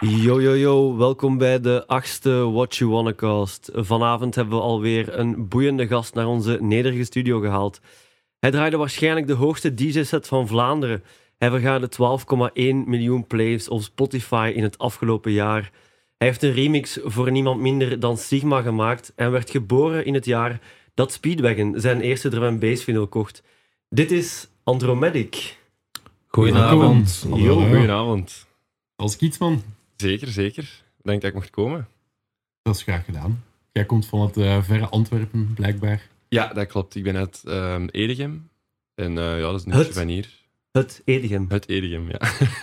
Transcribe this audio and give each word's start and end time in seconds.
Yo 0.00 0.40
yo 0.40 0.56
yo, 0.56 0.96
welkom 0.96 1.38
bij 1.38 1.60
de 1.60 1.86
achtste 1.86 2.50
What 2.50 2.76
You 2.76 2.90
Wanna 2.90 3.14
Cast. 3.14 3.70
Vanavond 3.74 4.34
hebben 4.34 4.54
we 4.54 4.62
alweer 4.62 5.18
een 5.18 5.48
boeiende 5.48 5.86
gast 5.86 6.14
naar 6.14 6.26
onze 6.26 6.58
nederige 6.60 7.04
studio 7.04 7.40
gehaald. 7.40 7.80
Hij 8.38 8.50
draaide 8.50 8.76
waarschijnlijk 8.76 9.26
de 9.26 9.32
hoogste 9.32 9.74
DJ-set 9.74 10.26
van 10.26 10.46
Vlaanderen. 10.48 11.02
Hij 11.40 11.50
vergaarde 11.50 11.88
12,1 11.88 12.62
miljoen 12.86 13.26
plays 13.26 13.68
op 13.68 13.82
Spotify 13.82 14.52
in 14.54 14.62
het 14.62 14.78
afgelopen 14.78 15.32
jaar. 15.32 15.70
Hij 16.18 16.28
heeft 16.28 16.42
een 16.42 16.52
remix 16.52 16.98
voor 17.02 17.30
niemand 17.30 17.60
minder 17.60 18.00
dan 18.00 18.16
Sigma 18.16 18.62
gemaakt 18.62 19.12
en 19.16 19.30
werd 19.30 19.50
geboren 19.50 20.04
in 20.04 20.14
het 20.14 20.24
jaar 20.24 20.60
dat 20.94 21.12
Speedwagon 21.12 21.74
zijn 21.76 22.00
eerste 22.00 22.28
drum 22.28 22.42
and 22.42 22.60
bass 22.60 22.84
vinyl 22.84 23.06
kocht. 23.06 23.42
Dit 23.88 24.10
is 24.10 24.48
Andromedic. 24.64 25.58
Goedenavond. 26.26 27.26
Yo. 27.34 27.54
Goedenavond. 27.54 28.46
Als 28.96 29.16
Kietsman, 29.16 29.62
Zeker, 29.96 30.28
zeker. 30.28 30.82
Denk 31.02 31.20
dat 31.20 31.30
ik 31.30 31.36
mocht 31.36 31.50
komen. 31.50 31.88
dat 32.62 32.74
is 32.74 32.82
graag 32.82 33.04
gedaan. 33.04 33.44
Jij 33.72 33.84
komt 33.84 34.06
van 34.06 34.20
het 34.20 34.36
eh, 34.36 34.62
verre 34.62 34.88
Antwerpen, 34.88 35.54
blijkbaar. 35.54 36.08
Ja, 36.28 36.52
dat 36.52 36.66
klopt. 36.66 36.94
Ik 36.94 37.02
ben 37.02 37.16
uit 37.16 37.42
ehm 37.44 37.86
Edegem. 37.90 38.50
En 38.94 39.18
eh, 39.18 39.38
ja, 39.38 39.50
dat 39.50 39.54
is 39.54 39.64
beetje 39.64 39.92
van 39.92 40.08
hier. 40.08 40.39
Het 40.72 41.02
Edegem. 41.04 41.46
Uit 41.48 41.68
Edegem, 41.68 42.08
ja. 42.08 42.20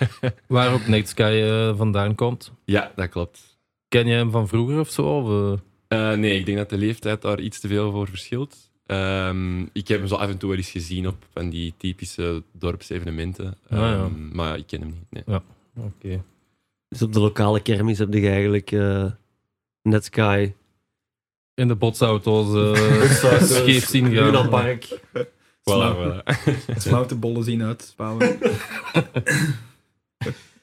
Waar 0.48 0.74
op 0.74 0.88
Nightsky 0.88 1.22
eh, 1.24 1.78
vandaan 1.78 2.16
komt. 2.16 2.52
ja, 2.66 2.92
dat 2.96 3.09
klopt. 3.09 3.58
Ken 3.88 4.08
je 4.08 4.14
hem 4.14 4.31
van 4.31 4.48
vroeger 4.48 4.80
of 4.80 4.90
zo? 4.90 5.04
Of, 5.18 5.59
eh? 5.88 6.12
Eh, 6.12 6.18
nee, 6.20 6.40
ik 6.40 6.46
denk 6.46 6.58
dat 6.58 6.70
de 6.70 6.78
leeftijd 6.78 7.22
daar 7.22 7.40
iets 7.40 7.59
te 7.59 7.68
veel 7.68 7.92
voor 7.92 8.08
verschilt. 8.08 8.72
Ehm, 8.86 9.62
ik 9.62 9.88
heb 9.88 10.00
hem 10.00 10.08
zo 10.08 10.16
af 10.16 10.30
en 10.30 10.38
toe 10.38 10.50
wel 10.50 10.58
eens 10.58 10.72
gezien 10.72 11.08
op 11.08 11.16
van 11.34 11.50
die 11.50 11.73
typische 11.78 12.44
dorpsevenementen. 12.52 13.58
Ah, 13.70 13.78
ja. 13.80 13.94
Ehm, 13.94 14.36
Maar 14.36 14.58
ik 14.58 14.68
ken 14.68 14.80
hem 14.80 14.90
niet. 15.09 15.26
Nee. 15.26 15.40
Oké. 15.80 16.24
Dus 16.90 17.02
op 17.02 17.14
de 17.14 17.20
lokale 17.20 17.62
kermis 17.62 17.98
heb 17.98 18.14
je 18.14 18.30
eigenlijk 18.30 18.72
eh 18.72 19.06
Netsky, 19.81 20.53
In 21.53 21.68
de 21.68 21.76
botsauto's 21.76 22.53
uh, 22.78 23.42
scheef 23.42 23.86
zien 23.88 24.16
gaan. 24.16 24.26
Luna 24.26 24.78
Park. 25.68 25.96
Voilà, 25.96 26.23
voilà. 26.23 26.78
Slauwtebollen 26.84 27.44
zien 27.44 27.64
uitspouwen. 27.64 28.40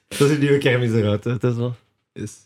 Dat 0.09 0.29
is 0.29 0.31
een 0.31 0.41
nieuwe 0.41 0.59
kermis 0.59 0.93
eruit, 0.93 1.25
hè? 1.25 1.31
Het 1.31 1.45
is 1.45 1.55
wel. 1.55 1.75
Is. 2.13 2.37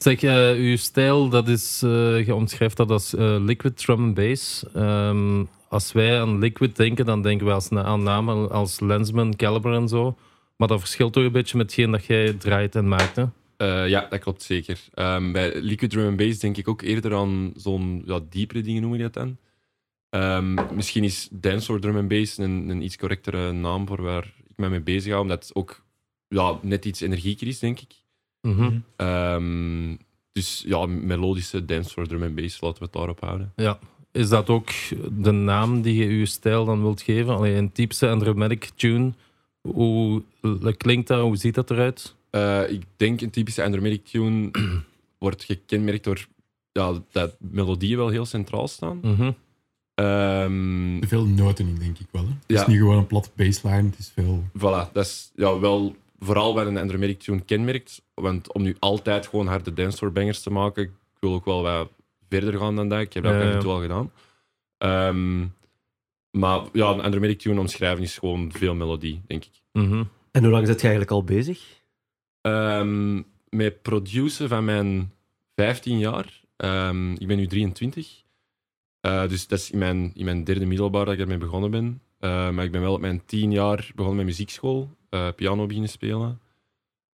Zeg, 0.00 0.22
eh, 0.22 0.50
uw 0.50 0.76
stijl, 0.76 1.28
dat 1.28 1.48
is, 1.48 1.82
eh 1.82 2.26
je 2.26 2.34
omschrijft 2.34 2.76
dat 2.76 2.90
als 2.90 3.14
eh, 3.14 3.36
liquid 3.40 3.76
drum 3.76 4.02
and 4.02 4.14
bass. 4.14 4.64
Ehm, 4.74 5.44
als 5.68 5.92
wij 5.92 6.20
aan 6.20 6.38
liquid 6.38 6.76
denken, 6.76 7.06
dan 7.06 7.22
denken 7.22 7.46
we 7.46 7.52
als, 7.52 7.70
aan 7.70 8.02
namen 8.02 8.50
als 8.50 8.80
Lensman, 8.80 9.36
Caliber 9.36 9.74
en 9.74 9.88
zo. 9.88 10.16
Maar 10.56 10.68
dat 10.68 10.80
verschilt 10.80 11.12
toch 11.12 11.24
een 11.24 11.32
beetje 11.32 11.56
met 11.56 11.66
hetgeen 11.66 11.90
dat 11.90 12.04
jij 12.04 12.32
draait 12.32 12.74
en 12.74 12.88
maakt, 12.88 13.16
hè? 13.16 13.24
Eh, 13.56 13.88
ja, 13.88 14.06
dat 14.10 14.20
klopt 14.20 14.42
zeker. 14.42 14.80
Ehm, 14.94 15.32
bij 15.32 15.60
Liquid 15.60 15.90
Drum 15.90 16.06
and 16.06 16.16
Bass 16.16 16.38
denk 16.38 16.56
ik 16.56 16.68
ook 16.68 16.82
eerder 16.82 17.14
aan 17.14 17.52
zo'n 17.56 18.02
ja, 18.06 18.20
diepere 18.30 18.60
dingen, 18.60 18.82
noem 18.82 18.94
je 18.94 19.02
dat 19.02 19.12
dan. 19.12 19.36
Ehm, 20.14 20.74
misschien 20.74 21.04
is 21.04 21.28
Dancehall 21.30 21.80
Drum 21.80 21.96
and 21.96 22.08
Bass 22.08 22.38
een, 22.38 22.68
een 22.68 22.82
iets 22.82 22.96
correctere 22.96 23.52
naam 23.52 23.86
voor 23.86 24.02
waar 24.02 24.34
ik 24.48 24.56
me 24.56 24.68
mee 24.68 24.80
bezig 24.80 25.10
hou, 25.10 25.22
omdat 25.22 25.42
het 25.42 25.54
ook 25.54 25.84
ja, 26.28 26.58
net 26.62 26.84
iets 26.84 27.00
energieker 27.00 27.46
is, 27.46 27.58
denk 27.58 27.80
ik. 27.80 27.94
Mhm. 28.40 28.78
Ehm, 28.96 29.96
dus 30.32 30.64
ja, 30.66 30.86
melodische 30.86 31.64
Dancehall 31.64 32.06
Drum 32.06 32.22
and 32.22 32.34
Bass, 32.34 32.60
laten 32.60 32.78
we 32.78 32.84
het 32.84 32.92
daarop 32.92 33.20
houden. 33.20 33.52
Is 34.12 34.28
dat 34.28 34.50
ook 34.50 34.68
de 35.10 35.30
naam 35.30 35.82
die 35.82 35.94
je 35.94 36.06
uw 36.06 36.24
stijl 36.24 36.64
dan 36.64 36.82
wilt 36.82 37.02
geven? 37.02 37.34
Alleen 37.34 37.56
een 37.56 37.72
typische 37.72 38.08
Andromatic 38.08 38.70
tune. 38.74 39.12
Hoe 39.60 40.22
klinkt 40.76 41.08
dat? 41.08 41.20
Hoe 41.20 41.36
ziet 41.36 41.54
dat 41.54 41.70
eruit? 41.70 42.14
Eh, 42.30 42.70
ik 42.70 42.82
denk 42.96 43.20
een 43.20 43.30
typische 43.30 43.64
Andromatic 43.64 44.04
tune 44.04 44.50
wordt 45.18 45.44
gekenmerkt 45.44 46.04
door 46.04 46.26
ja, 46.72 47.02
dat 47.12 47.36
melodieën 47.38 47.96
wel 47.96 48.08
heel 48.08 48.26
centraal 48.26 48.68
staan. 48.68 48.98
Mhm. 49.02 49.30
Te 49.94 51.04
veel 51.06 51.26
noten 51.26 51.68
in, 51.68 51.74
denk 51.78 51.98
ik 51.98 52.06
wel. 52.10 52.22
Hè? 52.22 52.28
Het 52.28 52.38
Ja. 52.46 52.60
is 52.60 52.66
niet 52.66 52.78
gewoon 52.78 52.96
een 52.96 53.06
platte 53.06 53.30
baseline, 53.36 53.88
het 53.90 53.98
is 53.98 54.10
veel... 54.14 54.44
Voilà, 54.58 54.92
dat 54.92 55.04
is 55.04 55.30
ja, 55.34 55.58
wel 55.58 55.96
vooral 56.18 56.54
wat 56.54 56.66
een 56.66 56.78
Andromatic 56.78 57.20
tune 57.20 57.40
kenmerkt. 57.40 58.02
Want 58.14 58.52
om 58.52 58.62
nu 58.62 58.76
altijd 58.78 59.26
gewoon 59.26 59.46
harde 59.46 59.72
dancefloor 59.72 60.12
bangers 60.12 60.42
te 60.42 60.50
maken, 60.50 60.82
ik 60.82 60.90
wil 61.20 61.34
ook 61.34 61.44
wel 61.44 61.62
wat 61.62 61.88
verder 62.28 62.58
gaan 62.58 62.76
dan 62.76 62.88
dat. 62.88 63.00
Ik 63.00 63.12
heb 63.12 63.22
dat 63.24 63.60
toe 63.60 63.72
al 63.72 63.80
gedaan. 63.80 64.10
Ehm, 64.78 65.40
maar 66.30 66.60
ja, 66.72 66.90
een 66.90 67.00
Andromatic 67.00 67.38
tune 67.38 67.60
omschrijven 67.60 68.02
is 68.02 68.18
gewoon 68.18 68.52
veel 68.52 68.74
melodie, 68.74 69.22
denk 69.26 69.44
ik. 69.44 69.62
Mhm. 69.72 70.02
En 70.30 70.42
hoe 70.42 70.52
lang 70.52 70.66
zit 70.66 70.76
je 70.76 70.82
eigenlijk 70.82 71.10
al 71.10 71.24
bezig? 71.24 71.82
Ehm, 72.40 73.22
met 73.48 73.82
produceren 73.82 74.48
van 74.48 74.64
mijn 74.64 75.12
15 75.54 75.98
jaar. 75.98 76.40
Ehm, 76.56 77.12
ik 77.12 77.26
ben 77.26 77.36
nu 77.36 77.46
23. 77.46 78.22
Eh, 79.04 79.28
dus 79.28 79.46
dat 79.46 79.58
is 79.58 79.70
in 79.70 79.78
mijn, 79.78 80.10
in 80.14 80.24
mijn 80.24 80.44
derde 80.44 80.66
middelbaar 80.66 81.04
dat 81.04 81.14
ik 81.14 81.20
ermee 81.20 81.38
begonnen 81.38 81.70
ben. 81.70 82.00
Eh, 82.18 82.50
maar 82.50 82.64
ik 82.64 82.72
ben 82.72 82.80
wel 82.80 82.92
op 82.92 83.00
mijn 83.00 83.22
10 83.26 83.52
jaar 83.52 83.90
begonnen 83.94 84.16
met 84.16 84.26
muziekschool. 84.26 84.90
eh, 85.10 85.28
piano 85.36 85.66
beginnen 85.66 85.90
spelen. 85.90 86.38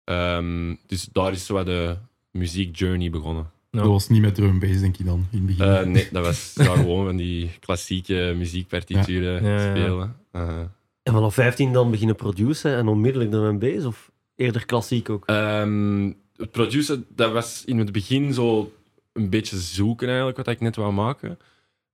Ehm, 0.03 0.75
dus 0.87 1.09
daar 1.11 1.31
is 1.31 1.45
zo 1.45 1.53
wat 1.53 1.65
de 1.65 1.95
muziekjourney 2.31 3.09
begonnen. 3.09 3.51
Ja. 3.71 3.79
Dat 3.79 3.87
was 3.87 4.09
niet 4.09 4.21
met 4.21 4.35
drum 4.35 4.59
bass, 4.59 4.79
denk 4.79 4.97
ik 4.97 5.05
dan, 5.05 5.27
in 5.31 5.37
het 5.37 5.45
begin. 5.45 5.65
Eh, 5.73 5.85
nee, 5.85 6.07
dat 6.11 6.25
was 6.25 6.53
ja, 6.55 6.63
gewoon 6.75 7.05
van 7.05 7.15
die 7.15 7.51
klassieke 7.59 8.33
muziekpartituren 8.37 9.43
Ja. 9.43 9.49
Ja, 9.49 9.55
ja, 9.57 9.63
ja. 9.63 9.69
spelen. 9.69 10.15
Eh, 10.31 10.59
En 11.03 11.13
vanaf 11.13 11.33
15 11.33 11.73
dan 11.73 11.91
beginnen 11.91 12.15
produceren 12.15 12.77
en 12.77 12.87
onmiddellijk 12.87 13.31
dan 13.31 13.43
een 13.43 13.59
bass? 13.59 13.85
Of 13.85 14.11
eerder 14.35 14.65
klassiek 14.65 15.09
ook? 15.09 15.25
Ehm, 15.25 16.11
het 16.35 16.51
produceren, 16.51 17.05
dat 17.15 17.31
was 17.31 17.63
in 17.65 17.77
het 17.77 17.91
begin 17.91 18.33
zo 18.33 18.71
een 19.13 19.29
beetje 19.29 19.57
zoeken 19.57 20.07
eigenlijk, 20.07 20.37
wat 20.37 20.47
ik 20.47 20.59
net 20.59 20.75
wou 20.75 20.93
maken. 20.93 21.37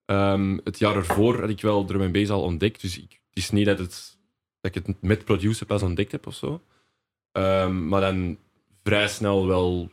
Ehm, 0.06 0.58
het 0.64 0.80
jaar 0.80 0.96
ervoor 0.96 1.40
had 1.40 1.50
ik 1.50 1.62
wel 1.62 1.86
drum 1.86 2.02
en 2.02 2.12
bass 2.12 2.30
al 2.30 2.42
ontdekt, 2.42 2.82
dus 2.82 2.98
ik, 2.98 3.12
het 3.12 3.38
is 3.44 3.50
niet 3.52 3.66
dat, 3.66 3.80
het, 3.80 4.18
dat 4.62 4.76
ik 4.76 4.86
het 4.86 5.02
met 5.02 5.26
produceren 5.26 5.68
pas 5.68 5.82
ontdekt 5.82 6.12
heb 6.12 6.28
of 6.28 6.36
zo. 6.36 6.62
Ehm, 7.32 7.88
maar 7.88 8.02
dan 8.02 8.38
vrij 8.84 9.08
snel 9.08 9.48
wel 9.48 9.92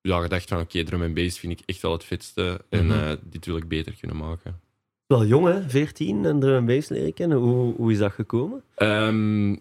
ja, 0.00 0.20
gedacht 0.20 0.48
van 0.48 0.60
oké, 0.60 0.84
drum 0.84 1.02
en 1.02 1.14
bass 1.14 1.38
vind 1.38 1.52
ik 1.52 1.66
echt 1.66 1.82
wel 1.82 1.92
het 1.92 2.04
vetste 2.04 2.60
en 2.68 2.86
Mhm. 2.86 2.98
eh, 2.98 3.16
dit 3.22 3.46
wil 3.46 3.56
ik 3.56 3.68
beter 3.68 3.94
kunnen 3.98 4.16
maken. 4.16 4.60
Wel 5.06 5.24
jong 5.26 5.46
hè, 5.46 5.68
14 5.68 6.24
en 6.24 6.40
drum 6.40 6.56
and 6.56 6.66
bass 6.66 6.88
leren 6.88 7.14
kennen. 7.14 7.38
Hoe, 7.38 7.74
hoe 7.74 7.92
is 7.92 7.98
dat 7.98 8.12
gekomen? 8.12 8.62
Ehm, 8.74 9.52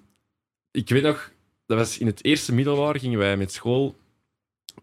ik 0.71 0.89
weet 0.89 1.03
nog, 1.03 1.31
dat 1.65 1.77
was 1.77 1.97
in 1.97 2.05
het 2.05 2.23
eerste 2.23 2.53
middelbaar 2.53 2.99
gingen 2.99 3.19
wij 3.19 3.37
met 3.37 3.51
school 3.51 3.95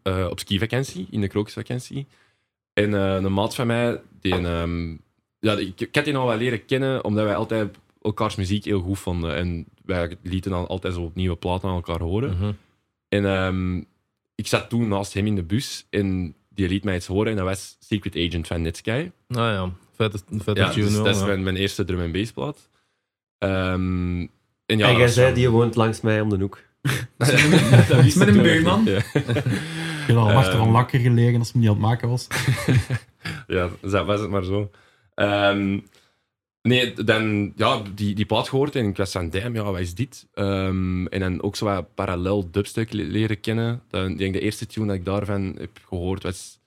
eh, 0.03 0.27
op 0.31 0.39
skivakantie, 0.39 1.07
in 1.11 1.21
de 1.21 1.29
krokusvakantie. 1.29 2.07
En 2.83 2.95
eh, 2.95 3.15
een 3.15 3.33
maat 3.33 3.55
van 3.55 3.67
mij, 3.67 4.01
die, 4.21 4.35
ehm, 4.35 4.97
ja, 5.39 5.53
ik, 5.53 5.81
ik 5.81 5.95
had 5.95 6.05
die 6.05 6.17
al 6.17 6.27
wel 6.27 6.37
leren 6.37 6.65
kennen, 6.65 7.05
omdat 7.05 7.25
wij 7.25 7.37
altijd 7.37 7.77
elkaars 8.03 8.37
muziek 8.37 8.65
heel 8.65 8.81
goed 8.81 8.99
vonden. 8.99 9.37
En 9.37 9.67
wij 9.85 10.17
lieten 10.23 10.51
dan 10.51 10.69
altijd 10.69 10.95
zo 10.95 11.11
nieuwe 11.15 11.37
platen 11.37 11.69
aan 11.69 11.75
elkaar 11.75 12.01
horen. 12.01 12.37
Mhm. 12.37 12.53
En 13.09 13.25
ehm, 13.25 13.77
ik 14.35 14.47
zat 14.47 14.69
toen 14.69 14.89
naast 14.89 15.15
hem 15.15 15.27
in 15.27 15.35
de 15.35 15.43
bus 15.43 15.87
en 15.91 16.35
die 16.49 16.69
liet 16.69 16.85
mij 16.85 16.97
iets 16.97 17.07
horen 17.07 17.31
en 17.31 17.37
dat 17.37 17.47
was 17.47 17.77
Secret 17.81 18.17
Agent 18.17 18.47
van 18.47 18.63
Netsky. 18.63 19.11
Nou 19.29 19.53
ja, 19.53 19.73
vette, 19.95 20.19
vette 20.39 20.61
Ja, 20.61 20.73
dus 20.73 20.95
dat 20.95 21.07
is 21.07 21.19
ja. 21.19 21.27
mijn, 21.27 21.43
mijn 21.43 21.57
eerste 21.57 21.85
drum 21.85 22.01
en 22.01 22.13
bass 22.13 22.33
plaat. 22.33 22.69
Ehm, 23.39 24.21
en 24.67 24.79
ja, 24.79 24.89
en 24.89 24.97
jij 24.97 25.09
zei, 25.09 25.35
die 25.35 25.51
woont 25.51 25.75
langs 25.75 26.01
mij 26.01 26.21
om 26.21 26.29
de 26.29 26.37
hoek. 26.37 26.63
Dat 27.89 28.05
Iets 28.05 28.15
met 28.15 28.29
een 28.29 28.43
buurman. 28.43 28.85
Ja, 28.85 28.97
Ik 28.97 30.07
heb 30.07 30.17
al 30.17 30.31
achter 30.31 30.53
ehm, 30.55 30.63
van 30.63 30.71
lakker 30.71 31.01
gelegen 31.01 31.39
als 31.39 31.53
hem 31.53 31.61
niet 31.61 31.71
aan 31.71 31.75
het 31.77 31.85
maken 31.85 32.09
was. 32.09 32.27
ja 33.47 33.69
dat 33.81 34.07
was 34.07 34.21
het 34.21 34.31
maar 34.31 34.45
zo. 34.45 34.71
Ehm, 35.15 35.79
nee, 36.63 36.93
dan 36.93 37.53
ja, 37.57 37.83
die, 37.95 38.15
die 38.15 38.25
plaat 38.25 38.49
gehoord 38.49 38.77
en 38.77 38.87
ik 38.89 38.97
was 38.97 39.13
van, 39.13 39.31
damn, 39.31 39.55
ja, 39.55 39.63
wat 39.63 39.81
is 39.81 39.95
dit? 39.95 40.27
Ehm, 40.35 41.07
en 41.07 41.21
dan 41.21 41.43
ook 41.43 41.57
zo 41.57 41.65
wat 41.65 41.95
parallel 41.95 42.51
dubstep 42.51 42.93
le- 42.93 43.03
leren 43.03 43.41
kennen. 43.41 43.83
Dan, 43.91 44.11
ik 44.11 44.19
denk 44.19 44.33
de 44.33 44.41
eerste 44.41 44.67
tune 44.67 44.87
dat 44.87 44.97
ik 44.97 45.05
daarvan 45.05 45.55
heb 45.59 45.79
gehoord 45.89 46.23
was 46.23 46.59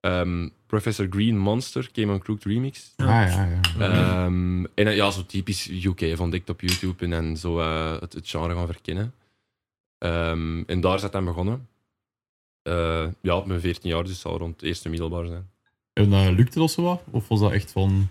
ehm, 0.00 0.48
Professor 0.66 1.06
Green 1.10 1.38
Monster, 1.38 1.88
Came 1.92 2.12
on 2.12 2.18
Crooked 2.18 2.44
Remix. 2.44 2.92
Ah, 2.96 3.06
ja, 3.06 3.48
ja. 3.48 3.60
Ehm, 3.78 4.64
en 4.74 4.84
dan, 4.84 4.94
ja, 4.94 5.10
zo 5.10 5.26
typisch 5.26 5.68
UK 5.70 6.00
heeft 6.00 6.20
ontdekt 6.20 6.50
op 6.50 6.60
YouTube 6.60 7.04
en 7.04 7.10
dan 7.10 7.36
zo 7.36 7.58
eh, 7.60 8.00
het, 8.00 8.12
het 8.12 8.28
genre 8.28 8.54
gaan 8.54 8.66
verkennen. 8.66 9.12
Ehm, 9.98 10.62
en 10.66 10.80
daar 10.80 10.94
is 10.94 11.00
dat 11.00 11.12
dan 11.12 11.24
begonnen. 11.24 11.68
Eh, 12.62 13.06
ja, 13.22 13.36
op 13.36 13.46
mijn 13.46 13.60
14 13.60 13.90
jaar, 13.90 14.02
dus 14.02 14.10
het 14.12 14.20
zal 14.20 14.38
rond 14.38 14.54
het 14.54 14.62
eerste 14.62 14.88
middelbaar 14.88 15.26
zijn. 15.26 15.50
En 15.92 16.12
eh, 16.12 16.28
lukte 16.36 16.58
dat 16.58 16.70
zo 16.70 16.82
wat? 16.82 17.02
Of 17.10 17.28
was 17.28 17.40
dat 17.40 17.52
echt 17.52 17.72
van... 17.72 18.08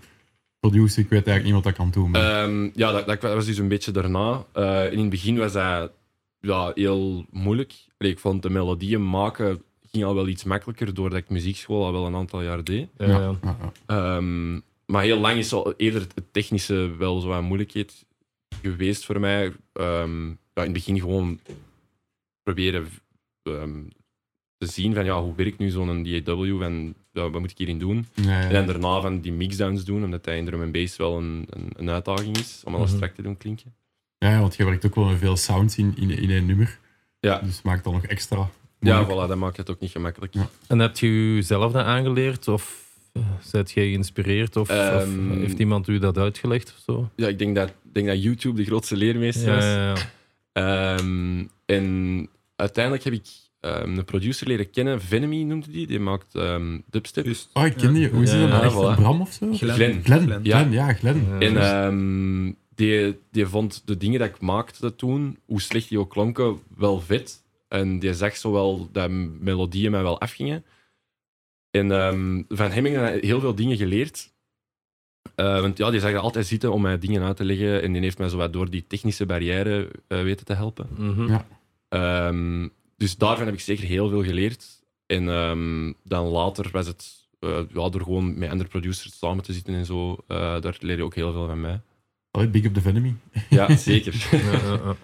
Producer, 0.60 1.02
ik 1.02 1.08
weet 1.08 1.26
eigenlijk 1.26 1.44
niet 1.44 1.54
wat 1.64 1.74
dat 1.74 1.74
kan 1.74 1.90
doen. 2.02 2.10
maar- 2.10 2.42
Ehm, 2.44 2.70
ja, 2.74 2.92
dat, 2.92 3.06
dat 3.06 3.34
was 3.34 3.46
dus 3.46 3.58
een 3.58 3.68
beetje 3.68 3.90
daarna. 3.90 4.44
Eh, 4.52 4.92
in 4.92 4.98
het 4.98 5.10
begin 5.10 5.38
was 5.38 5.52
dat 5.52 5.92
ja, 6.40 6.72
heel 6.74 7.26
moeilijk. 7.30 7.74
Ik 7.98 8.18
vond 8.18 8.42
de 8.42 8.50
melodieën 8.50 9.10
maken 9.10 9.62
ging 9.90 10.04
al 10.04 10.14
wel 10.14 10.28
iets 10.28 10.44
makkelijker 10.44 10.94
doordat 10.94 11.18
ik 11.18 11.28
muziekschool 11.28 11.84
al 11.84 11.92
wel 11.92 12.06
een 12.06 12.14
aantal 12.14 12.42
jaar 12.42 12.64
deed. 12.64 12.88
Ja, 12.96 13.06
ja. 13.06 13.18
ja, 13.42 13.56
ja. 13.60 13.72
Ehm, 13.86 14.54
maar 14.86 15.02
heel 15.02 15.18
lang 15.18 15.38
is 15.38 15.52
al 15.52 15.74
eerder 15.76 16.00
het 16.14 16.32
technische 16.32 16.96
wel 16.98 17.20
zo'n 17.20 17.44
moeilijkheid 17.44 18.04
geweest 18.62 19.04
voor 19.04 19.20
mij. 19.20 19.52
Ehm, 19.72 20.26
ja, 20.28 20.34
in 20.54 20.62
het 20.62 20.72
begin 20.72 21.00
gewoon 21.00 21.40
proberen 22.52 22.86
ehm, 23.42 23.82
te 24.58 24.66
zien 24.66 24.94
van 24.94 25.04
ja, 25.04 25.22
hoe 25.22 25.34
werkt 25.36 25.58
nu 25.58 25.70
zo'n 25.70 26.02
DAW 26.24 26.62
en 26.62 26.94
ja, 27.12 27.30
wat 27.30 27.40
moet 27.40 27.50
ik 27.50 27.58
hierin 27.58 27.78
doen. 27.78 28.06
Ja, 28.14 28.40
ja. 28.40 28.48
En 28.50 28.66
daarna 28.66 29.00
van 29.00 29.20
die 29.20 29.32
mixdowns 29.32 29.84
doen, 29.84 30.04
omdat 30.04 30.24
dat 30.24 30.34
in 30.34 30.44
drum 30.44 30.62
en 30.62 30.72
bass 30.72 30.96
wel 30.96 31.16
een, 31.18 31.46
een, 31.50 31.70
een 31.76 31.90
uitdaging 31.90 32.36
is 32.38 32.62
om 32.64 32.74
alles 32.74 32.88
Mhm. 32.88 32.96
strak 32.96 33.14
te 33.14 33.22
doen 33.22 33.36
klinken. 33.36 33.74
Ja, 34.18 34.40
want 34.40 34.56
je 34.56 34.64
werkt 34.64 34.86
ook 34.86 34.94
wel 34.94 35.04
met 35.04 35.18
veel 35.18 35.36
sounds 35.36 35.78
in, 35.78 35.94
in, 35.96 36.10
in 36.10 36.30
één 36.30 36.46
nummer. 36.46 36.78
Ja. 37.20 37.38
Dus 37.38 37.62
maakt 37.62 37.84
dan 37.84 37.92
nog 37.92 38.04
extra. 38.04 38.50
Ja, 38.80 39.04
voilà, 39.06 39.28
dat 39.28 39.36
maakt 39.36 39.56
het 39.56 39.70
ook 39.70 39.80
niet 39.80 39.90
gemakkelijk. 39.90 40.34
Ja. 40.34 40.48
En 40.68 40.78
heb 40.78 40.96
je 40.98 41.34
jezelf 41.34 41.72
dat 41.72 41.84
aangeleerd? 41.84 42.48
Of 42.48 42.86
uh, 43.12 43.22
zijt 43.42 43.70
jij 43.70 43.84
geïnspireerd? 43.88 44.56
Of, 44.56 44.70
of 44.70 44.76
Ehm, 44.76 45.30
heeft 45.30 45.58
iemand 45.58 45.88
u 45.88 45.98
dat 45.98 46.18
uitgelegd? 46.18 46.74
Of 46.76 46.82
zo? 46.84 47.10
Ja, 47.16 47.28
ik 47.28 47.38
denk 47.38 47.54
dat, 47.56 47.68
ik 47.68 47.94
denk 47.94 48.06
dat 48.06 48.22
YouTube 48.22 48.56
de 48.56 48.64
grootste 48.64 48.96
leermeester 48.96 49.48
Ja, 49.48 49.54
was. 49.54 49.64
ja, 49.64 49.94
ja. 49.94 50.96
Ehm, 50.96 51.44
en 51.66 52.28
uiteindelijk 52.60 53.04
heb 53.04 53.12
ik 53.12 53.26
ehm, 53.60 53.98
een 53.98 54.04
producer 54.04 54.46
leren 54.46 54.70
kennen, 54.70 55.00
Venomy 55.00 55.42
noemde 55.42 55.70
die, 55.70 55.86
die 55.86 56.00
maakt 56.00 56.34
ehm, 56.34 56.78
dubstep. 56.90 57.26
Oh, 57.52 57.66
ik 57.66 57.76
ken 57.76 57.92
die. 57.92 58.08
Hoe 58.08 58.22
is 58.22 58.30
die 58.30 58.40
dan? 58.40 58.48
ja, 58.48 58.62
Echt 58.62 58.74
voilà. 58.74 59.00
Bram 59.00 59.20
of 59.20 59.32
zo? 59.32 59.52
Glenn. 59.52 59.74
Glenn. 59.74 60.02
Glenn. 60.02 60.22
Glenn. 60.22 60.44
Ja. 60.44 60.58
Glenn, 60.58 60.72
ja, 60.72 60.92
Glenn. 60.92 61.26
Ja. 61.28 61.38
En 61.38 61.56
ehm, 61.56 62.52
die, 62.74 63.18
die 63.30 63.46
vond 63.46 63.82
de 63.84 63.96
dingen 63.96 64.18
dat 64.18 64.28
ik 64.28 64.40
maakte 64.40 64.94
toen, 64.94 65.38
hoe 65.46 65.60
slecht 65.60 65.88
die 65.88 65.98
ook 65.98 66.10
klonken, 66.10 66.58
wel 66.76 67.00
vet. 67.00 67.42
En 67.68 67.98
die 67.98 68.14
zag 68.14 68.36
zo 68.36 68.52
wel 68.52 68.88
dat 68.92 69.10
melodieën 69.40 69.90
mij 69.90 70.02
wel 70.02 70.20
afgingen. 70.20 70.64
En 71.70 71.92
ehm, 71.92 72.42
van 72.48 72.70
hem 72.70 72.84
heb 72.84 73.14
ik 73.14 73.24
heel 73.24 73.40
veel 73.40 73.54
dingen 73.54 73.76
geleerd. 73.76 74.32
Eh, 75.34 75.60
want 75.60 75.78
ja, 75.78 75.90
die 75.90 76.00
zag 76.00 76.10
er 76.10 76.18
altijd 76.18 76.46
zitten 76.46 76.72
om 76.72 76.82
mij 76.82 76.98
dingen 76.98 77.22
uit 77.22 77.36
te 77.36 77.44
leggen. 77.44 77.82
En 77.82 77.92
die 77.92 78.02
heeft 78.02 78.18
mij 78.18 78.28
zo 78.28 78.36
wat 78.36 78.52
door 78.52 78.70
die 78.70 78.86
technische 78.86 79.26
barrière 79.26 79.88
eh, 80.08 80.22
weten 80.22 80.46
te 80.46 80.54
helpen. 80.54 80.88
Mhm. 80.96 81.28
Ja. 81.28 81.46
Ehm, 81.88 82.68
dus 82.96 83.16
daarvan 83.16 83.44
heb 83.46 83.54
ik 83.54 83.60
zeker 83.60 83.84
heel 83.84 84.08
veel 84.08 84.24
geleerd. 84.24 84.82
En 85.06 85.28
ehm, 85.28 85.92
dan 86.04 86.26
later 86.26 86.68
was 86.72 86.86
het 86.86 87.28
eh, 87.40 87.58
ja, 87.74 87.88
door 87.88 88.02
gewoon 88.02 88.38
met 88.38 88.50
andere 88.50 88.68
producers 88.68 89.18
samen 89.18 89.44
te 89.44 89.52
zitten 89.52 89.74
en 89.74 89.86
zo. 89.86 90.16
eh, 90.26 90.60
daar 90.60 90.76
leer 90.80 90.96
je 90.96 91.04
ook 91.04 91.14
heel 91.14 91.32
veel 91.32 91.46
van 91.46 91.60
mij. 91.60 91.80
Allee, 92.30 92.48
big 92.48 92.64
up 92.64 92.74
the 92.74 92.88
Enemy. 92.88 93.14
Ja, 93.50 93.76
zeker. 93.90 94.28
Ja. 94.30 94.96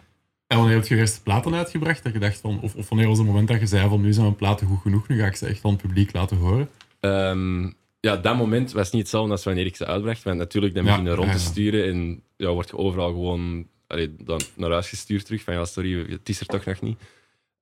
En 0.47 0.57
wanneer 0.57 0.77
heb 0.77 0.87
je 0.87 0.97
eerste 0.97 1.23
platen 1.23 1.55
uitgebracht? 1.55 2.05
Dat 2.05 2.13
je 2.13 2.19
dacht 2.19 2.41
van, 2.41 2.61
of, 2.61 2.75
of 2.75 2.89
wanneer 2.89 3.09
was 3.09 3.19
het 3.19 3.27
moment 3.27 3.49
dat 3.49 3.61
je 3.61 3.67
zei 3.67 3.89
van 3.89 4.01
nu 4.01 4.13
zijn 4.13 4.25
mijn 4.25 4.37
platen 4.37 4.67
goed 4.67 4.81
genoeg, 4.81 5.09
nu 5.09 5.19
ga 5.19 5.27
ik 5.27 5.37
ze 5.37 5.47
echt 5.47 5.65
aan 5.65 5.71
het 5.71 5.81
publiek 5.83 6.13
laten 6.13 6.37
horen? 6.37 6.69
Ehm, 7.01 7.71
ja, 8.01 8.17
dat 8.17 8.37
moment 8.37 8.73
was 8.73 8.91
niet 8.91 9.01
hetzelfde 9.01 9.33
als 9.33 9.45
wanneer 9.45 9.67
ik 9.67 9.77
ze 9.77 9.87
uitbracht. 9.87 10.23
Want 10.23 10.39
natuurlijk, 10.39 10.75
dan 10.75 10.85
begin 10.85 11.05
je 11.05 11.15
rond 11.15 11.31
te 11.31 11.37
ja, 11.37 11.43
ja. 11.43 11.51
sturen 11.51 11.85
en 11.85 12.23
ja, 12.37 12.51
word 12.53 12.69
je 12.69 12.77
overal 12.77 13.09
gewoon 13.13 13.67
allee, 13.95 14.15
dan 14.25 14.41
naar 14.57 14.71
huis 14.71 14.89
gestuurd 14.89 15.25
terug. 15.25 15.43
Van 15.43 15.55
ja, 15.55 15.65
sorry, 15.65 16.11
het 16.11 16.29
is 16.29 16.41
er 16.41 16.47
toch 16.47 16.65
nog 16.65 16.81
niet. 16.81 16.99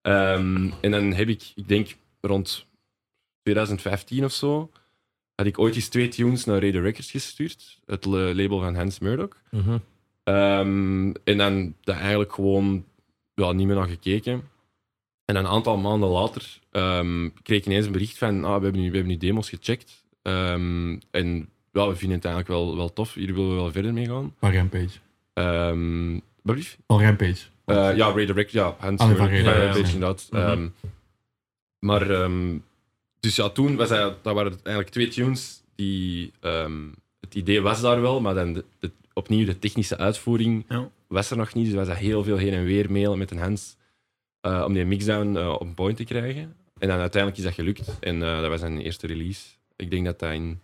Ehm, 0.03 0.71
en 0.81 0.91
dan 0.91 1.13
heb 1.13 1.29
ik, 1.29 1.53
ik 1.55 1.69
denk 1.69 1.97
rond 2.21 2.67
2015 3.43 4.25
of 4.25 4.33
zo, 4.33 4.71
had 5.35 5.47
ik 5.47 5.59
ooit 5.59 5.75
eens 5.75 5.89
twee 5.89 6.09
tunes 6.09 6.45
naar 6.45 6.63
Radio 6.63 6.81
Records 6.81 7.11
gestuurd. 7.11 7.81
Het 7.87 8.05
la- 8.05 8.35
label 8.35 8.61
van 8.61 8.75
Hans 8.75 8.99
Murdoch. 8.99 9.37
Mhm. 9.51 9.79
Ehm, 10.25 11.13
en 11.25 11.37
dan 11.37 11.75
daar 11.81 11.99
eigenlijk 12.01 12.33
gewoon 12.33 12.85
ja, 13.35 13.53
niet 13.53 13.67
meer 13.67 13.77
naar 13.77 13.89
gekeken. 13.89 14.49
En 15.25 15.37
een 15.37 15.47
aantal 15.47 15.77
maanden 15.77 16.09
later 16.09 16.59
ehm, 16.71 17.29
kreeg 17.43 17.59
ik 17.59 17.67
ineens 17.67 17.87
een 17.87 17.93
bericht 17.93 18.19
van 18.19 18.45
ah, 18.45 18.57
we, 18.57 18.63
hebben 18.63 18.81
nu, 18.81 18.91
we 18.91 18.97
hebben 18.97 19.13
nu 19.13 19.19
demos 19.19 19.49
gecheckt. 19.49 20.05
En 20.23 21.49
ja, 21.73 21.89
we 21.89 21.97
vinden 21.97 22.17
het 22.17 22.25
eigenlijk 22.25 22.49
wel, 22.49 22.77
wel 22.77 22.93
tof. 22.93 23.15
Hier 23.15 23.35
willen 23.35 23.49
we 23.51 23.55
wel 23.55 23.73
verder 23.73 23.93
mee 23.93 24.07
gaan. 24.07 24.35
Van 24.41 24.53
Rampage. 24.53 24.99
Ehm 25.33 26.13
wat 26.43 26.55
blieft? 26.55 26.79
Van 26.87 27.01
Rampage. 27.03 27.47
Eh, 27.65 27.97
ja, 27.97 28.11
Ray 28.11 28.27
Direct, 28.27 28.51
ja. 28.51 28.75
Hans 28.79 29.03
van 29.03 29.17
Ray 29.17 29.43
ja, 29.43 29.75
inderdaad. 29.75 30.29
Mhm. 30.31 30.43
Ehm, 30.43 30.69
maar, 31.79 32.11
ehm, 32.11 32.59
dus 33.21 33.37
ja, 33.37 33.49
toen 33.49 33.77
was 33.77 33.89
hij, 33.89 33.99
dat 34.23 34.35
waren 34.35 34.51
het 34.53 34.63
eigenlijk 34.63 34.89
twee 34.95 35.09
tunes 35.09 35.63
die, 35.75 36.33
ehm, 36.41 36.89
het 37.21 37.35
idee 37.35 37.61
was 37.61 37.81
daar 37.81 38.01
wel, 38.01 38.21
maar 38.21 38.35
dan 38.35 38.53
de, 38.53 38.65
de- 38.79 38.91
opnieuw 39.13 39.47
de 39.47 39.59
technische 39.59 39.97
uitvoering 39.99 40.65
Ja. 40.69 40.89
was 41.07 41.31
er 41.31 41.37
nog 41.37 41.55
niet. 41.55 41.65
Dus 41.67 41.75
was 41.75 41.87
dat 41.87 41.97
heel 41.97 42.25
veel 42.25 42.37
heen 42.37 42.53
en 42.53 42.65
weer 42.65 42.93
mailen 42.93 43.19
met 43.19 43.31
een 43.31 43.39
Hans 43.39 43.77
eh, 44.41 44.65
om 44.67 44.73
die 44.73 44.85
mixdown 44.85 45.37
eh 45.37 45.49
op 45.59 45.75
point 45.75 45.97
te 45.97 46.05
krijgen. 46.05 46.57
En 46.79 46.89
dan 46.89 46.99
uiteindelijk 46.99 47.37
is 47.41 47.47
dat 47.47 47.55
gelukt 47.55 47.99
en 48.01 48.23
eh, 48.23 48.41
dat 48.41 48.49
was 48.51 48.61
zijn 48.61 48.79
eerste 48.81 49.07
release. 49.07 49.43
Ik 49.77 49.91
denk 49.91 50.05
dat 50.05 50.19
dat 50.19 50.33
in 50.33 50.61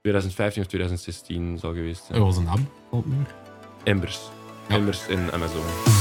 2015 0.00 0.62
of 0.62 0.68
2016 0.68 1.58
zal 1.58 1.72
geweest 1.74 2.04
zijn. 2.04 2.18
Dat 2.18 2.26
was 2.26 2.36
een 2.36 2.48
het 2.90 3.06
nummer. 3.06 3.34
Embers. 3.84 4.30
Embers 4.68 5.08
en 5.08 5.30
Amazon. 5.32 5.99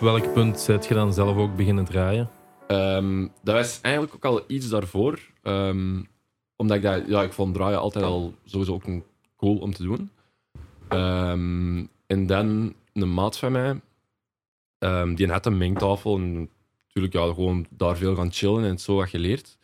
Welk 0.00 0.32
punt 0.32 0.60
zet 0.60 0.86
je 0.86 0.94
dan 0.94 1.12
zelf 1.12 1.36
ook 1.36 1.56
beginnen 1.56 1.84
draaien? 1.84 2.30
Ehm, 2.66 3.26
dat 3.42 3.54
was 3.54 3.80
eigenlijk 3.80 4.14
ook 4.14 4.24
al 4.24 4.44
iets 4.46 4.68
daarvoor. 4.68 5.18
Ehm, 5.42 6.02
omdat 6.56 6.76
ik 6.76 6.82
dat, 6.82 7.02
ja, 7.06 7.22
ik 7.22 7.32
vond 7.32 7.54
draaien 7.54 7.78
altijd 7.78 8.04
al 8.04 8.34
sowieso 8.44 8.72
ook 8.72 8.84
een 8.84 9.04
cool 9.36 9.58
om 9.58 9.72
te 9.72 9.82
doen. 9.82 10.10
Ehm, 10.88 11.84
en 12.06 12.26
dan 12.26 12.74
een 12.92 13.14
maat 13.14 13.38
van 13.38 13.52
mij, 13.52 13.80
die 15.14 15.30
had 15.30 15.46
een 15.46 15.58
mengtafel 15.58 16.16
en 16.16 16.50
natuurlijk 16.86 17.14
ja, 17.14 17.34
gewoon 17.34 17.66
daar 17.70 17.96
veel 17.96 18.14
gaan 18.14 18.32
chillen 18.32 18.64
en 18.64 18.78
zo 18.78 18.94
wat 18.94 19.08
geleerd. 19.08 19.58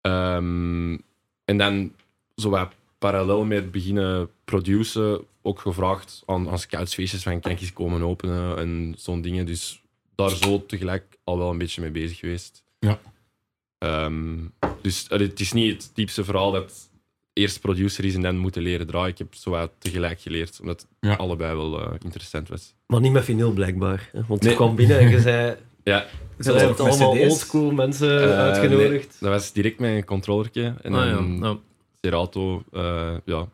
En 0.00 1.56
dan 1.56 1.92
zo 2.36 2.68
parallel 2.98 3.44
met 3.44 3.70
beginnen 3.70 4.30
produceren 4.44 5.20
ook 5.48 5.60
gevraagd 5.60 6.22
aan, 6.26 6.48
aan 6.50 6.58
scoutsfeestjes 6.58 7.22
van 7.22 7.40
kan 7.40 7.50
ik 7.52 7.60
eens 7.60 7.72
komen 7.72 8.02
openen 8.02 8.56
en 8.58 8.94
zo'n 8.98 9.20
dingen. 9.20 9.46
Dus 9.46 9.82
daar 10.14 10.30
zo 10.30 10.66
tegelijk 10.66 11.18
al 11.24 11.38
wel 11.38 11.50
een 11.50 11.58
beetje 11.58 11.80
mee 11.80 11.90
bezig 11.90 12.18
geweest. 12.18 12.64
Ja. 12.78 12.98
Ehm, 13.78 14.36
dus 14.82 15.06
het 15.08 15.40
is 15.40 15.52
niet 15.52 15.72
het 15.72 15.94
typische 15.94 16.24
verhaal 16.24 16.52
dat 16.52 16.90
eerst 17.32 17.60
producer 17.60 18.04
is 18.04 18.14
en 18.14 18.22
dan 18.22 18.38
moeten 18.38 18.62
leren 18.62 18.86
draaien. 18.86 19.08
Ik 19.10 19.18
heb 19.18 19.34
zo 19.34 19.50
wat 19.50 19.70
tegelijk 19.78 20.20
geleerd, 20.20 20.60
omdat 20.60 20.80
het 20.80 21.10
Ja. 21.10 21.14
allebei 21.16 21.56
wel 21.56 21.80
eh, 21.80 21.92
interessant 22.04 22.48
was. 22.48 22.74
Maar 22.86 23.00
niet 23.00 23.12
met 23.12 23.24
vinyl 23.24 23.52
blijkbaar. 23.52 24.08
hè. 24.12 24.20
Want 24.28 24.40
Nee. 24.42 24.50
je 24.50 24.56
kwam 24.56 24.74
binnen 24.76 24.98
en 24.98 25.08
je 25.08 25.20
zei... 25.20 25.56
Ja, 25.84 26.06
Je 26.38 26.52
hebt 26.52 26.80
allemaal 26.80 27.18
oldschool 27.18 27.70
mensen 27.70 28.22
Eh, 28.32 28.38
uitgenodigd. 28.38 29.16
dat 29.20 29.30
was 29.30 29.52
direct 29.52 29.78
met 29.78 29.90
een 29.96 30.04
controllertje 30.04 30.74
en 30.82 30.94
Ah, 30.94 31.04
ja. 31.06 31.46
Ja. 31.48 31.56
Serato. 32.00 32.62
eh, 32.72 33.16
ja, 33.24 33.48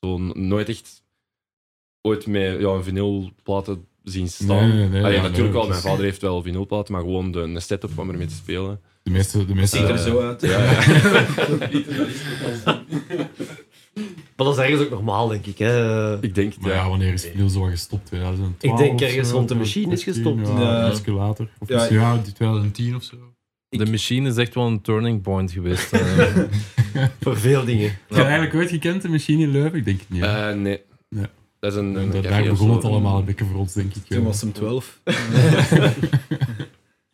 zo 0.00 0.18
nooit 0.18 0.68
echt 0.68 1.02
ooit 2.02 2.26
met 2.26 2.60
ja, 2.60 2.68
een 2.68 2.84
vinylplaten 2.84 3.84
zien 4.04 4.28
staan. 4.28 4.68
Nee, 4.68 4.72
nee, 4.78 4.88
nee, 4.88 5.02
Allee, 5.02 5.16
ja, 5.16 5.22
natuurlijk 5.22 5.48
nee, 5.52 5.60
wel, 5.60 5.68
mijn 5.68 5.80
vader 5.80 6.04
heeft 6.04 6.20
wel 6.22 6.42
vinylplaten, 6.42 6.92
maar 6.92 7.02
gewoon 7.02 7.32
de, 7.32 7.40
een 7.40 7.62
setup 7.62 7.98
om 7.98 8.10
ermee 8.10 8.26
te 8.26 8.34
spelen. 8.34 8.80
De 9.02 9.10
meeste, 9.10 9.44
de 9.44 9.54
meeste, 9.54 9.76
Ziet 9.76 9.88
er 9.88 9.94
Eh, 9.94 10.00
zo 10.02 10.20
uit. 10.20 10.40
Ja, 10.40 10.62
ja. 10.62 10.82
Maar 14.36 14.46
dat 14.46 14.58
is 14.58 14.62
ergens 14.64 14.80
ook 14.82 14.90
normaal, 14.90 15.28
denk 15.28 15.46
ik. 15.46 15.58
Hè. 15.58 16.22
ik 16.22 16.34
denk 16.34 16.52
het, 16.52 16.62
maar 16.62 16.70
ja, 16.70 16.76
ja. 16.82 16.88
wanneer 16.88 17.12
is 17.12 17.28
veel 17.36 17.48
zo 17.48 17.62
gestopt? 17.62 18.06
2012 18.06 18.80
Ik 18.80 18.86
denk 18.86 19.00
ergens 19.00 19.30
rond 19.30 19.48
de 19.48 19.54
machine 19.54 19.92
is 19.92 20.00
2013, 20.00 20.46
gestopt. 20.46 20.68
Ja, 20.70 20.80
Ja. 20.86 20.90
iets 20.92 21.06
later. 21.06 21.48
Of 21.58 21.68
Ja, 21.68 21.86
ja, 21.90 22.16
die 22.24 22.32
2010 22.32 22.94
of 22.96 23.02
zo. 23.02 23.16
De 23.68 23.86
machine 23.90 24.28
is 24.28 24.36
echt 24.36 24.54
wel 24.54 24.66
een 24.66 24.80
turning 24.80 25.22
point 25.22 25.52
geweest. 25.52 25.92
eh. 25.92 26.26
Voor 27.20 27.36
veel 27.38 27.64
dingen. 27.64 27.88
Heb 27.88 28.16
je 28.16 28.22
eigenlijk 28.22 28.54
ooit 28.54 28.70
gekend, 28.70 29.02
de 29.02 29.08
machine 29.08 29.42
in 29.42 29.50
Leuven? 29.50 29.78
Ik 29.78 29.84
denk 29.84 29.98
het 30.00 30.08
niet. 30.10 30.22
Eh, 30.22 30.52
nee. 30.54 30.80
Dat 31.60 31.72
is 31.72 31.78
een, 31.78 31.94
een 31.94 32.22
Daar- 32.22 32.42
begon 32.42 32.70
het 32.70 32.84
allemaal 32.84 33.18
een 33.18 33.24
beetje 33.24 33.44
voor 33.44 33.58
ons, 33.58 33.72
denk 33.72 33.94
ik. 33.94 34.04
Toen 34.04 34.18
ja. 34.18 34.24
was 34.24 34.40
hem 34.40 34.52
12. 34.52 35.00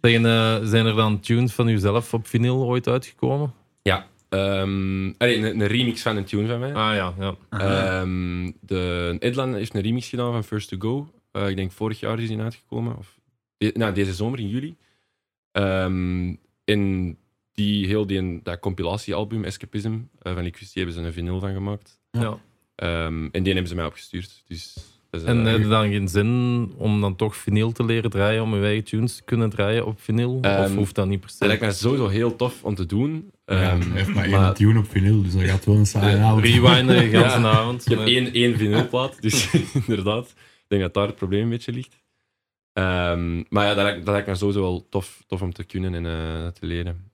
Zeggen, 0.00 0.26
eh, 0.26 0.58
zijn 0.62 0.86
er 0.86 0.94
dan 0.94 1.20
tunes 1.20 1.52
van 1.52 1.68
uzelf 1.68 2.14
op 2.14 2.26
vinyl 2.26 2.64
ooit 2.64 2.88
uitgekomen? 2.88 3.52
Ehm, 4.28 5.12
allee, 5.18 5.36
een, 5.36 5.60
een 5.60 5.66
remix 5.66 6.02
van 6.02 6.16
een 6.16 6.24
tune 6.24 6.48
van 6.48 6.58
mij. 6.58 6.74
Ah 6.74 6.94
ja, 6.94 7.14
ja. 7.18 7.34
Ehm, 7.50 8.50
de 8.60 9.16
Edlan 9.18 9.54
heeft 9.54 9.74
een 9.74 9.80
remix 9.80 10.08
gedaan 10.08 10.32
van 10.32 10.44
First 10.44 10.68
to 10.68 10.76
Go. 10.78 11.08
Eh, 11.30 11.48
ik 11.48 11.56
denk 11.56 11.72
vorig 11.72 12.00
jaar 12.00 12.18
is 12.20 12.28
die 12.28 12.40
uitgekomen. 12.40 12.96
Of 12.96 13.18
de- 13.56 13.72
nou, 13.74 13.92
deze 13.94 14.14
zomer 14.14 14.38
in 14.38 14.48
juli. 14.48 14.76
Ehm 15.52 16.34
en 16.64 17.16
die, 17.52 17.86
heel 17.86 18.06
die, 18.06 18.40
dat 18.42 18.58
compilatiealbum 18.58 19.44
Escapism 19.44 19.98
eh, 20.22 20.34
van 20.34 20.42
Liquidity 20.42 20.76
hebben 20.76 20.94
ze 20.94 21.00
een 21.00 21.12
vinyl 21.12 21.40
van 21.40 21.52
gemaakt. 21.52 21.98
ja. 22.10 22.38
Ehm, 22.74 23.28
en 23.32 23.42
die 23.42 23.52
hebben 23.52 23.68
ze 23.68 23.74
mij 23.74 23.84
opgestuurd. 23.86 24.42
Dus, 24.48 24.74
dat 25.10 25.20
is, 25.20 25.26
En 25.26 25.46
eh, 25.46 25.52
heb 25.52 25.60
je 25.60 25.68
dan 25.68 25.88
geen 25.90 26.08
zin 26.08 26.72
om 26.76 27.00
dan 27.00 27.16
toch 27.16 27.36
vinyl 27.36 27.72
te 27.72 27.84
leren 27.84 28.10
draaien, 28.10 28.42
om 28.42 28.54
je 28.56 28.62
eigen 28.64 28.84
tunes 28.84 29.16
te 29.16 29.22
kunnen 29.22 29.50
draaien 29.50 29.86
op 29.86 30.00
vinyl? 30.00 30.34
of 30.34 30.44
Ehm, 30.44 30.76
hoeft 30.76 30.94
dat 30.94 31.06
niet 31.06 31.20
per 31.20 31.28
dat 31.28 31.36
se? 31.38 31.46
lijkt 31.46 31.60
mij 31.62 31.72
sowieso 31.72 32.08
heel 32.08 32.36
tof 32.36 32.64
om 32.64 32.74
te 32.74 32.86
doen. 32.86 33.30
Ja, 33.44 33.54
Ehm, 33.70 33.80
hij 33.80 33.90
heeft 34.02 34.14
maar 34.14 34.24
één 34.24 34.54
tune 34.54 34.78
op 34.78 34.90
vinyl, 34.90 35.22
dus 35.22 35.32
dat 35.32 35.42
gaat 35.42 35.64
wel 35.64 35.76
een 35.76 35.86
saaie 35.86 36.16
Eh, 36.16 36.24
avond. 36.24 36.44
Rewinden 36.44 36.86
de 36.86 36.92
hele 37.02 37.18
Ja. 37.18 37.34
avond. 37.50 37.82
Ik 37.82 37.88
heb 37.88 37.98
maar- 37.98 38.06
één, 38.06 38.32
één 38.32 38.56
vinylplaat, 38.56 39.22
dus 39.22 39.50
inderdaad. 39.86 40.28
Ik 40.36 40.64
denk 40.68 40.82
dat 40.82 40.94
daar 40.94 41.06
het 41.06 41.16
probleem 41.16 41.42
een 41.42 41.48
beetje 41.48 41.72
ligt. 41.72 42.02
Ehm, 42.72 43.42
maar 43.48 43.66
ja, 43.66 43.74
dat 43.74 43.84
lijkt, 43.84 44.04
dat 44.04 44.14
lijkt 44.14 44.28
me 44.28 44.34
sowieso 44.34 44.60
wel 44.60 44.86
tof, 44.90 45.22
tof 45.26 45.42
om 45.42 45.52
te 45.52 45.64
kunnen 45.64 45.94
en 45.94 46.06
eh, 46.06 46.46
te 46.48 46.66
leren. 46.66 47.10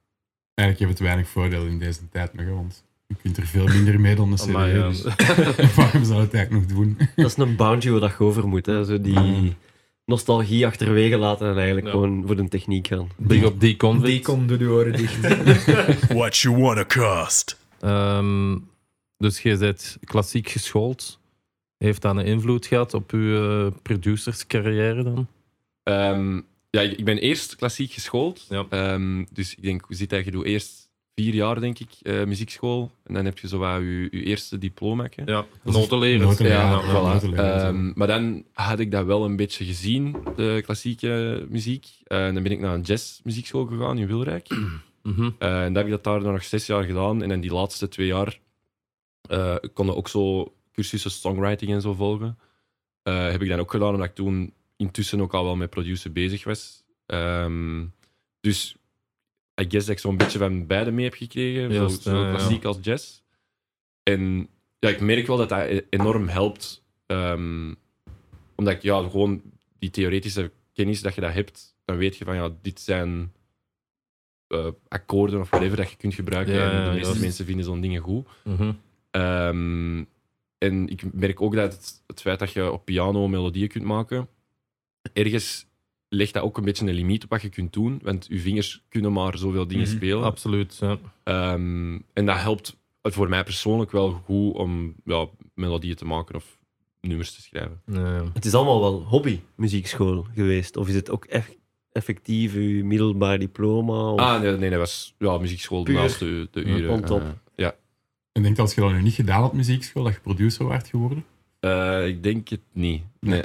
Eigenlijk 0.55 0.79
heeft 0.79 0.99
het 0.99 1.09
weinig 1.09 1.29
voordeel 1.29 1.67
in 1.67 1.79
deze 1.79 2.09
tijd 2.09 2.35
nog, 2.35 2.47
want 2.47 2.85
je 3.11 3.17
kunt 3.23 3.37
er 3.37 3.47
veel 3.47 3.67
minder 3.67 4.00
mee 4.00 4.14
dan 4.14 4.31
een 4.31 4.37
CD. 4.38 4.49
Amai, 4.49 4.75
ja. 4.76 4.88
dus 4.88 5.02
waarom 5.76 6.05
zou 6.05 6.21
het 6.21 6.35
eigenlijk 6.35 6.50
nog 6.50 6.76
doen? 6.79 6.97
Dat 7.17 7.26
is 7.26 7.37
een 7.37 7.57
boundary 7.57 7.90
waar 7.90 8.00
dat 8.00 8.14
je 8.19 8.25
over 8.25 8.49
moet. 8.49 8.67
Hè. 8.67 8.85
Zo 8.85 9.00
die 9.00 9.57
nostalgie 10.05 10.67
achterwege 10.67 11.17
laten 11.17 11.49
en 11.49 11.57
eigenlijk 11.57 11.87
Ja. 11.87 11.93
gewoon 11.93 12.23
voor 12.26 12.37
de 12.37 12.49
techniek 12.49 12.87
gaan. 12.87 13.09
Big 13.17 13.45
op. 13.45 13.61
Die 13.61 13.76
komt 13.76 14.49
door 14.49 14.59
de 14.59 14.69
oren 14.69 14.93
dicht. 14.93 15.19
What 16.19 16.37
you 16.38 16.57
wanna 16.57 16.85
cost? 16.85 17.59
Ehm, 17.81 18.59
dus 19.17 19.43
je 19.43 19.57
bent 19.57 19.99
klassiek 20.05 20.49
geschoold. 20.49 21.19
Heeft 21.79 22.02
dat 22.02 22.17
een 22.17 22.25
invloed 22.25 22.67
gehad 22.67 22.95
op 22.95 23.12
uw 23.12 23.67
eh, 23.67 23.73
producerscarrière 23.83 25.02
dan? 25.02 25.26
Ehm, 25.83 26.40
ja, 26.71 26.81
ik 26.81 27.05
ben 27.05 27.19
eerst 27.19 27.57
klassiek 27.57 27.93
geschoold. 27.93 28.47
Ja. 28.49 28.67
Ehm, 28.71 29.25
dus 29.33 29.55
ik 29.55 29.62
denk, 29.62 29.85
hoe 29.87 29.97
zit 29.97 30.11
dat? 30.11 30.25
Je 30.25 30.31
doet 30.31 30.45
eerst 30.45 30.79
vier 31.14 31.35
jaar, 31.35 31.61
denk 31.61 31.79
ik, 31.79 31.88
eh, 32.02 32.25
muziekschool. 32.25 32.90
En 33.05 33.14
dan 33.14 33.25
heb 33.25 33.38
je 33.38 33.49
zo 33.49 33.59
wat 33.59 33.81
je, 33.81 34.09
je 34.11 34.23
eerste 34.23 34.59
diploma. 34.59 35.09
hè. 35.14 35.23
Ja, 35.25 35.33
Dat 35.35 35.47
is- 35.64 35.73
notenleren. 35.75 36.21
noten 36.26 36.45
leren, 36.45 36.61
Ja, 36.61 36.71
ja, 36.83 37.21
voilà. 37.21 37.35
Ehm, 37.35 37.93
maar 37.95 38.07
dan 38.07 38.45
had 38.52 38.79
ik 38.79 38.90
dat 38.90 39.05
wel 39.07 39.25
een 39.25 39.37
beetje 39.37 39.64
gezien, 39.64 40.17
de 40.37 40.61
klassieke 40.64 41.47
muziek. 41.49 41.87
Eh, 42.05 42.26
en 42.26 42.35
dan 42.35 42.43
ben 42.43 42.52
ik 42.52 42.61
naar 42.61 42.75
een 42.75 42.81
jazzmuziekschool 42.81 43.67
gegaan 43.67 43.99
in 43.99 44.07
Wilrijk. 44.07 44.49
Mhm. 45.02 45.31
Eh, 45.38 45.64
en 45.64 45.73
dan 45.73 45.75
heb 45.75 45.85
ik 45.85 45.90
dat 45.90 46.05
daar 46.05 46.33
nog 46.33 46.45
zes 46.45 46.67
jaar 46.67 46.85
gedaan. 46.85 47.23
En 47.23 47.29
dan 47.29 47.40
die 47.40 47.52
laatste 47.52 47.88
twee 47.88 48.07
jaar 48.07 48.38
eh 49.29 49.57
konden 49.75 49.97
ook 49.97 50.09
zo 50.09 50.52
cursussen 50.73 51.11
songwriting 51.11 51.71
en 51.73 51.81
zo 51.81 51.95
volgen. 51.95 52.38
Eh, 53.02 53.31
heb 53.31 53.43
ik 53.43 53.49
dan 53.49 53.59
ook 53.59 53.71
gedaan, 53.71 53.93
omdat 53.93 54.09
ik 54.09 54.14
toen 54.14 54.52
intussen 54.76 55.21
ook 55.21 55.35
al 55.35 55.45
wel 55.45 55.57
met 55.57 55.71
produceren 55.71 56.12
bezig 56.12 56.45
was. 56.45 56.83
Ehm, 57.07 57.85
dus 58.40 58.76
I 59.61 59.64
guess 59.69 59.87
dat 59.87 59.88
ik 59.88 59.99
zo'n 59.99 60.17
beetje 60.17 60.38
van 60.38 60.67
beide 60.67 60.90
mee 60.90 61.05
heb 61.05 61.14
gekregen. 61.14 61.73
Zo, 61.73 61.79
Juist, 61.81 62.02
zo 62.02 62.17
ja, 62.17 62.25
ja. 62.25 62.31
klassiek 62.31 62.64
als 62.64 62.79
jazz. 62.83 63.21
En 64.02 64.49
ja, 64.79 64.88
ik 64.88 65.00
merk 65.00 65.26
wel 65.26 65.37
dat 65.37 65.49
dat 65.49 65.61
e- 65.61 65.87
enorm 65.90 66.29
helpt. 66.29 66.85
Ehm, 67.07 67.75
omdat 68.55 68.75
ik 68.75 68.83
ja, 68.83 69.02
gewoon 69.02 69.43
die 69.79 69.90
theoretische 69.90 70.52
kennis 70.73 71.02
dat 71.02 71.14
je 71.14 71.21
dat 71.21 71.33
hebt, 71.33 71.76
dan 71.85 71.97
weet 71.97 72.17
je 72.17 72.25
van 72.25 72.35
ja, 72.35 72.50
dit 72.62 72.81
zijn 72.81 73.33
eh, 74.47 74.67
akkoorden 74.88 75.40
of 75.40 75.50
whatever 75.50 75.76
dat 75.76 75.90
je 75.90 75.97
kunt 75.97 76.14
gebruiken. 76.14 76.55
Ja, 76.55 76.71
en 76.71 76.85
de 76.85 76.99
meeste 76.99 77.21
mensen 77.21 77.45
vinden 77.45 77.64
zo'n 77.64 77.81
dingen 77.81 78.02
goed. 78.02 78.26
Mhm. 78.45 78.73
Ehm, 79.11 80.05
en 80.59 80.88
ik 80.88 81.12
merk 81.12 81.40
ook 81.40 81.55
dat 81.55 81.73
het, 81.73 82.02
het 82.07 82.21
feit 82.21 82.38
dat 82.38 82.52
je 82.52 82.73
op 82.73 82.85
piano 82.85 83.29
melodieën 83.29 83.69
kunt 83.69 83.85
maken, 83.85 84.29
ergens 85.12 85.67
legt 86.12 86.33
dat 86.35 86.43
ook 86.43 86.59
een 86.59 86.64
beetje 86.64 86.87
een 86.87 86.95
limiet 86.95 87.25
op 87.25 87.31
wat 87.31 87.43
je 87.43 87.49
kunt 87.49 87.73
doen, 87.73 88.00
want 88.02 88.26
je 88.31 88.38
vingers 88.38 88.83
kunnen 88.88 89.12
maar 89.12 89.38
zoveel 89.38 89.67
dingen 89.67 89.87
Mhm, 89.87 89.97
spelen. 89.97 90.25
Absoluut. 90.25 90.76
Ja. 90.81 90.99
Ehm, 91.25 91.99
en 92.12 92.26
dat 92.26 92.37
helpt 92.38 92.76
voor 93.02 93.29
mij 93.29 93.45
persoonlijk 93.45 93.90
wel 93.90 94.11
goed 94.11 94.55
om 94.55 94.95
ja, 95.05 95.26
melodieën 95.55 95.95
te 95.97 96.05
maken 96.05 96.35
of 96.35 96.59
nummers 97.00 97.35
te 97.35 97.43
schrijven. 97.43 97.81
Ja. 97.87 98.23
Het 98.35 98.45
is 98.45 98.55
allemaal 98.55 98.81
wel 98.81 99.02
hobby 99.02 99.40
muziekschool 99.55 100.26
geweest. 100.35 100.76
Of 100.76 100.88
is 100.88 100.95
het 100.95 101.11
ook 101.11 101.25
echt 101.25 101.57
effectief 101.93 102.55
uw 102.55 102.85
middelbaar 102.85 103.38
diploma? 103.38 104.11
Of... 104.12 104.21
Ah, 104.21 104.40
nee, 104.40 104.57
nee, 104.57 104.71
dat 104.71 104.79
was 104.79 105.14
ja, 105.19 105.38
muziekschool 105.38 105.83
Puur 105.83 105.95
naast 105.95 106.19
de, 106.19 106.49
de 106.50 106.61
Ja, 106.61 106.67
uren. 106.76 107.05
Eh, 107.05 107.23
ja, 107.57 107.75
Ik 108.33 108.43
denk 108.43 108.57
dat 108.57 108.67
als 108.67 108.75
je 108.75 108.81
dat 108.81 108.93
nu 108.93 109.02
niet 109.02 109.14
gedaan 109.14 109.40
had, 109.43 109.52
muziekschool, 109.52 110.05
dat 110.05 110.12
je 110.14 110.21
producer 110.21 110.69
werd 110.69 110.88
geworden. 110.88 111.25
Eh, 111.61 112.07
ik 112.07 112.23
denk 112.23 112.49
het 112.49 112.61
niet. 112.73 113.02
Nee. 113.21 113.43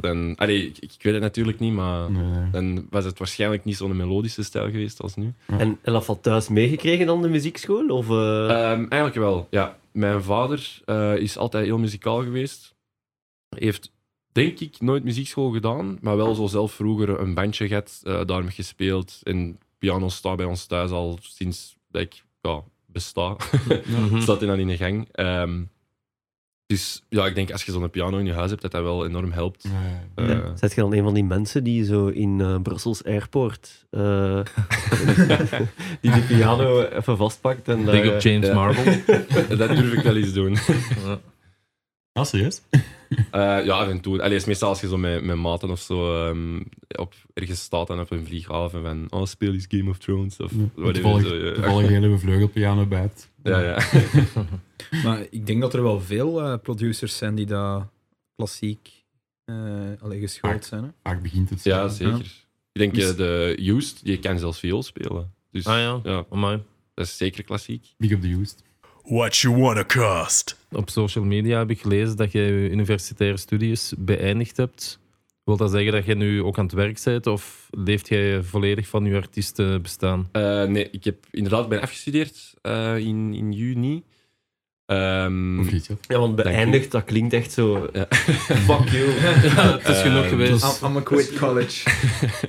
Dan, 0.00 0.34
allee, 0.36 0.66
ik, 0.66 0.78
ik 0.78 1.02
weet 1.02 1.12
het 1.12 1.22
natuurlijk 1.22 1.58
niet, 1.58 1.72
maar 1.72 2.10
Nee. 2.10 2.50
dan 2.50 2.86
was 2.90 3.04
het 3.04 3.18
waarschijnlijk 3.18 3.64
niet 3.64 3.76
zo'n 3.76 3.96
melodische 3.96 4.42
stijl 4.42 4.70
geweest 4.70 5.00
als 5.02 5.14
nu. 5.14 5.32
En, 5.46 5.78
en 5.82 5.92
dat 5.92 6.04
valt 6.04 6.22
thuis 6.22 6.48
meegekregen 6.48 7.06
dan 7.06 7.22
de 7.22 7.28
muziekschool? 7.28 7.86
Of, 7.88 8.08
eh, 8.10 8.44
Ehm, 8.44 8.78
eigenlijk 8.88 9.14
wel, 9.14 9.46
ja. 9.50 9.78
Mijn 9.92 10.22
vader 10.22 10.80
eh, 10.84 11.16
is 11.16 11.36
altijd 11.36 11.64
heel 11.64 11.78
muzikaal 11.78 12.22
geweest. 12.22 12.74
Heeft, 13.56 13.92
denk 14.32 14.60
ik, 14.60 14.80
nooit 14.80 15.04
muziekschool 15.04 15.50
gedaan, 15.50 15.98
maar 16.00 16.16
wel 16.16 16.34
zo 16.34 16.46
zelf 16.46 16.72
vroeger 16.72 17.20
een 17.20 17.34
bandje 17.34 17.66
gehad, 17.68 18.00
eh 18.04 18.20
daarmee 18.26 18.50
gespeeld. 18.50 19.18
En 19.22 19.58
piano 19.78 20.08
staat 20.08 20.36
bij 20.36 20.46
ons 20.46 20.66
thuis 20.66 20.90
al 20.90 21.18
sinds 21.22 21.76
dat 21.90 22.02
ik 22.02 22.22
ja, 22.42 22.62
besta. 22.86 23.36
Mhm. 23.86 24.20
staat 24.20 24.38
hij 24.38 24.48
dan 24.48 24.58
in 24.58 24.66
de 24.66 24.76
gang. 24.76 25.08
Ehm, 25.12 25.62
dus 26.72 27.02
ja, 27.08 27.26
ik 27.26 27.34
denk 27.34 27.50
als 27.50 27.64
je 27.64 27.72
zo'n 27.72 27.90
piano 27.90 28.18
in 28.18 28.26
je 28.26 28.32
huis 28.32 28.50
hebt, 28.50 28.62
dat 28.62 28.70
dat 28.70 28.82
wel 28.82 29.06
enorm 29.06 29.32
helpt. 29.32 29.64
Nee. 29.64 30.28
Eh, 30.28 30.34
ja. 30.34 30.56
Zet 30.56 30.74
je 30.74 30.80
dan 30.80 30.94
een 30.94 31.02
van 31.02 31.14
die 31.14 31.24
mensen 31.24 31.64
die 31.64 31.84
zo 31.84 32.06
in 32.06 32.40
eh, 32.40 32.60
Brussels 32.62 33.04
Airport 33.04 33.86
eh, 33.90 34.40
die 36.00 36.12
die 36.12 36.22
piano 36.22 36.82
even 36.82 37.16
vastpakt 37.16 37.68
en 37.68 37.88
eh, 37.88 38.14
op 38.14 38.20
James 38.20 38.46
ja. 38.46 38.54
Marble. 38.54 39.02
dat 39.56 39.68
durf 39.68 39.92
ik 39.92 40.02
wel 40.02 40.16
eens 40.16 40.32
doen. 40.32 40.56
Ja. 41.04 41.20
Ah, 42.12 42.24
serieus? 42.24 42.62
Eh, 43.30 43.64
ja, 43.64 43.74
af 43.74 43.88
en 43.88 44.00
toe. 44.00 44.22
Allee, 44.22 44.36
is 44.36 44.44
meestal 44.44 44.68
als 44.68 44.80
je 44.80 44.88
zo 44.88 44.96
met, 44.96 45.24
met 45.24 45.36
maten 45.36 45.70
of 45.70 45.80
zo 45.80 46.26
ehm, 46.26 46.60
op, 46.88 47.14
ergens 47.34 47.60
staat 47.60 47.90
en 47.90 48.00
op 48.00 48.10
een 48.10 48.26
vlieghaven 48.26 48.82
van 48.82 49.06
oh, 49.10 49.26
speel 49.26 49.52
eens 49.52 49.66
Game 49.68 49.90
of 49.90 49.98
Thrones 49.98 50.36
of 50.36 50.52
whatever. 50.74 50.92
Toevallig, 50.92 51.26
zo, 51.26 51.34
ja. 51.34 51.52
toevallig 51.52 51.88
heel 51.88 52.02
even 52.02 52.20
vleugelpiano 52.20 52.86
bij 52.86 53.00
het. 53.00 53.30
Ja, 53.42 53.60
ja. 53.60 53.78
Maar 55.04 55.26
ik 55.30 55.46
denk 55.46 55.60
dat 55.60 55.74
er 55.74 55.82
wel 55.82 56.00
veel 56.00 56.42
eh, 56.42 56.58
producers 56.62 57.16
zijn 57.16 57.34
die 57.34 57.46
daar 57.46 57.88
klassiek 58.36 58.90
eh 59.44 59.54
allee, 60.00 60.20
geschoold 60.20 60.64
zijn. 60.64 60.84
Hè? 60.84 60.90
Vaak 61.02 61.22
begint 61.22 61.50
het 61.50 61.60
zo. 61.60 61.68
ja, 61.68 61.88
zeker. 61.88 62.40
Ik 62.72 62.92
denk 62.92 62.94
de 63.16 63.56
Used, 63.60 64.04
die 64.04 64.18
kan 64.18 64.38
zelfs 64.38 64.58
viool 64.58 64.82
spelen. 64.82 65.34
Dus 65.50 65.66
Ah 65.66 65.78
ja, 65.78 66.00
ja, 66.02 66.24
amai. 66.30 66.62
dat 66.94 67.06
is 67.06 67.16
zeker 67.16 67.44
klassiek. 67.44 67.94
Big 67.98 68.14
op 68.14 68.22
de 68.22 68.28
Used. 68.28 68.62
What 69.04 69.36
You 69.36 69.56
Wanna 69.56 69.84
Cast. 69.84 70.56
Op 70.70 70.90
social 70.90 71.24
media 71.24 71.58
heb 71.58 71.70
ik 71.70 71.80
gelezen 71.80 72.16
dat 72.16 72.32
je 72.32 72.40
je 72.40 72.70
universitaire 72.70 73.36
studies 73.36 73.92
beëindigd 73.98 74.56
hebt. 74.56 74.98
Wil 75.44 75.56
dat 75.56 75.70
zeggen 75.70 75.92
dat 75.92 76.04
je 76.04 76.14
nu 76.14 76.42
ook 76.42 76.58
aan 76.58 76.64
het 76.64 76.74
werk 76.74 77.00
bent 77.04 77.26
of 77.26 77.68
leeft 77.70 78.08
jij 78.08 78.42
volledig 78.42 78.88
van 78.88 79.04
je 79.04 79.16
artiestenbestaan? 79.16 80.28
Eh, 80.32 80.64
nee, 80.64 80.88
ik 80.90 81.04
heb 81.04 81.16
inderdaad 81.30 81.68
ben 81.68 81.80
afgestudeerd 81.80 82.54
eh, 82.62 82.96
in, 82.96 83.34
in 83.34 83.52
juni. 83.52 84.02
Ehm, 84.86 85.60
Of 85.60 85.72
niet, 85.72 85.86
ja. 85.86 85.94
Ja, 86.08 86.18
want 86.18 86.36
beëindigd, 86.36 86.90
dat 86.90 87.04
klinkt 87.04 87.32
echt 87.32 87.52
zo... 87.52 87.88
Ja. 87.92 88.06
Fuck 88.68 88.88
you. 88.88 89.08
het 89.80 89.88
is 89.88 90.00
genoeg 90.02 90.22
Eh, 90.24 90.28
geweest. 90.28 90.82
I'm, 90.82 90.88
I'm 90.88 90.96
a 90.96 91.00
quit 91.00 91.38
college. 91.38 91.90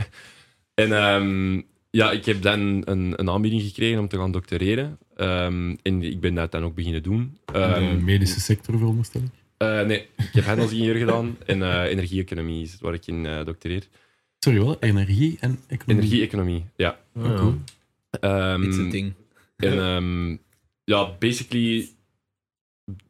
en 0.83 0.91
ehm, 0.93 1.62
ja, 1.97 2.12
ik 2.12 2.25
heb 2.25 2.41
dan 2.41 2.59
een, 2.85 3.13
een 3.19 3.29
aanbieding 3.29 3.62
gekregen 3.62 4.00
om 4.00 4.07
te 4.07 4.17
gaan 4.17 4.31
doctoreren. 4.31 4.97
Ehm, 5.15 5.75
en 5.81 6.03
ik 6.03 6.19
ben 6.19 6.33
dat 6.35 6.51
dan 6.51 6.63
ook 6.63 6.75
beginnen 6.75 7.03
doen. 7.03 7.38
In 7.45 7.53
Ehm, 7.53 7.97
de 7.97 8.03
medische 8.03 8.39
sector, 8.39 8.77
veronderstel 8.77 9.21
ik. 9.21 9.29
eh, 9.57 9.81
nee, 9.85 10.01
ik 10.17 10.29
heb 10.31 10.43
handelsingenieur 10.45 10.95
gedaan 10.95 11.38
en 11.45 11.62
eh 11.62 11.83
energie-economie 11.91 12.63
is 12.63 12.77
waar 12.79 12.93
ik 12.93 13.07
in 13.07 13.25
eh, 13.25 13.45
doctoreer. 13.45 13.88
Sorry, 14.39 14.59
wel? 14.59 14.79
Energie 14.79 15.38
en 15.39 15.59
economie. 15.67 16.03
Energie-economie, 16.03 16.65
ja. 16.75 17.00
Ja. 17.13 17.35
cool. 17.35 17.55
Ehm, 18.09 18.63
It's 18.63 18.77
a 18.77 18.89
ding. 18.89 19.13
En 19.55 19.79
ehm, 19.79 20.38
ja, 20.83 21.12
basically, 21.19 21.89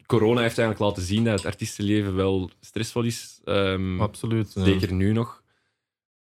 corona 0.05 0.41
heeft 0.41 0.57
eigenlijk 0.57 0.79
laten 0.89 1.03
zien 1.03 1.23
dat 1.23 1.33
het 1.37 1.45
artiestenleven 1.45 2.15
wel 2.15 2.51
stressvol 2.59 3.03
is. 3.03 3.39
Ehm, 3.43 4.01
Absoluut. 4.01 4.51
ja. 4.55 4.63
Zeker 4.63 4.93
nu 4.93 5.11
nog. 5.11 5.43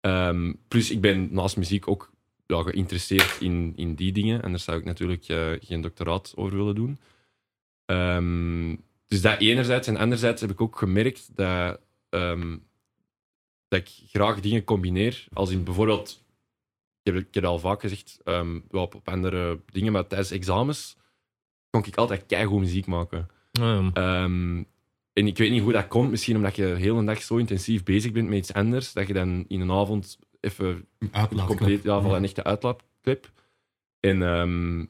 Ehm, 0.01 0.53
plus, 0.69 0.91
ik 0.91 1.01
ben 1.01 1.29
naast 1.33 1.57
muziek 1.57 1.89
ook 1.89 2.11
ja, 2.51 2.63
geïnteresseerd 2.63 3.41
in, 3.41 3.73
in 3.77 3.95
die 3.95 4.13
dingen. 4.13 4.43
En 4.43 4.51
daar 4.51 4.61
zou 4.61 4.79
ik 4.79 4.85
natuurlijk 4.85 5.29
eh, 5.29 5.51
geen 5.61 5.81
doctoraat 5.81 6.33
over 6.37 6.57
willen 6.57 6.75
doen. 6.75 6.99
Ehm, 7.85 8.77
dus 9.07 9.21
dat 9.21 9.41
enerzijds. 9.41 9.89
En 9.89 9.97
anderzijds 9.97 10.41
heb 10.41 10.51
ik 10.51 10.61
ook 10.61 10.79
gemerkt 10.79 11.37
dat, 11.37 11.81
ehm, 12.09 12.57
dat 13.69 13.81
ik 13.81 13.91
graag 14.07 14.41
dingen 14.41 14.65
combineer. 14.65 15.27
Als 15.33 15.51
in 15.51 15.65
bijvoorbeeld, 15.65 16.25
ik 17.03 17.13
heb, 17.13 17.15
ik 17.15 17.35
heb 17.35 17.43
het 17.43 17.53
al 17.53 17.59
vaak 17.59 17.81
gezegd, 17.81 18.21
wel 18.25 18.83
op, 18.83 18.95
op 18.95 19.09
andere 19.09 19.61
dingen, 19.67 19.93
maar 19.93 20.07
tijdens 20.07 20.31
examens 20.31 20.97
kon 21.71 21.85
ik 21.85 21.97
altijd 21.97 22.27
keigoed 22.27 22.61
muziek 22.61 22.87
maken. 22.87 23.29
Ja. 23.51 23.93
En 25.13 25.27
ik 25.27 25.39
weet 25.39 25.51
niet 25.51 25.63
hoe 25.63 25.73
dat 25.73 25.89
komt. 25.89 26.11
Misschien 26.11 26.37
omdat 26.37 26.57
je 26.57 26.63
de 26.63 26.81
hele 26.81 27.05
dag 27.05 27.23
zo 27.23 27.37
intensief 27.37 27.83
bezig 27.83 28.13
bent 28.13 28.29
met 28.29 28.39
iets 28.39 28.53
anders, 28.53 28.93
dat 28.93 29.07
je 29.07 29.13
dan 29.13 29.45
in 29.49 29.61
een 29.61 29.71
avond 29.71 30.19
even 30.41 30.87
compleet 31.47 31.83
ja, 31.83 32.01
van 32.01 32.15
een 32.15 32.25
echte 32.25 32.45
uitlaatklep. 32.45 33.31
En 34.01 34.23
ehm, 34.23 34.81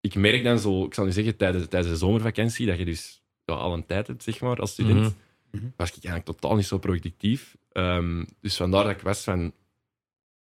ik 0.00 0.14
merk 0.14 0.44
dan 0.44 0.58
zo, 0.58 0.84
ik 0.84 0.94
zal 0.94 1.04
nu 1.04 1.12
zeggen, 1.12 1.36
tijdens, 1.36 1.66
tijdens 1.68 1.92
de 1.92 1.98
zomervakantie, 1.98 2.66
dat 2.66 2.78
je 2.78 2.84
dus 2.84 3.22
ja, 3.44 3.54
al 3.54 3.72
een 3.72 3.86
tijd 3.86 4.06
hebt, 4.06 4.22
zeg 4.22 4.40
maar, 4.40 4.60
als 4.60 4.70
student. 4.72 5.14
Mhm. 5.50 5.64
was 5.76 5.88
ik 5.88 6.04
eigenlijk 6.04 6.24
totaal 6.24 6.56
niet 6.56 6.66
zo 6.66 6.78
productief. 6.78 7.56
Ehm, 7.72 8.24
dus 8.40 8.56
vandaar 8.56 8.84
dat 8.84 8.92
ik 8.92 9.00
was 9.00 9.24
van, 9.24 9.52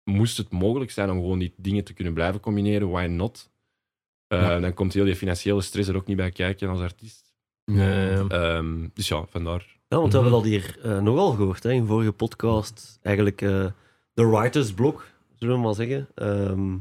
moest 0.03 0.37
het 0.37 0.49
mogelijk 0.51 0.91
zijn 0.91 1.09
om 1.09 1.15
gewoon 1.17 1.39
die 1.39 1.53
dingen 1.57 1.83
te 1.83 1.93
kunnen 1.93 2.13
blijven 2.13 2.39
combineren, 2.39 2.89
why 2.89 3.05
not? 3.05 3.49
Eh, 4.27 4.41
Ja. 4.41 4.59
Dan 4.59 4.73
komt 4.73 4.93
heel 4.93 5.05
die 5.05 5.15
financiële 5.15 5.61
stress 5.61 5.89
er 5.89 5.95
ook 5.95 6.07
niet 6.07 6.17
bij 6.17 6.31
kijken 6.31 6.69
als 6.69 6.79
artiest. 6.79 7.33
Ja. 7.63 8.27
Ehm, 8.27 8.87
dus 8.93 9.07
ja, 9.07 9.25
vandaar. 9.25 9.75
Ja, 9.87 9.97
want 9.97 10.13
we 10.13 10.19
hebben 10.19 10.39
Mhm. 10.39 10.41
dat 10.49 10.51
hier 10.51 10.79
eh, 10.83 10.99
nogal 11.01 11.31
gehoord 11.31 11.63
hè, 11.63 11.71
in 11.71 11.85
vorige 11.85 12.11
podcast. 12.11 12.99
Eigenlijk 13.01 13.41
eh, 13.41 13.65
de 14.17 14.25
writer's 14.25 14.73
block, 14.73 15.07
zullen 15.35 15.55
we 15.55 15.61
maar 15.61 15.73
zeggen. 15.75 16.07
Ehm, 16.15 16.77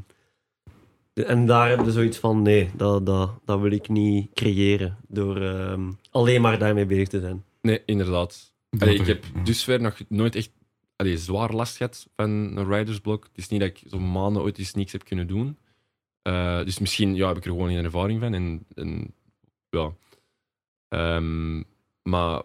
de- 1.13 1.25
en 1.25 1.45
daar 1.45 1.67
hebben 1.67 1.85
we 1.85 1.91
zoiets 1.91 2.17
van, 2.17 2.41
nee, 2.41 2.69
dat, 2.75 3.05
dat, 3.05 3.31
dat 3.45 3.59
wil 3.59 3.71
ik 3.71 3.89
niet 3.89 4.33
creëren 4.33 4.97
door 5.07 5.41
ehm, 5.41 5.91
alleen 6.11 6.41
maar 6.41 6.59
daarmee 6.59 6.85
bezig 6.85 7.07
te 7.07 7.19
zijn. 7.19 7.43
Nee, 7.61 7.81
inderdaad. 7.85 8.53
Allee, 8.79 8.93
er- 8.95 8.99
ik 9.01 9.07
heb 9.07 9.25
dusver 9.43 9.81
nog 9.81 9.97
nooit 10.09 10.35
echt 10.35 10.49
allee, 10.95 11.17
zwaar 11.17 11.53
last 11.53 11.77
gehad 11.77 12.07
van 12.15 12.29
een 12.29 12.67
ridersblok. 12.73 13.23
Het 13.23 13.37
is 13.37 13.47
niet 13.47 13.59
dat 13.59 13.69
ik 13.69 13.81
zo'n 13.85 14.11
maanden 14.11 14.41
ooit 14.41 14.57
eens 14.57 14.73
niks 14.73 14.91
heb 14.91 15.03
kunnen 15.05 15.27
doen. 15.27 15.57
Eh, 16.21 16.63
dus 16.63 16.79
misschien 16.79 17.15
ja, 17.15 17.27
heb 17.27 17.37
ik 17.37 17.45
er 17.45 17.51
gewoon 17.51 17.69
geen 17.69 17.83
ervaring 17.85 18.19
van. 18.19 18.33
En, 18.33 18.65
en 18.75 19.13
ja. 19.69 19.91
Ehm, 20.87 21.57
maar. 22.03 22.41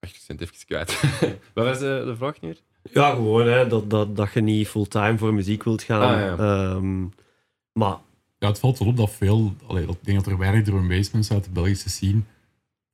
Wacht, 0.00 0.14
ik 0.16 0.22
ben 0.26 0.36
het 0.36 0.40
even 0.40 0.66
kwijt. 0.66 1.00
Wat 1.54 1.64
was 1.64 1.78
de, 1.78 2.02
de 2.06 2.16
vraag 2.16 2.40
nu? 2.40 2.56
Ja, 2.92 3.10
gewoon 3.10 3.46
hè, 3.46 3.66
dat, 3.66 3.90
dat, 3.90 4.16
dat 4.16 4.32
je 4.32 4.40
niet 4.40 4.68
fulltime 4.68 5.18
voor 5.18 5.34
muziek 5.34 5.62
wilt 5.64 5.82
gaan. 5.82 6.02
Ah, 6.14 6.20
ja. 6.20 6.36
Ehm, 6.74 7.00
maar 7.72 7.96
Ja, 8.38 8.48
het 8.48 8.58
valt 8.58 8.78
wel 8.78 8.88
op 8.88 8.96
dat 8.96 9.10
veel... 9.10 9.54
Allee, 9.66 9.86
dat, 9.86 9.94
ik 9.94 10.04
denk 10.04 10.18
dat 10.24 10.32
er 10.32 10.38
weinig 10.38 10.64
drum 10.64 10.86
mensen 10.86 11.34
uit 11.34 11.44
de 11.44 11.50
Belgische 11.50 11.88
scene 11.88 12.20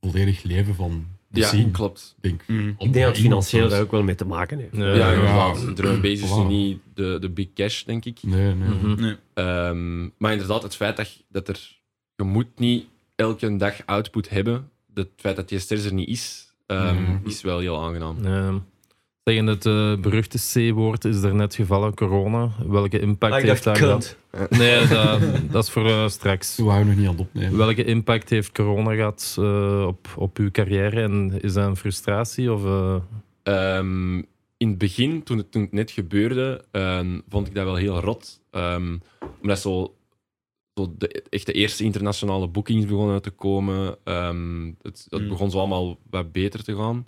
volledig 0.00 0.42
leven 0.42 0.74
van 0.74 1.06
de 1.28 1.40
Ja, 1.40 1.46
scene. 1.46 1.70
klopt. 1.70 2.14
Ik 2.20 2.22
denk, 2.22 2.44
Mm. 2.46 2.74
ik 2.78 2.92
denk 2.92 3.04
dat 3.06 3.16
financieel 3.16 3.68
daar 3.68 3.80
ook 3.80 3.90
wel 3.90 4.02
mee 4.02 4.14
te 4.14 4.26
maken 4.26 4.58
heeft. 4.58 4.76
Ja, 4.76 4.84
Ja, 4.86 4.94
ja, 4.94 5.12
inderdaad. 5.12 5.76
Drum 5.76 6.00
bass 6.00 6.22
is 6.22 6.30
Voilà. 6.30 6.46
niet 6.48 6.78
de, 6.94 7.16
de 7.20 7.28
big 7.30 7.52
cash, 7.54 7.82
denk 7.82 8.04
ik. 8.04 8.18
Nee, 8.22 8.54
nee. 8.54 8.68
Mhm. 8.68 9.14
Ehm, 9.34 10.02
maar 10.18 10.32
inderdaad, 10.32 10.62
het 10.62 10.76
feit 10.76 10.96
dat, 10.96 11.12
je- 11.12 11.20
dat 11.28 11.48
er... 11.48 11.78
Je 12.16 12.22
moet 12.24 12.46
niet 12.58 12.86
elke 13.14 13.56
dag 13.56 13.86
output 13.86 14.28
hebben. 14.30 14.68
Het 14.94 15.08
feit 15.16 15.36
dat 15.36 15.48
die 15.48 15.58
stress 15.58 15.84
er 15.86 15.92
niet 15.92 16.08
is, 16.08 16.52
ehm, 16.66 17.16
is 17.24 17.42
wel 17.42 17.58
heel 17.58 17.82
aangenaam. 17.82 18.16
Ja. 19.24 19.32
Zeggen 19.32 19.46
het 19.46 19.66
eh, 19.66 19.96
beruchte 20.02 20.38
C-woord 20.70 21.04
is 21.04 21.22
er 21.22 21.34
net 21.34 21.54
gevallen, 21.54 21.94
corona. 21.94 22.50
Welke 22.66 23.00
impact 23.00 23.42
heeft 23.42 23.64
dat 23.64 23.78
gehad? 23.78 24.16
Nee, 24.50 24.86
dat, 24.86 25.20
dat 25.50 25.64
is 25.64 25.70
voor 25.70 25.86
eh, 25.86 26.08
straks. 26.08 26.56
We 26.56 26.62
nog 26.62 26.84
niet 26.96 27.06
aan 27.06 27.12
het 27.12 27.20
opnemen. 27.20 27.56
Welke 27.56 27.84
impact 27.84 28.30
heeft 28.30 28.52
corona 28.52 28.94
gehad 28.94 29.36
eh, 29.38 29.84
op, 29.86 30.08
op 30.16 30.38
uw 30.38 30.50
carrière? 30.50 31.02
En 31.02 31.38
is 31.42 31.52
dat 31.52 31.66
een 31.66 31.76
frustratie? 31.76 32.52
Of, 32.52 32.64
eh, 32.64 32.96
Ehm, 33.42 34.16
in 34.56 34.68
het 34.68 34.78
begin, 34.78 35.22
toen 35.22 35.38
het, 35.38 35.52
toen 35.52 35.62
het 35.62 35.72
net 35.72 35.90
gebeurde, 35.90 36.64
ehm, 36.70 37.20
vond 37.28 37.46
ik 37.46 37.54
dat 37.54 37.64
wel 37.64 37.74
heel 37.76 38.00
rot. 38.00 38.40
Ehm, 38.50 38.96
omdat 39.42 39.58
zo, 39.60 39.94
zo 40.74 40.94
de, 40.98 41.22
echt 41.30 41.46
de 41.46 41.52
eerste 41.52 41.84
internationale 41.84 42.48
boekings 42.48 42.86
begonnen 42.86 43.22
te 43.22 43.30
komen. 43.30 43.96
Ehm, 44.04 44.66
het, 44.82 45.06
het 45.10 45.20
Mm. 45.22 45.28
begon 45.28 45.50
zo 45.50 45.58
allemaal 45.58 45.98
wat 46.10 46.32
beter 46.32 46.64
te 46.64 46.76
gaan. 46.76 47.06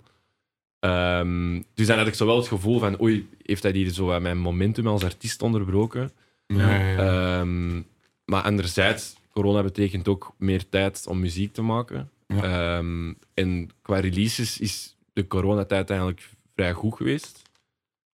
Ehm, 0.79 1.61
dus 1.73 1.87
dan 1.87 1.97
had 1.97 2.07
ik 2.07 2.13
zo 2.13 2.25
wel 2.25 2.37
het 2.37 2.47
gevoel 2.47 2.79
van, 2.79 3.01
oei, 3.01 3.29
heeft 3.41 3.61
dat 3.61 3.73
hier 3.73 3.89
zo 3.89 4.19
mijn 4.19 4.37
momentum 4.37 4.87
als 4.87 5.03
artiest 5.03 5.41
onderbroken? 5.41 6.11
Ja. 6.47 6.95
Ehm, 6.97 7.81
maar 8.25 8.41
anderzijds, 8.43 9.15
corona 9.31 9.63
betekent 9.63 10.07
ook 10.07 10.33
meer 10.37 10.69
tijd 10.69 11.05
om 11.07 11.19
muziek 11.19 11.53
te 11.53 11.61
maken. 11.61 12.09
Ja. 12.27 12.43
Ehm, 12.77 13.13
en 13.33 13.69
qua 13.81 13.99
releases 13.99 14.59
is 14.59 14.97
de 15.13 15.27
coronatijd 15.27 15.89
eigenlijk 15.89 16.29
vrij 16.55 16.73
goed 16.73 16.95
geweest. 16.95 17.41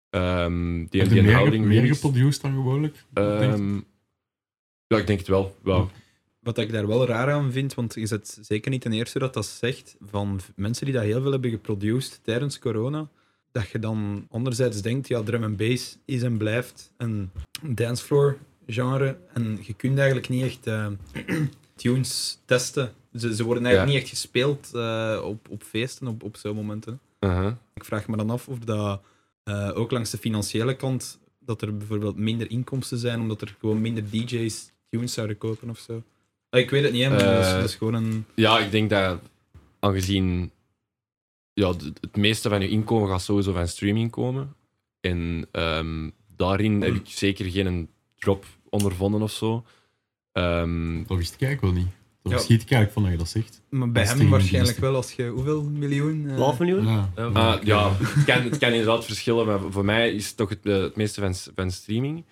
Ehm 0.09 0.85
die, 0.89 1.01
Heb 1.01 1.09
die 1.09 1.17
je 1.17 1.23
meer, 1.23 1.33
houding 1.33 1.65
meer 1.65 1.95
geproduced 1.95 2.41
dan 2.41 2.51
gewoonlijk? 2.51 3.03
ja, 4.87 4.97
ik 4.97 5.07
denk 5.07 5.19
het 5.19 5.27
wel. 5.27 5.55
Ja. 5.63 5.85
Wat 6.47 6.57
ik 6.57 6.71
daar 6.71 6.87
wel 6.87 7.05
raar 7.05 7.31
aan 7.31 7.51
vind, 7.51 7.73
want 7.73 7.93
je 7.93 8.05
zet 8.05 8.37
zeker 8.41 8.71
niet 8.71 8.81
ten 8.81 8.93
eerste 8.93 9.19
dat 9.19 9.33
dat 9.33 9.45
zegt 9.45 9.95
van 10.01 10.39
mensen 10.55 10.85
die 10.85 10.93
dat 10.93 11.03
heel 11.03 11.21
veel 11.21 11.31
hebben 11.31 11.49
geproduced 11.49 12.19
tijdens 12.23 12.59
corona, 12.59 13.07
dat 13.51 13.69
je 13.69 13.79
dan 13.79 14.27
anderzijds 14.29 14.81
denkt, 14.81 15.07
ja, 15.07 15.23
drum 15.23 15.43
and 15.43 15.57
bass 15.57 15.97
is 16.05 16.21
en 16.23 16.37
blijft 16.37 16.93
een 16.97 17.29
dancefloor 17.61 18.37
genre 18.67 19.17
en 19.33 19.59
je 19.61 19.73
kunt 19.73 19.97
eigenlijk 19.97 20.29
niet 20.29 20.43
echt 20.43 20.67
eh, 20.67 20.87
tunes 21.75 22.39
testen. 22.45 22.91
Ze, 23.15 23.35
ze 23.35 23.43
worden 23.43 23.65
eigenlijk 23.65 23.93
Ja. 23.95 23.99
niet 23.99 24.09
echt 24.11 24.21
gespeeld 24.21 24.69
eh, 24.73 25.21
op, 25.23 25.49
op 25.49 25.63
feesten, 25.63 26.07
op, 26.07 26.23
op 26.23 26.37
zo'n 26.37 26.55
momenten. 26.55 26.99
Ik 27.73 27.85
vraag 27.85 28.07
me 28.07 28.17
dan 28.17 28.29
af 28.29 28.47
of 28.47 28.59
dat 28.59 29.01
eh, 29.43 29.71
ook 29.73 29.91
langs 29.91 30.09
de 30.09 30.17
financiële 30.17 30.75
kant, 30.75 31.19
dat 31.39 31.61
er 31.61 31.77
bijvoorbeeld 31.77 32.17
minder 32.17 32.49
inkomsten 32.49 32.97
zijn, 32.97 33.19
omdat 33.19 33.41
er 33.41 33.55
gewoon 33.59 33.81
minder 33.81 34.03
DJ's 34.09 34.71
tunes 34.89 35.13
zouden 35.13 35.37
kopen 35.37 35.69
of 35.69 35.79
zo. 35.79 36.03
Ah, 36.49 36.59
Ik 36.59 36.69
weet 36.69 36.83
het 36.83 36.91
niet, 36.91 37.03
hè, 37.03 37.09
maar 37.09 37.19
dat, 37.19 37.39
is, 37.45 37.51
Eh, 37.51 37.55
dat 37.55 37.63
is 37.69 37.75
gewoon 37.75 37.93
een... 37.93 38.25
Ja, 38.35 38.59
ik 38.59 38.71
denk 38.71 38.89
dat 38.89 39.19
aangezien 39.79 40.51
ja, 41.53 41.67
het 42.01 42.15
meeste 42.15 42.49
van 42.49 42.61
je 42.61 42.69
inkomen 42.69 43.09
gaat 43.09 43.21
sowieso 43.21 43.53
van 43.53 43.67
streaming 43.67 44.11
komen. 44.11 44.55
En 44.99 45.47
ehm, 45.51 46.09
daarin 46.35 46.81
heb 46.81 46.93
ik 46.95 47.01
zeker 47.07 47.45
geen 47.51 47.89
drop 48.15 48.45
ondervonden 48.69 49.21
of 49.21 49.31
zo. 49.31 49.65
Ehm, 50.31 51.03
Dat 51.07 51.17
wist 51.17 51.33
ik 51.33 51.41
eigenlijk 51.41 51.61
wel 51.73 51.83
niet. 51.83 51.93
Dat 52.23 52.31
Ja. 52.31 52.37
schiet 52.37 52.61
ik 52.61 52.71
eigenlijk 52.71 52.91
van 52.93 53.01
dat 53.03 53.11
je 53.11 53.17
dat 53.17 53.29
zegt. 53.29 53.61
Maar 53.69 53.91
bij 53.91 54.05
dat 54.05 54.17
hem 54.17 54.29
waarschijnlijk 54.29 54.77
wel 54.77 54.95
als 54.95 55.11
je... 55.13 55.27
Hoeveel 55.27 55.63
miljoen? 55.63 56.27
eh, 56.29 56.35
12 56.35 56.59
miljoen? 56.59 56.87
Ja. 56.87 57.09
ah, 57.15 57.63
ja, 57.63 57.91
het 57.97 58.25
kan, 58.25 58.41
het 58.41 58.57
kan 58.57 58.71
inderdaad 58.71 59.05
verschillen, 59.05 59.45
maar 59.45 59.59
voor 59.69 59.85
mij 59.85 60.11
is 60.13 60.27
het 60.27 60.37
toch 60.37 60.49
het, 60.49 60.65
eh, 60.65 60.81
het 60.81 60.95
meeste 60.95 61.21
van, 61.21 61.35
van 61.55 61.71
streaming. 61.71 62.25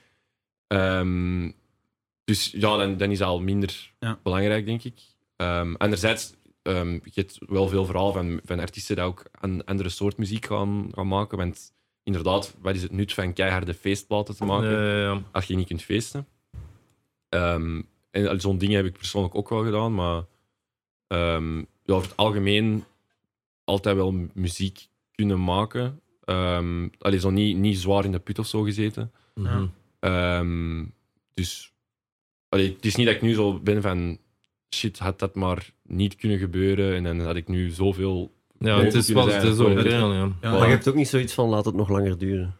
Ehm, 0.68 1.52
dus 2.26 2.52
ja, 2.52 2.78
dan, 2.78 2.98
dan 2.98 3.12
is 3.12 3.18
dat 3.18 3.28
al 3.28 3.40
minder 3.42 3.92
Ja. 4.00 4.20
belangrijk, 4.24 4.66
denk 4.66 4.84
ik. 4.84 5.00
Ehm, 5.36 5.74
anderzijds, 5.78 6.34
ehm 6.62 6.92
je 6.94 7.12
hebt 7.14 7.38
wel 7.48 7.68
veel 7.68 7.86
verhalen 7.86 8.14
van, 8.14 8.40
van 8.46 8.60
artiesten 8.60 8.96
die 8.96 9.06
ook 9.06 9.24
een 9.42 9.64
andere 9.66 9.90
soort 9.90 10.18
muziek 10.18 10.46
gaan, 10.46 10.88
gaan 10.92 11.08
maken. 11.08 11.38
Want 11.38 11.74
inderdaad, 12.04 12.56
wat 12.62 12.76
is 12.76 12.82
het 12.82 12.92
nut 12.92 13.14
van 13.14 13.34
keiharde 13.34 13.74
feestplaten 13.74 14.36
te 14.36 14.46
maken 14.46 15.26
als 15.32 15.46
je 15.46 15.56
niet 15.56 15.68
kunt 15.68 15.82
feesten? 15.84 16.28
Ehm, 17.30 17.82
en 18.12 18.42
zo'n 18.42 18.58
dingen 18.58 18.76
heb 18.76 18.86
ik 18.86 18.98
persoonlijk 18.98 19.36
ook 19.36 19.50
wel 19.50 19.64
gedaan, 19.64 19.94
maar 19.96 20.24
ehm, 21.08 21.58
ja, 21.58 21.94
over 21.94 22.08
het 22.10 22.18
algemeen 22.18 22.84
altijd 23.64 23.96
wel 23.96 24.28
muziek 24.34 24.88
kunnen 25.12 25.44
maken. 25.44 26.02
Ehm 26.24 26.88
allee, 27.00 27.20
zo 27.20 27.30
niet, 27.30 27.58
niet 27.58 27.78
zwaar 27.78 28.06
in 28.06 28.12
de 28.12 28.20
put 28.20 28.40
of 28.40 28.48
zo 28.48 28.62
gezeten. 28.62 29.12
Dus 31.34 31.74
allee, 32.56 32.74
het 32.76 32.86
is 32.86 32.96
niet 32.96 33.06
dat 33.06 33.16
ik 33.16 33.22
nu 33.22 33.34
zo 33.34 33.60
ben 33.60 33.82
van 33.82 34.18
shit, 34.76 35.00
had 35.00 35.20
dat 35.20 35.36
maar 35.36 35.70
niet 35.84 36.16
kunnen 36.16 36.38
gebeuren 36.38 36.96
en 36.96 37.04
dan 37.04 37.20
had 37.20 37.36
ik 37.36 37.48
nu 37.48 37.70
zoveel. 37.70 38.34
Ja, 38.60 38.82
het 38.84 38.94
is 38.94 39.10
wat 39.10 39.34
het 39.34 39.44
is 39.44 39.58
ook. 39.60 39.80
Ja. 39.80 40.32
Ja, 40.42 40.52
Maar 40.52 40.64
je 40.64 40.74
hebt 40.74 40.88
ook 40.88 40.96
niet 40.96 41.08
zoiets 41.08 41.34
van 41.34 41.50
laat 41.50 41.66
het 41.66 41.76
nog 41.76 41.90
langer 41.90 42.18
duren. 42.18 42.56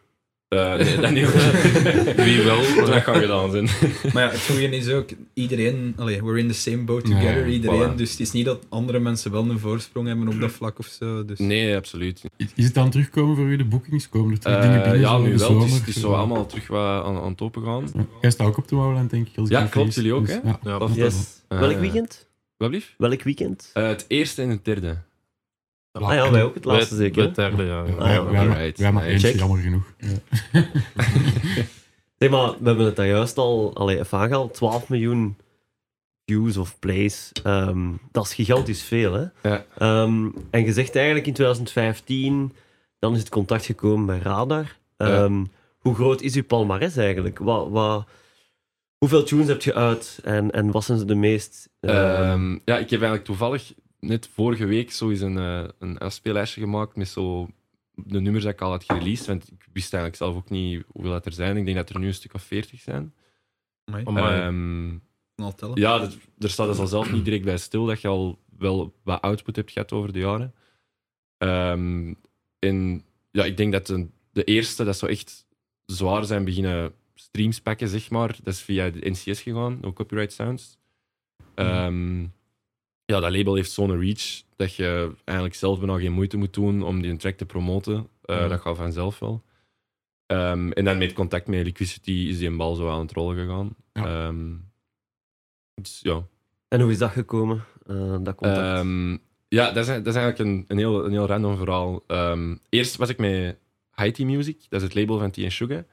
Eh, 0.48 0.74
nee, 0.76 0.96
dat 1.00 1.10
niet. 1.10 2.14
Wie 2.16 2.42
wel? 2.42 2.86
Dat 2.86 3.02
kan 3.02 3.14
gedaan 3.14 3.50
zijn. 3.50 3.64
Maar 4.14 4.22
ja, 4.22 4.30
het 4.30 4.46
goede 4.50 4.68
is 4.76 4.88
ook, 4.88 5.08
iedereen, 5.34 5.94
allee, 5.96 6.22
we're 6.24 6.38
in 6.38 6.48
the 6.48 6.54
same 6.54 6.76
boat 6.84 7.04
together, 7.04 7.46
iedereen. 7.48 7.92
voilà. 7.92 7.94
Dus 7.96 8.10
het 8.10 8.20
is 8.20 8.32
niet 8.32 8.44
dat 8.44 8.66
andere 8.68 8.98
mensen 8.98 9.30
wel 9.32 9.50
een 9.50 9.58
voorsprong 9.58 10.06
hebben 10.06 10.28
op 10.28 10.40
dat 10.40 10.50
vlak 10.50 10.78
of 10.78 10.86
zo. 10.86 11.24
Dus. 11.24 11.38
Nee, 11.38 11.76
absoluut. 11.76 12.20
Is 12.54 12.64
het 12.64 12.74
dan 12.74 12.90
terugkomen 12.90 13.36
voor 13.36 13.44
u, 13.46 13.56
de 13.56 13.64
boekings? 13.64 14.08
Komen 14.08 14.32
er 14.32 14.38
terug 14.38 14.56
Eh, 14.56 14.62
dingen 14.62 14.82
binnen? 14.82 15.00
ja, 15.00 15.18
nu 15.18 15.32
de 15.32 15.38
wel. 15.38 15.48
Het 15.48 15.62
is, 15.62 15.68
zomer? 15.68 15.78
het 15.86 15.88
is 15.96 16.00
zo 16.00 16.12
allemaal 16.12 16.46
terug 16.46 16.66
wat 16.66 17.04
aan, 17.04 17.16
aan 17.20 17.30
het 17.30 17.40
open 17.40 17.62
gaan. 17.62 17.88
Ja. 17.94 18.06
Jij 18.20 18.30
staat 18.30 18.46
ook 18.46 18.56
op 18.58 18.66
Tomorrowland, 18.66 19.10
denk 19.10 19.28
ik. 19.28 19.36
Als 19.38 19.48
Ja, 19.48 19.64
klopt, 19.66 19.94
jullie 19.94 20.12
ook, 20.12 20.26
Dus, 20.26 20.38
hè? 20.42 20.50
ja. 20.70 20.88
Yes. 20.94 21.14
Welk 21.48 21.78
weekend? 21.80 22.26
Wat 22.56 22.68
blieft? 22.68 22.94
Welk 22.98 23.22
weekend? 23.22 23.70
Eh, 23.72 23.86
het 23.86 24.04
eerste 24.08 24.42
en 24.42 24.48
het 24.50 24.64
derde. 24.64 24.96
Ah 26.02 26.14
ja, 26.14 26.30
wij 26.30 26.42
ook 26.42 26.54
het 26.54 26.64
laatste 26.64 26.94
zeker. 26.96 27.22
het 27.22 27.34
derde, 27.34 27.62
ja. 27.64 27.84
Ja, 27.84 27.92
Ah, 27.92 27.98
wij, 27.98 28.12
ja, 28.46 28.72
wij, 28.76 28.92
maar 28.92 29.04
eentje, 29.04 29.28
check. 29.28 29.38
jammer 29.38 29.58
genoeg. 29.58 29.92
Ja. 29.98 30.62
Nee, 32.18 32.28
maar 32.30 32.50
we 32.58 32.66
hebben 32.66 32.84
het 32.84 32.96
daar 32.96 33.06
juist 33.06 33.36
al, 33.38 33.70
allee, 33.74 34.04
vaak 34.04 34.32
al 34.32 34.50
12 34.50 34.88
miljoen 34.88 35.36
views 36.26 36.56
of 36.56 36.78
plays. 36.78 37.32
Ehm, 37.42 37.88
dat 38.12 38.24
is 38.24 38.34
gigantisch 38.34 38.82
veel, 38.82 39.12
hè? 39.12 39.24
Ja. 39.42 39.64
Ehm, 39.78 40.28
en 40.50 40.64
je 40.64 40.72
zegt 40.72 40.96
eigenlijk 40.96 41.26
in 41.26 41.32
2015, 41.32 42.52
dan 42.98 43.12
is 43.14 43.18
het 43.18 43.28
contact 43.28 43.64
gekomen 43.64 44.06
bij 44.06 44.18
Radar. 44.18 44.76
Ja. 44.96 45.06
Ehm, 45.24 45.44
Hoe 45.78 45.94
groot 45.94 46.20
is 46.20 46.34
uw 46.34 46.44
palmarès 46.44 46.96
eigenlijk? 46.96 47.38
Wat, 47.38 47.68
wat, 47.70 48.06
hoeveel 48.98 49.22
tunes 49.22 49.46
heb 49.46 49.62
je 49.62 49.74
uit 49.74 50.18
en, 50.24 50.50
en 50.50 50.70
wat 50.70 50.84
zijn 50.84 50.98
ze 50.98 51.04
de 51.04 51.14
meest... 51.14 51.68
ja, 51.80 52.34
ik 52.64 52.90
heb 52.90 52.90
eigenlijk 52.90 53.24
toevallig 53.24 53.72
net 54.06 54.28
vorige 54.28 54.64
week 54.64 54.92
zo 54.92 55.10
eens 55.10 55.20
een, 55.20 55.38
eh, 55.38 55.68
een 55.78 56.06
LSP-lijstje 56.06 56.60
gemaakt 56.60 56.96
met 56.96 57.08
zo 57.08 57.48
de 57.94 58.20
nummers 58.20 58.44
dat 58.44 58.52
ik 58.52 58.60
al 58.60 58.70
had 58.70 58.84
gereleased. 58.84 59.26
Want 59.26 59.50
ik 59.50 59.68
wist 59.72 59.92
eigenlijk 59.92 60.22
zelf 60.22 60.36
ook 60.36 60.50
niet 60.50 60.84
hoeveel 60.88 61.12
dat 61.12 61.26
er 61.26 61.32
zijn. 61.32 61.56
Ik 61.56 61.64
denk 61.64 61.76
dat 61.76 61.90
er 61.90 61.98
nu 61.98 62.06
een 62.06 62.14
stuk 62.14 62.34
of 62.34 62.42
40 62.42 62.80
zijn. 62.80 63.14
Amai, 63.84 64.04
Amai. 64.06 64.40
Ehm, 64.40 64.98
al 65.36 65.54
tellen. 65.54 65.80
ja, 65.80 66.00
er, 66.00 66.16
er 66.38 66.50
staat 66.50 66.66
dus 66.66 66.78
al 66.78 66.86
zelf 66.86 67.12
niet 67.12 67.24
direct 67.24 67.44
bij 67.44 67.56
stil 67.56 67.84
dat 67.84 68.00
je 68.00 68.08
al 68.08 68.38
wel 68.58 68.94
wat 69.02 69.20
output 69.20 69.56
hebt 69.56 69.70
gehad 69.70 69.92
over 69.92 70.12
de 70.12 70.18
jaren. 70.18 70.54
Ehm, 71.38 72.14
en 72.58 73.04
ja, 73.30 73.44
ik 73.44 73.56
denk 73.56 73.72
dat 73.72 73.86
de, 73.86 74.06
de 74.32 74.44
eerste 74.44 74.84
dat 74.84 74.96
zo 74.96 75.06
echt 75.06 75.46
zwaar 75.86 76.24
zijn 76.24 76.44
beginnen 76.44 76.94
streams 77.14 77.60
pakken, 77.60 77.88
zeg 77.88 78.10
maar. 78.10 78.36
Dat 78.42 78.54
is 78.54 78.60
via 78.60 78.90
de 78.90 79.10
NCS 79.10 79.42
gegaan, 79.42 79.78
No 79.80 79.92
Copyright 79.92 80.32
Sounds. 80.32 80.78
Ehm, 81.54 82.24
ja, 83.06 83.20
dat 83.20 83.30
label 83.36 83.54
heeft 83.54 83.70
zo'n 83.70 84.00
reach 84.00 84.42
dat 84.56 84.74
je 84.74 85.14
eigenlijk 85.24 85.56
zelf 85.56 85.78
bijna 85.78 85.98
geen 85.98 86.12
moeite 86.12 86.36
moet 86.36 86.54
doen 86.54 86.82
om 86.82 87.02
die 87.02 87.16
track 87.16 87.36
te 87.36 87.46
promoten. 87.46 88.08
Eh, 88.22 88.36
Ja. 88.36 88.48
Dat 88.48 88.60
gaat 88.60 88.76
vanzelf 88.76 89.18
wel. 89.18 89.42
Ehm, 90.26 90.70
en 90.70 90.84
dan 90.84 90.98
met 90.98 91.12
contact 91.12 91.46
met 91.46 91.64
Liquidity 91.64 92.10
is 92.10 92.38
die 92.38 92.48
een 92.48 92.56
bal 92.56 92.74
zo 92.74 92.88
aan 92.88 93.00
het 93.00 93.12
rollen 93.12 93.36
gegaan. 93.36 93.74
Ja. 93.92 94.26
Ehm, 94.26 94.54
dus 95.74 96.00
ja. 96.02 96.26
En 96.68 96.80
hoe 96.80 96.90
is 96.90 96.98
dat 96.98 97.10
gekomen, 97.10 97.64
eh, 97.86 98.16
dat 98.20 98.34
contact? 98.34 98.78
Ehm, 98.78 99.16
ja, 99.48 99.70
dat 99.70 99.76
is, 99.76 99.86
dat 99.86 100.06
is 100.06 100.14
eigenlijk 100.14 100.38
een, 100.38 100.64
een, 100.68 100.78
heel, 100.78 101.04
een 101.04 101.12
heel 101.12 101.26
random 101.26 101.56
verhaal. 101.56 102.04
Eerst 102.68 102.96
was 102.96 103.08
ik 103.08 103.18
met 103.18 103.58
Haiti 103.90 104.24
Music, 104.24 104.66
dat 104.68 104.80
is 104.80 104.86
het 104.86 104.94
label 104.96 105.18
van 105.18 105.30
T 105.30 105.36
Sugar, 105.48 105.84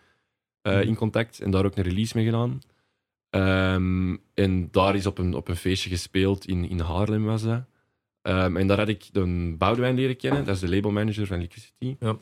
eh, 0.62 0.82
in 0.82 0.95
contact 0.95 1.39
en 1.39 1.52
daar 1.52 1.65
ook 1.65 1.76
een 1.76 1.84
release 1.84 2.17
mee 2.17 2.26
gedaan. 2.26 2.62
Ehm, 3.33 4.15
en 4.33 4.71
daar 4.71 4.95
is 4.95 5.05
op 5.05 5.17
een, 5.17 5.33
op 5.33 5.47
een 5.47 5.55
feestje 5.55 5.89
gespeeld 5.89 6.45
in, 6.45 6.69
in 6.69 6.79
Haarlem 6.79 7.23
was 7.23 7.43
dat. 7.43 7.63
Ehm, 8.21 8.57
en 8.57 8.67
daar 8.67 8.77
had 8.77 8.87
ik 8.87 9.09
de 9.11 9.55
Boudewijn 9.57 9.95
leren 9.95 10.17
kennen, 10.17 10.45
dat 10.45 10.55
is 10.55 10.61
de 10.61 10.69
labelmanager 10.69 11.27
van 11.27 11.39
Liquidity. 11.39 11.95
Ja. 11.99 12.17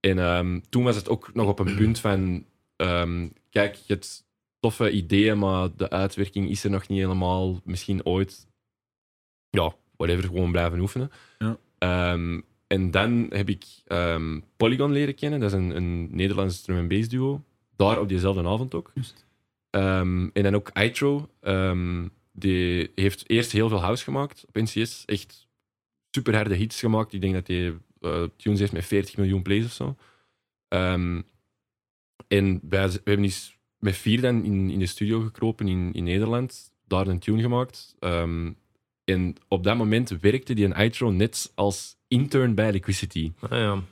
En 0.00 0.18
ehm, 0.18 0.60
toen 0.68 0.84
was 0.84 0.96
het 0.96 1.08
ook 1.08 1.34
nog 1.34 1.48
op 1.48 1.58
een 1.58 1.74
punt 1.74 1.98
van, 1.98 2.44
kijk, 3.50 3.74
je 3.74 3.92
hebt 3.92 4.26
toffe 4.60 4.90
ideeën, 4.90 5.38
maar 5.38 5.68
de 5.76 5.90
uitwerking 5.90 6.50
is 6.50 6.64
er 6.64 6.70
nog 6.70 6.88
niet 6.88 6.98
helemaal. 6.98 7.60
Misschien 7.64 8.04
ooit, 8.04 8.46
ja, 9.50 9.74
whatever, 9.96 10.24
gewoon 10.24 10.50
blijven 10.50 10.80
oefenen. 10.80 11.10
Ja. 11.38 11.58
En 12.66 12.90
dan 12.90 13.26
heb 13.30 13.48
ik 13.48 13.64
Polygon 14.56 14.92
leren 14.92 15.14
kennen, 15.14 15.40
dat 15.40 15.52
is 15.52 15.58
een, 15.58 15.76
een 15.76 16.16
Nederlands 16.16 16.62
drum 16.62 16.78
and 16.78 16.88
bass 16.88 17.08
duo. 17.08 17.42
Daar 17.76 18.00
op 18.00 18.08
diezelfde 18.08 18.48
avond 18.48 18.74
ook. 18.74 18.92
Ehm, 19.70 20.28
en 20.32 20.42
dan 20.42 20.54
ook 20.54 20.70
Itro. 20.78 21.30
ehm, 21.40 22.08
die 22.32 22.90
heeft 22.94 23.30
eerst 23.30 23.52
heel 23.52 23.68
veel 23.68 23.80
house 23.80 24.04
gemaakt 24.04 24.44
op 24.46 24.54
NCS. 24.54 25.04
Echt 25.04 25.48
super 26.10 26.34
harde 26.34 26.54
hits 26.54 26.80
gemaakt. 26.80 27.12
Ik 27.12 27.20
denk 27.20 27.34
dat 27.34 27.46
hij 27.46 27.76
eh, 28.00 28.22
tunes 28.36 28.58
heeft 28.58 28.72
met 28.72 28.86
40 28.86 29.16
miljoen 29.16 29.42
plays 29.42 29.64
of 29.64 29.72
zo. 29.72 29.96
Ehm, 30.68 31.20
en 32.28 32.60
we 32.68 32.76
hebben 32.76 33.22
eens 33.22 33.56
met 33.78 33.96
vier 33.96 34.20
dan 34.20 34.44
in, 34.44 34.70
in 34.70 34.78
de 34.78 34.86
studio 34.86 35.20
gekropen 35.20 35.68
in, 35.68 35.92
in 35.92 36.04
Nederland. 36.04 36.72
Daar 36.86 37.06
een 37.06 37.18
tune 37.18 37.42
gemaakt. 37.42 37.94
En 39.04 39.36
op 39.48 39.64
dat 39.64 39.76
moment 39.76 40.08
werkte 40.08 40.54
die 40.54 40.64
een 40.64 40.84
Itro 40.84 41.10
net 41.10 41.52
als 41.54 41.96
intern 42.08 42.54
bij 42.54 42.72
Liquidity. 42.72 43.32
Ah, 43.40 43.50
ja. 43.50 43.82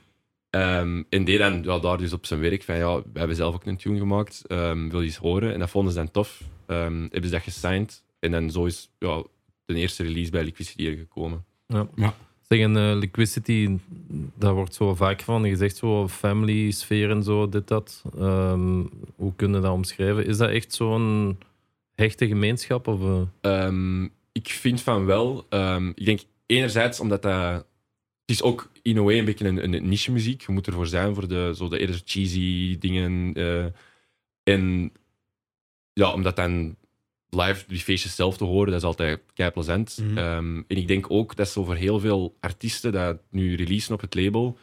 Ehm, 0.57 1.03
en 1.09 1.23
deed 1.23 1.39
dan 1.39 1.63
ja, 1.63 1.79
daar 1.79 1.97
dus 1.97 2.13
op 2.13 2.25
zijn 2.25 2.39
werk 2.39 2.63
van 2.63 2.75
ja, 2.75 3.01
we 3.01 3.19
hebben 3.19 3.35
zelf 3.35 3.55
ook 3.55 3.65
een 3.65 3.77
tune 3.77 3.97
gemaakt, 3.97 4.43
ehm, 4.47 4.89
wil 4.89 4.99
je 4.99 5.05
eens 5.05 5.17
horen? 5.17 5.53
En 5.53 5.59
dat 5.59 5.69
vonden 5.69 5.93
ze 5.93 5.97
dan 5.97 6.11
tof. 6.11 6.41
Ehm, 6.65 7.01
hebben 7.01 7.23
ze 7.23 7.29
dat 7.29 7.41
gesigned 7.41 8.03
en 8.19 8.31
dan 8.31 8.51
zo 8.51 8.65
is 8.65 8.89
ja, 8.99 9.23
de 9.65 9.73
eerste 9.73 10.03
release 10.03 10.31
bij 10.31 10.43
Liquidity 10.43 10.85
er 10.85 10.97
gekomen. 10.97 11.45
Zeg, 12.41 12.59
en 12.59 12.77
eh, 12.77 12.95
liquidity, 12.95 13.77
daar 14.35 14.53
wordt 14.53 14.73
zo 14.73 14.95
vaak 14.95 15.21
van 15.21 15.47
gezegd, 15.47 15.77
zo 15.77 16.07
family 16.07 16.71
sfeer 16.71 17.09
en 17.09 17.23
zo, 17.23 17.49
dit, 17.49 17.67
dat. 17.67 18.03
Ehm, 18.17 18.83
hoe 19.15 19.33
kunnen 19.35 19.61
we 19.61 19.67
dat 19.67 19.75
omschrijven? 19.75 20.25
Is 20.25 20.37
dat 20.37 20.49
echt 20.49 20.73
zo'n 20.73 21.37
hechte 21.95 22.27
gemeenschap? 22.27 22.87
Of, 22.87 23.01
eh? 23.01 23.21
Ehm, 23.41 24.03
ik 24.31 24.47
vind 24.47 24.81
van 24.81 25.05
wel. 25.05 25.45
Ehm, 25.49 25.89
ik 25.89 26.05
denk 26.05 26.19
enerzijds 26.45 26.99
omdat 26.99 27.21
dat. 27.21 27.65
Het 28.27 28.35
is 28.35 28.41
ook 28.41 28.71
in 28.81 28.97
a 28.97 29.01
way 29.01 29.17
een 29.19 29.25
beetje 29.25 29.47
een, 29.47 29.73
een 29.73 29.87
niche 29.87 30.11
muziek. 30.11 30.41
Je 30.41 30.51
moet 30.51 30.67
ervoor 30.67 30.87
zijn 30.87 31.13
voor 31.13 31.27
de, 31.27 31.53
zo 31.55 31.69
de 31.69 31.79
eerder 31.79 32.01
cheesy 32.05 32.77
dingen. 32.77 33.33
eh, 33.33 33.65
en 34.43 34.91
ja, 35.93 36.13
omdat 36.13 36.35
dan 36.35 36.75
live 37.29 37.63
die 37.67 37.79
feestjes 37.79 38.15
zelf 38.15 38.37
te 38.37 38.43
horen, 38.43 38.71
dat 38.71 38.81
is 38.81 38.87
altijd 38.87 39.19
kei 39.33 39.51
plezant. 39.51 39.97
Mhm. 40.01 40.17
Ehm, 40.17 40.57
en 40.67 40.77
ik 40.77 40.87
denk 40.87 41.11
ook 41.11 41.35
dat 41.35 41.49
zo 41.49 41.63
voor 41.63 41.75
heel 41.75 41.99
veel 41.99 42.35
artiesten 42.39 42.91
dat 42.91 43.17
nu 43.29 43.55
releasen 43.55 43.93
op 43.93 44.01
het 44.01 44.15
label, 44.15 44.57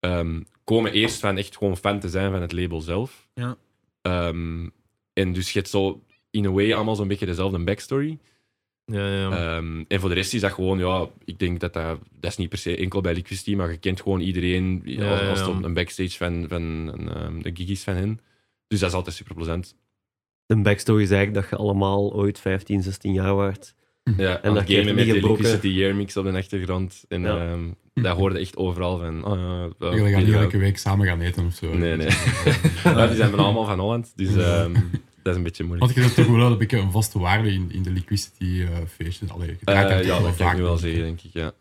ehm, 0.00 0.40
komen 0.64 0.92
eerst 0.92 1.20
van 1.20 1.36
echt 1.36 1.56
gewoon 1.56 1.76
fan 1.76 2.00
te 2.00 2.08
zijn 2.08 2.30
van 2.30 2.40
het 2.40 2.52
label 2.52 2.80
zelf. 2.80 3.28
Ja. 3.34 3.56
Ehm, 4.02 4.68
en 5.12 5.32
dus 5.32 5.52
je 5.52 5.58
hebt 5.58 5.70
zo 5.70 6.02
in 6.30 6.46
a 6.46 6.50
way 6.50 6.72
allemaal 6.72 6.96
zo'n 6.96 7.08
beetje 7.08 7.26
dezelfde 7.26 7.64
backstory. 7.64 8.18
Ja, 8.88 9.08
ja. 9.14 9.30
Ehm, 9.56 9.84
en 9.88 10.00
voor 10.00 10.08
de 10.08 10.14
rest 10.14 10.34
is 10.34 10.40
dat 10.40 10.52
gewoon, 10.52 10.78
ja, 10.78 11.08
ik 11.24 11.38
denk 11.38 11.60
dat 11.60 11.72
dat, 11.72 11.98
dat 12.20 12.30
is 12.30 12.36
niet 12.36 12.48
per 12.48 12.58
se 12.58 12.76
enkel 12.76 13.00
bij 13.00 13.14
Liquidity, 13.14 13.54
maar 13.54 13.70
je 13.70 13.76
kent 13.76 14.00
gewoon 14.02 14.20
iedereen 14.20 14.82
Ja, 14.84 15.10
als, 15.10 15.20
ja, 15.20 15.28
als 15.28 15.40
het 15.40 15.64
een 15.64 15.74
backstage 15.74 16.16
van, 16.16 16.44
van 16.48 16.62
een, 16.62 17.08
ehm, 17.14 17.40
de 17.42 17.50
gig 17.54 17.68
is 17.68 17.82
van 17.82 17.94
hen. 17.94 18.20
Dus 18.68 18.80
dat 18.80 18.88
is 18.88 18.94
altijd 18.94 19.16
super 19.16 19.34
plezant. 19.34 19.74
De 20.46 20.56
backstory 20.56 21.02
is 21.02 21.10
eigenlijk 21.10 21.40
dat 21.42 21.50
je 21.58 21.64
allemaal 21.64 22.12
ooit 22.14 22.38
15, 22.40 22.82
16 22.82 23.12
jaar 23.12 23.34
waard. 23.34 23.74
Ja, 24.16 24.42
En 24.42 24.54
dat 24.54 24.70
gamen 24.70 24.94
met 24.94 25.06
de 25.06 25.12
gebroken. 25.12 25.42
Liquidity 25.44 25.68
Year 25.68 25.94
Mix 25.96 26.16
op 26.16 26.24
de 26.24 26.32
achtergrond. 26.32 27.04
En 27.08 27.22
Ja. 27.22 27.50
ehm, 27.50 27.62
dat 27.94 28.16
hoorde 28.16 28.38
echt 28.38 28.56
overal 28.56 28.98
van. 28.98 29.24
Oh, 29.24 29.36
ja, 29.38 29.68
wel, 29.78 29.94
Jullie 29.94 30.12
gaan 30.12 30.24
niet 30.24 30.34
elke 30.34 30.58
week 30.58 30.78
samen 30.78 31.06
gaan 31.06 31.20
eten 31.20 31.46
of 31.46 31.54
zo. 31.54 31.74
Nee, 31.74 31.96
nee. 31.96 32.08
Ja, 32.84 33.06
die 33.06 33.16
zijn 33.16 33.30
bijna 33.30 33.44
allemaal 33.44 33.64
van 33.64 33.78
Holland, 33.78 34.12
dus 34.16 34.36
ehm, 34.36 34.74
dat 35.28 35.36
is 35.36 35.36
een 35.36 35.42
beetje 35.42 35.64
moeilijk. 35.64 35.92
Want 35.92 36.06
je 36.06 36.12
hebt 36.14 36.26
toch 36.28 36.36
wel 36.36 36.50
een 36.52 36.58
beetje 36.58 36.78
een 36.78 36.90
vaste 36.90 37.18
waarde 37.18 37.52
in, 37.52 37.68
in 37.72 37.82
de 37.82 37.90
liquidity 37.90 38.62
eh, 38.62 38.68
feestjes. 38.96 39.30
Allee, 39.30 39.46
je 39.46 39.52
Eh, 39.52 39.58
draait 39.64 40.04
ja, 40.04 40.12
dat 40.12 40.22
kan 40.22 40.34
vaak 40.34 40.52
ik 40.52 40.58
nu 40.58 40.62
wel 40.64 40.76
zeggen, 40.76 41.02
denk 41.02 41.20
ik. 41.22 41.30
Ja. 41.32 41.52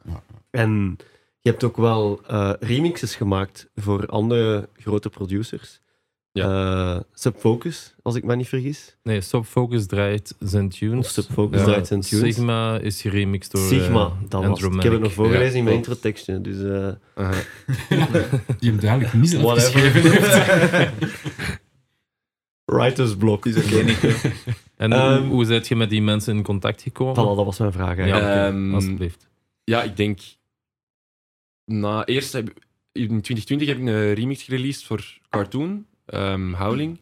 En 0.52 0.98
je 1.42 1.50
hebt 1.50 1.64
ook 1.64 1.78
wel 1.78 2.22
eh, 2.28 2.52
remixes 2.60 3.16
gemaakt 3.16 3.70
voor 3.76 4.06
andere 4.06 4.70
grote 4.78 5.10
producers. 5.10 5.80
Eh, 6.32 7.00
Subfocus, 7.14 7.96
als 8.02 8.16
ik 8.16 8.24
me 8.24 8.36
niet 8.36 8.48
vergis. 8.48 8.96
Nee, 9.04 9.22
Subfocus 9.22 9.86
draait 9.86 10.36
zijn 10.40 10.66
Of 10.68 10.74
tunes. 10.74 11.14
Subfocus 11.14 11.60
Ja. 11.60 11.66
draait 11.66 11.88
zijn 11.88 12.02
tunes. 12.02 12.36
Sigma 12.36 12.80
is 12.80 13.02
geremixed 13.02 13.52
door 13.52 13.62
Sigma, 13.68 14.12
dat 14.30 14.46
was. 14.46 14.62
Ik 14.62 14.82
heb 14.82 14.92
het 14.92 15.02
nog 15.02 15.14
voorgelezen 15.14 15.52
Ja, 15.52 15.58
in 15.58 15.64
mijn 15.64 15.76
introtekstje. 15.76 16.42
Dus 16.42 16.62
eh, 16.64 16.90
Aha. 17.24 17.34
Die 18.60 18.70
hem 18.72 18.80
duidelijk 18.80 19.14
niet 19.14 19.34
Whatever. 19.42 20.94
geschreven 22.68 22.84
heeft. 22.84 22.98
Writer's 22.98 23.16
block. 23.18 23.44
Het 23.46 23.56
is 23.56 23.66
oké, 23.66 23.84
Nico. 23.90 24.30
En 24.76 24.92
Ehm, 24.94 25.22
hoe, 25.22 25.28
hoe 25.32 25.46
zijt 25.46 25.68
je 25.68 25.76
met 25.76 25.90
die 25.90 26.02
mensen 26.02 26.36
in 26.36 26.44
contact 26.44 26.82
gekomen? 26.82 27.14
Voilà, 27.16 27.36
dat 27.38 27.46
was 27.46 27.58
mijn 27.60 27.72
vraag. 27.72 27.98
Ja, 27.98 28.48
Ehm, 28.48 28.74
alsjeblieft. 28.74 29.28
Ja, 29.64 29.84
ik 29.84 29.98
denk. 29.98 30.20
Na 31.66 32.06
eerst 32.06 32.34
heb, 32.34 32.48
in 32.92 33.22
2020 33.22 33.68
heb 33.68 33.78
ik 33.78 33.86
een 33.86 34.14
remix 34.14 34.44
gereleased 34.44 34.84
voor 34.84 35.20
Cartoon, 35.30 35.86
ehm, 36.06 36.54
Howling. 36.54 37.00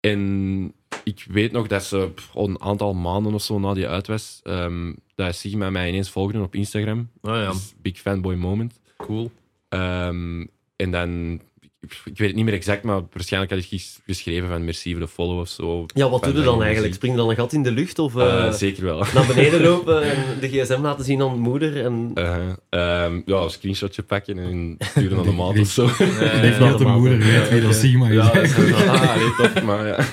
En 0.00 0.72
ik 1.04 1.26
weet 1.28 1.52
nog 1.52 1.66
dat 1.66 1.84
ze 1.84 2.10
een 2.34 2.60
aantal 2.60 2.94
maanden 2.94 3.34
of 3.34 3.42
zo 3.42 3.58
na 3.58 3.74
die 3.74 3.88
uit 3.88 4.06
was, 4.06 4.40
ehm, 4.42 4.92
dat 5.14 5.34
Sigma 5.34 5.70
mij 5.70 5.88
ineens 5.88 6.10
volgde 6.10 6.40
op 6.40 6.54
Instagram. 6.54 7.10
Oh 7.20 7.34
ja, 7.34 7.50
Dus 7.50 7.74
big 7.82 7.98
fanboy 7.98 8.34
moment. 8.34 8.80
cool. 8.96 9.30
Ehm, 9.68 10.46
en 10.76 10.90
dan, 10.90 11.40
ik, 11.80 12.00
weet 12.04 12.26
het 12.26 12.34
niet 12.36 12.44
meer 12.44 12.54
exact, 12.54 12.82
maar 12.82 13.00
waarschijnlijk 13.12 13.52
had 13.52 13.60
ik 13.62 13.68
ges- 13.68 14.00
geschreven 14.06 14.48
van 14.48 14.64
merci 14.64 14.90
voor 14.90 15.00
de 15.00 15.08
follow 15.08 15.38
of 15.38 15.48
zo. 15.48 15.86
Ja, 15.86 16.08
wat 16.10 16.24
doe 16.24 16.34
je 16.34 16.42
dan 16.42 16.62
eigenlijk? 16.62 16.94
Spring 16.94 17.12
je 17.12 17.18
dan 17.18 17.30
een 17.30 17.36
gat 17.36 17.52
in 17.52 17.62
de 17.62 17.70
lucht 17.72 17.98
of 17.98 18.16
Eh, 18.16 18.46
eh, 18.46 18.52
zeker 18.52 18.84
wel. 18.84 19.04
naar 19.14 19.26
beneden 19.26 19.62
lopen 19.70 20.02
en 20.02 20.40
de 20.40 20.48
gsm 20.48 20.80
laten 20.80 21.04
zien 21.04 21.22
aan 21.22 21.38
moeder? 21.38 21.84
En... 21.84 22.10
Uh, 22.14 23.04
um, 23.04 23.22
ja, 23.26 23.36
een 23.36 23.50
screenshotje 23.50 24.02
pakken 24.02 24.38
en 24.38 24.76
sturen 24.78 25.16
naar 25.16 25.24
de 25.24 25.32
maat 25.32 25.58
of 25.58 25.68
zo. 25.68 25.84
Niet 26.42 26.58
dat 26.58 26.78
de 26.78 26.84
de 26.84 26.90
moeder 26.90 27.18
weet 27.18 27.48
ja, 27.48 27.54
dat 27.54 27.64
oké. 27.64 27.72
Sigma 27.72 28.08
is. 28.08 28.14
Ja, 28.14 28.32
dat 28.32 28.42
is 28.42 28.72
ah, 28.74 29.54
nee, 29.54 29.64
maar 29.64 29.86
ja. 29.86 29.98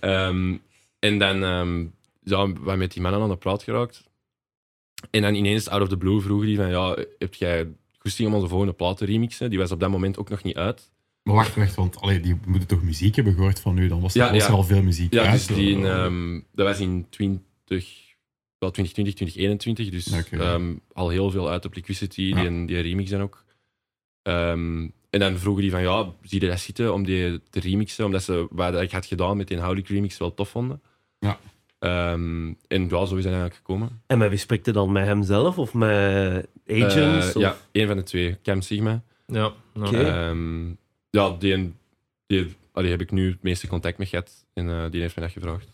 Ehm, 0.00 0.54
en 0.98 1.18
dan 1.18 1.42
um, 1.42 1.94
ja, 2.22 2.46
met 2.76 2.92
die 2.92 3.02
mannen 3.02 3.20
aan 3.20 3.28
de 3.28 3.36
praat 3.36 3.62
geraakt. 3.62 4.02
En 5.10 5.22
dan 5.22 5.34
ineens, 5.34 5.68
out 5.68 5.82
of 5.82 5.88
the 5.88 5.96
blue, 5.96 6.20
vroegen 6.20 6.46
die 6.46 6.56
van, 6.56 6.68
ja, 6.68 6.96
heb 7.18 7.34
jij 7.34 7.66
goesting 8.04 8.28
om 8.28 8.34
onze 8.34 8.48
volgende 8.48 8.72
plaat 8.72 8.96
te 8.96 9.04
remixen? 9.04 9.50
Die 9.50 9.58
was 9.58 9.70
op 9.72 9.80
dat 9.80 9.90
moment 9.90 10.18
ook 10.18 10.28
nog 10.28 10.42
niet 10.42 10.56
uit. 10.56 10.90
Maar 11.22 11.34
wacht, 11.34 11.54
wacht, 11.54 11.74
want 11.74 12.00
allee, 12.00 12.20
die 12.20 12.36
moeten 12.46 12.68
toch 12.68 12.82
muziek 12.82 13.14
hebben 13.16 13.34
gehoord 13.34 13.60
van 13.60 13.78
u? 13.78 13.88
Dan 13.88 14.00
was, 14.00 14.12
Ja, 14.12 14.32
was 14.32 14.42
ja. 14.42 14.46
er 14.48 14.54
al 14.54 14.62
veel 14.62 14.82
muziek 14.82 15.12
Ja, 15.12 15.22
uit. 15.24 15.46
dus 15.46 15.56
die 15.56 15.70
in, 15.70 15.84
ehm, 15.86 16.40
dat 16.52 16.66
was 16.66 16.80
in 16.80 17.06
20, 17.10 17.36
wel 18.58 18.70
2020, 18.70 19.14
2021, 19.14 19.90
dus 19.90 20.30
ehm, 20.30 20.74
al 20.92 21.08
heel 21.08 21.30
veel 21.30 21.50
uit 21.50 21.64
op 21.64 21.74
Liquidity, 21.74 22.34
die, 22.34 22.64
die 22.66 22.80
remix 22.80 23.10
dan 23.10 23.20
ook. 23.20 23.44
Ehm, 24.22 24.88
en 25.10 25.20
dan 25.20 25.38
vroegen 25.38 25.62
die 25.62 25.70
van, 25.70 25.82
ja, 25.82 26.12
zie 26.22 26.40
je 26.40 26.48
dat 26.48 26.60
zitten 26.60 26.92
om 26.92 27.04
die 27.04 27.40
te 27.50 27.60
remixen? 27.60 28.04
Omdat 28.04 28.22
ze 28.22 28.46
wat 28.50 28.80
ik 28.80 28.90
had 28.90 29.06
gedaan 29.06 29.36
met 29.36 29.48
die 29.48 29.58
Howlik 29.60 29.88
remix 29.88 30.18
wel 30.18 30.34
tof 30.34 30.48
vonden. 30.48 30.82
Ja. 31.18 31.38
Ehm, 31.84 32.52
en 32.68 32.88
ja, 32.88 32.88
zo 32.88 33.02
is 33.02 33.10
het 33.10 33.24
eigenlijk 33.24 33.54
gekomen. 33.54 34.02
En 34.06 34.18
met 34.18 34.28
wie 34.28 34.38
spreekt 34.38 34.66
je 34.66 34.72
dan? 34.72 34.92
Met 34.92 35.04
hemzelf 35.06 35.58
of 35.58 35.74
met 35.74 36.46
agents? 36.68 36.94
Eh, 37.30 37.36
of- 37.36 37.42
Ja, 37.42 37.56
één 37.72 37.86
van 37.86 37.96
de 37.96 38.02
twee, 38.02 38.36
Cam 38.42 38.60
Sigma. 38.60 39.02
Ja, 39.26 39.52
ja. 39.74 39.86
Oké. 39.86 39.98
Ehm, 40.02 40.68
ja, 41.10 41.30
die, 41.38 41.74
die, 42.26 42.54
allee, 42.72 42.90
heb 42.90 43.00
ik 43.00 43.10
nu 43.10 43.30
het 43.30 43.42
meeste 43.42 43.66
contact 43.66 43.98
mee 43.98 44.06
gehad 44.06 44.44
en 44.52 44.68
eh, 44.68 44.84
die 44.90 45.00
heeft 45.00 45.16
me 45.16 45.22
dat 45.22 45.30
gevraagd. 45.30 45.68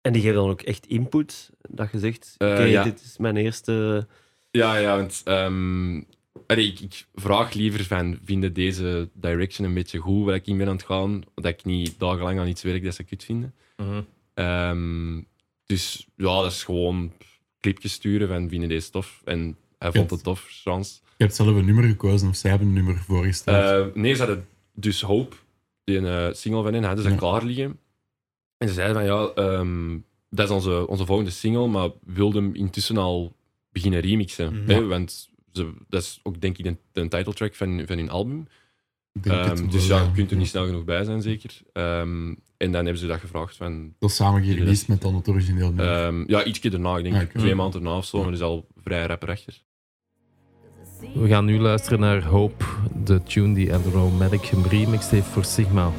En 0.00 0.12
die 0.12 0.22
geven 0.22 0.36
dan 0.36 0.50
ook 0.50 0.62
echt 0.62 0.86
input? 0.86 1.50
Dat 1.68 1.88
je 1.92 1.98
zegt, 1.98 2.34
Eh, 2.38 2.48
oké, 2.48 2.62
ja. 2.62 2.82
dit 2.82 3.00
is 3.02 3.16
mijn 3.18 3.36
eerste... 3.36 4.06
Ja, 4.50 4.76
ja, 4.76 4.96
want 4.96 5.20
ehm, 5.24 6.02
allee, 6.46 6.66
ik, 6.66 6.80
ik 6.80 7.06
vraag 7.14 7.52
liever 7.52 7.84
van, 7.84 8.18
vinden 8.24 8.52
deze 8.52 9.08
direction 9.12 9.68
een 9.68 9.74
beetje 9.74 9.98
goed 9.98 10.24
waar 10.24 10.34
ik 10.34 10.46
in 10.46 10.56
ben 10.58 10.66
aan 10.68 10.76
het 10.76 10.84
gaan, 10.84 11.22
dat 11.34 11.44
ik 11.44 11.64
niet 11.64 11.98
dagenlang 11.98 12.38
aan 12.38 12.48
iets 12.48 12.62
werk 12.62 12.84
dat 12.84 12.94
ze 12.94 13.02
kut 13.04 13.24
vinden. 13.24 13.54
Mhm. 13.76 14.00
Ehm, 14.36 15.20
dus 15.64 16.06
ja, 16.16 16.42
dat 16.42 16.52
is 16.52 16.64
gewoon 16.64 17.12
clipjes 17.60 17.92
sturen 17.92 18.28
van, 18.28 18.48
vinden 18.48 18.68
deze 18.68 18.90
tof? 18.90 19.22
En 19.24 19.56
hij 19.78 19.92
vond 19.92 20.10
het 20.10 20.22
tof, 20.22 20.46
chance. 20.50 20.98
Je 21.16 21.24
hebt 21.24 21.36
zelf 21.36 21.56
een 21.56 21.64
nummer 21.64 21.84
gekozen 21.84 22.28
of 22.28 22.36
zij 22.36 22.50
hebben 22.50 22.68
een 22.68 22.74
nummer 22.74 22.96
voorgesteld. 22.98 23.86
Eh, 23.88 23.94
nee, 24.02 24.14
ze 24.14 24.18
hadden 24.24 24.46
dus 24.74 25.00
Hope, 25.02 25.36
die 25.84 25.96
een 25.98 26.28
eh, 26.28 26.34
single 26.34 26.62
van 26.62 26.72
hen, 26.74 26.84
hadden 26.84 27.04
ze 27.04 27.10
Ja. 27.10 27.16
klaar 27.16 27.44
liggen. 27.44 27.78
En 28.58 28.68
ze 28.68 28.74
zeiden 28.74 28.96
van, 28.96 29.04
ja, 29.04 29.30
ehm, 29.34 29.98
dat 30.30 30.46
is 30.48 30.54
onze, 30.54 30.86
onze 30.86 31.06
volgende 31.06 31.30
single, 31.30 31.66
maar 31.66 31.90
wilden 32.04 32.44
hem 32.44 32.54
intussen 32.54 32.96
al 32.96 33.36
beginnen 33.72 34.00
remixen. 34.00 34.60
Mhm. 34.62 34.70
hè, 34.70 34.86
want 34.86 35.28
ze, 35.52 35.72
dat 35.88 36.02
is 36.02 36.20
ook, 36.22 36.40
denk 36.40 36.58
ik, 36.58 36.64
de, 36.64 36.76
de 36.92 37.08
titeltrack 37.08 37.54
van, 37.54 37.82
van 37.86 37.96
hun 37.98 38.10
album. 38.10 38.46
Het 39.12 39.26
Ehm, 39.26 39.56
wel, 39.56 39.68
dus 39.68 39.86
ja, 39.86 40.02
je 40.02 40.12
kunt 40.12 40.30
er 40.30 40.36
niet 40.36 40.48
snel 40.48 40.66
genoeg 40.66 40.84
bij 40.84 41.04
zijn, 41.04 41.22
zeker. 41.22 41.60
Ehm, 41.72 42.34
en 42.56 42.72
dan 42.72 42.82
hebben 42.84 42.98
ze 42.98 43.06
dat 43.06 43.20
gevraagd 43.20 43.56
van... 43.56 43.92
Dat 43.98 44.10
is 44.10 44.16
samen 44.16 44.42
gereleased 44.44 44.88
met 44.88 45.00
dan 45.00 45.14
het 45.14 45.28
origineel 45.28 45.72
nummer. 45.72 46.04
ehm, 46.04 46.24
ja, 46.26 46.44
ietsje 46.44 46.70
daarna, 46.70 46.96
ik 46.96 47.02
denk 47.02 47.14
Ja, 47.16 47.22
oké. 47.22 47.38
twee 47.38 47.54
maanden 47.54 47.82
daarna 47.82 47.96
of 47.98 48.04
zo, 48.04 48.16
maar 48.18 48.26
dat 48.26 48.34
is 48.34 48.40
al 48.42 48.66
vrij 48.82 49.06
rapper 49.06 49.28
achter. 49.30 49.62
We 51.14 51.28
gaan 51.28 51.44
nu 51.44 51.58
luisteren 51.60 52.00
naar 52.00 52.24
Hope, 52.24 52.64
de 53.04 53.22
tune 53.22 53.54
die 53.54 53.74
Andromatic 53.74 54.42
geremixed 54.44 55.10
heeft 55.10 55.26
voor 55.26 55.44
Sigma. 55.44 55.92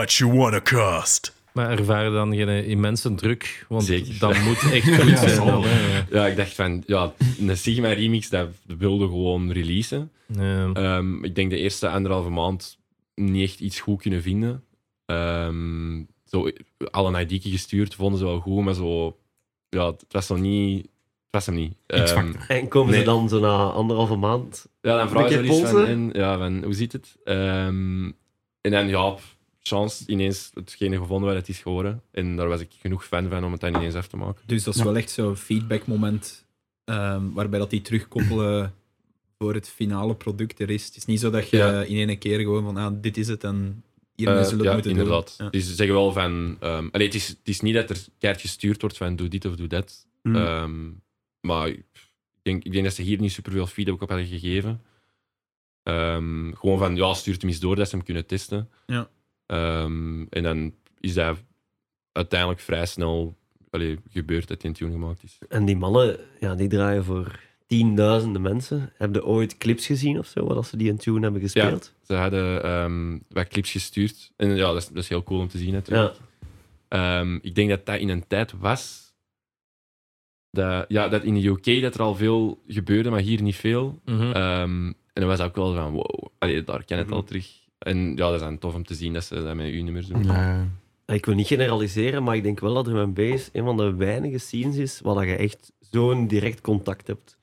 What 0.00 0.12
you 0.12 0.32
wanna 0.32 0.60
cost? 0.60 1.34
Maar 1.52 1.70
ervaar 1.78 2.04
je 2.04 2.10
dan 2.10 2.34
geen 2.36 2.64
immense 2.64 3.14
druk? 3.14 3.66
Want 3.68 3.84
Zeker. 3.84 4.18
dat 4.18 4.38
moet 4.38 4.72
echt 4.72 4.94
goed 4.96 5.08
Ja, 5.10 5.16
zijn. 5.16 5.46
dan. 5.46 5.60
Ja. 5.60 6.06
Ja, 6.10 6.26
ik 6.26 6.36
dacht 6.36 6.54
van, 6.54 6.82
ja, 6.86 7.12
een 7.40 7.56
Sigma 7.56 7.92
remix, 7.92 8.28
dat 8.28 8.48
wilde 8.78 9.04
gewoon 9.04 9.52
releasen. 9.52 10.10
Ja. 10.26 10.72
Ehm, 10.72 11.24
ik 11.24 11.34
denk 11.34 11.50
de 11.50 11.56
eerste 11.56 11.88
anderhalve 11.88 12.28
maand 12.30 12.78
niet 13.14 13.48
echt 13.50 13.60
iets 13.60 13.80
goed 13.80 14.00
kunnen 14.00 14.22
vinden. 14.22 14.64
Ehm, 15.06 16.02
zo 16.24 16.50
al 16.90 17.14
een 17.14 17.40
gestuurd, 17.40 17.94
vonden 17.94 18.18
ze 18.18 18.24
wel 18.24 18.40
goed, 18.40 18.64
maar 18.64 18.74
zo, 18.74 19.16
ja, 19.68 19.86
het 19.86 20.04
was 20.08 20.26
zo 20.26 20.36
niet, 20.36 20.82
het 20.82 21.30
was 21.30 21.46
hem 21.46 21.54
niet. 21.54 21.74
Ehm. 21.86 22.32
En 22.48 22.68
komen 22.68 22.90
Nee. 22.90 22.98
ze 22.98 23.04
dan 23.06 23.28
zo 23.28 23.40
na 23.40 23.56
anderhalve 23.56 24.16
maand? 24.16 24.66
ja, 24.80 24.96
dan 24.96 25.08
vragen 25.08 25.30
ze 25.30 25.38
Een 25.38 25.46
wel 25.46 25.52
keer 25.56 25.62
iets 25.62 25.70
van, 25.70 25.86
en, 25.86 26.10
ja, 26.12 26.38
van, 26.38 26.64
hoe 26.64 26.74
zit 26.74 26.92
het? 26.92 27.16
Ehm, 27.24 28.04
en 28.60 28.70
dan, 28.70 28.88
ja, 28.88 29.14
chance 29.62 30.04
ineens 30.06 30.50
hetgene 30.54 30.96
gevonden 30.96 31.28
wat 31.28 31.38
het 31.38 31.48
is 31.48 31.58
geworden. 31.58 32.02
En 32.10 32.36
daar 32.36 32.48
was 32.48 32.60
ik 32.60 32.70
genoeg 32.80 33.04
fan 33.04 33.28
van 33.28 33.44
om 33.44 33.52
het 33.52 33.60
dan 33.60 33.74
ineens 33.74 33.94
af 33.94 34.06
te 34.06 34.16
maken. 34.16 34.42
Dus 34.46 34.64
dat 34.64 34.74
is 34.74 34.80
Ja. 34.80 34.86
wel 34.86 34.96
echt 34.96 35.10
zo'n 35.10 35.36
feedback-moment 35.36 36.44
ehm, 36.84 37.30
waarbij 37.32 37.58
dat 37.58 37.70
die 37.70 37.80
terugkoppelen 37.82 38.74
voor 39.38 39.54
het 39.54 39.68
finale 39.68 40.14
product 40.14 40.60
er 40.60 40.70
is. 40.70 40.84
Het 40.86 40.96
is 40.96 41.04
niet 41.04 41.20
zo 41.20 41.30
dat 41.30 41.48
je 41.50 41.56
Ja. 41.56 41.82
in 41.82 42.08
één 42.08 42.18
keer 42.18 42.38
gewoon 42.40 42.62
van 42.64 42.76
ah, 42.76 42.92
dit 43.00 43.16
is 43.16 43.28
het 43.28 43.44
en 43.44 43.84
hiermee 44.14 44.38
Eh, 44.38 44.44
zullen 44.44 44.58
we 44.58 44.64
ja, 44.64 44.74
het 44.74 44.84
moeten 44.84 45.00
inderdaad. 45.02 45.34
doen. 45.36 45.46
Ja. 45.46 45.52
Dus 45.52 45.66
ze 45.66 45.74
zeggen 45.74 45.94
wel 45.96 46.12
van... 46.12 46.56
ehm, 46.60 46.88
allee, 46.90 47.06
het, 47.06 47.14
is, 47.16 47.28
het 47.28 47.38
is 47.48 47.60
niet 47.60 47.74
dat 47.74 47.90
er 47.90 47.98
keihard 48.18 48.44
gestuurd 48.44 48.80
wordt 48.80 48.96
van 48.96 49.16
doe 49.16 49.28
dit 49.28 49.44
of 49.44 49.56
doe 49.56 49.66
dat. 49.66 50.06
Hmm. 50.22 50.36
Ehm, 50.36 50.90
maar 51.40 51.68
ik 51.68 51.84
denk, 52.42 52.64
ik 52.64 52.72
denk 52.72 52.84
dat 52.84 52.94
ze 52.94 53.02
hier 53.02 53.20
niet 53.20 53.32
superveel 53.32 53.66
feedback 53.66 54.02
op 54.02 54.08
hebben 54.08 54.26
gegeven. 54.26 54.82
Ehm, 55.82 56.52
gewoon 56.52 56.78
van, 56.78 56.96
ja, 56.96 57.14
stuurt 57.14 57.40
hem 57.40 57.50
eens 57.50 57.60
door 57.60 57.76
dat 57.76 57.88
ze 57.88 57.96
hem 57.96 58.04
kunnen 58.04 58.26
testen. 58.26 58.68
Ja. 58.86 59.08
Ehm, 59.50 60.22
en 60.30 60.42
dan 60.42 60.74
is 61.00 61.14
dat 61.14 61.38
uiteindelijk 62.12 62.60
vrij 62.60 62.86
snel 62.86 63.36
allee, 63.70 63.98
gebeurd 64.10 64.48
dat 64.48 64.60
die 64.60 64.68
een 64.70 64.76
tune 64.76 64.92
gemaakt 64.92 65.22
is. 65.22 65.38
En 65.48 65.64
die 65.64 65.76
mannen, 65.76 66.18
ja, 66.40 66.54
die 66.54 66.68
draaien 66.68 67.04
voor 67.04 67.40
tienduizenden 67.66 68.42
mensen. 68.42 68.92
Heb 68.96 69.14
je 69.14 69.24
ooit 69.24 69.56
clips 69.58 69.86
gezien 69.86 70.18
of 70.18 70.26
zo, 70.26 70.44
wat 70.46 70.66
ze 70.66 70.76
die 70.76 70.88
in 70.88 70.96
tune 70.96 71.20
hebben 71.20 71.40
gespeeld? 71.40 71.92
Ze 72.02 72.14
hadden 72.14 72.62
ehm, 72.62 73.18
wat 73.28 73.48
clips 73.48 73.70
gestuurd. 73.70 74.32
En 74.36 74.48
ja, 74.56 74.66
dat 74.66 74.76
is, 74.76 74.88
dat 74.88 75.02
is 75.02 75.08
heel 75.08 75.22
cool 75.22 75.40
om 75.40 75.48
te 75.48 75.58
zien 75.58 75.72
natuurlijk. 75.72 76.14
Ja. 76.14 76.20
Ehm, 77.20 77.38
ik 77.42 77.54
denk 77.54 77.68
dat 77.68 77.86
dat 77.86 77.98
in 77.98 78.08
een 78.08 78.26
tijd 78.26 78.52
was. 78.58 79.12
Dat, 80.50 80.84
ja, 80.88 81.08
dat 81.08 81.22
in 81.24 81.34
de 81.34 81.46
UK 81.48 81.82
dat 81.82 81.94
er 81.94 82.02
al 82.02 82.14
veel 82.14 82.62
gebeurde, 82.66 83.10
maar 83.10 83.20
hier 83.20 83.42
niet 83.42 83.56
veel. 83.56 84.00
Mhm. 84.04 84.22
Ehm, 84.32 84.86
en 84.86 84.94
dan 85.12 85.26
was 85.26 85.40
ook 85.40 85.54
wel 85.56 85.74
van 85.74 85.92
wow, 85.92 86.26
allee, 86.38 86.62
daar 86.64 86.84
ken 86.84 86.98
het 86.98 87.06
Mhm. 87.06 87.16
al 87.16 87.22
terug. 87.24 87.58
En 87.80 88.08
ja, 88.10 88.14
dat 88.14 88.34
is 88.34 88.40
dan 88.40 88.58
tof 88.58 88.74
om 88.74 88.84
te 88.84 88.94
zien 88.94 89.12
dat 89.12 89.24
ze 89.24 89.34
dat 89.42 89.54
met 89.54 89.66
uw 89.66 89.82
nummers 89.84 90.06
doen. 90.06 90.24
Ja, 90.24 90.66
Ik 91.06 91.26
wil 91.26 91.34
niet 91.34 91.46
generaliseren, 91.46 92.22
maar 92.22 92.36
ik 92.36 92.42
denk 92.42 92.60
wel 92.60 92.74
dat 92.74 92.84
drum 92.84 92.96
and 92.98 93.14
bass 93.14 93.48
een 93.52 93.64
van 93.64 93.76
de 93.76 93.94
weinige 93.94 94.38
scenes 94.38 94.76
is 94.76 95.00
waar 95.02 95.14
dat 95.14 95.24
je 95.24 95.36
echt 95.36 95.72
zo'n 95.90 96.26
direct 96.26 96.60
contact 96.60 97.06
hebt. 97.06 97.38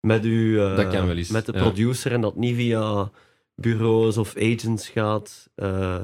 Met, 0.00 0.24
u, 0.24 0.60
eh, 0.60 0.76
Dat 0.76 0.88
kan 0.88 1.06
wel 1.06 1.16
eens, 1.16 1.28
met 1.28 1.46
de 1.46 1.52
ja. 1.52 1.60
producer 1.60 2.12
en 2.12 2.20
dat 2.20 2.36
niet 2.36 2.54
via 2.56 3.10
bureaus 3.54 4.16
of 4.16 4.36
agents 4.36 4.88
gaat. 4.88 5.48
Eh, 5.54 6.00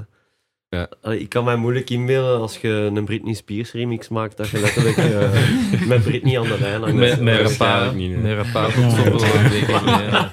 Ja. 0.68 0.88
ik 1.10 1.28
kan 1.28 1.44
mij 1.44 1.56
moeilijk 1.56 1.90
inbeelden 1.90 2.40
als 2.40 2.58
je 2.58 2.68
een 2.94 3.04
Britney 3.04 3.34
Spears 3.34 3.72
remix 3.72 4.08
maakt, 4.08 4.36
dat 4.36 4.48
je 4.48 4.60
letterlijk 4.60 4.96
eh, 4.96 5.86
met 5.88 6.02
Britney 6.02 6.38
aan 6.38 6.46
de 6.46 6.58
lijn 6.60 6.80
hangt. 6.80 6.96
Met, 6.96 7.20
met 7.20 7.40
Rapa, 7.58 7.90
niet, 7.92 8.10
nee. 8.10 8.34
met 8.34 8.46
Rapa 8.46 8.64
tot 8.64 8.74
Ja. 8.84 8.90
zoveel 9.18 9.50
weken. 9.50 9.84
Ja. 9.86 10.32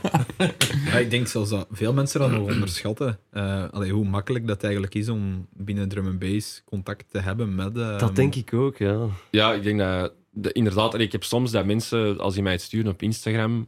Ja, 0.91 1.00
ik 1.11 1.17
denk 1.17 1.27
zelfs 1.29 1.49
dat 1.49 1.67
veel 1.71 1.93
mensen 1.93 2.19
dat 2.19 2.31
nog 2.31 2.51
onderschatten. 2.53 3.19
Eh, 3.31 3.69
allee, 3.71 3.91
hoe 3.91 4.05
makkelijk 4.05 4.47
dat 4.47 4.63
eigenlijk 4.63 4.95
is 4.95 5.09
om 5.09 5.47
binnen 5.53 5.87
drum 5.89 6.07
and 6.07 6.19
bass 6.19 6.61
contact 6.65 7.05
te 7.11 7.19
hebben 7.19 7.55
met... 7.55 7.77
ehm, 7.77 7.97
Dat 7.99 8.15
denk 8.15 8.35
ik 8.35 8.53
ook, 8.53 8.77
ja. 8.77 9.07
Ja, 9.29 9.53
ik 9.53 9.63
denk 9.63 9.79
dat, 9.79 10.13
dat 10.31 10.51
inderdaad, 10.51 10.99
ik 10.99 11.11
heb 11.11 11.23
soms 11.23 11.51
dat 11.51 11.65
mensen, 11.65 12.19
als 12.19 12.33
die 12.33 12.43
mij 12.43 12.51
het 12.51 12.61
sturen 12.61 12.91
op 12.91 13.01
Instagram, 13.01 13.67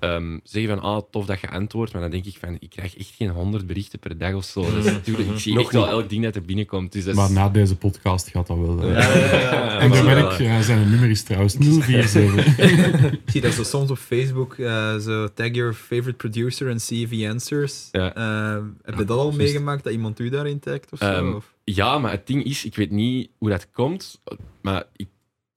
ehm, 0.00 0.38
zeggen 0.42 0.78
van, 0.78 0.82
ah, 0.90 1.02
tof 1.10 1.26
dat 1.26 1.40
je 1.40 1.50
antwoordt, 1.50 1.92
maar 1.92 2.02
dan 2.02 2.10
denk 2.10 2.24
ik 2.24 2.36
van, 2.40 2.56
ik 2.60 2.70
krijg 2.70 2.96
echt 2.96 3.14
geen 3.16 3.28
honderd 3.30 3.66
berichten 3.66 3.98
per 3.98 4.18
dag 4.18 4.34
of 4.34 4.44
zo. 4.44 4.60
Dat 4.74 4.84
is 4.84 4.92
natuurlijk, 4.92 5.28
ik 5.28 5.38
zie 5.38 5.54
Nog 5.54 5.62
echt 5.62 5.72
wel 5.72 5.88
elk 5.88 6.08
ding 6.08 6.22
dat 6.24 6.34
er 6.34 6.42
binnenkomt. 6.42 6.92
Dus 6.92 7.04
dat 7.04 7.12
is- 7.14 7.20
Maar 7.20 7.32
na 7.32 7.48
deze 7.48 7.76
podcast 7.76 8.28
gaat 8.28 8.46
dat 8.46 8.56
wel. 8.58 8.82
eh. 8.82 8.92
Ja, 8.92 8.98
ja, 9.18 9.40
ja, 9.40 9.78
En 9.78 9.90
daar 9.90 10.04
ben 10.04 10.18
ik, 10.18 10.38
ja, 10.38 10.62
zijn 10.62 10.90
nummer 10.90 11.10
is 11.10 11.22
trouwens 11.22 11.54
047. 11.60 12.46
Ik 13.26 13.30
zie 13.34 13.40
dat 13.40 13.52
zo 13.52 13.62
soms 13.78 13.90
op 13.90 13.98
Facebook, 13.98 14.54
eh, 14.54 14.96
zo 14.96 15.28
tag 15.34 15.54
your 15.54 15.72
favorite 15.74 16.12
producer 16.16 16.70
and 16.70 16.82
see 16.82 17.00
if 17.02 17.10
he 17.10 17.28
answers. 17.30 17.88
Ja. 17.92 18.14
Eh, 18.14 18.62
heb 18.82 18.98
je 18.98 19.04
dat 19.04 19.16
al 19.16 19.22
juist. 19.22 19.38
meegemaakt, 19.38 19.84
dat 19.84 19.92
iemand 19.92 20.20
u 20.20 20.28
daarin 20.28 20.58
tagt 20.58 20.92
of 20.92 20.98
zo? 20.98 21.04
Ehm, 21.04 21.32
Of- 21.34 21.54
Ja, 21.64 21.98
maar 21.98 22.10
het 22.10 22.26
ding 22.26 22.44
is, 22.44 22.64
ik 22.64 22.74
weet 22.76 22.90
niet 22.90 23.30
hoe 23.38 23.48
dat 23.48 23.70
komt, 23.70 24.20
maar 24.62 24.84
ik, 24.96 25.08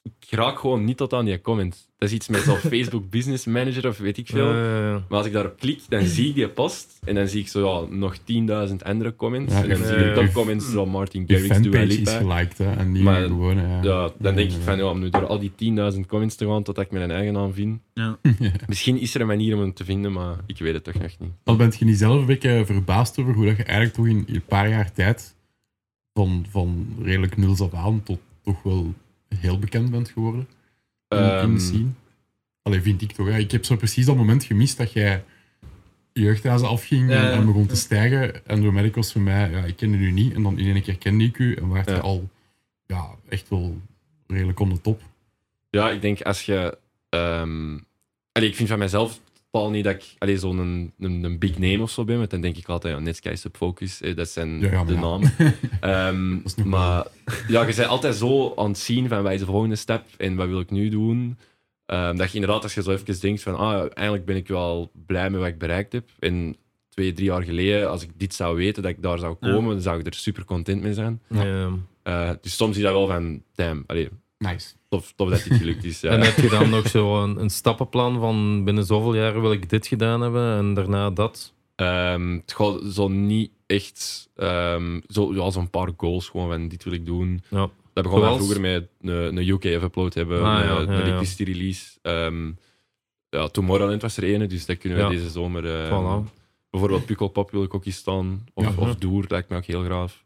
ik 0.03 0.13
raak 0.29 0.59
gewoon 0.59 0.83
niet 0.83 0.97
tot 0.97 1.13
aan 1.13 1.25
die 1.25 1.41
comment. 1.41 1.89
Dat 2.01 2.09
is 2.09 2.15
iets 2.15 2.27
met 2.27 2.41
zo'n 2.41 2.55
Facebook 2.73 3.09
Business 3.09 3.45
Manager 3.45 3.87
of 3.87 3.97
weet 3.97 4.17
ik 4.17 4.27
veel. 4.27 4.47
Eh, 4.49 4.55
Maar 4.91 5.17
als 5.17 5.25
ik 5.25 5.33
daarop 5.33 5.59
klik, 5.59 5.81
dan 5.89 6.03
zie 6.05 6.27
ik 6.29 6.35
die 6.35 6.49
post 6.49 6.99
en 7.05 7.15
dan 7.15 7.27
zie 7.27 7.39
ik 7.41 7.47
zo 7.47 7.87
ja, 7.89 7.95
nog 7.95 8.17
10.000 8.17 8.75
andere 8.83 9.15
comments. 9.15 9.53
Ja, 9.53 9.61
en 9.63 9.69
dan 9.69 9.77
zie 9.77 9.95
ik 9.95 10.15
je- 10.15 10.21
de 10.25 10.31
comments 10.31 10.65
van 10.65 10.89
Martin 10.89 11.23
Garrix, 11.27 11.47
Dua 11.47 11.61
fanpage 11.61 11.85
is 11.87 11.97
Lipa. 11.97 12.11
geliked, 12.17 12.57
hè, 12.57 12.71
en 12.73 12.91
niet 12.91 13.03
Maar- 13.03 13.21
gewoon... 13.21 13.57
Ja, 13.57 13.79
Ja, 13.83 14.11
dan 14.19 14.35
denk 14.35 14.49
ik 14.51 14.57
Ja, 14.57 14.61
van, 14.63 14.77
ja, 14.77 14.85
om 14.89 14.99
nu 14.99 15.09
door 15.09 15.25
al 15.27 15.39
die 15.39 15.51
10.000 15.55 16.05
comments 16.07 16.35
te 16.35 16.45
gaan 16.47 16.63
totdat 16.63 16.85
ik 16.85 16.91
mijn 16.91 17.11
eigen 17.11 17.33
naam 17.33 17.53
vind. 17.53 17.79
Ja. 17.93 18.17
Misschien 18.67 18.99
is 18.99 19.15
er 19.15 19.21
een 19.21 19.27
manier 19.27 19.53
om 19.55 19.59
hem 19.61 19.73
te 19.73 19.85
vinden, 19.85 20.11
maar 20.11 20.35
ik 20.45 20.57
weet 20.57 20.73
het 20.73 20.83
toch 20.83 20.93
nog 21.01 21.19
niet. 21.19 21.31
Al 21.43 21.55
bent 21.55 21.77
je 21.79 21.85
niet 21.85 21.97
zelf 21.97 22.19
een 22.19 22.25
beetje 22.25 22.63
verbaasd 22.65 23.19
over 23.19 23.33
hoe 23.33 23.45
dat 23.45 23.57
je 23.57 23.63
eigenlijk 23.63 23.95
toch 23.95 24.07
in 24.07 24.25
een 24.35 24.43
paar 24.47 24.69
jaar 24.69 24.91
tijd 24.91 25.35
van, 26.13 26.45
van 26.49 26.87
redelijk 27.03 27.37
nul 27.37 27.55
af 27.59 27.73
aan 27.73 28.03
tot 28.03 28.19
toch 28.43 28.63
wel 28.63 28.93
heel 29.39 29.59
bekend 29.59 29.91
bent 29.91 30.09
geworden 30.09 30.47
in, 31.11 31.41
in 31.41 31.53
de 31.53 31.59
scene? 31.59 31.87
Allee, 32.61 32.81
vind 32.81 33.01
ik 33.01 33.11
toch. 33.11 33.27
Hè. 33.27 33.37
Ik 33.37 33.51
heb 33.51 33.65
zo 33.65 33.75
precies 33.75 34.05
dat 34.05 34.15
moment 34.15 34.43
gemist 34.43 34.77
dat 34.77 34.93
jij 34.93 35.23
jeugdhuizen 36.13 36.67
afging 36.67 37.09
Ja, 37.09 37.31
en, 37.31 37.45
begon 37.45 37.65
te 37.65 37.75
stijgen. 37.75 38.45
En 38.47 38.61
door 38.61 38.91
was 38.93 39.11
voor 39.11 39.21
mij, 39.21 39.49
ja, 39.51 39.63
ik 39.63 39.75
kende 39.75 39.97
u 39.97 40.11
niet. 40.11 40.33
En 40.33 40.43
dan 40.43 40.59
in 40.59 40.73
één 40.73 40.81
keer 40.81 40.97
kende 40.97 41.23
ik 41.23 41.37
u 41.37 41.55
en 41.55 41.71
werd 41.71 41.89
je 41.89 41.99
al 41.99 42.29
ja, 42.85 43.09
echt 43.29 43.49
wel 43.49 43.81
redelijk 44.27 44.59
on 44.59 44.69
de 44.69 44.81
top. 44.81 45.01
Ja, 45.69 45.89
ik 45.89 46.01
denk 46.01 46.21
als 46.21 46.45
je. 46.45 46.77
allee, 48.31 48.49
ik 48.49 48.55
vind 48.55 48.69
van 48.69 48.79
mezelf 48.79 49.19
totaal 49.51 49.69
niet 49.69 49.83
dat 49.83 49.93
ik 49.93 50.03
allee, 50.17 50.37
zo'n 50.37 50.57
een, 50.57 50.93
een, 50.99 51.23
een 51.23 51.39
big 51.39 51.57
name 51.57 51.81
of 51.81 51.91
zo 51.91 52.03
ben. 52.03 52.17
Want 52.17 52.29
dan 52.29 52.41
denk 52.41 52.57
ik 52.57 52.67
altijd, 52.69 52.93
ja, 52.95 52.99
Netsky 52.99 53.35
Subfocus, 53.35 54.01
eh, 54.01 54.15
dat 54.15 54.29
zijn 54.29 54.59
Ja, 54.59 54.71
ja, 54.71 54.77
maar 54.77 54.85
de 54.85 54.93
ja. 54.93 54.99
naam. 54.99 55.21
Ehm, 55.81 56.67
maar 56.69 57.07
ja, 57.47 57.59
je 57.67 57.75
bent 57.75 57.87
altijd 57.87 58.15
zo 58.15 58.53
aan 58.55 58.67
het 58.69 58.77
zien 58.77 59.07
van 59.07 59.23
wat 59.23 59.31
is 59.31 59.39
de 59.39 59.45
volgende 59.45 59.75
stap 59.75 60.05
en 60.17 60.35
wat 60.35 60.47
wil 60.47 60.59
ik 60.59 60.71
nu 60.71 60.89
doen. 60.89 61.37
Ehm, 61.85 62.15
dat 62.15 62.27
je 62.29 62.33
inderdaad, 62.39 62.63
als 62.63 62.73
je 62.73 62.81
zo 62.83 62.91
even 62.91 63.19
denkt 63.19 63.41
van, 63.41 63.55
ah, 63.57 63.79
eigenlijk 63.93 64.25
ben 64.25 64.35
ik 64.35 64.47
wel 64.47 64.91
blij 65.05 65.29
met 65.29 65.39
wat 65.39 65.49
ik 65.49 65.57
bereikt 65.57 65.91
heb. 65.93 66.09
En 66.19 66.55
twee, 66.89 67.13
drie 67.13 67.27
jaar 67.27 67.43
geleden, 67.43 67.89
als 67.89 68.03
ik 68.03 68.09
dit 68.17 68.33
zou 68.33 68.55
weten, 68.55 68.83
dat 68.83 68.91
ik 68.91 69.01
daar 69.01 69.19
zou 69.19 69.35
Ja. 69.39 69.51
komen, 69.51 69.71
dan 69.73 69.81
zou 69.81 69.99
ik 69.99 70.05
er 70.05 70.13
super 70.13 70.45
content 70.45 70.81
mee 70.81 70.93
zijn. 70.93 71.21
ja. 71.29 71.69
Eh, 72.03 72.31
dus 72.41 72.55
soms 72.55 72.77
is 72.77 72.83
dat 72.83 72.91
wel 72.93 73.07
van, 73.07 73.43
damn, 73.55 73.83
allee, 73.87 74.09
Nice. 74.49 74.73
tof, 74.89 75.13
tof 75.15 75.29
dat 75.29 75.43
dit 75.43 75.57
gelukt 75.57 75.83
is. 75.83 76.01
Ja. 76.01 76.09
En 76.09 76.21
heb 76.21 76.35
je 76.35 76.49
dan 76.49 76.69
nog 76.69 76.87
zo 76.87 77.23
een, 77.23 77.39
een 77.41 77.49
stappenplan 77.49 78.19
van 78.19 78.63
binnen 78.63 78.85
zoveel 78.85 79.15
jaren 79.15 79.41
wil 79.41 79.51
ik 79.51 79.69
dit 79.69 79.87
gedaan 79.87 80.21
hebben 80.21 80.57
en 80.57 80.73
daarna 80.73 81.09
dat? 81.09 81.53
Ehm, 81.75 82.31
het 82.33 82.53
gaat 82.53 82.79
zo 82.93 83.07
niet 83.07 83.51
echt. 83.67 84.29
ehm 84.35 84.99
zo, 85.07 85.33
ja, 85.33 85.49
zo'n 85.49 85.69
paar 85.69 85.89
goals 85.97 86.29
gewoon 86.29 86.49
van 86.49 86.67
dit 86.67 86.83
wil 86.83 86.93
ik 86.93 87.05
doen. 87.05 87.43
Ja. 87.49 87.69
Dat 87.93 88.03
begon 88.03 88.19
Zoals? 88.19 88.35
vroeger 88.37 88.61
met 88.61 88.87
een, 89.01 89.37
een 89.37 89.47
UK 89.47 89.63
upload 89.63 90.13
hebben, 90.13 90.43
Ah, 90.43 90.59
een, 90.59 90.65
ja, 90.67 90.79
een 90.79 90.85
ja, 90.85 90.93
ja. 90.93 91.01
Electricity 91.03 91.43
release. 91.43 91.97
Ehm, 92.01 92.51
ja, 93.29 93.47
Tomorrowland 93.47 94.01
was 94.01 94.17
er 94.17 94.23
ene, 94.23 94.47
dus 94.47 94.65
dat 94.65 94.77
kunnen 94.77 94.97
we 94.99 95.03
Ja. 95.03 95.09
deze 95.09 95.29
zomer. 95.29 95.63
Voilà. 95.87 96.29
Bijvoorbeeld 96.69 97.05
Pukkelpop 97.05 97.51
wil 97.51 97.63
ik 97.63 97.73
ook 97.73 97.85
eens 97.85 97.95
staan. 97.95 98.43
Of, 98.53 98.63
Ja. 98.65 98.73
of 98.77 98.95
Doer, 98.95 99.25
lijkt 99.27 99.49
me 99.49 99.57
ook 99.57 99.65
heel 99.65 99.83
graaf. 99.83 100.23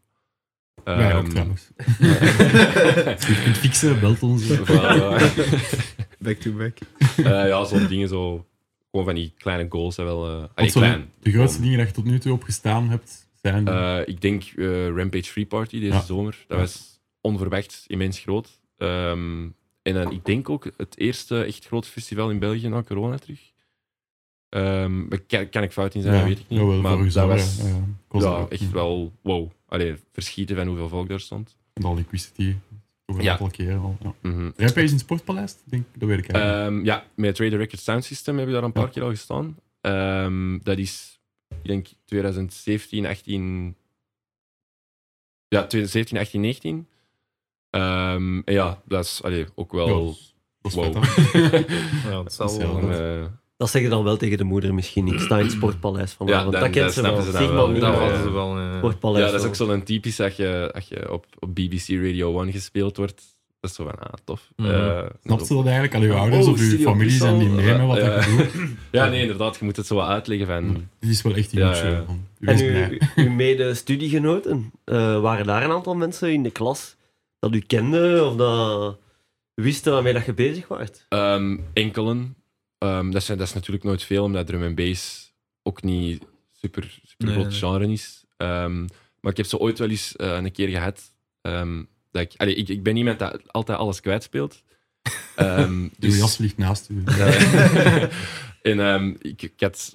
Wij 0.84 1.14
ook 1.14 1.22
Ehm, 1.22 1.30
trouwens. 1.30 1.68
Als 1.76 1.96
je 3.26 3.32
het 3.34 3.42
kunt 3.42 3.56
fixen, 3.56 4.00
belt 4.00 4.22
ons. 4.22 4.46
Back 6.18 6.36
to 6.36 6.52
back. 6.52 6.78
Eh, 7.16 7.24
ja, 7.24 7.64
zo'n 7.64 7.86
dingen 7.86 8.08
zo. 8.08 8.46
Gewoon 8.90 9.06
van 9.06 9.14
die 9.14 9.32
kleine 9.38 9.66
goals 9.68 9.94
zijn 9.94 10.06
wel. 10.06 10.24
eh 10.26 10.30
allee, 10.32 10.48
Wat 10.54 10.70
zo 10.70 10.80
klein. 10.80 11.10
de 11.22 11.30
grootste 11.32 11.62
dingen 11.62 11.78
dat 11.78 11.86
je 11.86 11.92
tot 11.94 12.04
nu 12.04 12.18
toe 12.18 12.32
opgestaan 12.32 12.88
hebt, 12.88 13.28
zijn... 13.42 13.68
eh, 13.68 13.98
ik 14.04 14.20
denk 14.20 14.42
eh, 14.56 14.88
Rampage 14.88 15.24
Free 15.30 15.46
Party 15.46 15.80
deze 15.80 15.92
Ja. 15.92 16.00
zomer. 16.02 16.44
Dat 16.48 16.56
Ja. 16.58 16.62
was 16.64 17.00
onverwacht 17.20 17.84
immens 17.86 18.18
groot. 18.18 18.60
Ehm, 18.78 19.42
en 19.82 19.94
dan, 19.94 20.12
ik 20.12 20.24
denk 20.24 20.48
ook 20.50 20.64
het 20.76 20.98
eerste 20.98 21.42
echt 21.44 21.66
grote 21.66 21.88
festival 21.88 22.30
in 22.30 22.38
België 22.38 22.68
na 22.68 22.82
corona 22.82 23.16
terug. 23.18 23.40
Ehm, 24.48 25.08
maar 25.08 25.18
kan, 25.20 25.48
kan 25.48 25.62
ik 25.62 25.72
fout 25.72 25.94
in 25.94 26.02
zijn, 26.02 26.14
ja, 26.14 26.20
dat 26.20 26.28
weet 26.28 26.38
ik 26.38 26.48
niet. 26.48 26.58
jawel, 26.60 26.80
maar 26.80 26.96
dat 26.98 27.12
zomer, 27.12 27.36
was 27.36 27.56
ja, 27.62 27.68
ja. 27.68 28.20
Ja, 28.20 28.46
echt 28.48 28.70
wel 28.70 29.12
wow. 29.22 29.50
Allee, 29.68 29.96
verschieten 30.12 30.56
van 30.56 30.66
hoeveel 30.66 30.88
volk 30.88 31.08
daar 31.08 31.20
stond. 31.20 31.56
Al 31.82 31.98
Equicity. 31.98 32.54
Toch 33.04 33.16
een 33.16 33.22
Ja. 33.24 33.32
aantal 33.32 33.50
keren 33.50 33.78
al. 33.80 33.96
Ja. 34.02 34.14
Mhm. 34.22 34.50
Rampage 34.56 34.80
in 34.86 34.90
het 34.90 35.00
Sportpaleis? 35.00 35.52
Ik 35.52 35.58
Denk, 35.64 35.84
dat 35.96 36.08
weet 36.08 36.18
ik 36.18 36.28
eigenlijk. 36.28 36.66
Ehm, 36.68 36.84
ja, 36.84 37.04
met 37.14 37.38
Radio 37.38 37.58
Record 37.58 37.80
Sound 37.80 38.04
System 38.04 38.38
heb 38.38 38.46
ik 38.46 38.52
daar 38.52 38.62
een 38.62 38.72
paar 38.72 38.84
Ja. 38.84 38.90
keer 38.90 39.02
al 39.02 39.08
gestaan. 39.08 39.56
Ehm, 39.80 40.58
dat 40.62 40.78
is, 40.78 41.20
ik 41.48 41.66
denk, 41.68 41.86
2017, 42.04 43.06
18... 43.06 43.76
Ja, 45.48 45.66
2017, 45.66 46.18
18, 46.18 46.40
19. 46.40 46.86
Ehm, 47.70 48.38
en 48.44 48.52
ja, 48.54 48.82
dat 48.84 49.04
is 49.04 49.22
allee, 49.22 49.46
ook 49.54 49.72
wel... 49.72 49.86
Ja, 49.88 50.14
dat 50.60 50.72
is 50.72 50.74
wow. 50.74 50.94
Ja, 52.10 52.22
het 52.22 52.32
zal 52.32 52.46
Dat 52.46 52.50
is 52.50 52.56
heel 52.62 52.80
wel. 52.80 53.22
goed. 53.22 53.30
Dat 53.56 53.70
zeg 53.70 53.82
je 53.82 53.88
dan 53.88 54.04
wel 54.04 54.16
tegen 54.16 54.38
de 54.38 54.44
moeder 54.44 54.74
misschien. 54.74 55.06
Ik 55.06 55.20
sta 55.20 55.36
in 55.38 55.44
het 55.44 55.52
Sportpaleis 55.52 56.12
vanavond. 56.12 56.52
dan- 56.52 56.60
dat 56.62 56.70
kent 56.70 56.92
ze 56.92 57.02
wel. 57.02 57.22
ze 57.22 57.52
wel. 57.52 57.66
moeder, 57.70 57.82
Ja, 57.84 57.90
Dat 57.90 57.94
ja, 57.94 58.00
hadden 58.00 58.18
eh, 58.18 58.22
ze 58.24 58.30
wel. 58.32 58.60
ja. 58.60 58.76
Sportpaleis. 58.76 59.24
Ja, 59.24 59.30
dat 59.30 59.40
is 59.40 59.46
ook 59.46 59.54
zo'n 59.54 59.82
typisch 59.82 60.16
dat 60.16 60.36
je, 60.36 60.70
als 60.74 60.88
je 60.88 61.12
op, 61.12 61.26
op 61.38 61.54
BBC 61.54 61.88
Radio 61.88 62.40
1 62.42 62.52
gespeeld 62.52 62.96
wordt. 62.96 63.22
Dat 63.60 63.70
is 63.70 63.76
zo 63.76 63.84
van, 63.84 63.98
ah, 63.98 64.12
tof. 64.24 64.48
Je 64.56 64.90
dat 65.48 65.64
eigenlijk? 65.64 65.94
Al 65.94 66.00
je 66.02 66.06
Ja, 66.08 66.14
ouders 66.14 66.46
oh, 66.46 66.52
of 66.52 66.58
je 66.58 66.64
Studio 66.64 66.90
familie 66.90 67.10
zijn 67.10 67.38
die 67.38 67.48
mee 67.48 67.64
met 67.76 67.86
wat 67.86 67.96
Ja. 67.96 68.20
je 68.20 68.36
doet. 68.36 68.68
Ja, 68.92 69.08
nee, 69.08 69.20
inderdaad. 69.20 69.56
Je 69.58 69.64
moet 69.64 69.76
het 69.76 69.86
zo 69.86 69.94
wat 69.94 70.08
uitleggen 70.08 70.46
van... 70.46 70.88
Dit 71.00 71.10
is 71.10 71.22
wel 71.22 71.34
echt 71.34 71.52
Ja, 71.52 71.74
ja. 71.76 72.04
man. 72.06 72.26
En 72.40 72.58
uw, 72.60 72.98
uw 73.24 73.30
mede-studiegenoten, 73.42 74.70
eh, 74.84 75.20
waren 75.20 75.46
daar 75.46 75.64
een 75.64 75.70
aantal 75.70 75.94
mensen 75.94 76.32
in 76.32 76.42
de 76.42 76.50
klas 76.50 76.96
dat 77.38 77.54
u 77.54 77.58
kende 77.60 78.24
of 78.24 78.36
dat 78.36 78.98
wisten 79.54 79.92
waarmee 79.92 80.12
dat 80.12 80.24
je 80.24 80.34
bezig 80.34 80.68
was? 80.68 80.88
Ehm, 81.08 81.56
enkelen. 81.72 82.34
Ehm, 82.78 83.10
dat, 83.10 83.22
zijn, 83.22 83.38
dat 83.38 83.46
is 83.46 83.54
natuurlijk 83.54 83.84
nooit 83.84 84.02
veel, 84.02 84.24
omdat 84.24 84.46
drum 84.46 84.62
en 84.62 84.74
bass 84.74 85.32
ook 85.62 85.82
niet 85.82 86.24
super, 86.52 86.98
super 87.04 87.26
Nee, 87.26 87.34
groot 87.34 87.48
nee. 87.50 87.58
genre 87.58 87.92
is. 87.92 88.24
Ehm, 88.36 88.80
maar 89.20 89.30
ik 89.30 89.36
heb 89.36 89.46
zo 89.46 89.56
ooit 89.56 89.78
wel 89.78 89.90
eens 89.90 90.16
eh, 90.16 90.34
een 90.36 90.52
keer 90.52 90.68
gehad. 90.68 91.12
ehm, 91.42 91.82
dat 92.10 92.22
ik, 92.22 92.32
allee, 92.36 92.54
ik, 92.54 92.68
ik 92.68 92.82
ben 92.82 92.96
iemand 92.96 93.18
dat 93.18 93.52
altijd 93.52 93.78
alles 93.78 94.00
kwijtspeelt. 94.00 94.62
Uw 95.36 95.90
dus, 95.98 96.18
jas 96.18 96.38
ligt 96.38 96.56
naast 96.56 96.88
u. 96.90 97.02
En 98.62 99.16
ik, 99.20 99.42
ik 99.42 99.52
had 99.60 99.92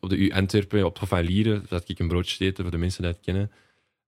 op 0.00 0.08
de 0.10 0.16
U 0.16 0.30
Antwerpen, 0.30 0.84
op 0.84 0.98
van 1.02 1.20
Lieren, 1.24 1.66
dat 1.68 1.88
ik 1.88 1.98
een 1.98 2.08
broodje 2.08 2.36
te 2.36 2.44
eten 2.44 2.62
voor 2.62 2.72
de 2.72 2.78
mensen 2.78 3.02
die 3.02 3.10
het 3.12 3.20
kennen. 3.20 3.50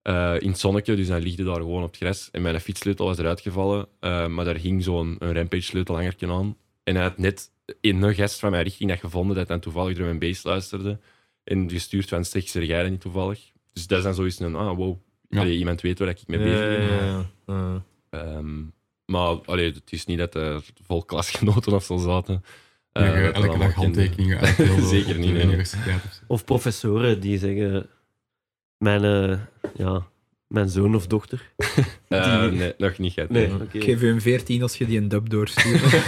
eh, 0.02 0.34
in 0.38 0.48
het 0.48 0.58
zonnetje, 0.58 0.96
dus 0.96 1.06
dan 1.08 1.20
liegde 1.20 1.44
daar 1.44 1.54
gewoon 1.54 1.82
op 1.82 1.88
het 1.92 1.96
gras. 1.96 2.28
En 2.32 2.42
mijn 2.42 2.60
fietssleutel 2.60 3.06
was 3.06 3.18
eruit 3.18 3.40
gevallen, 3.40 3.88
eh, 4.00 4.26
maar 4.26 4.44
daar 4.44 4.56
hing 4.56 4.82
zo'n 4.84 5.16
een 5.18 5.32
Rampage-sleutelhangertje 5.34 6.32
aan. 6.32 6.56
En 6.84 6.94
hij 6.94 7.04
had 7.04 7.18
net 7.18 7.50
in 7.80 8.02
een 8.02 8.14
gast 8.14 8.38
van 8.38 8.50
mijn 8.50 8.62
richting 8.62 8.90
dat 8.90 8.98
gevonden 8.98 9.36
dat 9.36 9.48
hij 9.48 9.58
toevallig 9.58 9.96
door 9.96 10.06
mijn 10.06 10.18
bass 10.18 10.42
luisterde. 10.42 10.98
En 11.44 11.70
gestuurd 11.70 12.08
van, 12.08 12.24
zeg, 12.24 12.48
zeg 12.48 12.66
jij 12.66 12.82
dat 12.82 12.90
niet 12.90 13.00
toevallig? 13.00 13.52
Dus 13.72 13.86
dat 13.86 13.98
is 13.98 14.04
dan 14.04 14.14
zoiets 14.14 14.38
een, 14.40 14.54
ah, 14.54 14.76
wow, 14.76 14.98
Ja. 15.28 15.40
Allee, 15.40 15.58
iemand 15.58 15.80
weet 15.80 15.98
waar 15.98 16.08
ik 16.08 16.26
mee 16.26 16.38
bezig 16.38 16.60
ja, 16.60 16.68
ben. 16.68 16.86
ja, 16.86 17.30
ja. 17.46 17.84
Ehm, 18.10 18.62
maar 19.06 19.40
allee, 19.44 19.72
het 19.72 19.92
is 19.92 20.04
niet 20.04 20.18
dat 20.18 20.34
er 20.34 20.62
vol 20.82 21.04
klasgenoten 21.04 21.72
of 21.72 21.84
zo 21.84 21.96
zaten. 21.96 22.44
Eh, 22.92 23.34
elke 23.34 23.58
dag 23.58 23.74
handtekeningen 23.74 24.38
uitdeelde 24.38 24.86
Zeker 24.96 25.18
niet, 25.18 25.26
de 25.26 25.32
nee. 25.32 25.44
universiteit. 25.44 26.04
Of 26.04 26.12
zo. 26.12 26.20
Of 26.26 26.44
professoren 26.44 27.20
die 27.20 27.38
zeggen: 27.38 27.88
Mijn, 28.78 29.04
eh, 29.04 29.38
ja, 29.76 30.06
mijn 30.54 30.68
zoon 30.68 30.94
of 30.94 31.06
dochter. 31.06 31.42
Eh, 32.08 32.40
Die- 32.42 32.50
nee, 32.58 32.72
nog 32.78 32.98
niet 32.98 33.12
gehad. 33.12 33.30
Nee. 33.30 33.50
Ik 33.72 33.84
geef 33.84 34.02
u 34.02 34.08
een 34.08 34.20
14 34.20 34.62
als 34.62 34.76
je 34.78 34.86
die 34.86 34.98
een 34.98 35.08
dub 35.08 35.28
doorstuurt. 35.30 35.82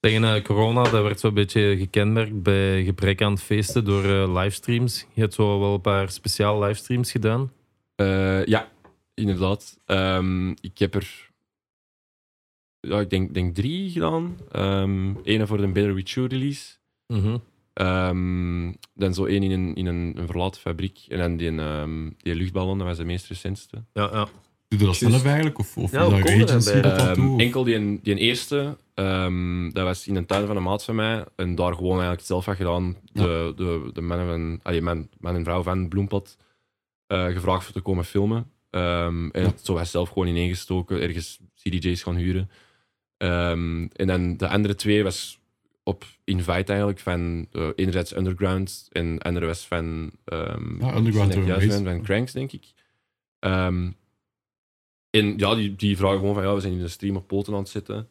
Tegen 0.00 0.24
eh, 0.24 0.42
corona, 0.42 0.82
dat 0.82 1.02
werd 1.02 1.20
zo'n 1.20 1.34
beetje 1.34 1.76
gekenmerkt 1.78 2.42
bij 2.42 2.84
gebrek 2.84 3.22
aan 3.22 3.38
feesten 3.38 3.84
door 3.84 4.04
eh, 4.04 4.34
livestreams. 4.42 5.06
Je 5.14 5.20
hebt 5.20 5.34
zo 5.34 5.60
wel 5.60 5.74
een 5.74 5.80
paar 5.80 6.10
speciaal 6.10 6.62
livestreams 6.62 7.10
gedaan. 7.10 7.52
Eh, 7.96 8.44
ja, 8.44 8.68
inderdaad. 9.14 9.78
Ehm, 9.86 10.50
ik 10.50 10.78
heb 10.78 10.94
er 10.94 11.28
ja, 12.80 13.00
ik 13.00 13.10
denk, 13.10 13.34
denk 13.34 13.54
drie 13.54 13.90
gedaan. 13.90 14.36
Eén 14.50 15.18
Ene 15.22 15.46
voor 15.46 15.56
de 15.56 15.66
Better 15.68 15.94
With 15.94 16.10
You 16.10 16.26
release. 16.26 16.76
Mhm. 17.06 17.36
Ehm, 17.80 18.72
dan 18.94 19.14
zo 19.14 19.24
één 19.24 19.42
in, 19.42 19.50
een, 19.50 19.74
in 19.74 19.86
een, 19.86 20.12
een 20.16 20.26
verlaten 20.26 20.60
fabriek. 20.60 20.98
En 21.08 21.18
dan 21.18 21.36
die, 21.36 21.56
ehm, 21.58 22.10
die 22.16 22.34
luchtballon, 22.34 22.78
dat 22.78 22.86
was 22.86 22.96
de 22.96 23.04
meest 23.04 23.26
recentste. 23.26 23.84
Ja, 23.92 24.08
ja. 24.12 24.28
Doe 24.68 24.78
je 24.78 24.84
dat 24.84 24.96
zelf 24.96 25.24
eigenlijk? 25.24 25.58
Of, 25.58 25.76
of 25.76 25.90
Ja, 25.92 25.98
dat 26.08 26.12
agency 26.12 26.80
dat 26.80 26.82
dat 26.98 27.16
Ehm? 27.16 27.28
Of- 27.34 27.40
enkel 27.40 27.64
die, 27.64 27.74
een- 27.74 28.00
die 28.02 28.12
een 28.12 28.18
eerste, 28.18 28.76
ehm, 28.94 29.70
dat 29.70 29.84
was 29.84 30.06
in 30.06 30.16
een 30.16 30.26
tuin 30.26 30.46
van 30.46 30.56
een 30.56 30.62
maat 30.62 30.84
van 30.84 30.94
mij. 30.94 31.24
En 31.36 31.54
daar 31.54 31.74
gewoon 31.74 31.92
eigenlijk 31.92 32.22
zelf 32.26 32.44
had 32.44 32.56
gedaan. 32.56 32.96
De, 33.12 33.52
de, 33.56 33.90
de 33.92 34.00
mannen 34.00 34.26
van, 34.26 34.60
allee, 34.62 34.82
man, 34.82 35.08
man 35.20 35.34
en 35.34 35.44
vrouw 35.44 35.62
van 35.62 35.88
Bloempad 35.88 36.36
eh, 37.06 37.24
gevraagd 37.26 37.64
voor 37.64 37.72
te 37.72 37.80
komen 37.80 38.04
filmen. 38.04 38.50
Ehm, 38.70 39.28
en 39.30 39.44
het 39.44 39.60
zo 39.64 39.72
was 39.74 39.90
zelf 39.90 40.08
gewoon 40.08 40.28
ineengestoken, 40.28 41.00
ergens 41.02 41.38
CDJ's 41.54 42.02
gaan 42.02 42.16
huren. 42.16 42.50
Ehm, 43.16 43.86
en 43.92 44.06
dan 44.06 44.36
de 44.36 44.48
andere 44.48 44.74
twee 44.74 45.02
was 45.02 45.39
op 45.82 46.04
invite 46.24 46.70
eigenlijk 46.70 47.00
van 47.00 47.46
eh, 47.52 47.68
enerzijds 47.74 48.16
Underground 48.16 48.88
en 48.92 49.40
was 49.46 49.66
van 49.66 50.10
um, 50.24 50.76
Ja, 50.80 50.96
Underground 50.96 51.30
Drum 51.32 51.50
and 51.50 51.66
Bass. 51.66 51.82
van 51.82 52.02
Cranks, 52.02 52.32
denk 52.32 52.52
ik. 52.52 52.64
Ehm, 53.38 53.90
en 55.10 55.38
ja, 55.38 55.54
die, 55.54 55.76
die 55.76 55.96
vragen 55.96 56.18
gewoon 56.18 56.34
van 56.34 56.42
ja, 56.44 56.54
we 56.54 56.60
zijn 56.60 56.72
in 56.72 56.78
de 56.80 56.88
stream 56.88 57.16
op 57.16 57.26
poten 57.26 57.52
aan 57.52 57.58
het 57.58 57.68
zitten. 57.68 58.08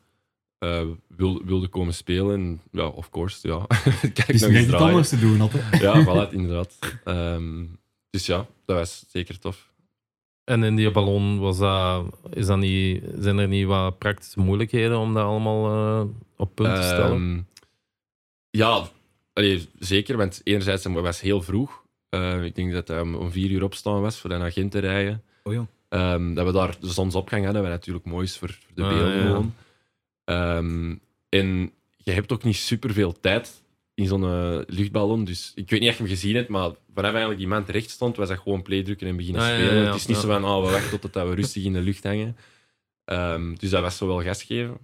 Eh 0.58 0.82
wil, 1.08 1.46
wilde 1.46 1.68
komen 1.68 1.94
spelen. 1.94 2.34
En 2.40 2.62
ja, 2.72 2.88
of 2.88 3.10
course, 3.10 3.48
ja. 3.48 3.66
Kijk 3.68 4.18
Het 4.18 4.30
is 4.30 4.42
nog 4.42 4.52
iets 4.52 4.68
draaien. 4.68 4.88
anders 4.88 5.10
te 5.10 5.20
doen, 5.20 5.40
hè? 5.40 5.78
Ja, 5.86 6.06
voilà, 6.06 6.34
inderdaad. 6.34 6.80
Ehm, 7.04 7.66
dus 8.10 8.26
ja, 8.26 8.48
dat 8.66 8.78
was 8.78 9.06
zeker 9.08 9.40
tof. 9.40 9.72
En 10.44 10.64
in 10.64 10.76
die 10.76 10.92
ballon 10.92 11.40
was 11.40 11.58
dat, 11.58 12.06
is 12.34 12.46
dat 12.46 12.58
niet, 12.58 13.04
zijn 13.20 13.38
er 13.38 13.48
niet 13.48 13.66
wat 13.66 13.98
praktische 13.98 14.40
moeilijkheden 14.40 14.98
om 14.98 15.14
dat 15.14 15.24
allemaal 15.24 15.66
eh, 15.66 16.08
op 16.38 16.56
punt 16.56 16.76
te 16.76 16.82
stellen? 16.82 17.12
Ehm, 17.12 17.42
ja, 18.52 18.90
allee, 19.34 19.70
zeker. 19.80 20.18
Want 20.18 20.42
enerzijds 20.44 20.84
het 20.84 20.94
was 20.94 21.22
heel 21.22 21.42
vroeg. 21.42 21.84
Eh, 22.10 22.44
ik 22.44 22.56
denk 22.56 22.72
dat 22.74 22.88
hij 22.88 23.02
om, 23.02 23.16
om 23.16 23.32
vier 23.32 23.50
uur 23.52 23.64
opstaan 23.64 24.02
was 24.02 24.18
voor 24.20 24.32
een 24.32 24.42
agent 24.42 24.72
te 24.72 24.80
rijden. 24.80 25.24
Oh 25.44 25.54
ja. 25.54 25.68
Ehm, 25.90 26.34
dat 26.34 26.46
we 26.46 26.52
daar 26.52 26.76
de 26.80 26.90
zonsopgang 26.92 27.44
hadden, 27.44 27.62
wat 27.62 27.72
natuurlijk 27.72 28.06
mooi 28.06 28.26
is 28.26 28.38
voor, 28.38 28.50
voor 28.50 28.76
de 28.76 28.84
Ah, 28.84 28.90
beelden. 28.90 29.54
ja. 30.26 30.58
Ehm, 30.58 30.96
en 31.30 31.72
je 31.98 32.12
hebt 32.12 32.32
ook 32.32 32.44
niet 32.44 32.56
superveel 32.56 33.20
tijd 33.20 33.62
in 33.94 34.08
zo'n 34.08 34.24
eh, 34.24 34.60
luchtballon. 34.68 35.24
Dus 35.24 35.52
ik 35.56 35.70
weet 35.70 35.80
niet 35.80 35.90
of 35.90 35.96
je 35.98 36.02
hem 36.04 36.12
gezien 36.12 36.36
hebt, 36.36 36.50
maar 36.50 36.70
vanaf 36.94 37.10
eigenlijk 37.12 37.40
die 37.40 37.48
man 37.48 37.66
terecht 37.66 37.90
stond, 37.90 38.16
was 38.16 38.28
dat 38.28 38.40
gewoon 38.40 38.62
playdrukken 38.62 39.08
en 39.08 39.16
beginnen 39.16 39.42
Ah, 39.42 39.48
spelen. 39.48 39.76
ja, 39.76 39.82
ja, 39.82 39.86
het 39.88 39.96
is 39.96 40.06
niet 40.06 40.16
ja. 40.16 40.22
zo 40.22 40.28
van, 40.28 40.46
oh, 40.46 40.66
we 40.66 40.72
wachten 40.72 41.00
totdat 41.00 41.28
we 41.28 41.36
rustig 41.36 41.64
in 41.64 41.74
de 41.74 41.82
lucht 41.82 42.04
hangen. 42.04 42.38
Ehm, 43.06 43.54
dus 43.56 43.70
dat 43.70 43.82
was 43.82 43.98
zo 43.98 44.08
wel 44.08 44.22
gas 44.24 44.44
geven. 44.44 44.78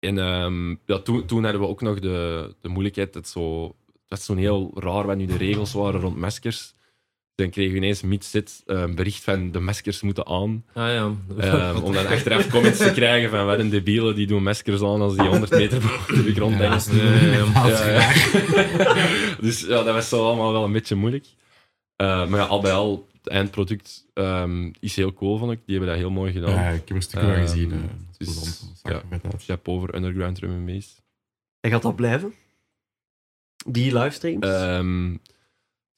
En 0.00 0.18
ehm, 0.18 0.70
ja, 0.86 0.98
toen, 0.98 1.26
toen 1.26 1.42
hadden 1.42 1.60
we 1.60 1.66
ook 1.66 1.80
nog 1.80 1.98
de, 1.98 2.54
de 2.60 2.68
moeilijkheid 2.68 3.12
dat 3.12 3.28
zo... 3.28 3.64
Het 3.86 4.18
was 4.18 4.24
zo'n 4.24 4.36
heel 4.36 4.70
raar 4.74 5.06
wat 5.06 5.16
nu 5.16 5.26
de 5.26 5.36
regels 5.36 5.72
waren 5.72 6.00
rond 6.00 6.16
maskers. 6.16 6.74
Dan 7.34 7.50
kregen 7.50 7.72
we 7.72 7.76
ineens 7.76 8.02
mid-sit 8.02 8.62
eh, 8.66 8.80
een 8.80 8.94
bericht 8.94 9.22
van 9.22 9.50
de 9.50 9.60
maskers 9.60 10.00
moeten 10.02 10.26
aan. 10.26 10.64
ah 10.74 10.92
ja. 10.92 11.12
Ehm, 11.38 11.82
om 11.82 11.92
dan 11.92 12.06
achteraf 12.06 12.48
comments 12.48 12.78
te 12.78 12.92
krijgen 12.92 13.30
van 13.30 13.46
wat 13.46 13.58
een 13.58 13.70
debielen 13.70 14.14
die 14.14 14.26
doen 14.26 14.42
maskers 14.42 14.82
aan 14.82 15.00
als 15.00 15.16
die 15.16 15.28
100 15.28 15.50
meter 15.50 15.80
boven 15.80 16.24
de 16.24 16.34
grond 16.34 16.58
Ja, 16.58 16.68
hangen. 16.68 16.96
Ja, 16.96 17.12
ja, 17.14 17.44
ja. 17.68 17.90
Ja, 17.90 18.12
ja. 18.86 19.06
dus 19.46 19.60
ja, 19.60 19.82
dat 19.82 19.94
was 19.94 20.08
zo 20.08 20.26
allemaal 20.26 20.52
wel 20.52 20.64
een 20.64 20.72
beetje 20.72 20.94
moeilijk. 20.94 21.26
Eh, 21.96 22.26
maar 22.26 22.40
ja, 22.40 22.46
al 22.46 22.60
bij 22.60 22.72
al, 22.72 23.06
het 23.28 23.36
eindproduct 23.36 24.06
ehm, 24.14 24.70
is 24.80 24.96
heel 24.96 25.12
cool, 25.12 25.38
vond 25.38 25.52
ik. 25.52 25.58
Die 25.66 25.76
hebben 25.76 25.94
dat 25.94 26.02
heel 26.02 26.10
mooi 26.10 26.32
gedaan. 26.32 26.50
Ja, 26.50 26.68
ik 26.68 26.88
heb 26.88 26.96
er 26.96 27.02
stukken 27.02 27.28
van 27.28 27.38
Ehm, 27.38 27.46
gezien. 27.48 27.72
eh, 27.72 27.78
dus, 28.18 28.62
ja. 28.82 29.02
Chapeau 29.38 29.78
voor 29.80 29.94
Underground 29.94 30.34
Drum 30.36 30.66
Bass. 30.66 31.02
En 31.60 31.70
gaat 31.70 31.82
dat 31.82 31.96
blijven? 31.96 32.34
Die 33.66 33.98
livestreams? 33.98 34.46
Ehm, 34.46 35.16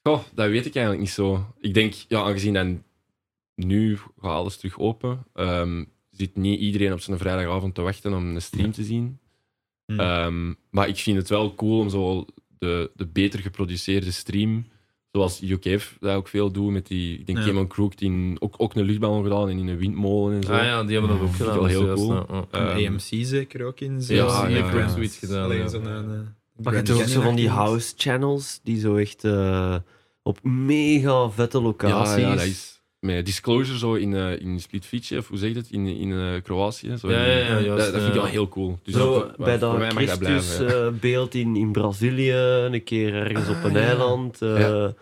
goh, 0.03 0.23
dat 0.33 0.49
weet 0.49 0.65
ik 0.65 0.75
eigenlijk 0.75 0.99
niet 1.05 1.13
zo. 1.13 1.53
Ik 1.59 1.73
denk, 1.73 1.93
ja, 1.93 2.21
aangezien 2.23 2.53
dan 2.53 2.83
nu 3.55 3.97
gaat 3.97 4.31
alles 4.31 4.57
terug 4.57 4.79
open, 4.79 5.23
ehm, 5.33 5.83
zit 6.11 6.35
niet 6.35 6.59
iedereen 6.59 6.93
op 6.93 6.99
zijn 6.99 7.17
vrijdagavond 7.17 7.75
te 7.75 7.81
wachten 7.81 8.13
om 8.13 8.35
een 8.35 8.41
stream 8.41 8.71
te 8.71 8.83
zien. 8.83 9.19
Hmm. 9.85 9.99
Ehm, 9.99 10.53
maar 10.69 10.87
ik 10.87 10.97
vind 10.97 11.17
het 11.17 11.29
wel 11.29 11.55
cool 11.55 11.79
om 11.79 11.89
zo 11.89 12.25
de, 12.57 12.91
de 12.95 13.05
beter 13.07 13.39
geproduceerde 13.39 14.11
stream, 14.11 14.65
zoals 15.11 15.41
UKF 15.41 15.97
dat 15.99 16.15
ook 16.15 16.27
veel 16.27 16.51
doet 16.51 16.71
met 16.71 16.87
die, 16.87 17.19
ik 17.19 17.25
denk 17.25 17.37
Ja. 17.37 17.43
Cayman 17.43 17.67
Crook, 17.67 17.97
die 17.97 18.35
ook, 18.39 18.53
ook 18.57 18.75
een 18.75 18.83
luchtballon 18.85 19.23
gedaan 19.23 19.49
en 19.49 19.57
in 19.57 19.67
een 19.67 19.77
windmolen 19.77 20.35
en 20.37 20.43
zo. 20.43 20.53
Ah 20.53 20.63
ja, 20.63 20.83
die 20.83 20.91
hebben 20.97 21.09
dat 21.11 21.19
ook 21.21 21.29
ik 21.29 21.35
gedaan. 21.35 21.55
wel 21.55 21.65
heel 21.65 21.85
dat 21.85 21.97
is 21.97 22.03
cool. 22.03 22.13
juist, 22.15 22.29
ja, 22.29 22.45
ja. 22.51 22.75
En 22.75 22.83
Ehm, 22.85 22.91
AMC 22.93 23.25
zeker 23.25 23.65
ook 23.65 23.79
in. 23.79 23.93
ja, 23.93 23.99
zo'n- 23.99 24.49
ja, 24.51 24.73
ja. 24.73 24.89
zoiets 24.89 25.17
gedaan. 25.17 25.43
Alleen 25.43 25.57
ja. 25.57 25.67
zo'n, 25.67 25.83
Maar 25.83 26.73
je 26.73 26.79
hebt 26.79 26.91
ook 26.91 27.01
zo 27.01 27.21
van 27.21 27.35
die 27.35 27.49
house 27.49 27.93
channels 27.97 28.59
die 28.63 28.79
zo 28.79 28.95
echt 28.95 29.23
eh, 29.23 29.75
op 30.23 30.43
mega 30.43 31.29
vette 31.29 31.57
Ja, 31.57 31.63
locaties. 31.63 32.21
ja, 32.23 32.35
dat 32.35 32.45
is 32.45 32.80
met 33.01 33.25
Disclosure 33.25 33.77
zo 33.77 33.93
in, 33.93 34.13
eh 34.13 34.39
in 34.41 34.59
Splitvice, 34.59 35.17
of 35.17 35.27
hoe 35.27 35.37
zeg 35.37 35.49
je 35.51 35.55
het, 35.57 35.69
in, 35.71 35.85
in 35.87 36.11
eh, 36.11 36.41
Kroatië. 36.43 36.97
Zo 36.97 37.11
Ja, 37.11 37.23
in- 37.25 37.29
ja, 37.37 37.37
ja, 37.37 37.53
dat, 37.55 37.63
juist, 37.65 37.91
dat 37.91 38.01
vind 38.01 38.07
ik 38.15 38.21
wel 38.21 38.29
heel 38.29 38.47
cool. 38.49 38.79
Dus 38.83 38.93
Zo, 38.93 39.13
dat- 39.19 39.37
bij 39.37 39.57
dat 39.57 39.59
dat 39.79 39.93
blijven. 39.93 40.25
ja. 40.27 40.39
Christusbeeld 40.39 41.35
in, 41.35 41.55
in 41.55 41.71
Brazilië, 41.71 42.31
een 42.33 42.83
keer 42.83 43.13
ergens 43.15 43.49
op 43.49 43.55
een 43.63 43.69
Ah, 43.69 43.71
ja. 43.81 43.87
eiland. 43.87 44.41
eh, 44.41 44.59
Ja. 44.59 44.93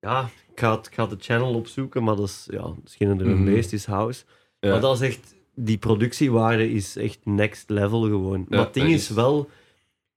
ja, 0.00 0.30
ik, 0.52 0.60
ga 0.60 0.72
ik 0.78 0.94
ga 0.94 1.06
de 1.06 1.16
channel 1.18 1.54
opzoeken, 1.54 2.02
maar 2.04 2.16
dat 2.16 2.28
is, 2.28 2.46
ja, 2.50 2.62
dat 2.62 3.18
drum 3.18 3.42
Mhm. 3.42 3.44
bass, 3.54 3.64
het 3.64 3.72
is 3.72 3.84
house. 3.86 4.24
Ja. 4.60 4.70
Maar 4.70 4.80
dat 4.80 5.00
is 5.00 5.08
echt, 5.08 5.34
die 5.54 5.78
productiewaarde 5.78 6.70
is 6.72 6.96
echt 6.96 7.18
next 7.24 7.70
level 7.70 8.00
gewoon. 8.02 8.46
maar 8.48 8.58
het 8.58 8.74
ding 8.74 8.86
dat 8.86 8.94
is 8.94 9.08
is- 9.10 9.14
wel, 9.16 9.50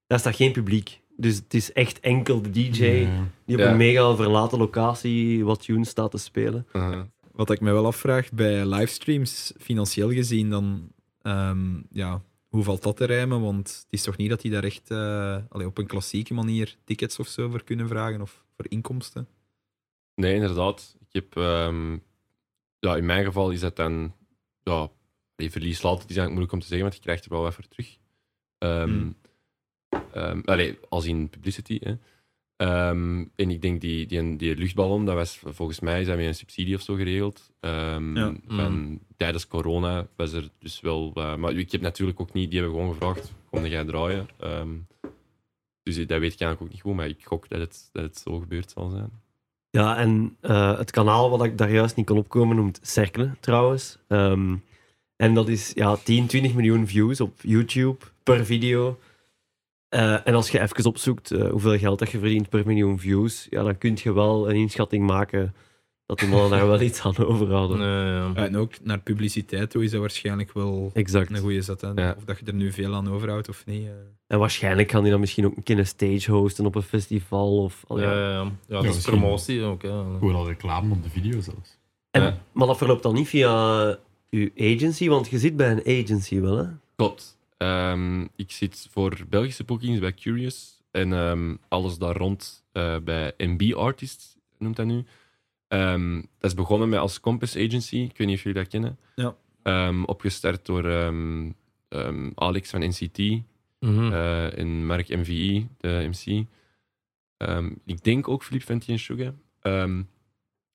daar 0.08 0.20
staat 0.20 0.36
geen 0.36 0.52
publiek. 0.52 1.00
Dus 1.18 1.36
het 1.36 1.54
is 1.54 1.74
echt 1.74 2.00
enkel 2.00 2.42
de 2.42 2.50
DJ 2.50 2.84
Ja. 2.86 3.28
die 3.46 3.56
op 3.56 3.62
Ja. 3.62 3.72
een 3.72 3.78
mega 3.78 4.16
verlaten 4.16 4.58
locatie 4.58 5.46
wat 5.46 5.62
tunes 5.64 5.90
staat 5.90 6.12
te 6.12 6.18
spelen. 6.18 6.68
Uh-huh. 6.74 7.02
Wat 7.32 7.50
ik 7.50 7.60
me 7.62 7.72
wel 7.72 7.86
afvraag 7.86 8.32
bij 8.32 8.66
livestreams, 8.66 9.54
financieel 9.60 10.12
gezien, 10.12 10.50
dan. 10.50 10.92
ehm, 11.22 11.82
ja, 11.90 12.22
hoe 12.48 12.64
valt 12.64 12.84
dat 12.84 12.98
te 12.98 13.06
rijmen? 13.06 13.42
Want 13.42 13.68
het 13.68 13.88
is 13.90 14.02
toch 14.04 14.18
niet 14.18 14.30
dat 14.30 14.42
die 14.42 14.52
daar 14.52 14.64
echt 14.64 14.92
eh, 14.92 15.38
allee, 15.50 15.68
op 15.68 15.78
een 15.78 15.88
klassieke 15.88 16.34
manier 16.34 16.76
tickets 16.84 17.20
of 17.20 17.28
zo 17.28 17.50
voor 17.50 17.64
kunnen 17.64 17.88
vragen 17.88 18.22
of 18.22 18.44
voor 18.56 18.66
inkomsten? 18.70 19.28
Nee, 20.16 20.34
inderdaad. 20.34 20.96
Ik 21.00 21.08
heb, 21.14 21.38
ehm, 21.38 21.92
ja, 22.80 22.96
in 22.96 23.06
mijn 23.06 23.26
geval 23.26 23.52
is 23.52 23.60
dat 23.60 23.76
dan, 23.76 24.14
ja, 24.64 24.90
die 25.36 25.52
verlies 25.52 25.82
laat, 25.82 26.02
het 26.02 26.10
is 26.10 26.18
eigenlijk 26.18 26.30
moeilijk 26.30 26.54
om 26.54 26.60
te 26.60 26.66
zeggen, 26.68 26.84
want 26.86 26.96
je 26.96 27.02
krijgt 27.04 27.26
er 27.26 27.32
wel 27.32 27.42
wat 27.42 27.54
voor 27.54 27.68
terug. 27.68 27.98
Ehm 28.58 28.90
Hmm. 28.90 29.16
Ehm, 30.14 30.42
allee, 30.46 30.78
als 30.90 31.06
in 31.06 31.30
publicity. 31.30 31.80
Hè. 31.84 31.94
Ehm, 32.56 33.26
en 33.36 33.50
ik 33.50 33.62
denk 33.62 33.82
die, 33.82 34.06
die, 34.08 34.36
die 34.36 34.56
luchtballon, 34.56 35.06
dat 35.06 35.16
was 35.16 35.40
volgens 35.44 35.80
mij 35.80 36.02
is 36.02 36.08
dat 36.08 36.18
met 36.18 36.26
een 36.26 36.36
subsidie 36.36 36.76
of 36.76 36.82
zo 36.82 36.96
geregeld. 36.96 37.52
Ehm, 37.60 38.18
Ja. 38.18 38.34
van, 38.48 39.00
Tijdens 39.18 39.48
corona 39.48 40.08
was 40.16 40.34
er 40.34 40.50
dus 40.60 40.82
wel. 40.82 41.12
maar 41.38 41.54
ik 41.54 41.72
heb 41.72 41.82
natuurlijk 41.82 42.20
ook 42.20 42.34
niet, 42.34 42.52
die 42.52 42.60
hebben 42.60 42.78
gewoon 42.78 42.94
gevraagd: 42.94 43.34
kom 43.50 43.66
jij 43.66 43.86
draaien? 43.86 44.28
Ehm, 44.40 44.70
dus 45.84 45.96
dat 45.96 46.20
weet 46.20 46.34
ik 46.34 46.40
eigenlijk 46.40 46.62
ook 46.62 46.70
niet 46.70 46.82
goed, 46.82 46.96
maar 46.96 47.08
ik 47.08 47.26
gok 47.26 47.50
dat 47.50 47.60
het, 47.60 47.90
dat 47.92 48.04
het 48.04 48.18
zo 48.18 48.40
gebeurd 48.40 48.72
zal 48.72 48.90
zijn. 48.90 49.10
Ja, 49.70 49.98
en 49.98 50.38
eh, 50.40 50.78
het 50.78 50.92
kanaal 50.92 51.30
wat 51.30 51.44
ik 51.44 51.58
daar 51.58 51.72
juist 51.72 51.96
niet 51.96 52.06
kon 52.06 52.18
opkomen 52.18 52.56
noemt 52.56 52.80
Cercle 52.84 53.32
trouwens. 53.40 53.98
Ehm, 54.08 54.56
en 55.16 55.34
dat 55.34 55.48
is 55.48 55.72
ja, 55.76 55.96
10, 55.96 56.28
20 56.28 56.54
miljoen 56.54 56.88
views 56.88 57.22
op 57.22 57.40
YouTube 57.42 58.06
per 58.24 58.46
video. 58.46 59.00
Eh, 59.90 60.28
en 60.28 60.34
als 60.34 60.50
je 60.50 60.62
even 60.62 60.86
opzoekt 60.86 61.32
eh, 61.32 61.50
hoeveel 61.50 61.78
geld 61.78 62.00
dat 62.00 62.12
je 62.12 62.20
verdient 62.20 62.50
per 62.50 62.66
miljoen 62.66 63.00
views, 63.00 63.48
ja, 63.50 63.64
dan 63.64 63.78
kun 63.78 63.98
je 64.04 64.14
wel 64.14 64.50
een 64.50 64.56
inschatting 64.56 65.06
maken 65.06 65.56
dat 66.06 66.20
die 66.20 66.28
mannen 66.30 66.50
daar 66.50 66.68
wel 66.68 66.82
iets 66.90 67.02
aan 67.02 67.18
overhouden. 67.18 67.78
Nee, 67.78 67.88
ja. 68.14 68.32
Ja, 68.36 68.46
en 68.48 68.58
ook 68.58 68.72
naar 68.84 69.00
publiciteit 69.00 69.70
toe 69.70 69.84
is 69.84 69.92
dat 69.92 70.00
waarschijnlijk 70.00 70.54
wel 70.54 70.92
Exact. 70.94 71.30
een 71.30 71.38
goede 71.38 71.62
zet. 71.62 71.82
hè. 71.82 71.88
Ja. 71.96 72.14
Of 72.18 72.24
dat 72.24 72.40
je 72.40 72.46
er 72.46 72.54
nu 72.54 72.72
veel 72.72 72.94
aan 72.96 73.10
overhoudt 73.12 73.50
of 73.50 73.66
niet. 73.66 73.86
eh. 73.86 73.92
En 74.28 74.40
waarschijnlijk 74.40 74.92
gaan 74.92 75.02
die 75.02 75.12
dan 75.12 75.20
misschien 75.20 75.46
ook 75.46 75.58
een 75.58 75.64
keer 75.64 75.78
een 75.78 75.88
stage 75.88 76.32
hosten 76.32 76.66
op 76.66 76.76
een 76.76 76.82
festival. 76.82 77.64
Of, 77.64 77.84
al 77.88 78.00
Ja, 78.02 78.12
ja. 78.12 78.20
ja, 78.20 78.32
ja. 78.32 78.52
ja, 78.68 78.82
dat 78.82 78.96
is 78.96 79.04
promotie 79.06 79.64
ook. 79.64 79.82
Hè. 79.82 79.90
Gewoon 79.90 80.36
al 80.36 80.48
reclame 80.48 80.94
op 80.94 81.04
de 81.04 81.10
video 81.10 81.42
zelfs. 81.42 81.78
En, 82.12 82.22
Ja. 82.22 82.38
Maar 82.52 82.68
dat 82.68 82.78
verloopt 82.78 83.04
dan 83.04 83.14
niet 83.14 83.28
via 83.28 83.86
uw 84.30 84.50
agency, 84.58 85.08
want 85.10 85.30
je 85.30 85.40
zit 85.40 85.56
bij 85.56 85.72
een 85.72 86.02
agency 86.04 86.40
wel, 86.40 86.58
hè? 86.58 86.66
Klopt. 86.96 87.38
Ehm, 87.58 88.22
ik 88.36 88.52
zit 88.52 88.88
voor 88.92 89.18
Belgische 89.30 89.64
bookings 89.64 90.00
bij 90.00 90.14
Curious 90.14 90.82
en 90.92 91.14
ehm, 91.14 91.56
alles 91.68 91.98
daar 91.98 92.16
rond 92.18 92.64
eh, 92.72 92.98
bij 93.04 93.34
MB 93.38 93.74
Artists, 93.74 94.38
noemt 94.58 94.76
dat 94.76 94.86
nu. 94.86 95.04
Ehm, 95.68 96.16
dat 96.16 96.50
is 96.52 96.54
begonnen 96.54 96.90
met 96.90 97.00
als 97.00 97.20
Compass 97.20 97.56
Agency, 97.56 97.96
ik 97.98 98.18
weet 98.18 98.28
niet 98.28 98.38
of 98.38 98.44
jullie 98.44 98.60
dat 98.62 98.68
kennen. 98.72 98.98
Ja. 99.16 99.36
Ehm, 99.64 100.04
opgestart 100.04 100.66
door 100.66 100.86
ehm, 100.90 101.52
ehm, 101.90 102.30
Alex 102.36 102.70
van 102.70 102.80
NCT 102.88 103.18
Mhm. 103.80 104.12
eh, 104.14 104.58
en 104.58 104.86
Mark 104.86 105.08
MVI, 105.08 105.68
de 105.78 106.08
MC. 106.12 106.46
Ehm, 107.38 107.72
ik 107.86 108.04
denk 108.04 108.28
ook 108.28 108.44
Philippe 108.44 108.66
Venti 108.66 108.92
en 108.92 109.00
Suga. 109.00 109.34
Ehm, 109.62 110.02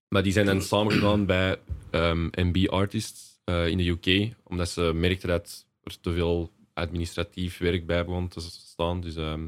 maar 0.08 0.22
die 0.22 0.32
zijn 0.32 0.46
dan 0.46 0.62
samengegaan 0.62 1.26
bij 1.26 1.58
ehm, 1.90 2.24
MB 2.30 2.66
Artists 2.68 3.38
eh, 3.44 3.66
in 3.66 3.76
de 3.78 3.88
UK, 3.88 4.34
omdat 4.44 4.68
ze 4.68 4.92
merkten 4.94 5.28
dat 5.28 5.66
er 5.82 6.00
te 6.00 6.12
veel 6.12 6.50
administratief 6.80 7.58
werk 7.58 7.86
bij 7.86 8.04
begon 8.04 8.28
te 8.28 8.40
staan. 8.40 9.00
Dus 9.00 9.16
ehm, 9.16 9.42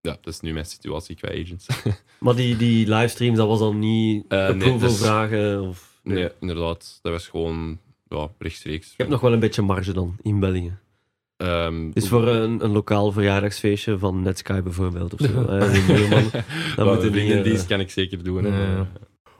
ja, 0.00 0.16
dat 0.20 0.34
is 0.34 0.40
nu 0.40 0.52
mijn 0.52 0.66
situatie 0.66 1.16
qua 1.16 1.28
agents. 1.28 1.66
Maar 2.20 2.34
die, 2.36 2.56
die 2.56 2.88
livestreams, 2.88 3.36
dat 3.36 3.48
was 3.48 3.58
dan 3.58 3.78
niet 3.78 4.24
Eh, 4.28 4.38
nee, 4.38 4.48
approval 4.48 4.78
dat 4.78 4.90
is- 4.90 4.98
vragen? 4.98 5.62
Of... 5.68 6.00
nee, 6.02 6.28
inderdaad, 6.40 6.98
dat 7.02 7.12
was 7.12 7.28
gewoon 7.28 7.78
ja, 8.08 8.28
rechtstreeks. 8.38 8.86
Je 8.88 8.94
hebt 8.96 9.10
nog 9.10 9.20
wel 9.20 9.32
een 9.32 9.40
beetje 9.40 9.62
marge 9.62 9.92
dan 9.92 10.16
in 10.22 10.40
België. 10.40 10.76
Ehm, 11.36 11.90
Dus 11.90 12.08
voor 12.08 12.28
een, 12.28 12.64
een 12.64 12.70
lokaal 12.70 13.12
verjaardagsfeestje 13.12 13.98
van 13.98 14.22
Netsky 14.22 14.62
bijvoorbeeld. 14.62 15.12
Of 15.14 15.20
zo, 15.20 15.42
maar 16.76 16.86
moeten 16.94 17.12
die, 17.12 17.34
eh, 17.52 17.66
kan 17.66 17.80
ik 17.80 17.90
zeker 17.90 18.22
doen. 18.24 18.44
hè. 18.44 18.72
Ja. 18.74 18.88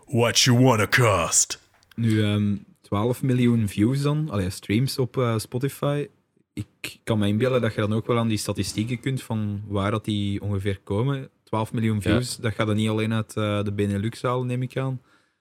What 0.07 0.39
you 0.41 0.59
wanna 0.63 0.87
cost? 0.87 1.61
Nu, 1.97 2.23
ehm 2.25 2.57
12 2.81 3.23
miljoen 3.23 3.69
views 3.69 4.03
dan, 4.03 4.31
allee, 4.31 4.51
streams 4.51 4.99
op 4.99 5.17
eh, 5.17 5.39
Spotify. 5.39 6.07
Ik 6.55 6.97
kan 7.05 7.19
me 7.19 7.27
inbeelden 7.27 7.61
dat 7.61 7.75
je 7.75 7.81
dan 7.81 7.93
ook 7.93 8.07
wel 8.07 8.19
aan 8.19 8.29
die 8.29 8.39
statistieken 8.39 9.01
kunt 9.01 9.23
van 9.23 9.63
waar 9.67 9.91
dat 9.91 10.05
die 10.05 10.43
ongeveer 10.43 10.81
komen. 10.85 11.31
12 11.45 11.73
miljoen 11.73 12.03
views, 12.03 12.37
dat 12.37 12.55
gaat 12.55 12.67
dan 12.67 12.77
niet 12.77 12.89
alleen 12.89 13.13
uit 13.13 13.37
eh, 13.37 13.63
de 13.65 13.73
Benelux 13.73 14.23
halen, 14.23 14.47
neem 14.47 14.63
ik 14.63 14.77
aan. 14.77 15.01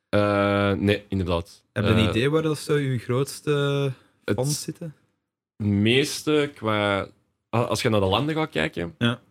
Eh, 0.10 0.72
nee, 0.72 1.04
inderdaad. 1.10 1.64
Heb 1.74 1.84
je 1.84 1.90
een 1.90 1.98
Eh, 1.98 2.04
idee 2.10 2.30
waar 2.30 2.42
dat 2.42 2.58
zo 2.58 2.78
je 2.78 2.98
grootste 2.98 3.52
het- 4.26 4.36
fans 4.36 4.62
zitten? 4.62 4.96
meeste 5.64 6.52
qua. 6.56 7.08
Als 7.50 7.82
je 7.82 7.90
naar 7.90 8.00
de 8.00 8.06
landen 8.06 8.36
gaat 8.36 8.50
kijken, 8.50 8.96
Ja. 8.98 9.22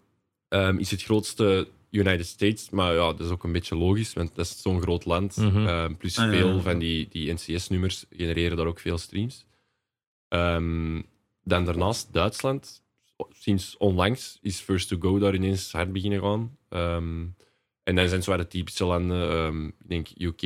ehm, 0.48 0.78
is 0.78 0.90
het 0.90 1.02
grootste 1.02 1.68
United 1.90 2.26
States. 2.26 2.70
Maar 2.70 2.92
ja, 2.94 3.06
dat 3.12 3.20
is 3.20 3.28
ook 3.30 3.44
een 3.44 3.52
beetje 3.52 3.76
logisch, 3.76 4.12
want 4.12 4.34
dat 4.34 4.44
is 4.46 4.62
zo'n 4.62 4.80
groot 4.82 5.04
land. 5.04 5.36
Mhm. 5.36 5.66
Ehm, 5.66 5.94
plus 5.94 6.18
Ah, 6.18 6.24
ja, 6.24 6.30
veel 6.38 6.54
ja. 6.54 6.60
van 6.60 6.78
die, 6.78 7.08
die 7.10 7.32
NCS-nummers 7.32 8.04
genereren 8.10 8.56
daar 8.56 8.66
ook 8.66 8.78
veel 8.80 8.98
streams. 8.98 9.46
Ehm, 10.28 11.00
dan 11.44 11.64
daarnaast 11.64 12.12
Duitsland. 12.12 12.82
Sinds 13.30 13.76
onlangs 13.76 14.38
is 14.40 14.60
First 14.60 14.88
to 14.88 14.96
Go 15.00 15.18
daar 15.18 15.34
ineens 15.34 15.72
hard 15.72 15.92
beginnen 15.92 16.20
gaan. 16.20 16.56
Ehm, 16.68 17.24
en 17.82 17.94
dan 17.94 18.08
zijn 18.08 18.22
zo 18.22 18.36
de 18.36 18.46
typische 18.46 18.84
landen, 18.84 19.30
ehm, 19.30 19.66
ik 19.66 19.88
denk 19.88 20.08
UK, 20.16 20.42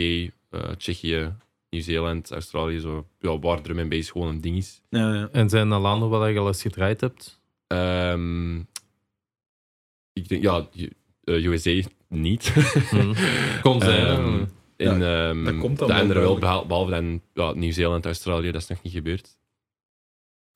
eh, 0.50 0.70
Tsjechië, 0.78 1.32
Nieuw-Zeeland, 1.70 2.30
Australië, 2.30 2.78
zo, 2.78 3.06
ja, 3.18 3.38
waar 3.38 3.60
drum 3.62 3.78
en 3.78 3.88
bass 3.88 4.10
gewoon 4.10 4.28
een 4.28 4.40
ding 4.40 4.56
is. 4.56 4.80
Ja, 4.88 5.14
ja. 5.14 5.28
En 5.32 5.48
zijn 5.48 5.70
er 5.70 5.78
landen 5.78 6.08
waar 6.08 6.32
je 6.32 6.38
al 6.38 6.46
eens 6.46 6.62
gedraaid 6.62 7.00
hebt? 7.00 7.40
Ehm, 7.66 8.56
ik 10.12 10.28
denk, 10.28 10.42
ja, 10.42 10.68
U- 10.74 10.92
eh, 11.24 11.44
USA 11.44 11.88
niet. 12.08 12.54
Mhm. 12.90 13.14
Kon 13.62 13.80
zijn. 13.80 14.48
dat 15.44 15.58
komt 15.58 15.78
dan 15.78 15.88
de 15.88 15.92
wel 15.92 16.02
andere 16.02 16.20
wel, 16.20 16.66
behalve 16.66 16.90
dan 16.90 17.20
ja, 17.34 17.52
Nieuw-Zeeland, 17.52 18.04
Australië, 18.04 18.50
dat 18.50 18.60
is 18.62 18.68
nog 18.68 18.82
niet 18.82 18.92
gebeurd. 18.92 19.36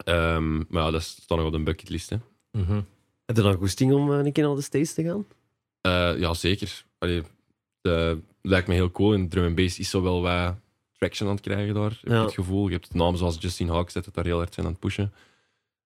Ehm, 0.05 0.57
maar 0.57 0.83
ja, 0.83 0.91
dat 0.91 1.03
staat 1.03 1.39
nog 1.39 1.47
op 1.47 1.53
de 1.53 1.63
bucketlist. 1.63 2.11
Hè. 2.11 2.17
Mhm. 2.53 2.81
Heb 3.27 3.37
je 3.37 3.43
dan 3.43 3.55
goesting 3.55 3.93
om 3.93 4.13
eh, 4.13 4.19
een 4.25 4.33
keer 4.33 4.45
naar 4.47 4.55
de 4.55 4.63
States 4.63 4.95
te 4.95 5.03
gaan? 5.03 5.27
Eh, 5.81 6.19
ja, 6.21 6.35
zeker. 6.35 6.85
Allee, 6.99 7.23
de, 7.81 8.19
lijkt 8.43 8.69
me 8.69 8.75
heel 8.75 8.91
cool. 8.91 9.13
En 9.15 9.29
drum 9.29 9.45
and 9.47 9.55
bass 9.55 9.79
is 9.79 9.91
zo 9.91 10.03
wel 10.03 10.23
wat 10.23 10.55
traction 10.93 11.29
aan 11.29 11.35
het 11.35 11.45
krijgen 11.45 11.75
daar, 11.75 11.99
heb 12.01 12.13
Ja. 12.13 12.23
het 12.25 12.35
gevoel. 12.35 12.67
Je 12.69 12.73
hebt 12.75 12.95
namen 12.95 13.19
zoals 13.19 13.37
Justin 13.41 13.69
Hawks 13.69 13.93
dat 13.93 14.05
het 14.05 14.15
daar 14.15 14.25
heel 14.25 14.37
hard 14.37 14.55
zijn 14.55 14.67
aan 14.67 14.73
het 14.73 14.81
pushen. 14.81 15.13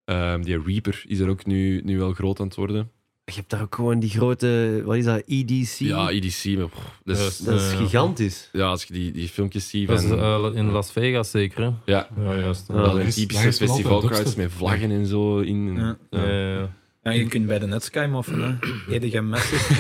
Ehm, 0.06 0.42
die 0.42 0.62
Reaper 0.62 1.04
is 1.08 1.20
er 1.20 1.30
ook 1.30 1.46
nu, 1.46 1.82
nu 1.82 1.98
wel 1.98 2.14
groot 2.14 2.40
aan 2.40 2.46
het 2.48 2.56
worden. 2.56 2.92
Je 3.30 3.36
hebt 3.36 3.50
daar 3.50 3.62
ook 3.62 3.76
gewoon 3.76 4.00
die 4.00 4.10
grote, 4.10 4.82
wat 4.86 4.96
is 4.96 5.06
dat, 5.06 5.24
EDC? 5.26 5.76
Ja, 5.78 6.10
EDC, 6.10 6.58
maar 6.58 6.68
pff, 6.70 7.00
dat 7.04 7.18
is, 7.18 7.38
dat 7.38 7.60
is 7.62 7.72
Ja. 7.72 7.78
gigantisch. 7.78 8.50
ja, 8.52 8.68
als 8.68 8.84
je 8.84 8.94
die, 8.94 9.12
die 9.12 9.28
filmpjes 9.30 9.70
ziet 9.70 9.88
Dat 9.88 10.02
is 10.02 10.08
van... 10.10 10.20
eh, 10.20 10.50
in 10.54 10.70
Las 10.72 10.92
Vegas 10.92 11.32
zeker. 11.32 11.64
Hè? 11.64 11.72
ja, 11.86 12.08
Ja, 12.24 12.36
juist. 12.36 12.68
Ja. 12.68 12.74
dat 12.84 12.98
is- 13.00 13.16
typische 13.16 13.54
festivalcrowds 13.54 14.36
met 14.36 14.52
vlaggen 14.52 14.92
en 14.92 15.06
zo 15.06 15.40
in. 15.40 15.68
En- 15.78 15.84
Ja. 15.84 15.98
ja. 16.10 16.28
Ja, 16.28 16.38
ja, 16.40 16.54
ja. 16.60 16.78
Ja, 17.04 17.12
je 17.12 17.28
kunt 17.28 17.46
bij 17.48 17.60
de 17.60 17.66
Netsky 17.68 18.06
moffen, 18.06 18.42
hè. 18.42 18.56
EDGM 18.96 19.24
Massive. 19.24 19.74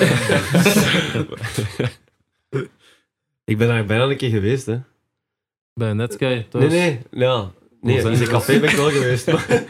Ik 3.45 3.57
ben 3.57 3.67
daar 3.67 3.85
bijna 3.85 4.03
een 4.03 4.17
keer 4.17 4.29
geweest, 4.29 4.65
hè. 4.65 4.77
Bij 5.73 5.93
Netsky. 5.93 6.43
thuis. 6.49 6.71
Nee, 6.71 6.79
nee, 6.79 6.99
ja. 7.11 7.51
Nee, 7.81 7.97
in 8.11 8.17
de 8.17 8.25
café 8.27 8.59
ben 8.59 8.69
ik 8.69 8.75
wel 8.75 8.89
geweest. 8.89 9.31
maar- 9.31 9.47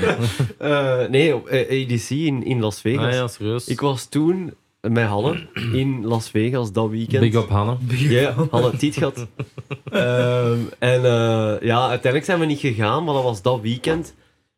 Eh, 0.57 1.09
nee, 1.09 1.35
op 1.35 1.47
eh, 1.47 1.71
EDC 1.71 2.09
in, 2.09 2.43
in 2.43 2.59
Las 2.59 2.81
Vegas. 2.81 3.05
Ah 3.05 3.11
ja, 3.13 3.27
serieus. 3.27 3.67
Ik 3.67 3.81
was 3.81 4.05
toen 4.05 4.53
met 4.81 5.05
Halle 5.05 5.47
in 5.81 6.05
Las 6.05 6.29
Vegas 6.29 6.71
dat 6.71 6.89
weekend. 6.89 7.21
Big 7.31 7.33
up 7.43 7.49
Hanne. 7.49 7.75
Ja, 7.87 8.35
Halle 8.51 8.77
Tietgat. 8.77 9.27
Ehm 9.91 10.57
en 10.79 11.05
eh, 11.05 11.55
ja, 11.61 11.79
uiteindelijk 11.79 12.25
zijn 12.25 12.39
we 12.39 12.45
niet 12.45 12.59
gegaan, 12.59 13.03
maar 13.03 13.13
dat 13.13 13.23
was 13.23 13.41
dat 13.41 13.61
weekend. 13.61 14.15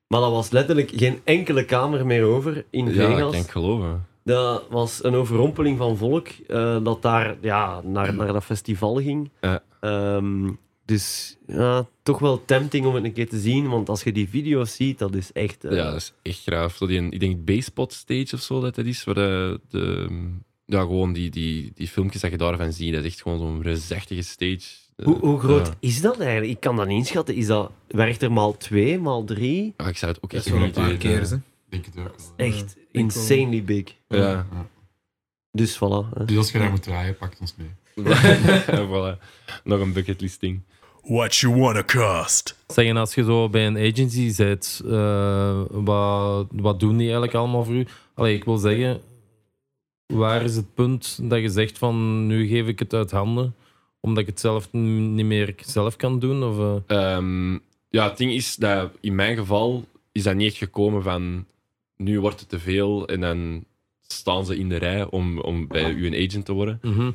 Maar 0.07 0.19
dat 0.21 0.31
was 0.31 0.49
letterlijk 0.51 0.91
geen 0.95 1.19
enkele 1.23 1.65
kamer 1.65 2.05
meer 2.05 2.23
over 2.23 2.65
in 2.69 2.85
Ja, 2.85 2.91
Vegas. 2.93 3.19
dat 3.19 3.31
kan 3.31 3.39
ik 3.41 3.49
geloven. 3.49 4.05
Dat 4.23 4.63
was 4.69 5.03
een 5.03 5.15
overrompeling 5.15 5.77
van 5.77 5.97
volk 5.97 6.27
eh, 6.47 6.77
dat 6.83 7.01
daar 7.01 7.35
ja, 7.41 7.81
naar, 7.83 8.13
naar 8.15 8.33
dat 8.33 8.43
festival 8.43 8.95
ging. 8.95 9.29
Ja. 9.41 9.63
Ehm, 9.79 10.49
dus 10.91 11.37
ja, 11.47 11.87
toch 12.03 12.19
wel 12.19 12.45
tempting 12.45 12.85
om 12.85 12.95
het 12.95 13.03
een 13.03 13.13
keer 13.13 13.29
te 13.29 13.39
zien, 13.39 13.67
want 13.69 13.89
als 13.89 14.03
je 14.03 14.11
die 14.11 14.29
video's 14.29 14.75
ziet, 14.75 14.99
dat 14.99 15.15
is 15.15 15.31
echt... 15.31 15.63
eh, 15.65 15.75
Ja, 15.77 15.83
dat 15.91 15.95
is 15.95 16.13
echt 16.21 16.41
graaf. 16.41 16.75
Zo 16.75 16.87
die, 16.87 17.09
ik 17.09 17.19
denk 17.19 17.45
Basepot 17.45 17.93
Stage 17.93 18.27
of 18.35 18.41
zo 18.41 18.59
dat 18.61 18.75
dat 18.75 18.85
is, 18.85 19.03
waar 19.03 19.15
de, 19.15 19.59
de, 19.69 20.07
ja, 20.65 20.79
gewoon 20.81 21.13
die, 21.13 21.29
die, 21.29 21.71
die 21.75 21.87
filmpjes 21.87 22.21
dat 22.21 22.31
je 22.31 22.37
daarvan 22.37 22.73
ziet, 22.73 22.93
dat 22.93 23.03
is 23.03 23.09
echt 23.11 23.21
gewoon 23.21 23.37
zo'n 23.37 23.61
reusachtige 23.61 24.21
stage. 24.21 24.59
Eh, 24.95 25.05
Hoe, 25.05 25.17
hoe 25.19 25.39
groot 25.39 25.67
Ja. 25.67 25.73
is 25.79 26.01
dat 26.01 26.19
eigenlijk? 26.19 26.51
Ik 26.51 26.59
kan 26.59 26.75
dat 26.75 26.87
niet 26.87 26.97
inschatten. 26.97 27.35
Is 27.35 27.45
dat, 27.47 27.71
werkt 27.87 28.21
er 28.21 28.31
maal 28.31 28.57
twee, 28.57 28.99
maal 28.99 29.23
drie? 29.23 29.73
Ja, 29.77 29.87
ik 29.87 29.97
zou 29.97 30.11
het 30.11 30.23
ook 30.23 30.29
Dat 30.31 30.39
echt 30.39 30.45
is 30.45 30.51
wel 30.51 30.61
een 30.61 30.65
niet 30.67 30.75
paar 30.75 30.85
weten. 30.87 30.99
keer, 30.99 31.21
hè. 31.29 31.37
denk 31.69 31.85
het 31.85 31.97
ook 31.97 32.03
wel. 32.03 32.47
Echt 32.47 32.77
insanely 32.91 33.63
big. 33.63 33.83
Ja. 34.07 34.17
Ja. 34.17 34.47
Dus 35.51 35.75
voilà. 35.75 36.09
hè. 36.17 36.25
Dus 36.25 36.37
als 36.37 36.51
je 36.51 36.57
daar 36.59 36.69
moet 36.71 36.83
draaien, 36.83 37.17
pakt 37.17 37.39
ons 37.39 37.55
mee. 37.57 37.69
Voilà. 38.87 39.17
Nog 39.63 39.79
een 39.79 39.93
bucketlisting. 39.93 40.61
What 41.11 41.35
you 41.35 41.55
wanna 41.55 41.83
cost? 41.83 42.55
Zeggen, 42.67 42.97
als 42.97 43.13
je 43.13 43.23
zo 43.23 43.49
bij 43.49 43.67
een 43.67 43.77
agency 43.77 44.29
zit, 44.29 44.81
eh, 44.85 45.61
wat, 45.69 46.47
wat 46.51 46.79
doen 46.79 46.91
die 46.91 47.03
eigenlijk 47.03 47.33
allemaal 47.33 47.63
voor 47.63 47.73
u? 47.73 47.85
Allee, 48.13 48.35
ik 48.35 48.43
wil 48.43 48.57
zeggen, 48.57 49.01
waar 50.05 50.43
is 50.43 50.55
het 50.55 50.73
punt 50.73 51.19
dat 51.21 51.39
je 51.39 51.49
zegt 51.49 51.77
van 51.77 52.27
nu 52.27 52.47
geef 52.47 52.67
ik 52.67 52.79
het 52.79 52.93
uit 52.93 53.11
handen, 53.11 53.55
omdat 53.99 54.21
ik 54.21 54.29
het 54.29 54.39
zelf 54.39 54.71
niet 54.71 55.25
meer 55.25 55.55
zelf 55.65 55.95
kan 55.95 56.19
doen? 56.19 56.43
Of, 56.43 56.83
eh? 56.87 56.97
Ehm, 56.97 57.53
ja, 57.89 58.07
het 58.09 58.17
ding 58.17 58.31
is 58.31 58.55
dat 58.55 58.91
in 58.99 59.15
mijn 59.15 59.37
geval 59.37 59.85
is 60.11 60.23
dat 60.23 60.35
niet 60.35 60.47
echt 60.47 60.57
gekomen 60.57 61.03
van 61.03 61.45
nu 61.97 62.19
wordt 62.19 62.39
het 62.39 62.49
te 62.49 62.59
veel 62.59 63.07
en 63.07 63.21
dan 63.21 63.63
staan 64.07 64.45
ze 64.45 64.57
in 64.57 64.69
de 64.69 64.77
rij 64.77 65.05
om, 65.09 65.39
om 65.39 65.67
bij 65.67 65.91
u 65.91 66.05
een 66.05 66.27
agent 66.27 66.45
te 66.45 66.53
worden. 66.53 66.79
Mhm. 66.81 67.11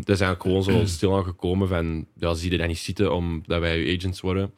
Dat 0.00 0.08
is 0.16 0.20
eigenlijk 0.20 0.42
gewoon 0.42 0.62
zo 0.62 0.84
stilaan 0.96 1.24
gekomen 1.24 1.68
van 1.68 2.06
ja, 2.16 2.34
zie 2.34 2.50
je 2.50 2.58
dat 2.58 2.66
niet 2.66 2.78
zitten 2.78 3.14
omdat 3.14 3.60
wij 3.60 3.96
agents 3.96 4.20
worden. 4.20 4.52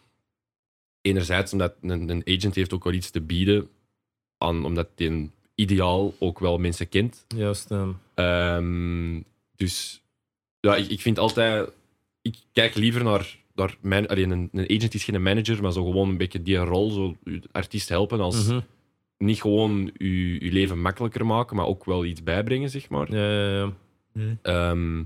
Enerzijds 1.01 1.53
omdat 1.53 1.75
een, 1.83 2.09
een 2.09 2.23
agent 2.37 2.55
heeft 2.55 2.73
ook 2.73 2.85
wel 2.85 2.93
iets 2.93 3.11
te 3.11 3.21
bieden, 3.21 3.69
aan, 4.39 4.65
omdat 4.65 4.89
hij 4.97 5.07
een 5.07 5.33
ideaal 5.55 6.15
ook 6.19 6.39
wel 6.39 6.59
mensen 6.59 6.89
kent. 6.89 7.25
Juist. 7.37 7.71
eh. 7.71 7.89
Ehm, 8.15 9.21
dus 9.57 10.03
ja, 10.61 10.77
ik, 10.77 10.89
ik 10.89 11.01
vind 11.01 11.19
altijd... 11.19 11.71
Ik 12.23 12.37
kijk 12.53 12.75
liever 12.75 13.05
naar... 13.05 13.37
naar 13.55 13.77
mijn, 13.81 14.09
allee, 14.09 14.25
een, 14.25 14.49
een 14.53 14.77
agent 14.77 14.95
is 14.95 15.05
geen 15.05 15.23
manager, 15.23 15.63
maar 15.63 15.73
zo 15.73 15.85
gewoon 15.85 16.09
een 16.09 16.17
beetje 16.17 16.43
die 16.43 16.57
rol, 16.57 16.91
zo 16.91 17.17
artiest 17.53 17.89
helpen. 17.89 18.21
Als, 18.21 18.47
Mhm. 18.47 18.61
Niet 19.19 19.41
gewoon 19.41 19.91
uw, 19.99 20.39
uw 20.41 20.51
leven 20.53 20.81
makkelijker 20.81 21.27
maken, 21.27 21.57
maar 21.57 21.67
ook 21.67 21.85
wel 21.85 22.05
iets 22.05 22.23
bijbrengen, 22.23 22.71
zeg 22.71 22.89
maar. 22.89 23.13
Ja, 23.15 23.31
ja, 23.33 23.57
ja. 23.57 23.73
Ehm, 24.43 25.03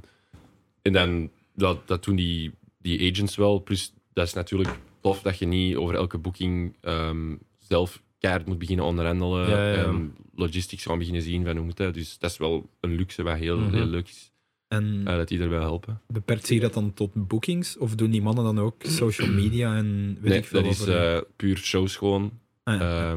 en 0.82 0.92
dan, 0.92 1.30
dat, 1.54 1.88
dat 1.88 2.04
doen 2.04 2.16
die, 2.16 2.50
die 2.78 3.10
agents 3.12 3.36
wel. 3.36 3.62
Plus, 3.62 3.92
dat 4.12 4.26
is 4.26 4.32
natuurlijk 4.32 4.78
tof 5.00 5.22
dat 5.22 5.38
je 5.38 5.46
niet 5.46 5.76
over 5.76 5.94
elke 5.94 6.18
boeking 6.18 6.76
ehm, 6.80 7.34
zelf 7.58 8.02
keihard 8.18 8.46
moet 8.46 8.58
beginnen 8.58 8.84
onderhandelen. 8.84 9.48
Ja, 9.48 9.66
ja, 9.68 9.74
ja. 9.76 9.82
ehm, 9.84 10.06
logistics 10.34 10.84
gaan 10.84 10.98
beginnen 10.98 11.22
zien 11.22 11.44
van 11.44 11.56
hoe 11.56 11.64
moet 11.64 11.76
dat. 11.76 11.94
Dus 11.94 12.18
dat 12.18 12.30
is 12.30 12.36
wel 12.38 12.70
een 12.80 12.94
luxe 12.94 13.22
wat 13.22 13.36
heel, 13.36 13.58
Mhm. 13.58 13.74
heel 13.74 13.86
leuk 13.86 14.08
is. 14.08 14.32
En 14.68 15.02
eh, 15.06 15.16
dat 15.16 15.28
die 15.28 15.40
er 15.40 15.48
wel 15.48 15.60
helpen. 15.60 16.00
beperkt 16.06 16.46
zich 16.46 16.60
dat 16.60 16.74
dan 16.74 16.94
tot 16.94 17.10
bookings? 17.28 17.76
Of 17.78 17.94
doen 17.94 18.10
die 18.10 18.22
mannen 18.22 18.44
dan 18.44 18.58
ook 18.58 18.74
social 18.82 19.28
media 19.28 19.76
en 19.76 20.14
weet 20.20 20.30
Nee, 20.30 20.38
ik 20.38 20.44
veel 20.46 20.62
dat 20.62 20.70
is 20.72 20.80
er- 20.80 21.16
eh, 21.16 21.22
puur 21.36 21.56
shows 21.56 21.96
gewoon. 21.96 22.38
Ah, 22.62 23.12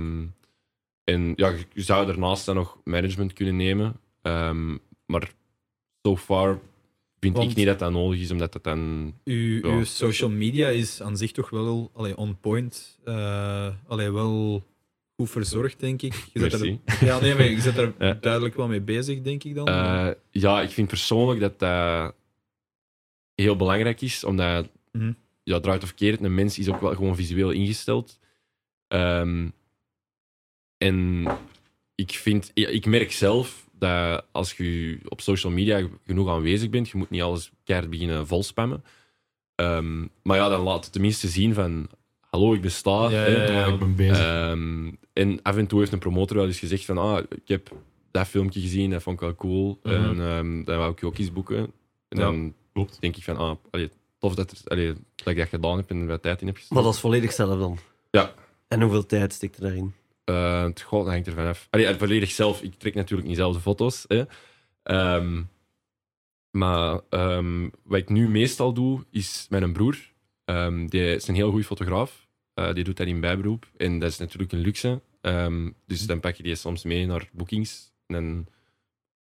en 1.04 1.34
ja, 1.36 1.50
je- 1.74 1.82
zou 1.82 2.06
daarnaast 2.06 2.46
dan 2.46 2.56
nog 2.56 2.78
management 2.84 3.34
kunnen 3.34 3.56
nemen. 3.56 3.96
Maar 5.06 5.34
so 6.04 6.18
far 6.18 6.60
vind 7.20 7.36
Want- 7.38 7.49
ik 7.51 7.56
niet 7.58 7.66
dat 7.66 7.80
dat 7.80 7.91
nodig 7.91 8.20
is, 8.20 8.32
omdat 8.32 8.54
dat 8.54 8.64
dan... 8.64 9.14
Uw, 9.24 9.68
Ja. 9.68 9.76
uw 9.76 9.84
social 9.84 10.30
media 10.30 10.68
is 10.68 11.01
aan 11.01 11.18
zich 11.18 11.32
toch 11.32 11.49
wel 11.49 11.91
allee, 11.93 12.18
on 12.18 12.39
point. 12.39 12.99
eh 13.04 13.70
allee, 13.88 14.12
wel 14.12 14.64
goed 15.16 15.30
verzorgd, 15.30 15.80
denk 15.80 16.01
ik. 16.01 16.14
Je 16.34 16.39
zet 16.39 16.54
er, 16.54 16.78
ja, 17.08 17.20
nee, 17.20 17.34
maar 17.36 17.49
je 17.49 17.62
zit 17.62 17.78
er 17.78 17.93
Ja. 17.99 18.14
duidelijk 18.14 18.56
wel 18.56 18.68
mee 18.68 18.82
bezig, 18.82 19.22
denk 19.22 19.43
ik 19.43 19.56
dan. 19.56 19.68
Eh, 19.68 20.10
ja, 20.32 20.62
ik 20.62 20.70
vind 20.70 20.88
persoonlijk 20.88 21.39
dat 21.39 21.60
dat 21.60 22.16
heel 23.36 23.56
belangrijk 23.56 24.01
is, 24.01 24.24
omdat 24.24 24.70
Mhm. 24.91 25.14
ja, 25.43 25.60
draait 25.60 25.84
of 25.84 25.93
keert, 25.93 26.22
een 26.24 26.34
mens 26.36 26.60
is 26.60 26.70
ook 26.70 26.82
wel 26.82 26.95
gewoon 26.95 27.16
visueel 27.16 27.51
ingesteld. 27.51 28.20
Ehm, 28.88 29.47
en 30.78 31.28
ik, 31.95 32.12
vind, 32.12 32.51
ik 32.54 32.86
merk 32.86 33.12
zelf 33.12 33.70
dat 33.84 34.25
als 34.31 34.53
je 34.53 34.99
op 35.07 35.21
social 35.21 35.51
media 35.51 35.88
genoeg 36.05 36.29
aanwezig 36.29 36.69
bent, 36.69 36.89
je 36.89 36.97
moet 36.97 37.09
niet 37.09 37.21
alles 37.21 37.51
keihard 37.63 37.91
beginnen 37.91 38.27
volspammen. 38.27 38.84
Ehm, 39.55 40.07
maar 40.23 40.38
ja, 40.38 40.49
dan 40.49 40.61
laat 40.61 40.84
het 40.84 40.93
tenminste 40.93 41.27
zien 41.27 41.53
van, 41.53 41.88
hallo, 42.19 42.53
ik 42.53 42.61
besta. 42.61 43.09
Ja, 43.09 43.09
hè. 43.09 43.45
ja, 43.45 43.51
ja. 43.51 43.65
ik 43.65 43.79
ben 43.79 43.95
bezig. 43.95 44.17
Ehm, 44.17 44.91
en 45.13 45.41
af 45.41 45.57
en 45.57 45.67
toe 45.67 45.79
heeft 45.79 45.91
een 45.91 45.99
promotor 45.99 46.38
wel 46.38 46.45
eens 46.45 46.59
gezegd 46.59 46.86
van, 46.86 46.97
ah, 46.97 47.23
ik 47.29 47.47
heb 47.47 47.71
dat 48.11 48.27
filmpje 48.27 48.61
gezien, 48.61 48.89
dat 48.89 49.01
vond 49.03 49.15
ik 49.15 49.21
wel 49.21 49.36
cool. 49.36 49.79
Mhm. 49.84 49.93
En 49.93 50.21
ehm 50.21 50.63
dan 50.63 50.77
wou 50.77 50.91
ik 50.91 50.99
je 50.99 51.05
ook 51.05 51.17
eens 51.17 51.34
boeken. 51.34 51.57
En 51.57 51.71
Ja, 52.09 52.19
dan 52.19 52.53
klopt. 52.73 53.01
denk 53.01 53.15
ik 53.17 53.23
van, 53.23 53.38
ah, 53.38 53.55
allee, 53.71 53.89
tof 54.19 54.36
dat, 54.36 54.51
er, 54.51 54.57
allee, 54.65 54.93
dat 55.15 55.27
ik 55.27 55.38
dat 55.38 55.47
gedaan 55.47 55.77
heb 55.77 55.89
en 55.89 56.01
er 56.01 56.07
wat 56.07 56.21
tijd 56.21 56.41
in 56.41 56.47
heb 56.47 56.55
gestoken. 56.55 56.75
Maar 56.75 56.86
dat 56.86 56.93
is 56.93 56.99
volledig 56.99 57.31
zelf 57.31 57.59
dan. 57.59 57.77
Ja. 58.11 58.34
En 58.67 58.81
hoeveel 58.81 59.05
tijd 59.05 59.34
stikt 59.34 59.55
er 59.55 59.61
daarin? 59.61 59.93
Eh, 60.24 60.63
het 60.63 60.82
god, 60.82 61.07
hangt 61.07 61.28
er 61.28 61.34
vanaf. 61.34 61.67
Allee, 61.69 61.95
volledig 61.95 62.32
zelf. 62.32 62.61
Ik 62.61 62.74
trek 62.78 62.93
natuurlijk 62.93 63.28
niet 63.28 63.38
zelf 63.38 63.55
de 63.55 63.61
foto's. 63.61 64.05
Hè. 64.07 64.24
Ehm, 64.84 65.41
maar 66.51 66.99
ehm, 67.09 67.69
wat 67.84 67.99
ik 67.99 68.09
nu 68.09 68.30
meestal 68.30 68.74
doe, 68.74 69.05
is 69.11 69.47
met 69.49 69.61
een 69.61 69.74
broer. 69.74 69.97
Ehm, 70.45 70.86
die 70.88 71.15
is 71.15 71.28
een 71.28 71.36
heel 71.36 71.49
goede 71.49 71.65
fotograaf. 71.65 72.28
Eh, 72.53 72.74
die 72.74 72.84
doet 72.84 72.97
dat 72.97 73.07
in 73.07 73.19
bijberoep. 73.19 73.67
En 73.78 73.99
dat 73.99 74.09
is 74.09 74.17
natuurlijk 74.17 74.51
een 74.51 74.59
luxe. 74.59 75.01
Ehm, 75.21 75.69
dus 75.86 76.05
dan 76.05 76.19
pak 76.19 76.36
je 76.36 76.43
die 76.43 76.55
soms 76.55 76.84
mee 76.84 77.05
naar 77.05 77.30
boekings. 77.32 77.93
En 78.07 78.15
dan, 78.15 78.45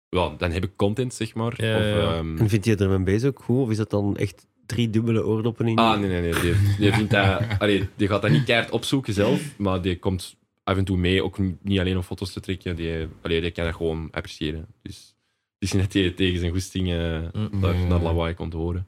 ja, 0.09 0.35
dan 0.37 0.51
heb 0.51 0.63
ik 0.63 0.75
content, 0.75 1.13
zeg 1.13 1.33
maar. 1.33 1.65
Ja, 1.65 1.77
of, 1.77 1.83
ja, 1.83 2.17
ehm, 2.17 2.37
En 2.37 2.49
vind 2.49 2.65
je 2.65 2.75
er 2.75 2.89
een 2.89 3.03
bezig 3.03 3.29
ook 3.29 3.43
goed? 3.43 3.57
Of 3.57 3.69
is 3.69 3.77
dat 3.77 3.89
dan 3.89 4.17
echt 4.17 4.47
drie 4.65 4.89
dubbele 4.89 5.25
oordoppen 5.25 5.67
in? 5.67 5.75
Ah, 5.75 5.99
nee, 5.99 6.09
nee, 6.09 6.21
nee. 6.21 6.41
Die, 6.41 6.55
die, 6.77 6.93
vindt 6.93 7.11
dat, 7.11 7.41
allee, 7.59 7.89
die 7.95 8.07
gaat 8.07 8.21
dat 8.21 8.31
niet 8.31 8.43
keihard 8.43 8.71
opzoeken 8.71 9.13
zelf, 9.13 9.57
maar 9.57 9.81
die 9.81 9.99
komt 9.99 10.35
af 10.63 10.77
en 10.77 10.85
toe 10.85 10.97
mee, 10.97 11.23
ook 11.23 11.37
niet- 11.61 11.79
alleen 11.79 11.95
om 11.95 12.03
foto's 12.03 12.33
te 12.33 12.39
trekken. 12.39 12.75
Die, 12.75 13.07
allee, 13.21 13.41
die 13.41 13.51
kan 13.51 13.65
dat 13.65 13.75
gewoon 13.75 14.07
appreciëren. 14.11 14.65
Dus 14.83 15.15
het 15.59 15.69
is 15.69 15.73
niet 15.73 15.81
dat 15.83 15.93
hij 15.93 16.11
tegen 16.11 16.39
zijn 16.39 16.51
goesting 16.51 16.91
eh 16.91 17.19
Mm. 17.33 17.59
naar, 17.59 17.75
naar 17.75 18.01
lawaai 18.01 18.33
komt 18.33 18.53
horen. 18.53 18.87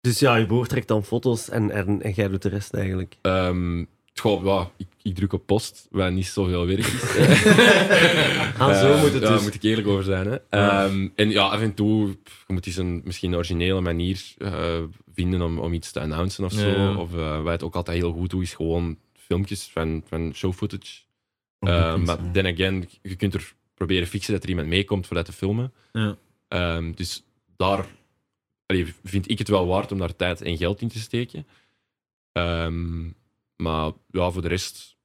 Dus 0.00 0.18
ja, 0.18 0.36
je 0.36 0.46
broer 0.46 0.66
trekt 0.66 0.88
dan 0.88 1.04
foto's 1.04 1.48
en, 1.48 1.70
en, 1.70 2.02
en 2.02 2.12
jij 2.12 2.28
doet 2.28 2.42
de 2.42 2.48
rest 2.48 2.74
eigenlijk. 2.74 3.16
Ehm, 3.22 3.84
goh, 4.14 4.44
ja, 4.44 4.70
ik, 4.76 4.86
ik 5.02 5.14
druk 5.14 5.32
op 5.32 5.46
post, 5.46 5.88
waar 5.90 6.12
niet 6.12 6.26
zoveel 6.26 6.66
werk 6.66 6.78
is. 6.78 7.16
Ah, 8.58 8.80
zo 8.80 8.92
Eh, 8.92 9.00
moet 9.02 9.12
het 9.12 9.12
ja, 9.12 9.18
dus. 9.20 9.28
Daar 9.28 9.42
moet 9.42 9.54
ik 9.54 9.62
eerlijk 9.62 9.86
over 9.88 10.04
zijn. 10.04 10.26
Hè. 10.26 10.36
Ehm, 10.50 11.08
en 11.14 11.30
ja, 11.30 11.42
af 11.48 11.60
en 11.60 11.74
toe, 11.74 12.16
pff, 12.22 12.44
je 12.46 12.52
moet 12.52 12.66
eens 12.66 12.76
een 12.76 13.00
misschien 13.04 13.30
een 13.30 13.36
originele 13.36 13.80
manier 13.80 14.22
eh, 14.38 14.78
vinden 15.14 15.42
om, 15.42 15.58
om 15.58 15.72
iets 15.72 15.92
te 15.92 16.00
announcen 16.00 16.44
of 16.44 16.52
zo. 16.52 16.66
Ja, 16.68 16.74
ja. 16.74 16.94
Of 16.96 17.14
uh, 17.14 17.42
wat 17.42 17.52
het 17.52 17.62
ook 17.62 17.74
altijd 17.74 17.96
heel 17.98 18.12
goed 18.12 18.30
doet, 18.30 18.42
is 18.42 18.54
gewoon 18.54 18.96
filmpjes 19.30 19.64
van, 19.64 20.02
van 20.06 20.34
show 20.34 20.52
footage. 20.52 21.00
Van 21.58 21.68
Eh, 21.68 21.82
boekings, 21.82 22.06
maar 22.06 22.24
ja. 22.24 22.32
then 22.32 22.46
again, 22.46 22.88
je 23.02 23.16
kunt 23.16 23.34
er 23.34 23.54
proberen 23.74 24.06
fixen 24.06 24.32
dat 24.32 24.42
er 24.42 24.48
iemand 24.48 24.68
meekomt 24.68 25.06
voor 25.06 25.16
dat 25.16 25.24
te 25.24 25.32
filmen. 25.32 25.72
Ja. 25.92 26.16
Ehm, 26.48 26.92
dus 26.92 27.22
daar 27.56 27.86
allee, 28.66 28.94
vind 29.04 29.30
ik 29.30 29.38
het 29.38 29.48
wel 29.48 29.66
waard 29.66 29.92
om 29.92 29.98
daar 29.98 30.16
tijd 30.16 30.42
en 30.42 30.56
geld 30.56 30.80
in 30.80 30.88
te 30.88 30.98
steken. 30.98 31.46
Ehm, 32.32 33.06
maar 33.56 33.92
ja, 34.10 34.30
voor 34.30 34.42
de 34.42 34.48
rest, 34.48 34.96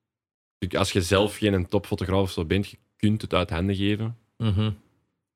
als 0.78 0.92
je 0.92 1.02
zelf 1.02 1.38
geen 1.38 1.68
topfotograaf 1.68 2.22
of 2.22 2.32
zo 2.32 2.46
bent, 2.46 2.70
je 2.70 2.78
kunt 2.96 3.22
het 3.22 3.34
uit 3.34 3.50
handen 3.50 3.76
geven. 3.76 4.18
Mhm. 4.38 4.72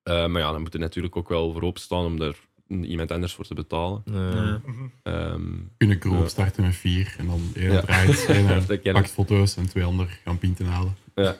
Eh, 0.04 0.28
maar 0.28 0.42
ja, 0.42 0.52
dan 0.52 0.62
moet 0.62 0.74
je 0.74 0.80
natuurlijk 0.80 1.16
ook 1.16 1.30
wel 1.30 1.52
voor 1.54 1.62
openstaan 1.62 2.06
om 2.06 2.20
daar 2.20 2.36
iemand 2.70 3.11
anders 3.11 3.34
voor 3.34 3.45
te 3.45 3.53
betalen. 3.53 4.01
Ja. 4.05 4.32
Ja. 4.34 4.61
Ehm, 5.03 5.43
kunnen 5.78 6.20
Ja. 6.20 6.28
starten 6.28 6.63
met 6.63 6.76
vier 6.76 7.15
en 7.17 7.28
dan 7.28 7.41
één 7.55 7.72
Ja. 7.72 7.82
draait, 7.82 8.84
pakt 8.93 9.11
foto's 9.11 9.55
en 9.57 9.70
twee 9.70 9.84
anderen 9.84 10.11
gaan 10.24 10.38
pinten 10.38 10.65
halen. 10.65 10.95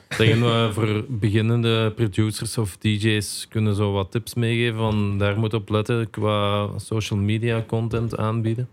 Zeggen 0.08 0.40
we 0.40 0.70
voor 0.72 1.04
beginnende 1.08 1.92
producers 1.96 2.58
of 2.58 2.76
DJ's 2.76 3.46
kunnen 3.48 3.74
zo 3.74 3.92
wat 3.92 4.10
tips 4.10 4.34
meegeven 4.34 4.78
van 4.78 5.18
daar 5.18 5.38
moet 5.38 5.54
op 5.54 5.68
letten 5.68 6.10
qua 6.10 6.68
social 6.78 7.18
media 7.18 7.62
content 7.66 8.16
aanbieden. 8.16 8.68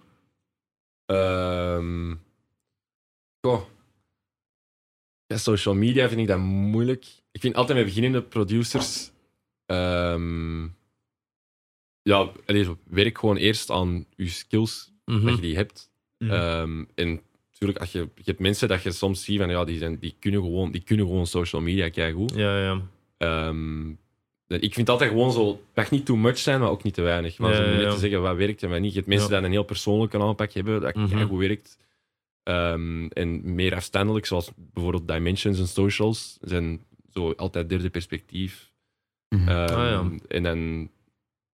Ehm, 1.05 2.16
goh. 3.41 3.62
Ja, 5.26 5.38
social 5.38 5.76
media 5.76 6.08
vind 6.08 6.22
ik 6.22 6.28
dat 6.28 6.39
moeilijk. 6.39 7.05
Ik 7.32 7.41
vind 7.41 7.55
altijd 7.55 7.78
met 7.78 7.88
beginnende 7.88 8.22
producers. 8.22 9.12
ehm, 9.66 10.68
ja, 12.08 12.32
allee, 12.45 12.64
zo, 12.64 12.78
werk 12.84 13.18
gewoon 13.18 13.36
eerst 13.38 13.70
aan 13.70 14.05
je 14.16 14.30
skills, 14.30 14.91
Mhm. 15.05 15.26
dat 15.26 15.36
je 15.36 15.41
die 15.41 15.55
hebt. 15.55 15.89
Mhm. 16.18 16.32
Ehm, 16.32 16.84
en 16.95 17.22
natuurlijk, 17.51 17.80
als 17.80 17.91
je, 17.91 17.99
je 17.99 18.22
hebt 18.26 18.39
mensen 18.39 18.68
dat 18.68 18.84
je 18.84 18.91
soms 18.91 19.24
ziet 19.24 19.39
van 19.39 19.49
ja, 19.49 19.64
die, 19.66 19.78
zijn, 19.78 19.99
die, 19.99 20.16
kunnen, 20.20 20.41
gewoon, 20.41 20.72
die 20.72 20.82
kunnen 20.82 21.05
gewoon 21.05 21.28
social 21.28 21.62
media 21.62 21.89
keigoed. 21.89 22.34
Ja, 22.36 22.60
ja. 22.64 22.82
Ehm, 23.18 23.89
ik 24.47 24.60
vind 24.74 24.76
het 24.76 24.89
altijd 24.89 25.10
gewoon 25.10 25.32
zo, 25.32 25.47
het 25.49 25.60
mag 25.76 25.91
niet 25.91 26.05
too 26.05 26.16
much 26.16 26.38
zijn, 26.38 26.60
maar 26.60 26.70
ook 26.70 26.84
niet 26.84 26.93
te 26.93 27.01
weinig. 27.01 27.38
Maar 27.38 27.51
Ja, 27.51 27.82
zo 27.82 27.93
te 27.93 27.99
zeggen 27.99 28.22
wat 28.22 28.36
werkt 28.36 28.64
en 28.64 28.70
wat 28.70 28.80
niet. 28.80 28.91
Je 28.91 28.97
hebt 28.97 29.08
mensen 29.10 29.30
Ja. 29.30 29.36
die 29.38 29.45
een 29.45 29.51
heel 29.51 29.64
persoonlijke 29.64 30.20
aanpak 30.20 30.51
hebben, 30.51 30.82
dat 30.82 30.95
Mhm. 30.95 31.24
goed 31.26 31.39
werkt. 31.39 31.78
Ehm, 32.43 33.05
en 33.08 33.55
meer 33.55 33.76
afstandelijk, 33.76 34.26
zoals 34.26 34.51
bijvoorbeeld 34.74 35.08
Dimensions 35.08 35.60
en 35.60 35.68
Socials, 35.68 36.38
zijn 36.41 36.84
zo 37.14 37.32
altijd 37.32 37.70
derde 37.70 37.89
perspectief. 37.89 38.72
Mhm. 39.30 39.47
Ehm, 39.47 39.58
Ah, 39.74 39.89
ja. 39.89 40.12
En 40.28 40.43
dan, 40.43 40.89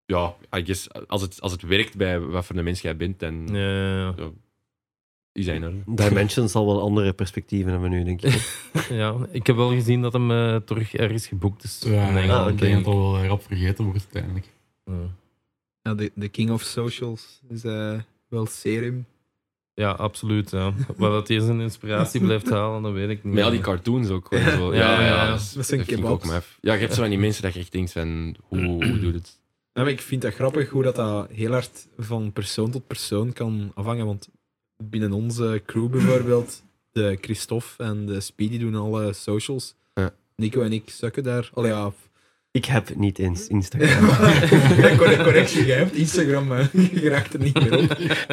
ja, 0.05 0.35
I 0.57 0.65
guess, 0.65 0.87
als 1.07 1.21
het, 1.21 1.41
als 1.41 1.51
het 1.51 1.61
werkt 1.61 1.97
bij 1.97 2.19
wat 2.19 2.45
voor 2.45 2.55
een 2.55 2.63
mens 2.63 2.81
jij 2.81 2.97
bent, 2.97 3.19
dan 3.19 3.47
ja, 3.47 3.59
ja, 3.59 4.13
ja. 4.17 4.29
die 5.31 5.43
zijn 5.43 5.63
er. 5.63 5.73
Dimensions 5.85 6.51
zal 6.51 6.65
wel 6.65 6.81
andere 6.81 7.13
perspectieven 7.13 7.71
hebben 7.71 7.89
nu, 7.89 8.03
denk 8.03 8.21
ik. 8.21 8.61
Ja, 8.89 9.15
ik 9.31 9.47
heb 9.47 9.55
wel 9.55 9.69
gezien 9.69 10.01
dat 10.01 10.13
hem 10.13 10.31
eh, 10.31 10.55
terug 10.55 10.93
ergens 10.93 11.27
geboekt 11.27 11.63
is. 11.63 11.81
Ja, 11.85 12.09
in 12.09 12.17
Engeland, 12.17 12.45
ah, 12.45 12.51
ik 12.51 12.57
denk 12.59 12.73
dat 12.73 12.83
dat 12.83 12.93
wel 12.93 13.25
rap 13.25 13.43
vergeten 13.43 13.83
wordt 13.83 13.99
uiteindelijk. 14.03 14.47
Ja. 15.81 15.93
De, 15.93 16.11
de 16.15 16.27
king 16.27 16.51
of 16.51 16.61
socials 16.61 17.41
is 17.49 17.63
eh, 17.63 17.99
wel 18.27 18.45
serum. 18.45 19.05
Ja, 19.73 19.91
absoluut. 19.91 20.51
Ja. 20.51 20.73
Waar 20.97 21.11
dat 21.11 21.27
hij 21.27 21.39
zijn 21.39 21.61
inspiratie 21.61 22.21
blijft 22.25 22.49
halen, 22.49 22.81
dat 22.81 22.91
weet 22.91 23.09
ik 23.09 23.23
niet. 23.23 23.33
Met 23.33 23.43
al 23.43 23.51
die 23.51 23.59
cartoons 23.59 24.09
ook. 24.09 24.27
Gewoon 24.27 24.51
zo. 24.51 24.73
Ja, 24.73 24.79
Ja, 24.79 25.01
ja, 25.01 25.07
ja, 25.07 25.29
dat 25.29 25.51
dat 25.55 25.65
vind 25.65 25.91
ik 25.91 26.05
ook. 26.05 26.23
Ja, 26.61 26.73
je 26.73 26.79
hebt 26.79 26.93
zo 26.93 27.01
van 27.01 27.09
die 27.09 27.19
mensen 27.19 27.43
dat 27.43 27.53
je 27.53 27.59
echt 27.59 27.71
denkt 27.71 27.91
van, 27.91 28.35
hoe, 28.47 28.59
hoe 28.59 28.99
doet 28.99 29.13
het? 29.13 29.41
Ja, 29.73 29.81
maar 29.81 29.91
ik 29.91 30.01
vind 30.01 30.21
dat 30.21 30.33
grappig 30.33 30.69
hoe 30.69 30.83
dat, 30.83 30.95
dat 30.95 31.27
heel 31.31 31.51
hard 31.51 31.87
van 31.97 32.31
persoon 32.33 32.71
tot 32.71 32.87
persoon 32.87 33.33
kan 33.33 33.71
afhangen. 33.75 34.05
Want 34.05 34.29
binnen 34.77 35.11
onze 35.11 35.61
crew 35.65 35.89
bijvoorbeeld, 35.89 36.63
de 36.91 37.17
Christophe 37.21 37.83
en 37.83 38.05
de 38.05 38.19
Speedy 38.19 38.57
doen 38.57 38.75
alle 38.75 39.13
socials. 39.13 39.75
Ja. 39.93 40.13
Nico 40.35 40.61
en 40.61 40.73
ik 40.73 40.89
sukken 40.89 41.23
daar. 41.23 41.49
Allee, 41.53 41.71
ja. 41.71 41.93
Ik 42.51 42.65
heb 42.65 42.95
niet 42.95 43.19
eens 43.19 43.47
Instagram. 43.47 44.07
Ja, 44.81 44.95
correctie, 45.23 45.65
jij 45.65 45.77
hebt 45.77 45.93
Instagram, 45.93 46.47
maar 46.47 46.69
je 47.01 47.09
raakt 47.09 47.33
er 47.33 47.39
niet 47.39 47.53
meer 47.53 47.77
op. 47.77 47.91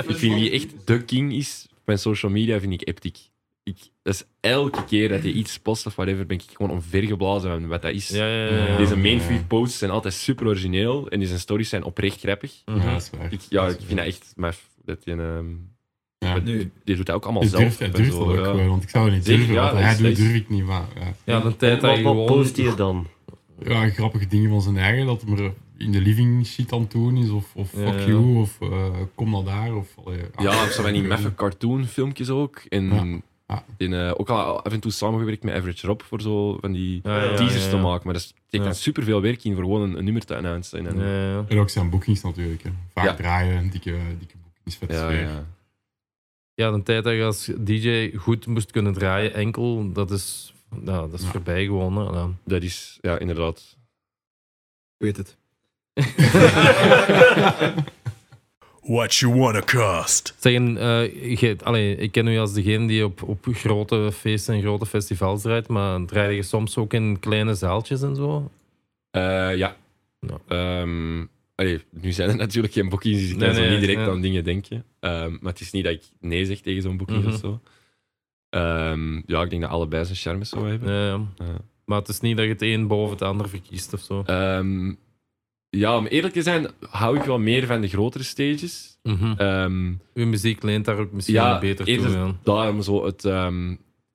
Ik 0.08 0.16
vind 0.16 0.34
wie 0.34 0.50
echt 0.50 0.68
de 0.84 1.04
king 1.04 1.32
is 1.32 1.66
op 1.84 1.96
social 1.96 2.32
media, 2.32 2.60
vind 2.60 2.72
ik 2.72 2.88
Eptic. 2.88 3.18
Ik, 3.62 3.76
dat 4.02 4.14
is 4.14 4.24
elke 4.40 4.84
keer 4.84 5.08
dat 5.08 5.22
hij 5.22 5.30
iets 5.32 5.58
post 5.58 5.86
of 5.86 5.94
whatever, 5.94 6.26
ben 6.26 6.36
ik 6.36 6.44
gewoon 6.56 6.72
omvergeblazen 6.72 7.50
van 7.50 7.66
wat 7.66 7.82
dat 7.82 7.92
is. 7.92 8.08
Ja, 8.08 8.26
ja, 8.26 8.44
ja. 8.56 8.66
ja. 8.66 8.76
Deze 8.76 8.96
main 8.96 9.14
Ja. 9.16 9.20
feed 9.20 9.48
posts 9.48 9.78
zijn 9.78 9.90
altijd 9.90 10.14
super 10.14 10.46
origineel 10.46 11.08
en 11.08 11.20
deze 11.20 11.38
stories 11.38 11.68
zijn 11.68 11.84
oprecht 11.84 12.20
grappig. 12.20 12.62
Ja, 12.64 12.74
dat 12.92 13.02
is 13.02 13.10
waar. 13.18 13.32
Ik, 13.32 13.40
ja, 13.48 13.62
Dat 13.66 13.72
ik 13.74 13.80
vind 13.86 13.98
dat 13.98 14.06
echt. 14.06 14.32
Dat 14.84 14.98
ehm, 15.04 15.18
Ja. 16.18 16.32
maar 16.32 16.42
Nu, 16.42 16.70
die 16.84 16.96
doet 16.96 17.06
dat 17.06 17.14
ook 17.16 17.22
allemaal 17.24 17.42
Hij 17.42 17.50
zelf. 17.50 17.78
hij 17.78 17.90
durft 17.90 18.12
zo, 18.12 18.18
dat 18.18 18.28
ook 18.28 18.44
ja. 18.44 18.50
gewoon, 18.50 18.68
want 18.68 18.82
ik 18.82 18.88
zou 18.90 19.04
het 19.04 19.14
niet 19.14 19.24
durven. 19.24 19.54
ja, 19.54 19.70
dat 19.70 19.80
hij 19.80 19.96
doet, 19.96 20.06
dat 20.06 20.16
durf 20.16 20.34
ik 20.34 20.48
niet. 20.48 20.64
Maar, 20.64 20.86
ja. 20.98 21.14
Ja, 21.24 21.40
de 21.40 21.56
tijd 21.56 21.80
dat 21.80 21.90
Wat, 21.90 21.98
je 21.98 22.04
gewoon... 22.04 22.26
post 22.26 22.56
je 22.56 22.74
dan? 22.74 23.06
ja, 23.62 23.88
grappige 23.88 24.26
dingen 24.26 24.50
van 24.50 24.62
zijn 24.62 24.76
eigen, 24.76 25.06
dat 25.06 25.22
hij 25.26 25.36
er 25.44 25.52
in 25.78 25.92
de 25.92 26.00
living 26.00 26.46
shit 26.46 26.72
aan 26.72 26.80
het 26.80 26.90
doen 26.90 27.16
is, 27.16 27.30
of, 27.30 27.54
of 27.54 27.72
Ja, 27.76 27.90
fuck 27.92 28.00
ja. 28.00 28.06
you, 28.06 28.36
of 28.36 28.60
eh, 28.60 28.90
kom 29.14 29.30
naar 29.30 29.44
daar, 29.44 29.74
of... 29.74 29.88
allee, 30.04 30.18
Ja, 30.38 30.62
of 30.64 30.70
zo 30.70 30.82
van 30.82 30.92
die 30.92 31.02
maffe 31.02 31.34
cartoon 31.34 31.84
filmpjes 31.84 32.28
ook. 32.30 32.62
En 32.68 33.22
Die, 33.76 33.96
eh, 33.96 34.12
ook 34.16 34.28
al 34.28 34.62
af 34.64 34.72
en 34.72 34.80
toe 34.80 34.92
samengewerkt 34.92 35.42
met 35.42 35.54
Average 35.54 35.86
Rob 35.86 36.00
voor 36.02 36.20
zo 36.20 36.58
van 36.60 36.72
die 36.72 37.00
Ja, 37.02 37.22
ja, 37.24 37.36
teasers 37.36 37.64
ja, 37.64 37.70
te 37.70 37.76
maken. 37.76 38.00
Maar 38.04 38.14
dat 38.14 38.34
Ja. 38.48 38.62
dan 38.62 38.74
superveel 38.74 39.20
werk 39.22 39.44
in 39.44 39.54
voor 39.54 39.62
gewoon 39.62 39.82
een, 39.82 39.96
een 39.98 40.04
nummer 40.04 40.24
te 40.24 40.36
announcen. 40.36 40.86
En, 40.86 40.98
Ja, 40.98 41.30
ja. 41.30 41.44
En 41.48 41.58
ook 41.58 41.70
zijn 41.70 41.90
boekings 41.90 42.22
natuurlijk. 42.22 42.62
Hè. 42.62 42.70
Vaak 42.94 43.04
Ja. 43.04 43.14
draaien, 43.14 43.70
dikke, 43.70 43.96
dikke 44.18 44.34
boekings, 44.42 44.76
vet 44.76 44.90
ja, 44.92 45.10
ja. 45.10 45.44
ja, 46.54 46.70
de 46.70 46.82
tijd 46.82 47.04
dat 47.04 47.12
je 47.14 47.24
als 47.24 47.50
DJ 47.58 48.16
goed 48.16 48.46
moest 48.46 48.70
kunnen 48.70 48.92
draaien, 48.92 49.34
enkel, 49.34 49.92
dat 49.92 50.10
is, 50.10 50.54
ja, 50.84 51.00
dat 51.00 51.12
is 51.12 51.22
Ja. 51.22 51.30
voorbij 51.30 51.64
gewoon. 51.64 51.96
Hè. 51.96 52.02
Ja. 52.18 52.28
Dat 52.44 52.62
is, 52.62 52.98
ja, 53.00 53.18
inderdaad. 53.18 53.76
ik 54.98 55.06
weet 55.06 55.16
het. 55.16 55.36
What 58.82 59.14
you 59.14 59.34
wanna 59.34 59.60
cost? 59.60 60.34
Zeggen, 60.38 60.76
eh, 60.76 61.38
je, 61.40 61.56
allee, 61.62 61.96
ik 61.96 62.12
ken 62.12 62.26
u 62.26 62.38
als 62.38 62.52
degene 62.52 62.86
die 62.86 63.04
op, 63.04 63.22
op 63.22 63.46
grote 63.52 64.10
feesten 64.12 64.54
en 64.54 64.60
grote 64.60 64.86
festivals 64.86 65.42
draait, 65.42 65.68
maar 65.68 66.04
draai 66.04 66.34
je 66.36 66.42
soms 66.42 66.76
ook 66.76 66.92
in 66.92 67.18
kleine 67.20 67.54
zaaltjes 67.54 68.02
en 68.02 68.16
zo? 68.16 68.50
Eh, 69.10 69.56
ja. 69.56 69.76
Ehm, 70.48 71.24
allee, 71.54 71.80
nu 71.90 72.12
zijn 72.12 72.28
er 72.28 72.36
natuurlijk 72.36 72.72
geen 72.74 72.88
dus 72.88 73.30
ik 73.30 73.38
kan 73.38 73.54
zo 73.54 73.60
nee, 73.60 73.70
niet 73.70 73.80
direct 73.80 74.08
aan 74.08 74.20
dingen 74.20 74.44
denken. 74.44 74.84
Ehm, 75.00 75.30
maar 75.40 75.52
het 75.52 75.60
is 75.60 75.70
niet 75.70 75.84
dat 75.84 75.92
ik 75.92 76.02
nee 76.20 76.44
zeg 76.44 76.60
tegen 76.60 76.82
zo'n 76.82 76.96
boeking 76.96 77.22
Mhm. 77.24 77.32
of 77.32 77.38
zo. 77.40 77.60
Ehm, 78.50 79.14
ja, 79.26 79.42
ik 79.42 79.50
denk 79.50 79.62
dat 79.62 79.70
allebei 79.70 80.04
zijn 80.04 80.16
charmes 80.16 80.48
zo 80.48 80.66
hebben. 80.66 80.92
Ja, 80.92 81.06
ja. 81.06 81.20
Ja. 81.38 81.56
Maar 81.84 81.98
het 81.98 82.08
is 82.08 82.20
niet 82.20 82.36
dat 82.36 82.46
je 82.46 82.52
het 82.52 82.62
een 82.62 82.86
boven 82.86 83.12
het 83.12 83.22
ander 83.22 83.48
verkiest 83.48 83.92
of 83.92 84.00
zo. 84.00 84.22
Ja, 85.70 85.96
om 85.96 86.06
eerlijk 86.06 86.34
te 86.34 86.42
zijn, 86.42 86.66
hou 86.88 87.16
ik 87.18 87.22
wel 87.22 87.38
meer 87.38 87.66
van 87.66 87.80
de 87.80 87.88
grotere 87.88 88.24
stages. 88.24 88.98
Mhm. 89.02 89.32
Ehm, 89.36 89.92
Uw 90.14 90.26
muziek 90.26 90.62
leent 90.62 90.84
daar 90.84 90.98
ook 90.98 91.12
misschien 91.12 91.36
ja, 91.36 91.58
beter 91.58 91.84
toe. 91.84 92.08
Ja. 92.10 92.36
daarom 92.42 92.82
zo 92.82 93.04
het, 93.04 93.24
ehm, 93.24 93.68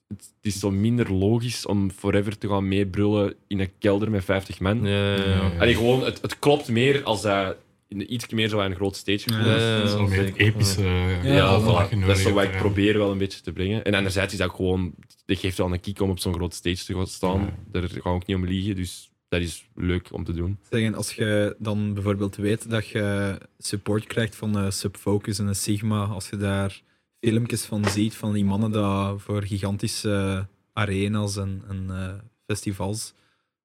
het, 0.07 0.31
het 0.41 0.53
is 0.53 0.59
zo 0.59 0.71
minder 0.71 1.13
logisch 1.13 1.65
om 1.65 1.91
forever 1.91 2.37
te 2.37 2.47
gaan 2.47 2.67
meebrullen 2.67 3.33
in 3.47 3.59
een 3.59 3.71
kelder 3.79 4.11
met 4.11 4.23
50 4.23 4.59
man. 4.59 4.85
Ja, 4.85 5.15
ja, 5.15 5.73
gewoon, 5.73 6.03
het, 6.03 6.21
het 6.21 6.39
klopt 6.39 6.67
meer 6.67 7.03
als 7.03 7.21
dat 7.21 7.55
in 7.87 8.13
iets 8.13 8.29
meer 8.29 8.49
zo 8.49 8.59
aan 8.59 8.69
een 8.69 8.75
groot 8.75 8.95
stage 8.95 9.23
Ja, 9.25 9.37
gevoel 9.79 10.03
is. 10.05 10.09
meer 10.09 10.33
epische... 10.35 10.83
Ja, 11.23 11.61
voilà. 11.61 11.99
dat 12.05 12.17
is 12.17 12.23
zo 12.23 12.33
wat 12.33 12.43
ik 12.43 12.57
probeer 12.57 12.97
wel 12.97 13.11
een 13.11 13.17
beetje 13.17 13.41
te 13.41 13.51
brengen. 13.51 13.83
En 13.83 13.93
anderzijds 13.93 14.33
is 14.33 14.39
dat 14.39 14.49
ook 14.49 14.55
gewoon, 14.55 14.93
dat 15.25 15.37
geeft 15.39 15.57
wel 15.57 15.73
een 15.73 15.79
kick 15.79 16.01
om 16.01 16.09
op 16.09 16.19
zo'n 16.19 16.33
groot 16.33 16.53
stage 16.53 16.85
te 16.85 16.93
gaan 16.93 17.07
staan. 17.07 17.49
Daar 17.71 17.81
gaan 17.89 17.99
we 18.03 18.09
ook 18.09 18.25
niet 18.27 18.37
om 18.37 18.45
liegen, 18.45 18.75
dus 18.75 19.09
dat 19.27 19.41
is 19.41 19.69
leuk 19.75 20.09
om 20.11 20.23
te 20.23 20.33
doen. 20.33 20.59
Zeggen, 20.69 20.95
als 20.95 21.13
je 21.13 21.55
dan 21.59 21.93
bijvoorbeeld 21.93 22.35
weet 22.35 22.69
dat 22.69 22.87
je 22.87 23.37
support 23.57 24.05
krijgt 24.05 24.35
van 24.35 24.55
een 24.55 24.73
Subfocus 24.73 25.39
en 25.39 25.47
een 25.47 25.55
Sigma, 25.55 26.03
als 26.03 26.29
je 26.29 26.37
daar 26.37 26.81
filmpjes 27.19 27.65
van 27.65 27.85
ziet 27.85 28.15
van 28.15 28.33
die 28.33 28.45
mannen 28.45 28.71
die 28.71 29.19
voor 29.19 29.43
gigantische 29.43 30.47
arena's 30.73 31.37
en, 31.37 31.63
en 31.67 31.85
eh, 31.89 32.13
festivals 32.45 33.13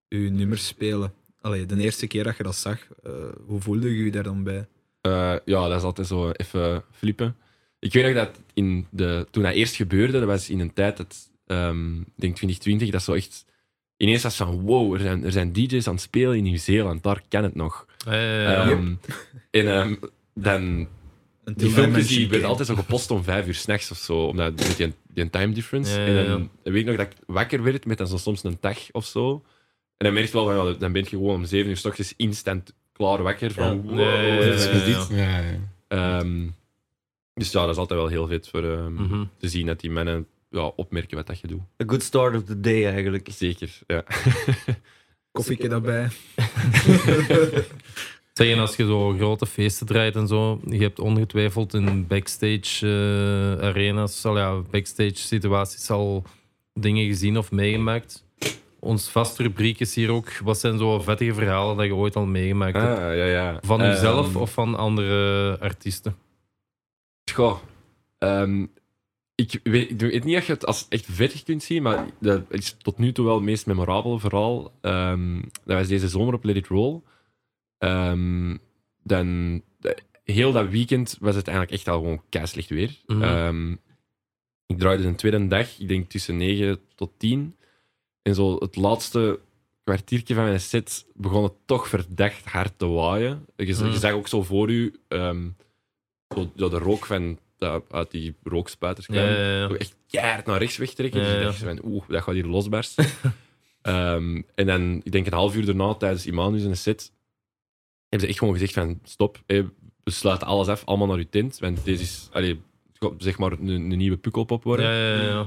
je 0.08 0.30
nummers 0.30 0.66
spelen. 0.66 1.12
Allee, 1.40 1.66
de 1.66 1.82
eerste 1.82 2.06
keer 2.06 2.24
dat 2.24 2.36
je 2.36 2.42
dat 2.42 2.56
zag, 2.56 2.86
eh, 3.02 3.12
hoe 3.46 3.60
voelde 3.60 3.96
je 3.96 4.04
je 4.04 4.10
daar 4.10 4.22
dan 4.22 4.42
bij? 4.42 4.66
Eh, 5.00 5.36
ja, 5.44 5.68
dat 5.68 5.78
is 5.78 5.82
altijd 5.82 6.06
zo 6.06 6.30
even 6.30 6.84
flippen. 6.92 7.36
Ik 7.78 7.92
weet 7.92 8.04
nog 8.04 8.14
dat 8.14 8.40
in 8.54 8.86
de, 8.90 9.26
toen 9.30 9.42
dat 9.42 9.52
eerst 9.52 9.74
gebeurde, 9.74 10.18
dat 10.18 10.28
was 10.28 10.50
in 10.50 10.60
een 10.60 10.72
tijd 10.72 10.96
dat, 10.96 11.30
ehm, 11.46 12.00
ik 12.00 12.06
denk 12.14 12.36
2020, 12.36 12.90
dat 12.90 13.02
zo 13.02 13.12
echt 13.12 13.44
ineens 14.00 14.22
was 14.22 14.36
van 14.36 14.60
wow, 14.60 14.94
er 14.94 15.00
zijn, 15.00 15.24
er 15.24 15.32
zijn 15.32 15.52
DJ's 15.52 15.86
aan 15.86 15.92
het 15.94 16.02
spelen 16.02 16.36
in 16.36 16.42
Nieuw-Zeeland, 16.42 17.02
daar 17.02 17.22
kan 17.28 17.42
het 17.42 17.54
nog. 17.54 17.86
Ja. 18.06 18.68
Ehm, 18.70 18.94
En 19.50 19.68
ehm, 19.74 19.94
dan, 20.34 20.88
En 21.44 21.54
die 21.56 21.70
filmpjes 21.70 22.08
die 22.08 22.28
werden 22.28 22.48
altijd 22.48 22.68
zo 22.68 22.74
gepost 22.74 23.10
om 23.10 23.24
vijf 23.24 23.46
uur 23.46 23.54
s'nachts 23.54 23.90
of 23.90 23.96
zo, 23.98 24.24
omdat 24.26 24.52
met 24.56 24.76
die, 24.76 24.92
die 25.14 25.30
time 25.30 25.52
difference. 25.52 26.00
En 26.00 26.26
dan, 26.26 26.50
weet 26.62 26.74
ik 26.74 26.86
nog 26.86 26.96
dat 26.96 27.06
ik 27.06 27.16
wakker 27.26 27.62
werd 27.62 27.86
met 27.86 27.98
dan 27.98 28.06
zo 28.06 28.16
soms 28.16 28.44
een 28.44 28.56
dag 28.60 28.78
of 28.92 29.04
zo. 29.06 29.32
En 29.96 30.06
dan 30.06 30.12
merk 30.12 30.26
je 30.26 30.32
wel 30.32 30.44
van, 30.44 30.66
ja, 30.66 30.74
dan 30.78 30.92
ben 30.92 31.02
je 31.02 31.08
gewoon 31.08 31.34
om 31.34 31.44
zeven 31.44 31.70
uur 31.70 31.76
s 31.76 31.84
ochtends 31.84 32.14
instant 32.16 32.72
klaar 32.92 33.22
wakker. 33.22 33.50
Van, 33.52 33.82
Ja. 33.86 33.94
wow, 33.94 34.42
is 34.52 34.64
ja, 34.64 34.84
dit? 34.84 35.08
ja. 35.10 35.42
Ehm, 35.88 36.46
dus 37.34 37.52
ja, 37.52 37.60
dat 37.60 37.70
is 37.70 37.76
altijd 37.76 38.00
wel 38.00 38.08
heel 38.08 38.26
vet 38.26 38.48
voor 38.48 38.64
ehm, 38.64 38.92
Mhm. 38.92 39.24
te 39.38 39.48
zien 39.48 39.66
dat 39.66 39.80
die 39.80 39.90
mannen 39.90 40.26
ja, 40.50 40.72
opmerken 40.76 41.16
wat 41.16 41.26
dat 41.26 41.40
je 41.40 41.46
doet. 41.46 41.60
A 41.82 41.84
good 41.86 42.02
start 42.02 42.36
of 42.36 42.44
the 42.44 42.60
day 42.60 42.86
eigenlijk. 42.86 43.28
Zeker, 43.30 43.78
ja. 43.86 44.04
Koffieke 45.32 45.68
daarbij. 45.68 46.08
Zeggen, 48.32 48.58
als 48.58 48.76
je 48.76 48.84
zo 48.84 49.12
grote 49.12 49.46
feesten 49.46 49.86
draait 49.86 50.16
en 50.16 50.26
zo, 50.26 50.60
je 50.64 50.78
hebt 50.82 50.98
ongetwijfeld 50.98 51.74
in 51.74 52.06
backstage 52.06 52.86
eh, 53.60 53.66
arena's, 53.66 54.24
al 54.24 54.36
ja, 54.38 54.60
backstage 54.70 55.16
situaties 55.16 55.90
al 55.90 56.24
dingen 56.74 57.06
gezien 57.06 57.38
of 57.38 57.50
meegemaakt. 57.50 58.24
Ons 58.78 59.08
vaste 59.08 59.42
rubriek 59.42 59.80
is 59.80 59.94
hier 59.94 60.10
ook, 60.10 60.38
wat 60.38 60.58
zijn 60.58 60.78
zo 60.78 61.00
vettige 61.00 61.34
verhalen 61.34 61.76
dat 61.76 61.86
je 61.86 61.94
ooit 61.94 62.16
al 62.16 62.26
meegemaakt 62.26 62.76
hebt? 62.76 62.98
Ah, 62.98 63.16
ja, 63.16 63.24
ja. 63.24 63.58
Van 63.62 63.80
jezelf 63.80 64.26
Ehm, 64.26 64.36
of 64.36 64.52
van 64.52 64.76
andere 64.76 65.58
artiesten? 65.58 66.16
Goh, 67.32 67.58
ehm, 68.18 68.66
ik, 69.40 69.60
weet, 69.62 69.90
ik 69.90 70.00
weet 70.00 70.24
niet 70.24 70.36
of 70.36 70.46
je 70.46 70.52
het 70.52 70.66
als 70.66 70.86
echt 70.88 71.06
vettig 71.08 71.42
kunt 71.42 71.62
zien, 71.62 71.82
maar 71.82 72.06
dat 72.20 72.42
is 72.48 72.76
tot 72.78 72.98
nu 72.98 73.12
toe 73.12 73.24
wel 73.24 73.34
het 73.34 73.44
meest 73.44 73.66
memorabele 73.66 74.18
verhaal. 74.18 74.72
Ehm, 74.80 75.40
dat 75.64 75.78
was 75.78 75.88
deze 75.88 76.08
zomer 76.08 76.34
op 76.34 76.44
Let 76.44 76.56
It 76.56 76.66
Roll. 76.66 77.00
Ehm, 77.78 78.56
dan, 79.02 79.60
heel 80.24 80.52
dat 80.52 80.68
weekend 80.68 81.16
was 81.20 81.34
het 81.34 81.48
eigenlijk 81.48 81.76
echt 81.76 81.88
al 81.88 81.98
gewoon 81.98 82.22
keislecht 82.28 82.68
weer. 82.68 83.00
Mhm. 83.06 83.22
Ehm, 83.22 83.72
ik 84.66 84.78
draaide 84.78 85.04
een 85.06 85.16
tweede 85.16 85.46
dag, 85.46 85.78
ik 85.78 85.88
denk 85.88 86.10
tussen 86.10 86.36
9 86.36 86.80
tot 86.94 87.10
10. 87.16 87.56
En 88.22 88.34
zo 88.34 88.56
het 88.58 88.76
laatste 88.76 89.40
kwartiertje 89.84 90.34
van 90.34 90.44
mijn 90.44 90.60
set 90.60 91.06
begon 91.14 91.42
het 91.42 91.52
toch 91.64 91.88
verdacht 91.88 92.44
hard 92.44 92.78
te 92.78 92.86
waaien. 92.86 93.46
Je, 93.56 93.64
Mhm. 93.74 93.90
je 93.90 93.98
zag 93.98 94.12
ook 94.12 94.28
zo 94.28 94.42
voor 94.42 94.70
u 94.70 94.94
zo 96.56 96.68
de 96.68 96.78
rook 96.78 97.06
van, 97.06 97.38
dat 97.60 97.84
uit 97.90 98.10
die 98.10 98.34
rookspuiters 98.42 99.06
kwam. 99.06 99.18
Ja, 99.18 99.30
ja, 99.30 99.58
ja. 99.58 99.68
Zo 99.68 99.74
echt 99.74 99.96
keihard 100.06 100.46
naar 100.46 100.58
rechts 100.58 100.76
wegtrekken. 100.76 101.20
Dus 101.20 101.34
ik 101.34 101.42
dacht 101.42 101.56
van, 101.56 101.80
oeh, 101.84 102.08
dat 102.08 102.22
gaat 102.22 102.34
hier 102.34 102.46
losbarsten. 102.46 103.06
Ehm, 103.82 104.42
en 104.54 104.66
dan, 104.66 105.00
ik 105.04 105.12
denk 105.12 105.26
een 105.26 105.32
half 105.32 105.56
uur 105.56 105.66
daarna, 105.66 105.94
tijdens 105.94 106.26
Imanu 106.26 106.58
zijn 106.58 106.76
set, 106.76 107.12
hebben 108.00 108.20
ze 108.20 108.26
echt 108.26 108.38
gewoon 108.38 108.54
gezegd 108.54 108.72
van, 108.72 109.00
stop, 109.04 109.42
hé, 109.46 109.62
we 110.04 110.10
sluiten 110.10 110.46
alles 110.46 110.68
af, 110.68 110.84
allemaal 110.84 111.06
naar 111.06 111.16
uw 111.16 111.28
tent. 111.30 111.58
Want 111.58 111.84
deze 111.84 112.02
is, 112.02 112.28
gaat 112.30 112.56
zeg 113.18 113.38
maar, 113.38 113.52
een, 113.52 113.68
een 113.68 113.88
nieuwe 113.88 114.16
pukkelpop 114.16 114.62
worden. 114.62 114.86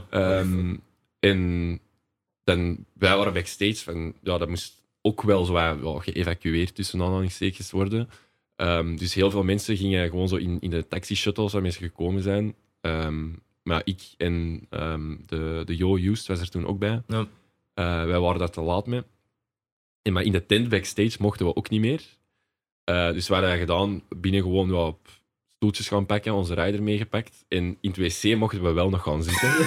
Ehm, 0.09 0.75
en 1.19 1.79
dan, 2.43 2.85
wij 2.93 3.17
waren 3.17 3.33
backstage 3.33 3.75
van, 3.83 4.13
ja, 4.21 4.37
dat 4.37 4.49
moest 4.49 4.81
ook 5.01 5.21
wel 5.21 5.45
zo 5.45 5.53
ja, 5.53 5.99
geëvacueerd 5.99 6.75
tussen 6.75 7.01
aanhalingstekens 7.01 7.71
worden. 7.71 8.09
Ehm, 8.55 8.95
dus 8.95 9.13
heel 9.13 9.31
veel 9.31 9.43
mensen 9.43 9.77
gingen 9.77 10.09
gewoon 10.09 10.27
zo 10.27 10.35
in, 10.35 10.57
in 10.59 10.69
de 10.69 10.87
taxi-shuttles 10.87 11.53
waar 11.53 11.61
mensen 11.61 11.83
gekomen 11.83 12.21
zijn. 12.21 12.55
Ehm, 12.81 13.29
maar 13.63 13.81
ik 13.83 14.01
en 14.17 14.65
ehm, 14.69 15.15
de, 15.25 15.61
de 15.65 15.75
Jo 15.75 15.97
Just 15.97 16.27
was 16.27 16.39
er 16.39 16.49
toen 16.49 16.65
ook 16.67 16.79
bij. 16.79 17.01
Ja. 17.07 17.27
Eh, 17.73 18.05
wij 18.05 18.19
waren 18.19 18.39
daar 18.39 18.49
te 18.49 18.61
laat 18.61 18.87
mee. 18.87 19.01
En, 20.01 20.13
maar 20.13 20.23
in 20.23 20.31
de 20.31 20.45
tent 20.45 20.69
backstage 20.69 21.17
mochten 21.19 21.45
we 21.45 21.55
ook 21.55 21.69
niet 21.69 21.81
meer. 21.81 22.01
Eh, 22.83 23.11
dus 23.11 23.27
we 23.27 23.33
hadden 23.33 23.57
gedaan 23.57 24.03
binnen 24.17 24.41
gewoon 24.41 24.75
op 24.75 25.09
stoeltjes 25.55 25.87
gaan 25.87 26.05
pakken, 26.05 26.33
onze 26.33 26.53
rider 26.53 26.83
meegepakt. 26.83 27.45
En 27.47 27.77
in 27.81 27.93
het 27.93 27.97
wc 27.97 28.35
mochten 28.37 28.63
we 28.63 28.71
wel 28.71 28.89
nog 28.89 29.03
gaan 29.03 29.23
zitten. 29.23 29.49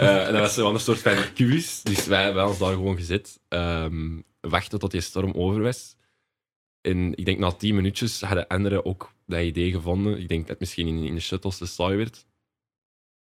Eh, 0.00 0.26
en 0.26 0.32
dat 0.32 0.40
was 0.40 0.56
wel 0.56 0.74
een 0.74 0.80
soort 0.80 0.98
van 0.98 1.16
quiz. 1.34 1.82
Dus 1.82 2.06
wij 2.06 2.22
hebben 2.22 2.46
ons 2.46 2.58
daar 2.58 2.72
gewoon 2.72 2.96
gezet. 2.96 3.40
wachten 4.40 4.78
tot 4.78 4.90
die 4.90 5.00
storm 5.00 5.32
over 5.32 5.62
was. 5.62 5.96
En 6.80 7.12
ik 7.16 7.24
denk 7.24 7.38
na 7.38 7.50
tien 7.52 7.74
minuutjes 7.74 8.20
hadden 8.20 8.46
anderen 8.46 8.84
ook 8.84 9.12
dat 9.26 9.40
idee 9.40 9.70
gevonden. 9.70 10.18
Ik 10.20 10.28
denk 10.28 10.40
dat 10.40 10.48
het 10.50 10.60
misschien 10.60 10.86
in, 10.86 11.02
in 11.04 11.14
de 11.14 11.20
shuttles 11.20 11.58
te 11.58 11.66
saai 11.66 11.96
werd. 11.96 12.26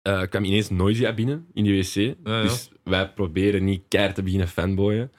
Eh, 0.02 0.22
kwam 0.22 0.44
ineens 0.44 0.70
Noisia 0.70 1.12
binnen 1.12 1.46
in 1.52 1.64
die 1.64 1.80
wc. 1.82 2.16
ja. 2.24 2.42
Dus 2.42 2.70
wij 2.84 3.08
proberen 3.12 3.64
niet 3.64 3.82
keihard 3.88 4.14
te 4.16 4.22
beginnen 4.22 4.48
fanboyen. 4.48 5.12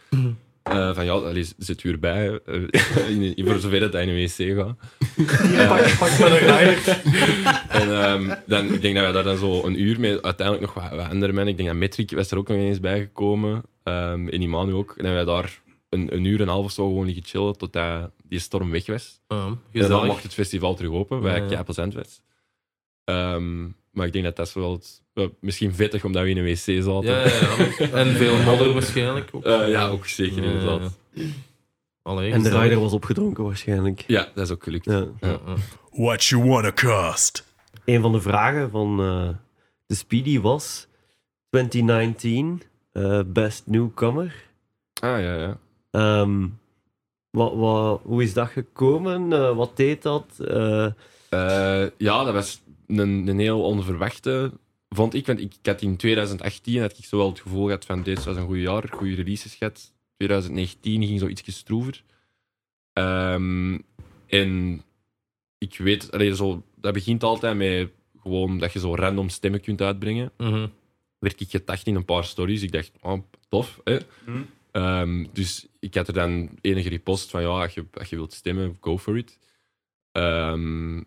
Eh, 0.63 0.93
van 0.95 1.05
ja, 1.05 1.11
allee, 1.11 1.45
zit 1.57 1.83
u 1.83 1.91
erbij. 1.91 2.39
eh, 2.45 2.55
in, 3.15 3.35
in- 3.35 3.45
voor 3.45 3.59
zover 3.59 3.79
dat 3.79 3.93
hij 3.93 4.05
in 4.05 4.07
de 4.15 4.21
wc 4.21 4.57
gaat. 4.57 4.75
Pak, 5.69 5.97
pak 5.99 6.19
maar. 6.19 6.99
En 7.81 7.89
ehm, 8.03 8.35
dan, 8.45 8.73
ik 8.73 8.81
denk 8.81 8.95
dat 8.95 9.05
we 9.05 9.11
daar 9.13 9.23
dan 9.23 9.37
zo 9.37 9.65
een 9.65 9.81
uur 9.81 9.99
mee, 9.99 10.21
uiteindelijk 10.21 10.73
nog 10.73 10.83
wat, 10.83 10.97
wat 10.99 11.09
andere 11.09 11.31
mensen. 11.33 11.51
Ik 11.51 11.57
denk 11.57 11.69
dat 11.69 11.77
Metric 11.77 12.11
was 12.11 12.31
er 12.31 12.37
ook 12.37 12.47
nog 12.47 12.57
eens 12.57 12.79
bijgekomen. 12.79 13.63
ehm 13.83 14.27
en 14.27 14.41
Imanu 14.41 14.73
ook. 14.73 14.93
En 14.97 15.03
dan 15.05 15.13
hebben 15.15 15.35
we 15.35 15.41
daar 15.41 15.61
een, 15.91 16.15
een 16.15 16.25
uur 16.25 16.35
en 16.35 16.41
een 16.41 16.53
half 16.53 16.65
of 16.65 16.71
zo 16.71 16.87
gewoon 16.87 17.05
liggen 17.05 17.23
chillen 17.23 17.57
totdat 17.57 18.11
die 18.23 18.39
storm 18.39 18.71
weg 18.71 18.85
was. 18.85 19.21
En 19.27 19.59
dan 19.71 20.05
mocht 20.05 20.23
het 20.23 20.33
festival 20.33 20.75
terug 20.75 20.91
open, 20.91 21.21
wat 21.21 21.49
Ja, 21.49 21.63
was. 21.65 22.21
Ehm, 23.03 23.63
maar 23.91 24.05
ik 24.05 24.13
denk 24.13 24.25
dat 24.25 24.35
dat 24.35 24.47
is 24.47 24.53
wel 24.53 24.71
het, 24.71 25.01
misschien 25.39 25.73
vettig 25.73 26.03
omdat 26.03 26.23
we 26.23 26.29
in 26.29 26.37
een 26.37 26.43
wc 26.43 26.83
zaten. 26.83 27.03
Ja, 27.03 27.27
ja, 27.27 27.65
ja. 27.77 27.89
En 28.01 28.07
veel 28.07 28.43
modder 28.43 28.73
waarschijnlijk 28.73 29.29
ook. 29.31 29.43
Eh, 29.45 29.69
ja, 29.69 29.87
ook 29.87 30.05
zeker 30.05 30.43
inderdaad. 30.43 30.99
ja. 31.13 31.23
Allee, 32.03 32.31
En 32.31 32.43
de 32.43 32.59
rider 32.59 32.79
was 32.79 32.93
opgedronken 32.93 33.43
waarschijnlijk. 33.43 34.03
Ja, 34.07 34.31
dat 34.35 34.45
is 34.45 34.51
ook 34.53 34.63
gelukt. 34.63 34.85
Ja. 34.85 35.07
What 35.91 36.23
you 36.23 36.43
wanna 36.43 36.71
cost? 36.71 37.47
Een 37.85 38.01
van 38.01 38.11
de 38.11 38.21
vragen 38.21 38.69
van 38.69 38.99
eh, 38.99 39.29
de 39.85 39.95
Speedy 39.95 40.39
was 40.39 40.87
2019 41.49 42.61
eh, 42.91 43.19
Best 43.27 43.63
Newcomer. 43.65 44.49
Ah, 45.01 45.19
ja, 45.21 45.35
ja. 45.35 45.57
Ehm, 45.91 46.47
wat, 47.29 47.55
wat, 47.55 48.01
hoe 48.03 48.23
is 48.23 48.33
dat 48.33 48.49
gekomen? 48.49 49.33
Eh, 49.33 49.55
wat 49.55 49.77
deed 49.77 50.01
dat? 50.01 50.25
Eh, 50.39 50.85
Eh, 51.29 51.87
ja, 51.97 52.23
dat 52.23 52.33
was 52.33 52.61
een, 52.87 53.27
een 53.27 53.39
heel 53.39 53.63
onverwachte, 53.63 54.51
vond 54.89 55.13
ik. 55.13 55.25
Want 55.25 55.39
ik, 55.39 55.53
ik 55.53 55.65
had 55.65 55.81
in 55.81 55.97
2018 55.97 56.81
had 56.81 56.97
ik 56.97 57.05
zo 57.05 57.17
wel 57.17 57.29
het 57.29 57.39
gevoel 57.39 57.65
gehad 57.65 57.85
van 57.85 58.03
dit 58.03 58.23
was 58.23 58.35
een 58.35 58.45
goed 58.45 58.57
jaar, 58.57 58.89
goede 58.91 59.15
releases 59.15 59.55
gehad. 59.55 59.93
2019 60.17 61.05
ging 61.05 61.19
zo 61.19 61.27
iets 61.27 61.57
stroever. 61.57 62.03
Ehm, 62.93 63.79
en 64.27 64.81
ik 65.57 65.77
weet, 65.77 66.11
allee, 66.11 66.35
zo, 66.35 66.63
dat 66.75 66.93
begint 66.93 67.23
altijd 67.23 67.57
met 67.57 67.89
gewoon 68.21 68.57
dat 68.59 68.73
je 68.73 68.79
zo 68.79 68.95
random 68.95 69.29
stemmen 69.29 69.61
kunt 69.61 69.81
uitbrengen. 69.81 70.31
Mhm. 70.37 70.67
werd 71.19 71.41
ik 71.41 71.49
getacht 71.49 71.87
in 71.87 71.95
een 71.95 72.05
paar 72.05 72.23
stories. 72.23 72.61
Ik 72.61 72.71
dacht, 72.71 72.91
oh, 73.01 73.19
tof. 73.49 73.79
Hè? 73.83 73.97
Mhm. 74.25 74.41
Ehm, 74.71 75.25
dus 75.33 75.67
ik 75.79 75.95
had 75.95 76.07
er 76.07 76.13
dan 76.13 76.49
enige 76.61 76.89
repost 76.89 77.29
van, 77.29 77.41
ja, 77.41 77.47
als 77.47 77.73
je, 77.73 77.85
als 77.93 78.09
je 78.09 78.15
wilt 78.15 78.33
stemmen, 78.33 78.77
go 78.79 78.97
for 78.97 79.17
it. 79.17 79.37
Ehm, 80.11 81.01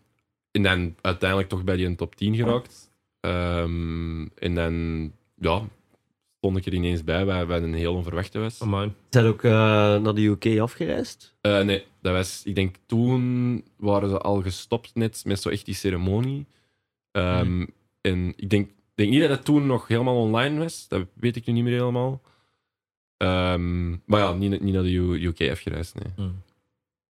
en 0.51 0.63
dan 0.63 0.95
uiteindelijk 1.01 1.49
toch 1.49 1.65
bij 1.65 1.77
die 1.77 1.87
een 1.87 1.97
top 1.97 2.15
10 2.17 2.35
geraakt. 2.37 2.91
Ehm, 3.21 4.27
en 4.35 4.55
dan, 4.55 5.13
ja, 5.37 5.69
stond 6.39 6.57
ik 6.57 6.67
er 6.67 6.75
ineens 6.75 7.05
bij, 7.05 7.25
waar, 7.25 7.47
waar 7.47 7.63
een 7.63 7.75
heel 7.75 7.95
onverwachte 7.95 8.39
was. 8.39 8.61
Amai. 8.63 8.93
zijn 9.11 9.27
ook 9.27 9.43
eh, 9.43 9.51
naar 10.01 10.15
de 10.15 10.23
UK 10.23 10.59
afgereisd? 10.59 11.35
Eh, 11.41 11.61
nee, 11.63 11.85
dat 12.01 12.13
was, 12.13 12.43
ik 12.45 12.55
denk 12.55 12.77
toen 12.87 13.65
waren 13.77 14.09
ze 14.09 14.19
al 14.19 14.43
gestopt 14.43 14.95
net 14.95 15.23
met 15.25 15.41
zo 15.41 15.49
echt 15.49 15.65
die 15.65 15.75
ceremonie. 15.75 16.47
Ehm, 17.11 17.67
En 18.01 18.33
ik 18.37 18.51
denk, 18.51 18.71
denk 18.95 19.11
niet 19.11 19.21
dat 19.21 19.31
het 19.31 19.45
toen 19.45 19.67
nog 19.67 19.89
helemaal 19.89 20.17
online 20.17 20.59
was. 20.59 20.89
Dat 20.89 21.07
weet 21.15 21.37
ik 21.37 21.47
nu 21.47 21.53
niet 21.53 21.65
meer 21.65 21.79
helemaal. 21.79 22.21
Ehm, 23.17 23.91
maar 23.91 24.21
ja, 24.21 24.33
niet, 24.33 24.61
niet 24.61 24.75
naar 24.75 24.83
de 24.83 24.91
U- 24.93 25.27
UK 25.27 25.51
afgereisd, 25.51 25.95
nee. 26.17 26.29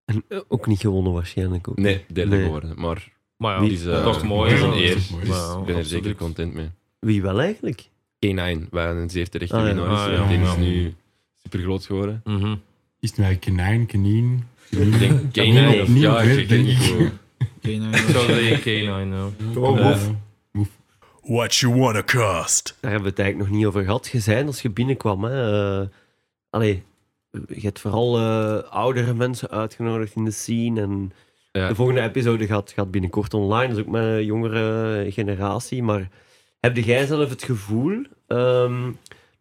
En 0.05 0.25
eh, 0.29 0.39
ook 0.49 0.67
niet 0.67 0.81
gewonnen 0.81 1.13
waarschijnlijk. 1.13 1.69
Ook. 1.69 1.79
Nee, 1.79 2.05
derde 2.13 2.37
Nee. 2.37 2.45
geworden. 2.45 2.81
Maar 2.81 3.11
Maar 3.37 3.61
het 3.61 3.67
ja, 3.71 3.73
is, 3.73 3.87
eh, 3.87 4.03
toch 4.03 4.23
mooi. 4.23 4.53
is 4.55 4.61
een 4.61 4.73
eer. 4.73 4.89
Dat 4.89 4.97
is 4.99 5.11
mooi. 5.11 5.25
Dus 5.25 5.37
Ja, 5.37 5.57
ik 5.59 5.65
ben 5.65 5.77
er 5.77 5.85
zeker 5.85 6.15
content 6.15 6.55
mee. 6.55 6.69
Wie 6.99 7.23
wel 7.23 7.41
eigenlijk? 7.41 7.89
K9, 8.27 8.69
waar 8.71 8.97
een 8.97 9.11
zeer 9.11 9.29
terechte 9.29 9.57
Ah, 9.57 9.63
winnaar 9.65 9.93
is. 9.93 9.99
Ah, 9.99 10.13
ja, 10.13 10.29
die 10.29 10.39
is 10.41 10.49
ja. 10.53 10.57
nu 10.57 10.95
super 11.43 11.61
groot 11.61 11.87
geworden. 11.87 12.21
Mhm. 12.25 12.55
Is 13.01 13.09
het 13.09 13.19
nu 13.19 13.25
eigenlijk 13.25 13.41
kanijn, 13.57 13.87
kanien? 13.87 14.47
Ik 14.71 14.99
denk 14.99 15.21
K9 15.21 15.89
niet 15.91 16.07
of 16.07 16.17
ja, 16.17 16.21
ik 16.23 16.49
denk 16.49 16.67
niet 16.67 16.81
ik. 16.83 16.91
hoe. 16.91 17.11
Oké, 17.57 17.77
nou, 17.77 17.91
Ik 17.97 17.97
zou 18.09 18.27
zeggen 18.33 18.61
K9, 18.61 19.09
ja. 19.09 20.15
What 21.23 21.55
you 21.55 21.75
wanna 21.75 22.03
cost? 22.03 22.77
Daar 22.81 22.91
hebben 22.91 23.03
we 23.03 23.17
het 23.17 23.19
eigenlijk 23.19 23.49
nog 23.49 23.59
niet 23.59 23.67
over 23.67 23.85
gehad. 23.85 24.09
Je 24.09 24.21
zei 24.21 24.47
als 24.47 24.63
je 24.63 24.71
binnenkwam. 24.71 25.25
Hè, 25.25 25.81
eh, 25.81 25.89
allee, 26.51 26.83
je 27.31 27.61
hebt 27.61 27.81
vooral 27.81 28.19
eh, 28.19 28.57
oudere 28.73 29.15
mensen 29.15 29.51
uitgenodigd 29.51 30.15
in 30.15 30.25
de 30.25 30.31
scene. 30.31 30.81
En 30.81 31.13
Ja. 31.53 31.69
De 31.69 31.75
volgende 31.75 32.01
episode 32.01 32.47
gaat, 32.47 32.71
gaat 32.71 32.91
binnenkort 32.91 33.35
online. 33.35 33.69
Dat 33.69 33.77
is 33.77 33.83
ook 33.83 33.91
met 33.91 34.03
een 34.03 34.25
jongere 34.25 35.07
generatie. 35.11 35.83
Maar 35.83 36.09
heb 36.61 36.77
jij 36.77 37.07
zelf 37.07 37.29
het 37.29 37.43
gevoel 37.43 38.03
ehm, 38.27 38.91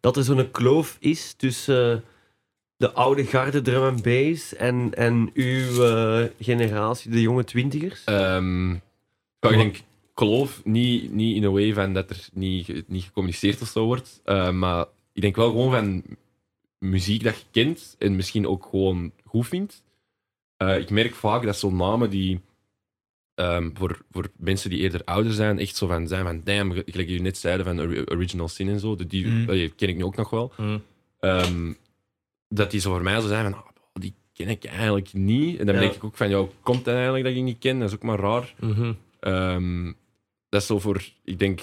dat 0.00 0.16
er 0.16 0.24
zo'n 0.24 0.50
kloof 0.50 0.96
is 1.00 1.32
tussen 1.32 1.92
eh, 1.92 2.00
de 2.76 2.92
oude 2.92 3.24
garde 3.24 3.62
drum 3.62 3.84
en 3.84 4.02
bass 4.02 4.54
en, 4.54 4.94
en 4.94 5.30
uw 5.34 5.64
generatie, 6.40 7.10
de 7.10 7.20
jonge 7.20 7.44
twintigers? 7.44 8.04
Ehm, 8.04 8.70
ja, 8.70 8.78
ik 9.50 9.56
denk, 9.56 9.80
geloof 10.26 10.64
niet, 10.64 11.12
niet 11.12 11.36
in 11.36 11.42
een 11.44 11.52
way 11.52 11.72
van 11.74 11.92
dat 11.92 12.10
er 12.10 12.28
niet, 12.32 12.88
niet 12.88 13.04
gecommuniceerd 13.04 13.62
of 13.62 13.68
zo 13.68 13.84
wordt. 13.84 14.20
Eh, 14.24 14.50
maar 14.50 14.86
ik 15.12 15.22
denk 15.22 15.36
wel 15.36 15.50
gewoon 15.50 15.70
van 15.70 16.02
muziek 16.78 17.22
dat 17.22 17.36
je 17.38 17.44
kent 17.50 17.96
en 17.98 18.16
misschien 18.16 18.46
ook 18.46 18.66
gewoon 18.70 19.12
goed 19.24 19.46
vindt. 19.48 19.82
Eh, 20.56 20.78
ik 20.78 20.90
merk 20.90 21.14
vaak 21.14 21.42
dat 21.42 21.56
zo'n 21.58 21.76
namen 21.76 22.10
die 22.10 22.40
ehm, 23.34 23.70
voor, 23.74 24.02
voor 24.10 24.30
mensen 24.36 24.70
die 24.70 24.78
eerder 24.78 25.04
ouder 25.04 25.32
zijn, 25.32 25.58
echt 25.58 25.76
zo 25.76 25.86
van 25.86 26.08
zijn 26.08 26.24
van 26.24 26.40
damn, 26.44 26.70
gelijk 26.72 27.08
jullie 27.08 27.20
net 27.22 27.38
zeiden 27.38 27.66
van 27.66 27.80
ori- 27.80 28.04
Original 28.10 28.48
Sin 28.48 28.68
en 28.68 28.80
zo, 28.80 28.96
die, 28.96 29.26
Mm. 29.26 29.46
ken 29.76 29.88
ik 29.88 29.96
nu 29.96 30.04
ook 30.04 30.16
nog 30.16 30.30
wel. 30.30 30.52
Mhm. 30.56 30.78
Ehm, 31.20 31.72
dat 32.48 32.70
die 32.70 32.80
zo 32.80 32.90
voor 32.92 33.02
mij 33.02 33.20
zo 33.20 33.26
zijn 33.28 33.44
van, 33.50 33.54
ah, 33.54 33.66
die 33.92 34.14
ken 34.32 34.48
ik 34.48 34.64
eigenlijk 34.64 35.12
niet. 35.12 35.58
En 35.58 35.66
dan 35.66 35.74
Ja. 35.74 35.80
denk 35.80 35.94
ik 35.94 36.04
ook 36.04 36.16
van, 36.16 36.28
ja, 36.28 36.38
hoe 36.38 36.48
komt 36.62 36.84
dat 36.84 36.94
eigenlijk 36.94 37.24
dat 37.24 37.34
ik 37.34 37.42
niet 37.42 37.58
ken? 37.58 37.78
Dat 37.78 37.88
is 37.88 37.94
ook 37.94 38.02
maar 38.02 38.18
raar. 38.18 38.54
Mhm. 38.60 38.92
Ehm, 39.20 39.92
dat 40.52 40.60
is 40.60 40.66
zo 40.66 40.78
voor, 40.78 41.02
ik 41.24 41.38
denk, 41.38 41.60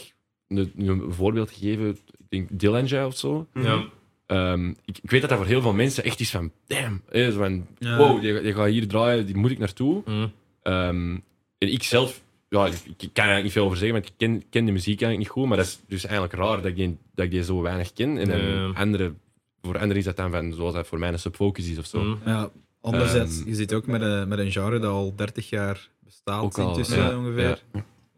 nu 0.48 0.72
nu 0.74 0.90
een 0.90 1.14
voorbeeld 1.14 1.52
gegeven, 1.52 1.90
ik 1.90 2.26
denk 2.30 2.48
Dillinger 2.52 3.06
of 3.06 3.18
zo. 3.18 3.48
Ja. 3.54 3.84
Ehm, 4.26 4.70
ik, 4.70 4.98
ik 5.02 5.10
weet 5.12 5.22
dat 5.22 5.30
dat 5.30 5.40
voor 5.40 5.48
heel 5.48 5.62
veel 5.62 5.74
mensen 5.74 6.04
echt 6.04 6.20
is 6.20 6.30
van, 6.32 6.52
damn, 6.68 7.02
hè, 7.10 7.32
zo 7.32 7.38
van, 7.38 7.68
Ja. 7.78 7.98
wow, 7.98 8.24
je, 8.24 8.28
je 8.44 8.54
gaat 8.54 8.68
hier 8.68 8.88
draaien, 8.88 9.26
die 9.26 9.36
moet 9.38 9.52
ik 9.52 9.58
naartoe. 9.58 10.02
Mhm. 10.06 10.28
Ehm, 10.62 11.18
en 11.58 11.72
ik 11.74 11.84
zelf, 11.84 12.22
ja, 12.50 12.66
ik, 12.66 12.74
ik 12.74 12.98
kan 12.98 13.08
er 13.08 13.14
eigenlijk 13.16 13.44
niet 13.44 13.52
veel 13.54 13.64
over 13.66 13.78
zeggen, 13.78 13.96
want 13.96 14.08
ik 14.10 14.14
ken, 14.18 14.44
ken 14.50 14.66
de 14.66 14.72
muziek 14.72 15.02
eigenlijk 15.02 15.18
niet 15.20 15.28
goed, 15.40 15.48
maar 15.48 15.58
dat 15.58 15.66
is 15.66 15.80
dus 15.88 16.04
eigenlijk 16.04 16.34
raar 16.34 16.56
dat 16.56 16.66
ik 16.66 16.76
die, 16.76 16.98
dat 17.16 17.26
ik 17.26 17.32
die 17.32 17.44
zo 17.44 17.62
weinig 17.62 17.94
ken. 17.94 18.18
En 18.18 18.28
dan 18.28 18.40
Ja. 18.42 18.68
andere, 18.74 19.14
voor 19.62 19.74
anderen 19.74 19.98
is 19.98 20.04
dat 20.04 20.16
dan 20.18 20.32
van, 20.32 20.54
zoals 20.54 20.74
dat 20.74 20.88
voor 20.88 21.00
mij 21.00 21.10
een 21.12 21.20
subfocus 21.20 21.70
is 21.70 21.78
of 21.78 21.86
zo. 21.86 22.04
Mhm. 22.04 22.30
Ja, 22.30 22.50
anderzijds, 22.82 23.40
Ehm, 23.40 23.50
je 23.50 23.56
zit 23.56 23.74
ook 23.74 23.86
met 23.88 24.02
een, 24.02 24.28
met 24.28 24.40
een 24.40 24.52
genre 24.52 24.80
dat 24.80 24.92
al 24.92 25.14
30 25.16 25.50
jaar 25.50 25.90
bestaat 26.06 26.42
Ook 26.44 26.58
al, 26.58 26.68
intussen 26.70 26.98
ja, 26.98 27.18
ongeveer. 27.18 27.64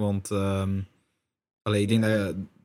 Want 0.02 0.32
ehm, 0.32 0.70
allee, 1.62 1.82
ik 1.82 1.88
denk 1.88 2.04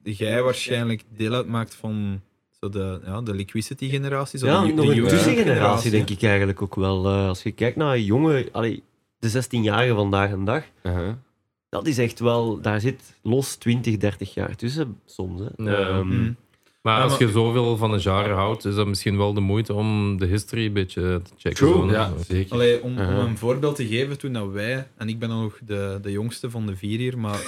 dat 0.02 0.18
jij 0.18 0.42
waarschijnlijk 0.42 1.02
deel 1.16 1.32
uitmaakt 1.34 1.74
van 1.74 2.20
zo 2.60 2.68
de, 2.68 3.00
ja, 3.04 3.20
de 3.20 3.34
liquidity-generatie. 3.34 4.38
zo 4.38 4.46
ja, 4.46 4.64
de, 4.64 4.72
nog 4.72 4.86
de 4.94 5.00
een 5.02 5.08
tussengeneratie 5.08 5.90
denk 5.90 6.10
ik 6.10 6.22
eigenlijk 6.22 6.62
ook 6.62 6.74
wel. 6.74 7.06
Eh, 7.06 7.28
als 7.28 7.42
je 7.42 7.52
kijkt 7.52 7.76
naar 7.76 7.98
jonge, 7.98 8.48
allee, 8.52 8.82
de 9.18 9.30
16-jarigen 9.44 9.94
vandaag 9.94 10.30
en 10.30 10.44
dag, 10.44 10.64
Uh-huh. 10.82 11.12
dat 11.68 11.86
is 11.86 11.98
echt 11.98 12.18
wel, 12.20 12.60
daar 12.60 12.80
zit 12.80 13.16
los 13.22 13.54
20, 13.56 13.96
30 13.96 14.34
jaar 14.34 14.56
tussen 14.56 15.00
soms. 15.04 15.40
Hè. 15.56 15.76
Ehm, 15.76 16.06
Mm. 16.08 16.36
Maar 16.86 17.02
als 17.02 17.18
je 17.18 17.30
zoveel 17.30 17.76
van 17.76 17.92
een 17.92 18.00
genre 18.00 18.34
houdt, 18.34 18.64
is 18.64 18.74
dat 18.74 18.86
misschien 18.86 19.16
wel 19.16 19.34
de 19.34 19.40
moeite 19.40 19.74
om 19.74 20.18
de 20.18 20.26
history 20.26 20.66
een 20.66 20.72
beetje 20.72 21.20
te 21.22 21.30
checken. 21.36 21.66
True. 21.66 21.90
Ja, 21.90 22.12
zeker. 22.28 22.52
Allee, 22.52 22.82
om, 22.82 22.92
om 22.92 22.98
Uh-huh. 22.98 23.28
een 23.28 23.38
voorbeeld 23.38 23.76
te 23.76 23.86
geven, 23.86 24.18
toen 24.18 24.32
dat 24.32 24.50
wij, 24.50 24.88
en 24.96 25.08
ik 25.08 25.18
ben 25.18 25.28
dan 25.28 25.40
nog 25.40 25.58
de, 25.64 25.98
de 26.02 26.10
jongste 26.10 26.50
van 26.50 26.66
de 26.66 26.76
vier 26.76 26.98
hier, 26.98 27.18
maar 27.18 27.40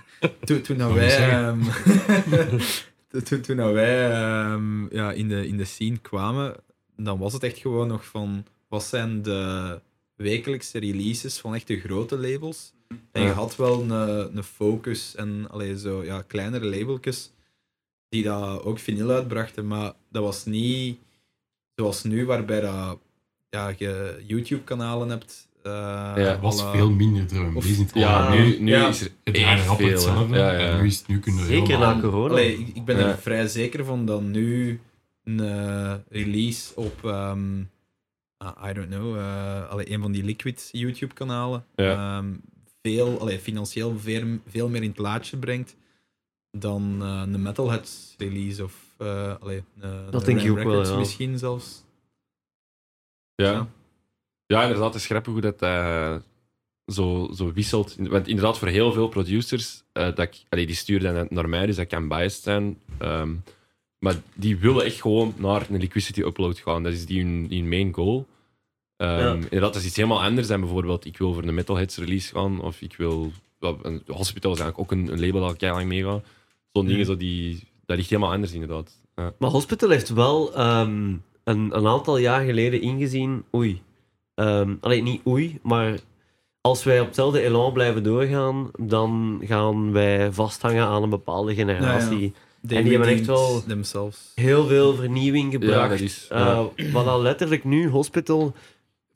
toen, 0.44 0.60
toen 0.60 0.78
dat 0.78 0.92
wij, 0.92 1.30
ehm, 1.30 1.60
toen, 3.24 3.40
toen 3.40 3.56
dat 3.56 3.72
wij 3.72 4.10
ehm, 4.10 4.94
ja, 4.94 5.12
in, 5.12 5.28
de, 5.28 5.46
in 5.46 5.56
de 5.56 5.64
scene 5.64 5.98
kwamen, 5.98 6.54
dan 6.96 7.18
was 7.18 7.32
het 7.32 7.42
echt 7.42 7.58
gewoon 7.58 7.88
nog 7.88 8.04
van, 8.04 8.44
wat 8.68 8.84
zijn 8.84 9.22
de 9.22 9.80
wekelijkse 10.16 10.78
releases 10.78 11.38
van 11.38 11.54
echt 11.54 11.66
de 11.66 11.80
grote 11.80 12.18
labels? 12.18 12.72
En 13.12 13.22
je 13.22 13.30
had 13.30 13.56
wel 13.56 13.82
een, 13.82 13.90
een 14.36 14.44
focus 14.44 15.14
en 15.14 15.46
allee, 15.50 15.78
zo, 15.78 16.04
ja, 16.04 16.22
kleinere 16.22 16.66
labeltjes 16.66 17.32
die 18.14 18.22
dat 18.22 18.62
ook 18.62 18.78
vinyl 18.78 19.10
uitbrachten, 19.10 19.66
maar 19.66 19.92
dat 20.10 20.22
was 20.22 20.44
niet 20.44 20.98
zoals 21.74 22.02
nu, 22.02 22.26
waarbij 22.26 22.60
dat, 22.60 22.98
ja, 23.50 23.72
je 23.78 24.22
YouTube-kanalen 24.26 25.08
hebt 25.08 25.48
eh, 25.62 25.72
Ja, 26.16 26.38
was 26.40 26.60
alle- 26.62 26.76
veel 26.76 26.90
minder 26.90 27.26
drum 27.26 27.56
Of- 27.56 27.64
het 27.78 27.90
Ja, 27.94 28.26
algemeen. 28.26 28.48
nu, 28.50 28.60
nu 28.60 28.70
Ja. 28.70 28.88
is 28.88 29.00
er 29.00 29.10
Het 29.24 29.36
echt 29.36 29.76
veel. 29.76 29.88
hetzelfde. 29.88 30.36
Ja, 30.36 30.52
ja. 30.52 30.58
En 30.58 30.80
nu, 30.80 30.86
is, 30.86 31.06
nu 31.06 31.18
kunnen 31.18 31.44
Zeker 31.46 31.66
helemaal- 31.66 31.94
na 31.94 32.00
corona. 32.00 32.30
Allee, 32.32 32.58
ik, 32.58 32.68
ik 32.76 32.84
ben 32.84 32.96
Ja. 32.98 33.08
er 33.08 33.18
vrij 33.18 33.46
zeker 33.48 33.84
van 33.84 34.06
dat 34.06 34.22
nu 34.22 34.80
een 35.24 35.40
eh, 35.40 35.94
release 36.08 36.76
op, 36.76 37.04
ehm, 37.04 37.62
ah, 38.36 38.68
I 38.70 38.72
don't 38.72 38.88
know, 38.88 39.16
eh, 39.16 39.68
allee, 39.70 39.90
een 39.92 40.00
van 40.00 40.12
die 40.12 40.24
Liquid 40.24 40.68
YouTube-kanalen 40.72 41.64
Ja. 41.76 42.16
ehm, 42.18 42.26
veel, 42.82 43.20
allee, 43.20 43.38
financieel 43.38 43.98
veel, 43.98 44.24
veel 44.48 44.68
meer 44.68 44.82
in 44.82 44.88
het 44.88 44.98
laadje 44.98 45.36
brengt 45.36 45.76
dan 46.56 46.98
eh, 47.02 47.22
een 47.32 47.42
Metalheads 47.42 48.14
release 48.18 48.64
of 48.64 48.84
uh, 48.98 49.34
allee, 49.40 49.62
eh, 49.80 49.90
Dat 50.10 50.20
de 50.20 50.26
denk 50.26 50.40
ik 50.40 50.46
Ram 50.46 50.58
ook 50.58 50.64
wel, 50.64 50.84
ja. 50.84 50.96
misschien 50.98 51.38
zelfs. 51.38 51.84
Ja. 53.34 53.68
ja, 54.46 54.62
inderdaad, 54.62 54.92
het 54.92 55.02
is 55.02 55.06
grappig 55.06 55.32
hoe 55.32 55.40
dat 55.40 55.62
eh, 55.62 56.16
zo, 56.86 57.30
zo 57.34 57.52
wisselt. 57.52 57.96
Want 57.98 58.28
inderdaad, 58.28 58.58
voor 58.58 58.68
heel 58.68 58.92
veel 58.92 59.08
producers, 59.08 59.82
eh, 59.92 60.04
dat 60.04 60.18
ik, 60.18 60.42
allee, 60.48 60.66
die 60.66 60.74
sturen 60.74 61.14
dan 61.14 61.26
naar 61.30 61.48
mij, 61.48 61.66
dus 61.66 61.76
dat 61.76 61.86
kan 61.86 62.08
biased 62.08 62.42
zijn. 62.42 62.78
Ehm, 62.98 63.34
maar 63.98 64.14
die 64.34 64.58
willen 64.58 64.84
echt 64.84 65.00
gewoon 65.00 65.34
naar 65.36 65.66
een 65.70 65.80
liquidity 65.80 66.20
upload 66.20 66.58
gaan. 66.58 66.82
Dat 66.82 66.92
is 66.92 67.06
die 67.06 67.22
hun, 67.22 67.68
main 67.68 67.92
goal. 67.94 68.26
Ehm, 68.96 69.18
Ja. 69.18 69.32
Inderdaad, 69.32 69.72
dat 69.72 69.76
is 69.82 69.86
iets 69.86 69.96
helemaal 69.96 70.22
anders 70.22 70.46
dan 70.46 70.60
bijvoorbeeld 70.60 71.04
ik 71.04 71.18
wil 71.18 71.32
voor 71.32 71.42
een 71.42 71.54
Metalheads 71.54 71.96
release 71.96 72.34
gaan, 72.34 72.60
of 72.60 72.80
ik 72.80 72.96
wil... 72.96 73.32
Hospital 74.06 74.52
is 74.52 74.60
eigenlijk 74.60 74.78
ook 74.78 74.92
een, 74.92 75.12
een 75.12 75.20
label 75.20 75.40
dat 75.40 75.54
ik 75.54 75.60
lang 75.60 75.86
mee 75.86 76.02
ga. 76.02 76.22
Zo'n 76.74 76.86
dingen, 76.86 77.06
zo 77.06 77.16
die, 77.16 77.62
dat 77.86 77.96
ligt 77.96 78.10
helemaal 78.10 78.32
anders 78.32 78.52
inderdaad. 78.52 78.90
Ja. 79.16 79.32
Maar 79.38 79.50
Hospital 79.50 79.90
heeft 79.90 80.08
wel 80.08 80.54
ehm, 80.54 81.08
een, 81.44 81.76
een 81.76 81.86
aantal 81.86 82.16
jaar 82.18 82.44
geleden 82.44 82.80
ingezien. 82.80 83.44
Oei. 83.54 83.82
Ehm 84.34 84.74
alleen 84.80 85.04
niet 85.04 85.20
oei, 85.26 85.58
maar 85.62 85.98
als 86.60 86.84
wij 86.84 87.00
op 87.00 87.06
hetzelfde 87.06 87.40
elan 87.40 87.72
blijven 87.72 88.02
doorgaan, 88.02 88.70
dan 88.78 89.40
gaan 89.44 89.92
wij 89.92 90.32
vasthangen 90.32 90.86
aan 90.86 91.02
een 91.02 91.10
bepaalde 91.10 91.54
generatie. 91.54 92.32
They 92.66 92.76
En 92.76 92.82
die 92.84 92.92
hebben 92.92 93.10
echt 93.10 93.26
wel- 93.26 93.62
themselves. 93.66 94.32
Heel 94.34 94.66
veel 94.66 94.94
vernieuwing 94.94 95.52
Ja, 95.52 95.58
gebracht. 95.58 96.00
is... 96.00 96.26
ja. 96.28 96.68
Eh, 96.76 96.92
wat 96.92 97.06
al 97.06 97.22
letterlijk 97.22 97.64
nu, 97.64 97.88
Hospital, 97.88 98.54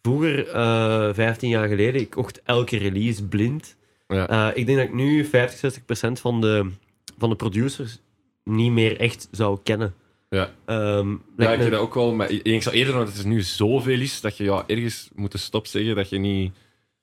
vroeger, 0.03 0.49
eh 0.49 1.09
15 1.15 1.49
jaar 1.49 1.69
geleden, 1.69 2.01
ik 2.01 2.11
kocht 2.11 2.41
elke 2.45 2.77
release 2.77 3.25
blind. 3.27 3.77
Ja. 4.09 4.29
Eh, 4.29 4.57
ik 4.57 4.67
denk 4.67 4.79
dat 4.79 4.87
ik 4.87 4.95
nu 4.95 5.25
50, 5.25 5.59
60 5.59 5.85
procent 5.85 6.21
van 6.21 6.41
de, 6.41 6.71
van 7.19 7.29
de 7.31 7.37
producers 7.37 7.99
niet 8.45 8.73
meer 8.73 8.97
echt 9.01 9.29
zou 9.31 9.59
kennen. 9.63 9.95
Ja. 10.31 10.51
Ehm, 10.65 11.11
Ja, 11.37 11.53
ik 11.53 11.59
me- 11.59 11.71
dat 11.71 11.81
ook 11.81 11.95
wel. 11.95 12.15
Maar 12.15 12.31
ik, 12.31 12.43
ik 12.43 12.63
zou 12.63 12.75
eerder 12.75 12.95
dat 12.95 13.17
er 13.19 13.27
nu 13.27 13.43
zoveel 13.43 14.01
is 14.01 14.21
dat 14.21 14.37
je 14.37 14.45
ja, 14.45 14.65
ergens 14.67 15.09
moet 15.15 15.35
stop 15.39 15.67
zeggen 15.67 15.95
dat 15.95 16.09
je 16.09 16.19
niet. 16.19 16.53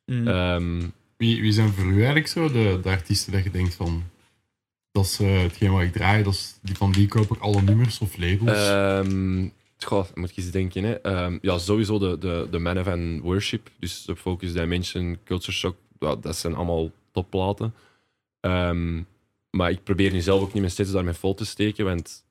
Mm. 0.06 0.28
ehm, 0.28 0.82
Wie, 1.18 1.42
wie 1.42 1.52
zijn 1.52 1.70
voor 1.74 1.86
u 1.86 1.96
eigenlijk 1.98 2.28
zo 2.28 2.52
de, 2.52 2.80
de 2.84 2.90
artiesten 2.90 3.32
dat 3.34 3.44
je 3.44 3.52
denkt 3.52 3.76
van... 3.76 4.04
Dat 4.92 5.06
is 5.06 5.20
eh, 5.20 5.42
hetgeen 5.42 5.72
wat 5.72 5.82
ik 5.82 5.92
draai, 5.94 6.24
dat 6.24 6.34
is, 6.34 6.60
die, 6.62 6.76
van 6.76 6.92
die 6.92 7.08
koop 7.08 7.32
ik 7.36 7.40
alle 7.42 7.62
nummers 7.62 8.00
of 8.00 8.18
labels. 8.18 8.68
ehm, 8.68 9.48
goh, 9.78 10.06
moet 10.14 10.30
ik 10.30 10.38
eens 10.38 10.52
denken. 10.52 10.84
Hè. 10.84 10.94
Ehm, 11.02 11.38
ja, 11.42 11.58
sowieso 11.58 12.00
de, 12.00 12.18
de, 12.18 12.48
de 12.52 12.84
van 12.84 13.22
Worship. 13.22 13.70
Dus 13.80 14.06
de 14.06 14.16
Focus 14.16 14.54
Dimension, 14.54 15.18
Culture 15.24 15.52
Shock. 15.52 15.76
Dat 16.00 16.36
zijn 16.38 16.56
allemaal 16.56 16.92
topplaten. 17.12 17.74
Ehm, 18.40 19.02
maar 19.56 19.70
ik 19.72 19.84
probeer 19.84 20.12
nu 20.12 20.22
zelf 20.22 20.42
ook 20.42 20.54
niet 20.54 20.62
meer 20.62 20.72
steeds 20.72 20.92
daarmee 20.92 21.14
vol 21.14 21.34
te 21.34 21.46
steken, 21.46 21.86
want 21.86 22.26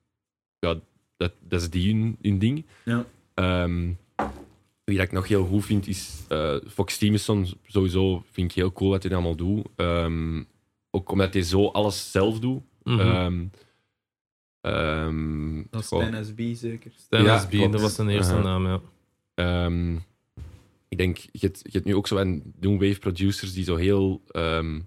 ja, 0.59 0.81
dat, 1.17 1.33
dat 1.41 1.61
is 1.61 1.71
die 1.71 1.93
hun, 1.95 2.17
hun 2.23 2.39
ding. 2.39 2.67
Ja. 2.85 3.07
Ehm, 3.35 3.93
wie 4.85 4.97
dat 4.97 5.07
ik 5.07 5.13
nog 5.13 5.29
heel 5.29 5.45
goed 5.47 5.65
vind 5.65 5.87
is 5.87 6.25
eh, 6.29 6.57
Fox 6.67 6.95
Stevenson. 6.95 7.47
Sowieso 7.67 8.25
vind 8.31 8.51
ik 8.51 8.57
heel 8.57 8.73
cool 8.73 8.91
wat 8.91 9.03
hij 9.03 9.13
allemaal 9.13 9.37
doet. 9.37 9.67
Ehm, 9.77 10.43
ook 10.91 11.11
omdat 11.11 11.35
hij 11.35 11.43
zo 11.43 11.67
alles 11.69 12.11
zelf 12.11 12.41
doet. 12.41 12.63
Ehm, 12.83 13.45
ehm, 14.61 15.63
Dat 15.71 15.83
is 15.83 16.27
SB 16.27 16.55
zeker. 16.55 16.93
Stan 16.97 17.23
ja, 17.23 17.39
SB, 17.39 17.51
klopt. 17.51 17.73
dat 17.73 17.81
was 17.81 17.95
zijn 17.95 18.09
eerste 18.09 18.35
Uh-huh. 18.35 18.47
naam, 18.47 18.67
ja. 18.67 18.81
ehm, 19.35 19.97
ik 20.89 20.99
denk, 20.99 21.17
je 21.17 21.47
hebt, 21.47 21.61
je 21.63 21.71
hebt 21.71 21.85
nu 21.85 21.95
ook 21.95 22.07
zo 22.07 22.17
een 22.17 22.55
Wave 22.61 22.99
producers 22.99 23.53
die 23.53 23.65
zo 23.65 23.77
heel 23.77 24.23
ehm 24.31 24.81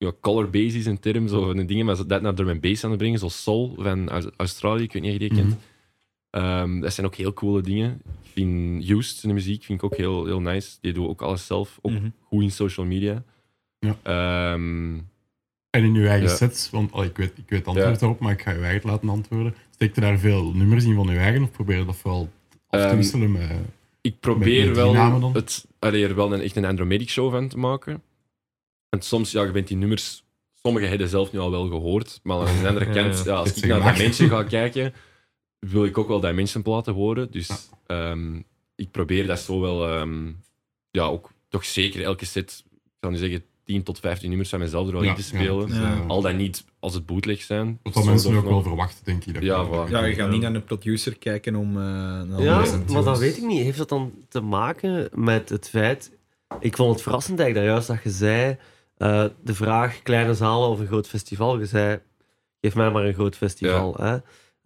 ja, 0.00 0.12
color-based 0.20 0.74
is 0.74 0.86
een 0.86 0.98
term, 1.00 1.28
zo 1.28 1.46
van 1.46 1.56
de 1.56 1.64
dingen, 1.64 1.86
maar 1.86 1.96
zo 1.96 2.06
dat 2.06 2.22
naar 2.22 2.34
drum 2.34 2.48
and 2.48 2.60
bass 2.60 2.84
aan 2.84 2.90
het 2.90 2.98
brengen, 2.98 3.18
zoals 3.18 3.42
Sol 3.42 3.74
van 3.78 4.08
Aus- 4.08 4.30
Australië, 4.36 4.82
ik 4.82 4.92
weet 4.92 5.02
niet 5.02 5.14
of 5.14 5.20
je 5.20 5.28
die 5.28 5.38
kent. 5.38 5.56
Ehm, 6.30 6.80
dat 6.80 6.92
zijn 6.94 7.06
ook 7.06 7.14
heel 7.14 7.32
coole 7.32 7.62
dingen. 7.62 8.00
Ik 8.22 8.30
vind 8.32 8.88
Used, 8.90 9.22
de 9.22 9.32
muziek, 9.32 9.64
vind 9.64 9.78
ik 9.78 9.84
ook 9.84 9.96
heel, 9.96 10.24
heel 10.26 10.40
nice. 10.40 10.76
Die 10.80 10.92
doet 10.92 11.08
ook 11.08 11.22
alles 11.22 11.46
zelf, 11.46 11.78
ook 11.82 11.92
Mhm. 11.92 12.08
goed 12.20 12.42
in 12.42 12.50
social 12.50 12.86
media. 12.86 13.22
Ja. 13.78 13.96
Ehm, 14.02 14.98
En 15.70 15.84
in 15.84 15.94
uw 15.94 16.06
eigen 16.06 16.28
Ja. 16.28 16.34
sets, 16.34 16.70
want 16.70 16.92
oh, 16.92 17.04
ik, 17.04 17.16
weet, 17.16 17.28
ik 17.28 17.48
weet 17.48 17.58
het 17.58 17.68
antwoord 17.68 17.90
Ja. 17.92 17.96
daarop, 17.98 18.20
maar 18.20 18.32
ik 18.32 18.42
ga 18.42 18.50
je 18.50 18.58
eigen 18.58 18.90
laten 18.90 19.08
antwoorden. 19.08 19.54
Steekt 19.70 19.96
er 19.96 20.02
daar 20.02 20.18
veel 20.18 20.52
nummers 20.54 20.84
in 20.84 20.94
van 20.94 21.08
uw 21.08 21.16
eigen 21.16 21.42
of 21.42 21.50
probeer 21.50 21.78
je 21.78 21.84
dat 21.84 21.96
vooral 21.96 22.28
af 22.68 22.80
te 22.80 22.86
Ehm, 22.86 22.96
wisselen 22.96 23.32
met... 23.32 23.50
ik 24.00 24.20
probeer 24.20 24.66
met 24.66 24.76
wel, 24.76 25.32
het, 25.32 25.66
allee, 25.78 26.06
er 26.06 26.14
wel 26.14 26.32
een, 26.34 26.40
echt 26.40 26.56
een 26.56 26.64
Andromedic 26.64 27.08
show 27.08 27.30
van 27.30 27.48
te 27.48 27.58
maken. 27.58 28.02
En 28.90 29.02
soms, 29.02 29.30
ja, 29.30 29.42
je 29.42 29.50
bent 29.50 29.68
die 29.68 29.76
nummers, 29.76 30.24
sommige 30.62 30.86
hebben 30.86 31.08
zelf 31.08 31.32
nu 31.32 31.38
al 31.38 31.50
wel 31.50 31.68
gehoord, 31.68 32.20
maar 32.22 32.38
aan 32.38 32.62
de 32.62 32.68
andere 32.68 32.86
Ja, 32.86 32.92
kant, 32.92 33.22
ja. 33.24 33.34
als 33.34 33.52
ik 33.54 33.66
naar 33.66 33.76
gemaakt. 33.78 33.96
Dimension 33.96 34.28
ga 34.28 34.42
kijken, 34.42 34.94
wil 35.58 35.84
ik 35.84 35.98
ook 35.98 36.08
wel 36.08 36.20
Dimension 36.20 36.62
platen 36.62 36.94
horen. 36.94 37.30
Dus 37.30 37.68
ehm, 37.86 38.40
ik 38.74 38.90
probeer 38.90 39.26
dat 39.26 39.38
zo 39.38 39.60
wel, 39.60 39.88
ehm, 39.88 40.30
ja, 40.90 41.04
ook 41.04 41.30
toch 41.48 41.64
zeker 41.64 42.02
elke 42.02 42.24
set, 42.24 42.64
ik 42.66 42.90
zou 43.00 43.12
nu 43.12 43.18
zeggen, 43.18 43.44
10 43.64 43.82
tot 43.82 43.98
15 44.00 44.28
nummers 44.28 44.48
van 44.50 44.58
mezelf 44.58 44.86
er 44.86 44.92
wel 44.92 45.02
in 45.02 45.14
te 45.14 45.22
spelen. 45.22 45.74
Ja. 45.74 46.04
Al 46.06 46.20
dan 46.22 46.36
niet 46.36 46.64
als 46.78 46.94
het 46.94 47.06
bootleg 47.06 47.42
zijn. 47.42 47.78
Wat 47.82 47.94
dat 47.94 48.04
Zo 48.04 48.10
mensen 48.10 48.36
ook 48.36 48.44
wel 48.44 48.62
verwachten, 48.62 49.04
denk 49.04 49.24
ik. 49.24 49.34
Dat 49.34 49.42
Ja, 49.42 49.66
voilà. 49.66 49.70
dat 49.70 49.88
Ja, 49.88 50.04
je 50.04 50.14
gaat 50.14 50.30
niet 50.30 50.40
naar 50.40 50.54
een 50.54 50.64
producer 50.64 51.18
kijken 51.18 51.54
om 51.56 51.76
eh 51.76 51.82
een 51.82 52.42
Ja, 52.42 52.64
maar 52.88 53.02
dat 53.02 53.18
weet 53.18 53.36
ik 53.36 53.42
niet. 53.42 53.62
Heeft 53.62 53.78
dat 53.78 53.88
dan 53.88 54.12
te 54.28 54.40
maken 54.40 55.08
met 55.14 55.48
het 55.48 55.68
feit... 55.68 56.18
Ik 56.60 56.76
vond 56.76 56.92
het 56.92 57.02
verrassend 57.02 57.38
eigenlijk 57.38 57.66
daar 57.66 57.76
juist 57.76 57.88
dat 57.88 58.02
je 58.12 58.18
zei... 58.18 58.58
eh, 59.00 59.24
de 59.44 59.54
vraag, 59.54 60.02
kleine 60.02 60.34
zalen 60.34 60.68
of 60.68 60.80
een 60.80 60.86
groot 60.86 61.08
festival. 61.08 61.58
Je 61.58 61.66
zei, 61.66 62.00
geef 62.60 62.74
mij 62.74 62.90
maar 62.90 63.04
een 63.04 63.14
groot 63.14 63.36
festival. 63.36 63.94
Hè? 64.00 64.16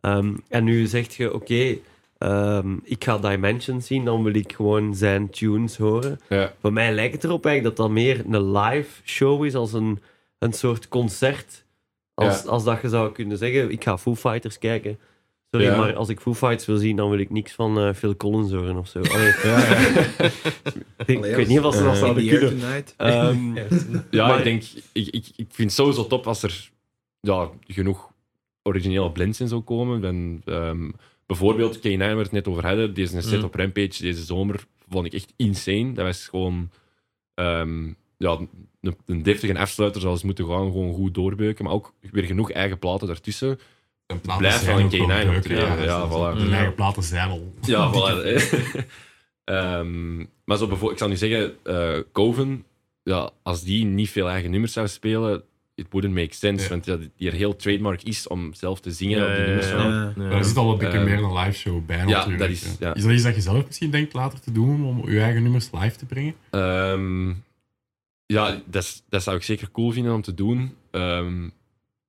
Ehm, 0.00 0.34
en 0.48 0.64
nu 0.64 0.86
zeg 0.86 1.16
je, 1.16 1.34
oké, 1.34 1.76
ehm, 2.18 2.76
ik 2.82 3.04
ga 3.04 3.18
Dimensions 3.18 3.86
zien, 3.86 4.04
dan 4.04 4.22
wil 4.22 4.34
ik 4.34 4.52
gewoon 4.52 4.94
zijn 4.94 5.30
tunes 5.30 5.76
horen. 5.76 6.20
Ja. 6.28 6.52
Voor 6.60 6.72
mij 6.72 6.92
lijkt 6.92 7.14
het 7.14 7.24
erop 7.24 7.46
eigenlijk 7.46 7.76
dat 7.76 7.86
dat 7.86 7.94
meer 7.94 8.24
een 8.30 8.50
live 8.58 9.00
show 9.04 9.44
is, 9.44 9.54
als 9.54 9.72
een, 9.72 10.02
een 10.38 10.52
soort 10.52 10.88
concert. 10.88 11.64
Als, 12.14 12.42
Ja. 12.42 12.48
als 12.50 12.64
dat 12.64 12.80
je 12.82 12.88
zou 12.88 13.12
kunnen 13.12 13.38
zeggen, 13.38 13.70
ik 13.70 13.82
ga 13.84 13.98
Foo 13.98 14.14
Fighters 14.14 14.58
kijken. 14.58 14.98
Sorry, 15.54 15.66
Ja. 15.66 15.76
maar 15.76 15.94
als 15.96 16.08
ik 16.08 16.20
Foo 16.20 16.34
Fighters 16.34 16.66
wil 16.66 16.76
zien, 16.76 16.96
dan 16.96 17.10
wil 17.10 17.18
ik 17.18 17.30
niks 17.30 17.52
van 17.52 17.78
eh, 17.78 17.92
Phil 17.94 18.16
Collins 18.16 18.52
horen 18.52 18.76
of 18.76 18.88
zo. 18.88 19.00
Allee, 19.00 19.28
ik, 21.06 21.24
ik 21.24 21.34
weet 21.36 21.48
niet 21.48 21.60
of 21.60 21.74
ze 21.74 21.82
dat 21.82 21.92
Eh, 21.92 21.98
zouden 21.98 22.24
the 22.24 22.30
Air 22.30 22.48
kunnen. 22.48 22.84
Ehm, 22.96 23.54
Ja, 24.10 24.26
Maar- 24.26 24.38
ik 24.38 24.44
denk, 24.44 24.62
ik, 24.92 25.06
ik, 25.06 25.26
ik 25.36 25.46
vind 25.50 25.56
het 25.70 25.72
sowieso 25.72 26.06
top 26.06 26.26
als 26.26 26.42
er 26.42 26.70
ja, 27.20 27.50
genoeg 27.66 28.10
originele 28.62 29.12
blends 29.12 29.40
in 29.40 29.48
zou 29.48 29.60
komen. 29.60 30.00
Dan, 30.00 30.42
ehm, 30.44 30.90
bijvoorbeeld, 31.26 31.78
K9 31.78 31.96
waar 31.98 32.16
we 32.16 32.22
het 32.22 32.32
net 32.32 32.48
over 32.48 32.66
hadden, 32.66 32.94
deze 32.94 33.20
set 33.20 33.38
Mm. 33.38 33.44
op 33.44 33.54
Rampage 33.54 34.02
deze 34.02 34.22
zomer 34.24 34.64
vond 34.88 35.06
ik 35.06 35.12
echt 35.12 35.32
insane. 35.36 35.92
Dat 35.92 36.04
was 36.04 36.28
gewoon 36.28 36.70
ehm, 37.34 37.86
ja, 38.16 38.38
een, 38.80 38.96
een 39.06 39.22
deftige 39.22 39.58
afsluiter 39.58 40.00
zoals 40.00 40.22
moeten 40.22 40.46
gaan, 40.46 40.70
gewoon 40.70 40.94
goed 40.94 41.14
doorbeuken. 41.14 41.64
Maar 41.64 41.72
ook 41.74 41.92
weer 42.10 42.24
genoeg 42.24 42.50
eigen 42.50 42.78
platen 42.78 43.06
daartussen. 43.06 43.58
Platen 44.20 44.42
Blijf 44.42 44.62
zijn 44.62 44.90
van 44.90 45.00
een 45.00 45.08
wel 45.08 45.22
K9 45.24 45.26
leuk, 45.26 45.36
optreden, 45.36 45.82
ja, 45.82 45.98
Dat- 45.98 46.08
voilà. 46.10 46.38
De 46.38 46.44
Ja. 46.48 46.54
eigen 46.56 46.74
platen 46.74 47.02
zijn 47.02 47.28
al... 47.30 47.52
Ja, 47.62 47.90
voilà. 47.94 48.22
Ehm, 49.44 50.16
maar 50.44 50.56
zo 50.56 50.66
bijvoorbeeld, 50.66 50.90
ik 50.92 50.98
zal 50.98 51.08
nu 51.08 51.16
zeggen, 51.16 51.54
eh 51.64 51.98
Coven, 52.12 52.64
ja, 53.02 53.30
als 53.42 53.62
die 53.62 53.84
niet 53.84 54.10
veel 54.10 54.28
eigen 54.28 54.50
nummers 54.50 54.72
zou 54.72 54.88
spelen, 54.88 55.42
it 55.74 55.86
wouldn't 55.90 56.14
make 56.14 56.34
sense. 56.34 56.62
Ja. 56.64 56.70
Want 56.70 56.84
ja, 56.84 56.96
die 57.16 57.30
er 57.30 57.36
heel 57.36 57.56
trademark 57.56 58.02
is 58.02 58.26
om 58.28 58.54
zelf 58.54 58.80
te 58.80 58.90
zingen 58.90 59.18
Ja, 59.18 59.24
op 59.24 59.30
die 59.30 59.40
ja, 59.40 59.46
nummers. 59.46 59.68
ja. 59.68 59.76
van. 59.82 59.92
Ja. 59.92 60.12
Ja. 60.16 60.30
Daar 60.30 60.44
zit 60.44 60.56
al 60.56 60.72
een 60.72 60.78
beetje 60.78 60.98
Eh, 60.98 61.04
meer 61.04 61.22
een 61.22 61.32
live 61.38 61.52
show 61.58 61.86
bij 61.86 61.96
ja, 61.96 62.04
natuurlijk. 62.04 62.38
dat 62.38 62.48
is- 62.48 62.76
ja. 62.80 62.94
is 62.94 63.02
dat 63.02 63.12
iets 63.12 63.22
dat 63.22 63.34
je 63.34 63.40
zelf 63.40 63.66
misschien 63.66 63.90
denkt 63.90 64.12
later 64.12 64.40
te 64.40 64.52
doen, 64.52 64.84
om 64.84 65.10
je 65.10 65.20
eigen 65.20 65.42
nummers 65.42 65.68
live 65.72 65.96
te 65.96 66.06
brengen? 66.06 66.34
Ehm, 66.50 67.28
ja, 68.26 68.60
dat, 68.66 69.02
dat 69.08 69.22
zou 69.22 69.36
ik 69.36 69.42
zeker 69.42 69.70
cool 69.70 69.90
vinden 69.90 70.14
om 70.14 70.22
te 70.22 70.34
doen. 70.34 70.74
Ehm, 70.90 71.48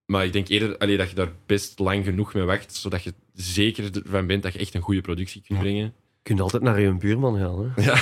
maar 0.06 0.26
ik 0.26 0.34
denk 0.34 0.48
eerder 0.48 0.78
allee, 0.78 0.98
dat 0.98 1.10
je 1.10 1.16
daar 1.16 1.32
best 1.46 1.80
lang 1.80 2.04
genoeg 2.06 2.34
mee 2.34 2.44
wacht, 2.44 2.76
zodat 2.76 3.04
je 3.04 3.14
zeker 3.34 3.90
ervan 4.04 4.28
bent 4.28 4.44
dat 4.44 4.54
je 4.54 4.60
echt 4.60 4.74
een 4.74 4.82
goede 4.82 5.02
productie 5.02 5.42
kunt 5.48 5.60
brengen. 5.60 5.84
je 5.86 5.92
kunt 6.24 6.42
altijd 6.42 6.64
naar 6.64 6.80
je 6.82 6.94
buurman 6.98 7.38
gaan. 7.38 7.72
Hè? 7.76 7.84
Ja. 7.84 7.98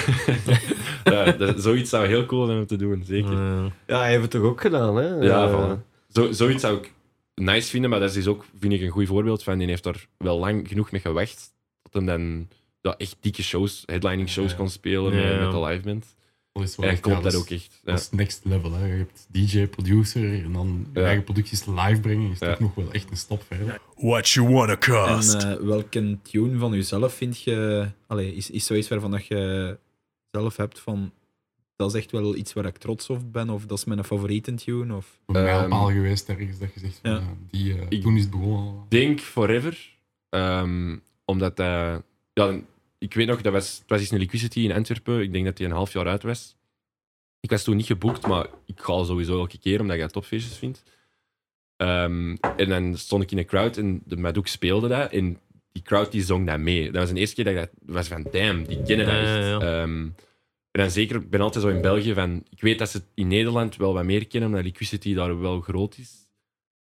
ja, 1.26 1.32
dat- 1.32 1.62
zoiets 1.62 1.90
zou 1.90 2.08
heel 2.08 2.26
cool 2.26 2.46
zijn 2.46 2.58
om 2.58 2.66
te 2.66 2.76
doen, 2.76 3.04
zeker. 3.06 3.32
Ja. 3.34 3.72
Ja, 3.88 4.00
hij 4.00 4.10
heeft 4.10 4.22
het 4.22 4.32
toch 4.32 4.42
ook 4.42 4.62
gedaan, 4.62 4.96
hè? 4.96 5.08
Ja, 5.08 5.50
voilà. 5.50 5.82
Zo, 6.10 6.32
zoiets 6.32 6.62
zou 6.62 6.78
ik 6.78 6.94
nice 7.36 7.70
vinden, 7.70 7.90
maar 7.90 8.00
dat 8.00 8.10
is 8.10 8.16
dus 8.16 8.28
ook, 8.28 8.46
vind 8.60 8.74
ik, 8.74 8.82
een 8.82 8.90
goed 8.90 9.08
voorbeeld 9.08 9.44
van. 9.44 9.58
Die 9.58 9.68
heeft 9.68 9.86
er 9.86 10.08
wel 10.18 10.40
lang 10.40 10.68
genoeg 10.68 10.92
mee 10.92 11.02
gewacht 11.02 11.52
tot 11.82 11.94
hem 11.94 12.06
dan 12.06 12.48
ja, 12.82 12.96
echt 12.98 13.16
dikke 13.20 13.44
shows, 13.44 13.84
headlining 13.86 14.30
shows 14.30 14.56
kon 14.56 14.70
spelen 14.70 15.16
met, 15.16 15.40
met 15.40 15.52
de 15.52 15.60
live 15.60 15.82
band. 15.82 16.16
Dat 16.54 16.64
is 16.64 16.76
wel 16.76 16.86
En 16.86 16.92
echt- 16.92 17.02
klopt 17.02 17.18
ja, 17.18 17.24
dat 17.24 17.34
is- 17.34 17.40
ook 17.40 17.50
echt. 17.50 17.80
Ja. 17.84 17.92
Dat 17.92 18.00
is 18.00 18.10
next 18.10 18.42
level. 18.44 18.72
Hè. 18.74 18.86
Je 18.86 18.94
hebt 18.98 19.28
DJ, 19.32 19.68
producer 19.68 20.44
en 20.44 20.52
dan 20.54 20.88
je 20.94 21.00
Ja. 21.00 21.06
eigen 21.06 21.24
producties 21.24 21.66
live 21.66 22.00
brengen. 22.02 22.32
Is 22.32 22.40
Ja. 22.40 22.50
toch 22.50 22.60
nog 22.60 22.76
wel 22.76 22.92
echt 22.92 23.12
een 23.12 23.18
stap 23.18 23.44
verder. 23.48 23.80
What 23.96 24.30
you 24.30 24.50
wanna 24.50 24.74
En 24.80 24.80
cost? 25.16 25.34
eh, 25.34 25.56
welke 25.56 26.18
tune 26.22 26.58
van 26.60 26.72
jezelf 26.74 27.14
vind 27.14 27.42
je... 27.42 27.88
Allee, 28.08 28.36
is, 28.36 28.50
is 28.50 28.66
zoiets 28.66 28.88
waarvan 28.88 29.12
dat 29.12 29.26
je 29.26 29.78
zelf 30.32 30.56
hebt 30.58 30.80
van... 30.80 31.12
Dat 31.76 31.94
is 31.94 32.00
echt 32.02 32.12
wel 32.12 32.36
iets 32.36 32.54
waar 32.54 32.66
ik 32.66 32.78
trots 32.78 33.10
op 33.10 33.32
ben, 33.34 33.50
of 33.50 33.66
dat 33.66 33.78
is 33.78 33.86
mijn 33.86 34.04
favoriete 34.04 34.54
tune, 34.54 34.96
of... 34.96 35.20
Een 35.26 35.36
Ehm, 35.36 35.44
mijlpaal 35.46 35.88
geweest 35.92 36.30
ergens 36.30 36.60
dat 36.60 36.74
je 36.74 36.80
zegt 36.80 37.00
van, 37.02 37.12
Ja. 37.12 37.22
die, 37.52 37.74
eh, 37.80 37.86
Ik- 37.90 38.02
toen 38.02 38.16
is 38.16 38.22
het 38.22 38.32
begonnen. 38.32 38.74
denk 38.90 39.20
Forever. 39.20 39.92
ehm, 40.30 40.98
omdat 41.26 41.58
hij... 41.58 42.02
ja, 42.34 42.60
ik 43.04 43.14
weet 43.14 43.28
nog, 43.28 43.42
dat 43.42 43.54
was, 43.54 43.78
het 43.78 43.90
was 43.90 44.02
iets 44.02 44.12
een 44.12 44.18
Liquidity 44.18 44.60
in 44.60 44.72
Antwerpen. 44.72 45.22
Ik 45.22 45.32
denk 45.32 45.46
dat 45.46 45.58
hij 45.58 45.68
een 45.68 45.74
half 45.74 45.94
jaar 45.94 46.08
uit 46.08 46.24
was. 46.24 46.56
Ik 47.40 47.50
was 47.50 47.64
toen 47.64 47.76
niet 47.76 47.86
geboekt, 47.86 48.28
maar 48.28 48.48
ik 48.66 48.80
ga 48.80 49.04
sowieso 49.04 49.40
elke 49.40 49.58
keer, 49.58 49.80
omdat 49.80 49.96
ik 49.96 50.02
dat 50.02 50.14
topfeestjes 50.14 50.58
vind. 50.58 50.84
Ehm, 51.76 52.36
en 52.58 52.70
dan 52.70 52.98
stond 52.98 53.24
ik 53.24 53.32
in 53.32 53.38
een 53.38 53.46
crowd 53.46 53.78
en 53.78 54.02
de 54.06 54.18
Madouk 54.18 54.48
speelde 54.48 54.88
dat. 54.88 55.12
En 55.12 55.40
die 55.72 55.82
crowd 55.82 56.12
die 56.12 56.24
zong 56.24 56.48
dat 56.48 56.60
mee. 56.60 56.92
Dat 56.92 57.02
was 57.02 57.14
de 57.14 57.20
eerste 57.20 57.36
keer 57.36 57.54
dat 57.54 57.64
ik 57.64 57.72
dat 57.82 57.96
was 57.96 58.08
van, 58.08 58.28
damn, 58.32 58.64
die 58.64 58.84
kennen 58.84 59.06
dat 59.06 59.16
ja, 59.16 59.38
echt. 59.38 59.48
ja. 59.48 59.60
Ehm, 59.60 60.02
en 60.72 60.82
dan 60.82 60.92
zeker, 60.92 61.16
ik 61.16 61.30
ben 61.30 61.42
altijd 61.42 61.64
zo 61.64 61.70
in 61.70 61.82
België 61.82 62.14
van... 62.14 62.44
Ik 62.50 62.62
weet 62.62 62.80
dat 62.80 62.90
ze 62.90 62.98
het 62.98 63.06
in 63.14 63.28
Nederland 63.28 63.76
wel 63.76 63.94
wat 63.94 64.04
meer 64.04 64.28
kennen, 64.28 64.50
omdat 64.50 64.64
Liquidity 64.64 65.14
daar 65.14 65.40
wel 65.40 65.62
groot 65.62 65.98
is. 65.98 66.28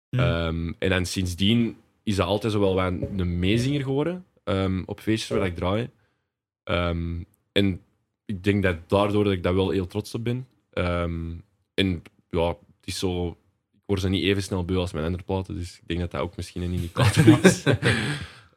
Hm. 0.10 0.20
Ehm, 0.20 0.74
en 0.80 0.90
dan 0.90 1.06
sindsdien 1.06 1.78
is 2.04 2.16
dat 2.16 2.28
altijd 2.28 2.54
zo 2.54 2.60
wel 2.60 2.76
wat 2.76 2.94
een 3.18 3.40
meezinger 3.40 3.82
geworden 3.82 4.26
op 4.86 5.00
feestjes 5.00 5.38
waar 5.38 5.48
ik 5.48 5.56
draai. 5.56 5.90
Ehm, 6.72 7.24
en 7.52 7.82
ik 8.26 8.44
denk 8.44 8.64
dat 8.64 8.90
daardoor 8.90 9.24
dat 9.24 9.34
ik 9.34 9.44
daar 9.44 9.56
wel 9.56 9.70
heel 9.70 9.88
trots 9.88 10.14
op 10.14 10.24
ben. 10.24 10.48
Ehm, 10.72 11.32
en 11.74 12.02
ja, 12.30 12.48
het 12.48 12.58
is 12.84 13.00
zo... 13.00 13.28
Ik 13.72 13.98
word 13.98 14.02
ze 14.02 14.10
niet 14.10 14.24
even 14.24 14.44
snel 14.44 14.66
beu 14.66 14.78
als 14.78 14.92
mijn 14.92 15.06
andere 15.06 15.24
platen, 15.24 15.56
dus 15.56 15.78
ik 15.78 15.88
denk 15.88 16.00
dat 16.00 16.12
dat 16.12 16.22
ook 16.22 16.36
misschien 16.36 16.62
een 16.62 16.72
indicator 16.72 17.40
is. 17.44 17.64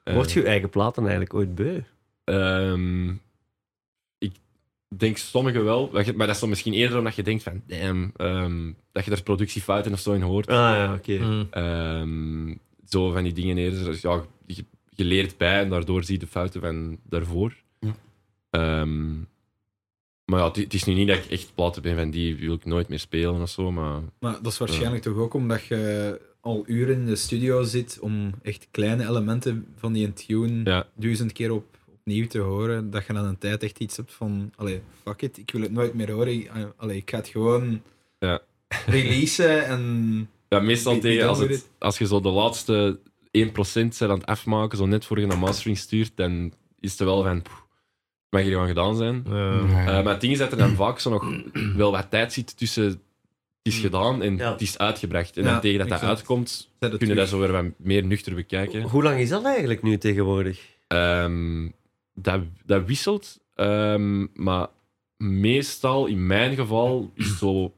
Eh, 0.05 0.15
Word 0.15 0.33
je 0.33 0.43
eigen 0.43 0.71
platen 0.71 1.03
eigenlijk 1.03 1.35
ooit 1.35 1.55
beu? 1.55 1.81
Ehm, 2.25 3.09
ik 4.19 4.33
denk 4.97 5.17
sommige 5.17 5.63
wel, 5.63 5.91
maar 5.93 6.27
dat 6.27 6.29
is 6.29 6.39
dan 6.39 6.49
misschien 6.49 6.73
eerder 6.73 6.99
omdat 6.99 7.15
je 7.15 7.23
denkt 7.23 7.43
van, 7.43 7.63
damn, 7.67 8.13
ehm, 8.17 8.73
dat 8.93 9.05
je 9.05 9.11
daar 9.11 9.23
productiefouten 9.23 9.93
of 9.93 9.99
zo 9.99 10.13
in 10.13 10.23
hoort. 10.23 10.49
Ah 10.49 10.55
ja, 10.55 10.95
oké. 10.95 11.19
Mm. 11.19 11.47
Ehm, 11.51 12.57
zo 12.89 13.11
van 13.11 13.23
die 13.23 13.33
dingen 13.33 13.59
eerder. 13.59 13.85
Dus 13.85 14.01
ja, 14.01 14.25
je, 14.47 14.65
je 14.91 15.05
leert 15.05 15.37
bij 15.37 15.61
en 15.61 15.69
daardoor 15.69 16.05
zie 16.05 16.15
je 16.15 16.21
de 16.21 16.27
fouten 16.27 16.61
van 16.61 16.99
daarvoor. 17.09 17.64
Ehm, 18.55 19.13
maar 20.25 20.39
ja, 20.41 20.51
het, 20.53 20.75
is 20.75 20.85
nu 20.85 20.95
niet 20.95 21.09
dat 21.09 21.17
ik 21.17 21.31
echt 21.31 21.55
platen 21.55 21.83
ben 21.83 21.97
van 21.97 22.11
die 22.11 22.37
wil 22.37 22.55
ik 22.55 22.65
nooit 22.65 22.89
meer 22.89 22.99
spelen 22.99 23.43
of 23.43 23.51
zo, 23.51 23.73
maar 23.73 24.01
Maar 24.19 24.43
dat 24.43 24.53
is 24.53 24.59
waarschijnlijk 24.59 25.03
toch 25.03 25.17
ook 25.17 25.35
omdat 25.35 25.65
je 25.65 26.21
al 26.41 26.65
uren 26.67 26.95
in 26.95 27.07
de 27.07 27.17
studio 27.17 27.63
zit 27.63 27.99
om 28.01 28.31
echt 28.43 28.69
kleine 28.71 29.09
elementen 29.09 29.67
van 29.77 29.93
die 29.93 30.13
tune 30.13 30.61
ja. 30.71 30.87
duizend 30.95 31.33
keer 31.33 31.53
op, 31.53 31.65
opnieuw 31.93 32.27
te 32.27 32.39
horen, 32.39 32.91
dat 32.91 33.07
je 33.07 33.13
na 33.13 33.23
een 33.23 33.39
tijd 33.39 33.63
echt 33.63 33.79
iets 33.79 33.97
hebt 33.97 34.13
van, 34.13 34.53
allee, 34.57 34.81
fuck 35.03 35.23
it, 35.23 35.39
ik 35.39 35.51
wil 35.51 35.61
het 35.63 35.73
nooit 35.73 35.95
meer 35.95 36.11
horen. 36.11 36.33
Ik- 36.33 36.51
Allee, 36.77 36.97
ik 36.97 37.11
ga 37.11 37.17
het 37.17 37.29
gewoon 37.29 37.83
Ja. 38.19 38.41
releasen 38.87 39.67
en... 39.75 40.29
Ja, 40.49 40.61
meestal 40.61 40.99
tegen 40.99 41.29
als, 41.29 41.39
het, 41.39 41.69
als 41.79 41.99
je 41.99 42.07
zo 42.07 42.21
de 42.21 42.29
laatste 42.29 42.99
1% 43.25 43.31
bent 43.75 44.03
aan 44.03 44.11
het 44.11 44.27
afmaken, 44.27 44.79
zo 44.79 44.87
net 44.87 45.05
voor 45.05 45.21
je 45.21 45.27
naar 45.27 45.39
mastering 45.39 45.79
stuurt, 45.79 46.13
dan 46.15 46.53
is 46.81 46.91
het 46.91 46.99
wel 46.99 47.23
van, 47.23 47.43
poeh, 47.43 47.55
mag 48.35 48.43
hier 48.43 48.53
gewoon 48.53 48.69
gedaan 48.69 48.97
zijn. 48.97 49.23
Eh, 49.27 49.33
maar 49.85 50.07
het 50.13 50.21
ding 50.21 50.33
is 50.33 50.39
dat 50.39 50.53
er 50.53 50.59
dan 50.59 50.75
vaak 50.75 50.99
zo 50.99 51.11
nog 51.11 51.35
wel 51.77 51.91
wat 51.91 52.11
tijd 52.11 52.33
zit 52.33 52.57
tussen 52.57 52.85
het 52.85 52.99
is 53.63 53.79
gedaan 53.79 54.23
en 54.23 54.37
Ja. 54.37 54.53
het 54.53 54.61
is 54.61 54.79
uitgebracht. 54.79 55.37
En 55.37 55.43
Ja, 55.45 55.51
dan 55.53 55.61
tegen 55.61 55.79
dat 55.79 55.89
dat 55.89 55.99
exact. 56.01 56.17
uitkomt, 56.19 56.49
Zet 56.51 56.91
het 56.91 56.99
kunnen 56.99 57.17
dat 57.17 57.27
terug. 57.29 57.43
zo 57.47 57.53
weer 57.53 57.63
wat 57.63 57.73
meer 57.79 58.05
nuchter 58.05 58.35
bekijken. 58.35 58.83
Hoe 58.83 59.03
lang 59.03 59.19
is 59.21 59.29
dat 59.29 59.45
eigenlijk 59.45 59.83
nu 59.83 59.99
tegenwoordig? 59.99 60.61
Ehm, 60.87 61.69
dat, 62.15 62.41
dat 62.65 62.87
wisselt, 62.87 63.41
ehm, 63.55 64.27
maar 64.35 64.67
meestal, 65.17 66.07
in 66.07 66.27
mijn 66.27 66.55
geval, 66.55 67.11
is 67.15 67.29
het 67.29 67.39
zo... 67.39 67.65
Ik 67.65 67.73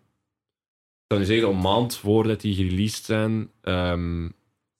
zou 1.08 1.20
nu 1.20 1.26
zeggen, 1.26 1.48
een 1.48 1.60
maand 1.60 1.96
voordat 1.96 2.40
die 2.40 2.54
gereleased 2.54 3.04
zijn, 3.04 3.50
ehm, 3.62 4.28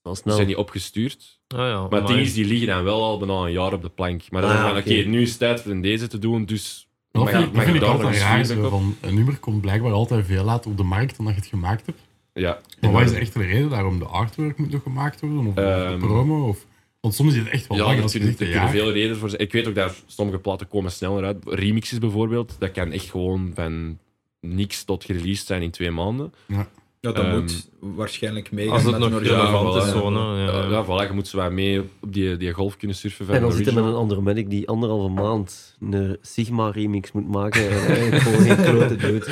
snel. 0.02 0.34
zijn 0.34 0.46
die 0.46 0.58
opgestuurd. 0.58 1.35
Ah, 1.48 1.58
ja, 1.58 1.74
Maar 1.74 1.82
het 1.82 1.90
ding 1.90 2.04
amai. 2.08 2.20
is, 2.22 2.34
die 2.34 2.44
liggen 2.44 2.66
dan 2.66 2.84
wel 2.84 3.02
al 3.04 3.18
bijna 3.18 3.32
een 3.34 3.52
jaar 3.52 3.72
op 3.72 3.82
de 3.82 3.88
plank. 3.88 4.22
Maar 4.30 4.42
dan 4.42 4.50
Ah, 4.50 4.56
is 4.56 4.62
van, 4.62 4.76
oké, 4.78 5.08
nu 5.08 5.22
is 5.22 5.28
het 5.28 5.38
tijd 5.38 5.60
voor 5.60 5.80
deze 5.80 6.06
te 6.06 6.18
doen, 6.18 6.44
dus... 6.44 6.88
Maar 7.12 7.24
dat 7.24 7.32
mag- 7.32 7.42
vind, 7.42 7.56
ik- 7.56 7.62
vind 7.62 7.76
ik 7.76 7.82
altijd 7.82 8.14
een 8.14 8.20
raar. 8.20 8.70
van, 8.70 8.96
een 9.00 9.14
nummer 9.14 9.36
komt 9.38 9.60
blijkbaar 9.60 9.92
altijd 9.92 10.26
veel 10.26 10.44
later 10.44 10.70
op 10.70 10.76
de 10.76 10.82
markt 10.82 11.16
dan 11.16 11.24
dat 11.26 11.34
je 11.34 11.40
het 11.40 11.48
gemaakt 11.50 11.86
hebt. 11.86 11.98
Ja. 12.32 12.60
Maar 12.80 12.92
wat 12.92 13.02
is 13.02 13.10
de 13.10 13.16
echte 13.18 13.42
reden 13.42 13.70
daarom? 13.70 13.98
De 13.98 14.04
artwork 14.04 14.58
moet 14.58 14.70
nog 14.70 14.82
gemaakt 14.82 15.20
worden? 15.20 15.46
Of 15.46 15.54
de 15.54 15.60
Ehm, 15.62 15.98
promo? 15.98 16.48
Of, 16.48 16.66
want 17.00 17.14
soms 17.14 17.32
is 17.32 17.38
het 17.38 17.48
echt 17.48 17.66
wel 17.66 17.76
Ja, 17.76 17.84
lang. 17.84 17.96
er 17.96 18.02
Als 18.02 18.12
je 18.12 18.18
kunnen, 18.34 18.54
er 18.62 18.68
veel 18.68 18.92
redenen 18.92 19.16
voor 19.16 19.28
zijn. 19.28 19.42
Ik 19.42 19.52
weet 19.52 19.66
ook 19.68 19.74
dat 19.74 20.02
sommige 20.06 20.38
platen 20.38 20.68
komen 20.68 20.90
sneller 20.92 21.24
uit. 21.24 21.36
Remixes 21.44 21.98
bijvoorbeeld, 21.98 22.56
dat 22.58 22.70
kan 22.72 22.90
echt 22.92 23.10
gewoon 23.10 23.50
van 23.54 23.98
niks 24.40 24.84
tot 24.84 25.04
gereleased 25.04 25.46
zijn 25.46 25.62
in 25.62 25.70
twee 25.70 25.90
maanden. 25.90 26.32
Ja, 26.46 26.68
dat 27.00 27.16
Ehm, 27.18 27.34
moet 27.38 27.68
waarschijnlijk 27.80 28.52
meegaan 28.52 28.74
Als 28.74 28.82
het 28.82 28.98
met 28.98 29.10
nog 29.10 29.22
relevant 29.22 29.74
ja, 29.74 29.80
is, 29.80 29.92
hè, 29.92 29.98
ja. 29.98 30.36
Ja, 30.36 30.70
ja, 30.70 30.84
voilà, 30.84 31.08
je 31.08 31.14
moet 31.14 31.28
zo 31.28 31.36
wat 31.38 31.52
mee 31.52 31.80
op 31.80 31.88
die, 32.12 32.36
die 32.36 32.52
golf 32.52 32.76
kunnen 32.76 32.96
surfen 32.96 33.26
van 33.26 33.34
En 33.34 33.40
dan 33.40 33.52
zit 33.52 33.64
hij 33.66 33.74
met 33.74 33.84
een 33.84 33.94
andere 33.94 34.22
medic 34.22 34.50
die 34.50 34.68
anderhalve 34.68 35.08
maand 35.08 35.76
een 35.80 36.16
Sigma-remix 36.20 37.12
moet 37.12 37.28
maken 37.28 37.70
en 37.70 37.86
eigenlijk 37.86 38.22
gewoon 38.22 38.40
geen 38.40 38.64
klote 38.64 38.96
dood. 38.96 39.26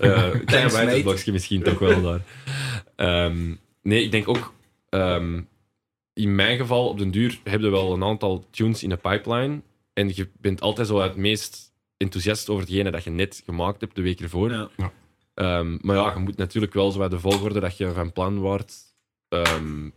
Eh, 0.00 0.32
Een 0.32 0.44
klein 0.44 1.32
misschien 1.32 1.62
toch 1.62 1.78
wel 1.78 2.02
daar. 2.02 2.22
Ehm, 2.96 3.54
nee, 3.82 4.02
ik 4.04 4.10
denk 4.10 4.28
ook... 4.28 4.52
ehm, 4.88 5.40
in 6.14 6.34
mijn 6.34 6.58
geval, 6.58 6.88
op 6.88 6.98
den 6.98 7.10
duur, 7.10 7.40
heb 7.44 7.60
je 7.60 7.68
wel 7.68 7.92
een 7.92 8.04
aantal 8.04 8.44
tunes 8.50 8.82
in 8.82 8.88
de 8.88 8.96
pipeline. 8.96 9.60
En 9.92 10.10
je 10.14 10.28
bent 10.40 10.60
altijd 10.60 10.86
zo 10.86 11.00
het 11.00 11.16
meest 11.16 11.72
enthousiast 11.96 12.48
over 12.48 12.62
hetgene 12.62 12.90
dat 12.90 13.04
je 13.04 13.10
net 13.10 13.42
gemaakt 13.46 13.80
hebt 13.80 13.94
de 13.94 14.02
week 14.02 14.20
ervoor. 14.20 14.50
Ja. 14.50 14.92
Ehm, 15.38 15.76
maar 15.80 15.96
ja, 15.96 16.12
je 16.14 16.18
moet 16.20 16.36
natuurlijk 16.36 16.72
wel 16.74 16.90
zo 16.90 16.98
wat 16.98 17.10
de 17.10 17.18
volgorde 17.20 17.60
dat 17.60 17.76
je 17.76 17.92
van 17.92 18.12
plan 18.12 18.38
wordt 18.38 18.94
ehm, 19.28 19.88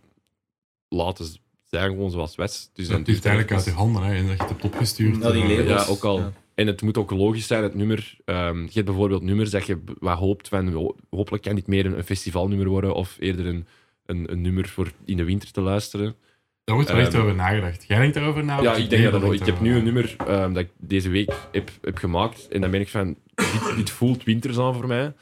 laten 0.90 1.26
zijn, 1.66 1.90
gewoon 1.92 2.12
zoals 2.12 2.36
West. 2.36 2.70
Dus 2.74 2.88
Ja, 2.88 2.98
het 2.98 3.08
is 3.08 3.14
duurt 3.14 3.26
eigenlijk 3.26 3.56
uit 3.56 3.66
je 3.66 3.72
handen 3.72 4.04
hè, 4.04 4.14
en 4.16 4.28
dat 4.28 4.36
je 4.36 4.42
het 4.42 4.50
hebt 4.50 4.64
opgestuurd. 4.64 5.20
Nou, 5.20 5.34
die 5.34 5.44
eh, 5.44 5.50
labels. 5.58 5.86
Ja, 5.86 5.92
ook 5.92 6.04
al. 6.04 6.20
Ja. 6.20 6.32
En 6.56 6.68
het 6.68 6.82
moet 6.82 6.98
ook 6.98 7.12
logisch 7.12 7.48
zijn, 7.48 7.64
het 7.64 7.76
nummer. 7.76 8.18
Ehm, 8.26 8.62
je 8.62 8.70
hebt 8.74 8.86
bijvoorbeeld 8.86 9.22
nummers 9.22 9.50
dat 9.50 9.66
je 9.66 9.80
wat 10.00 10.18
hoopt 10.18 10.48
van, 10.48 10.68
ho- 10.74 10.96
hopelijk 11.10 11.44
kan 11.44 11.56
dit 11.56 11.68
meer 11.68 11.86
een, 11.86 11.98
een 11.98 12.04
festivalnummer 12.04 12.68
worden 12.68 12.94
of 12.94 13.16
eerder 13.20 13.46
een, 13.46 13.68
een, 14.06 14.32
een 14.32 14.42
nummer 14.42 14.68
voor 14.68 14.92
in 15.06 15.18
de 15.18 15.24
winter 15.24 15.52
te 15.52 15.62
luisteren. 15.62 16.16
Daar 16.64 16.76
wordt 16.76 16.92
wel 16.92 17.00
echt 17.02 17.16
over 17.16 17.36
nagedacht. 17.36 17.86
Jij 17.88 18.00
denkt 18.00 18.14
daarover 18.14 18.44
na? 18.44 18.62
ja, 18.62 18.74
ik 18.76 18.90
de 18.90 18.96
denk 18.98 19.12
dat 19.12 19.24
ook. 19.24 19.34
Ik 19.34 19.46
heb 19.46 19.60
nu 19.62 19.76
een 19.76 19.84
nummer 19.84 20.16
ehm, 20.28 20.54
dat 20.54 20.64
ik 20.64 20.70
deze 20.78 21.10
week 21.10 21.34
heb, 21.52 21.70
heb 21.82 21.98
gemaakt 21.98 22.48
en 22.48 22.62
dan 22.62 22.72
ben 22.72 22.80
ik 22.82 22.90
van, 22.90 23.16
dit, 23.36 23.76
dit 23.76 23.90
voelt 23.90 24.24
winters 24.24 24.58
aan 24.58 24.74
voor 24.74 24.88
mij. 24.88 25.14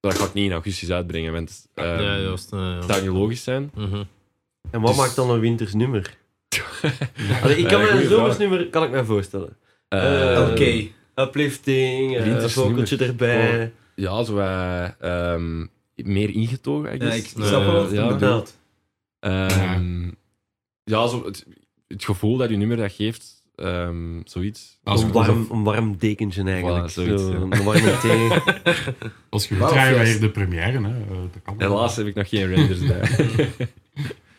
Dat 0.00 0.14
ga 0.14 0.24
ik 0.24 0.32
niet 0.32 0.44
in 0.44 0.52
augustus 0.52 0.90
uitbrengen, 0.90 1.32
want 1.32 1.66
ehm, 1.74 2.02
ja, 2.02 2.18
juist. 2.18 2.50
ja, 2.50 2.58
ja. 2.70 2.74
het 2.76 2.84
zou 2.90 3.00
niet 3.02 3.10
logisch 3.10 3.42
zijn. 3.42 3.70
Mhm. 3.74 4.02
En 4.70 4.80
wat 4.80 4.86
Dus- 4.90 4.96
maakt 4.96 5.16
dan 5.16 5.30
een 5.30 5.40
winters 5.40 5.74
nummer? 5.74 6.16
Allee, 7.42 7.56
ik 7.56 7.66
kan 7.68 7.80
me 7.80 7.86
een 7.86 7.92
goeie 7.92 8.08
zomers 8.08 8.34
vraag. 8.34 8.38
nummer 8.38 8.68
kan 8.68 8.84
ik 8.84 8.90
me 8.90 9.04
voorstellen. 9.04 9.56
Eh, 9.88 10.48
Oké. 10.50 10.86
Uplifting, 11.14 12.16
uh, 12.16 12.24
nummer. 12.24 13.00
erbij. 13.02 13.72
Ja, 13.94 14.22
zo 14.22 14.38
ehm, 14.38 15.66
meer 15.94 16.30
ingetogen, 16.30 16.94
I 16.94 17.04
Ja, 17.04 17.12
ik 17.12 17.26
snap 17.26 17.50
wel 17.64 17.72
wat 17.72 17.90
je 17.90 17.94
ja. 17.96 18.08
bedoelt. 18.08 18.58
Ehm, 19.18 20.10
ja, 20.84 21.06
zo 21.06 21.24
het, 21.24 21.46
het 21.88 22.04
gevoel 22.04 22.36
dat 22.36 22.50
je 22.50 22.56
nummer 22.56 22.76
dat 22.76 22.92
geeft, 22.92 23.39
ehm, 23.60 24.20
zoiets. 24.24 24.78
Als 24.82 25.02
Een 25.02 25.12
warm, 25.12 25.46
een 25.50 25.62
warm 25.62 25.96
dekentje 25.98 26.42
eigenlijk. 26.42 26.90
Voilà, 26.90 26.92
zoiets, 26.92 27.22
Zo, 27.22 27.30
ja. 27.30 27.36
Een 27.36 27.62
warme 27.64 27.98
thee. 28.02 28.28
Als 29.28 29.48
je 29.48 29.56
wilt, 29.56 29.72
juist. 29.74 30.10
weer 30.12 30.20
de 30.20 30.30
première. 30.30 30.80
Hè. 30.80 31.00
eh, 31.00 31.08
dat 31.32 31.42
kan 31.42 31.54
Helaas 31.58 31.96
heb 31.96 32.06
ik 32.06 32.14
nog 32.14 32.28
geen 32.28 32.46
renders 32.54 32.86
bij. 32.86 33.08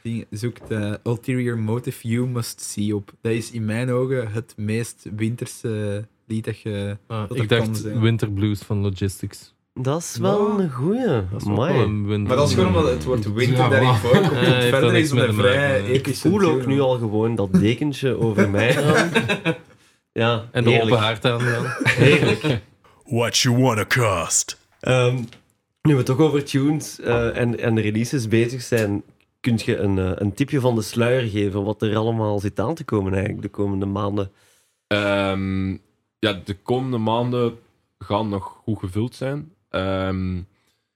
Ding, 0.03 0.25
zoekt 0.29 0.71
eh, 0.71 0.93
Ulterior 1.03 1.57
Motive 1.59 2.07
You 2.07 2.27
Must 2.27 2.61
See 2.61 2.95
op. 2.95 3.13
Dat 3.21 3.31
is 3.31 3.51
in 3.51 3.65
mijn 3.65 3.89
ogen 3.89 4.31
het 4.31 4.53
meest 4.57 5.07
winterse 5.15 6.07
lied 6.27 6.45
dat 6.45 6.59
je... 6.59 6.97
Ah, 7.07 7.27
Dat 7.29 7.37
ik 7.37 7.49
dacht 7.49 7.77
zijn. 7.77 7.99
Winter 7.99 8.31
Blues 8.31 8.59
van 8.59 8.77
Logistics. 8.77 9.53
Dat 9.73 10.01
is 10.01 10.17
wel 10.17 10.57
Ja. 10.57 10.63
een 10.63 10.71
goeie. 10.71 11.05
Dat 11.05 11.41
is 11.41 11.47
ook 11.47 11.55
wel 11.55 11.67
Amai. 11.67 11.79
een 11.83 12.05
winter 12.07 12.27
Maar 12.27 12.37
dat 12.37 12.47
is 12.49 12.53
gewoon 12.53 12.75
omdat 12.75 12.91
het 12.91 13.03
woord 13.03 13.33
winter 13.33 13.57
Ja, 13.57 13.69
daarin 13.69 13.93
voorkomt. 13.95 14.25
Ja, 14.31 14.37
heeft 14.37 14.69
verder 14.69 14.95
is 14.95 15.11
het 15.11 15.19
een 15.19 15.33
vrij. 15.33 15.81
Ik 15.81 16.15
voel 16.15 16.41
ook 16.41 16.65
nu 16.65 16.79
al 16.79 16.97
gewoon 16.97 17.35
dat 17.35 17.53
dekentje 17.53 18.19
over 18.19 18.49
mij 18.49 18.73
gaan. 18.83 19.09
Ja, 20.11 20.47
En 20.51 20.63
de 20.63 20.81
open 20.81 20.97
haard 20.97 21.25
aan. 21.25 21.43
Ja. 21.43 21.77
Heerlijk. 21.83 22.61
What 23.05 23.37
you 23.37 23.57
wanna 23.61 23.85
cost? 23.85 24.59
Ehm, 24.79 25.17
nu 25.81 25.95
we 25.95 26.03
toch 26.03 26.17
over 26.19 26.43
tunes 26.43 26.99
eh, 26.99 27.37
en, 27.37 27.59
en 27.59 27.81
releases 27.81 28.27
bezig 28.27 28.61
zijn, 28.61 29.03
kun 29.39 29.59
je 29.65 29.77
een, 29.77 29.97
eh, 29.99 30.11
een 30.15 30.33
tipje 30.33 30.59
van 30.59 30.75
de 30.75 30.81
sluier 30.81 31.29
geven 31.29 31.63
wat 31.63 31.81
er 31.81 31.95
allemaal 31.97 32.39
zit 32.39 32.59
aan 32.59 32.75
te 32.75 32.83
komen 32.83 33.11
eigenlijk 33.13 33.41
de 33.41 33.49
komende 33.49 33.85
maanden? 33.85 34.31
Ehm, 34.87 35.69
ja, 36.19 36.41
de 36.43 36.55
komende 36.63 36.97
maanden 36.97 37.53
gaan 37.99 38.29
nog 38.29 38.43
goed 38.63 38.79
gevuld 38.79 39.15
zijn. 39.15 39.51
Ehm, 39.71 40.41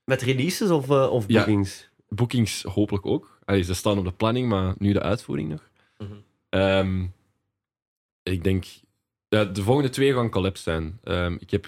Met 0.03 0.21
releases 0.21 0.69
of, 0.69 0.89
eh, 0.89 1.11
of 1.11 1.25
Ja. 1.27 1.37
bookings? 1.45 1.89
bookings 2.09 2.63
hopelijk 2.63 3.05
ook. 3.05 3.39
Allee, 3.45 3.61
ze 3.63 3.73
staan 3.73 3.97
op 3.97 4.05
de 4.05 4.11
planning, 4.11 4.49
maar 4.49 4.73
nu 4.77 4.93
de 4.93 5.01
uitvoering 5.01 5.49
nog. 5.49 5.69
Mhm. 5.97 6.13
Ehm, 6.49 7.05
ik 8.23 8.43
denk... 8.43 8.65
Ja, 9.27 9.45
de 9.45 9.63
volgende 9.63 9.89
twee 9.89 10.13
gaan 10.13 10.29
collabs 10.29 10.63
zijn. 10.63 10.99
Ehm, 11.03 11.35
ik 11.39 11.49
heb 11.51 11.67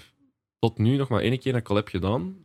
tot 0.59 0.77
nu 0.77 0.95
nog 0.97 1.09
maar 1.09 1.21
één 1.21 1.39
keer 1.39 1.55
een 1.55 1.63
collab 1.63 1.87
gedaan. 1.87 2.35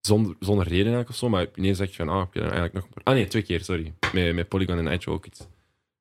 Zonder, 0.00 0.36
zonder 0.40 0.64
reden 0.64 0.78
eigenlijk 0.92 1.08
of 1.08 1.16
zo, 1.16 1.28
maar 1.28 1.46
ineens 1.54 1.76
zeg 1.78 1.88
je 1.90 1.96
van, 1.96 2.08
ah, 2.08 2.26
ik 2.28 2.34
heb 2.34 2.42
eigenlijk 2.42 2.72
nog... 2.74 2.86
Ah 3.04 3.14
nee, 3.14 3.26
twee 3.26 3.42
keer, 3.42 3.60
sorry. 3.64 3.94
Met, 4.12 4.34
met 4.34 4.48
Polygon 4.48 4.78
en 4.78 4.86
Edge 4.88 5.10
ook 5.10 5.26
iets. 5.26 5.46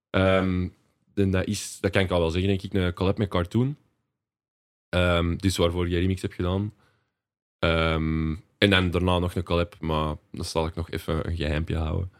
En 0.09 0.73
dat, 1.13 1.45
is, 1.47 1.77
dat 1.81 1.91
kan 1.91 2.01
ik 2.01 2.11
al 2.11 2.19
wel 2.19 2.29
zeggen, 2.29 2.49
denk 2.49 2.61
ik, 2.61 2.73
een 2.73 2.93
collab 2.93 3.17
met 3.17 3.29
Cartoon. 3.29 3.75
Ehm, 4.89 5.35
dus 5.37 5.57
waarvoor 5.57 5.89
je 5.89 5.99
remix 5.99 6.21
hebt 6.21 6.33
gedaan. 6.33 6.73
Ehm, 7.59 8.35
en 8.57 8.69
dan 8.69 8.89
daarna 8.91 9.19
nog 9.19 9.35
een 9.35 9.43
collab, 9.43 9.75
maar 9.79 10.15
dat 10.31 10.45
zal 10.47 10.65
ik 10.65 10.75
nog 10.75 10.89
even 10.91 11.27
een 11.29 11.35
geheimpje 11.35 11.75
houden. 11.77 12.11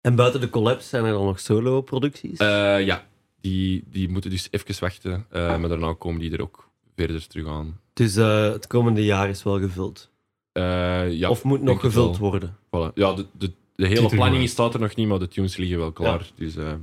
En 0.00 0.14
buiten 0.14 0.40
de 0.40 0.50
collabs 0.50 0.88
zijn 0.88 1.04
er 1.04 1.12
dan 1.12 1.24
nog 1.24 1.40
solo-producties? 1.40 2.38
Eh, 2.38 2.84
ja, 2.84 3.06
die, 3.40 3.84
die 3.90 4.08
moeten 4.08 4.30
dus 4.30 4.48
even 4.50 4.74
wachten, 4.80 5.26
eh, 5.30 5.58
maar 5.58 5.68
daarna 5.68 5.92
komen 5.98 6.20
die 6.20 6.32
er 6.32 6.42
ook 6.42 6.68
verder 6.96 7.26
terug 7.26 7.46
aan. 7.46 7.80
dus 7.92 8.16
eh, 8.16 8.42
het 8.52 8.66
komende 8.66 9.04
jaar 9.04 9.28
is 9.28 9.42
wel 9.42 9.58
gevuld. 9.58 10.10
Eh, 10.52 11.12
ja, 11.12 11.28
of 11.30 11.44
moet 11.44 11.62
nog 11.62 11.80
gevuld 11.80 12.18
wel. 12.18 12.30
worden? 12.30 12.56
Voilà. 12.66 12.92
Ja, 12.94 13.12
de, 13.12 13.26
de, 13.32 13.52
de 13.74 13.86
hele 13.86 14.08
planning 14.08 14.48
staat 14.48 14.74
er 14.74 14.80
nog 14.80 14.94
niet, 14.94 15.08
maar 15.08 15.18
de 15.18 15.28
tunes 15.28 15.56
liggen 15.56 15.78
wel 15.78 15.92
klaar. 15.92 16.30
Dus, 16.36 16.56
ehm, 16.56 16.78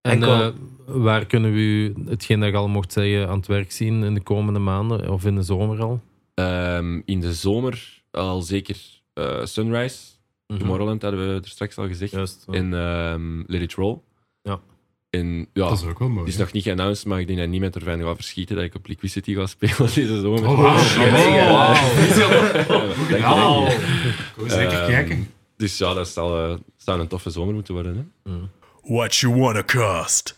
En 0.00 0.22
eh, 0.22 0.48
waar 0.86 1.26
kunnen 1.26 1.52
we 1.52 1.58
u, 1.58 1.94
hetgeen 2.08 2.40
dat 2.40 2.50
je 2.50 2.56
al 2.56 2.68
mocht 2.68 2.92
zeggen, 2.92 3.28
aan 3.28 3.36
het 3.36 3.46
werk 3.46 3.72
zien 3.72 4.02
in 4.02 4.14
de 4.14 4.20
komende 4.22 4.58
maanden 4.60 5.10
of 5.10 5.24
in 5.24 5.34
de 5.34 5.42
zomer 5.42 5.82
al? 5.82 6.00
Ehm, 6.42 7.00
in 7.04 7.20
de 7.20 7.32
zomer 7.32 8.02
al 8.10 8.40
zeker 8.42 8.76
eh, 9.12 9.44
Sunrise. 9.44 9.98
Mhm. 10.46 10.58
Tomorrowland 10.60 11.02
hadden 11.02 11.34
we 11.34 11.40
er 11.42 11.48
straks 11.48 11.76
al 11.78 11.86
gezegd. 11.86 12.12
Juist. 12.12 12.44
ja. 12.46 12.52
En 12.58 12.74
ehm 12.74 13.42
Let 13.46 13.60
It 13.62 13.74
Roll. 13.74 13.98
Ja. 14.42 14.60
En 15.10 15.38
ja, 15.52 15.68
Dat 15.68 15.78
is 15.78 15.84
ook 15.84 15.98
wel 15.98 16.08
mooi. 16.08 16.20
Het 16.20 16.28
is 16.28 16.36
nog 16.36 16.52
niet 16.52 16.62
geannounced, 16.62 17.06
maar 17.06 17.20
ik 17.20 17.26
denk 17.26 17.38
dat 17.38 17.48
niemand 17.48 17.74
ervan 17.76 18.00
gaat 18.00 18.14
verschieten 18.16 18.56
dat 18.56 18.64
ik 18.64 18.74
op 18.74 18.86
Liquidity 18.86 19.34
ga 19.34 19.46
spelen 19.46 19.76
deze 19.94 20.20
zomer. 20.20 20.48
Oh, 20.48 20.60
wauw. 23.20 23.64
Je. 23.68 23.76
Kom 24.36 24.48
zeker 24.48 24.78
Ehm, 24.80 24.86
kijken. 24.90 25.28
Dus 25.56 25.78
ja, 25.78 25.94
dat 25.94 26.08
zal, 26.08 26.44
eh, 26.50 26.54
zou 26.76 27.00
een 27.00 27.08
toffe 27.08 27.30
zomer 27.30 27.54
moeten 27.54 27.74
worden. 27.74 28.12
Hè? 28.24 28.32
What 28.94 29.14
you 29.16 29.34
wanna 29.36 29.62
cost? 29.62 30.36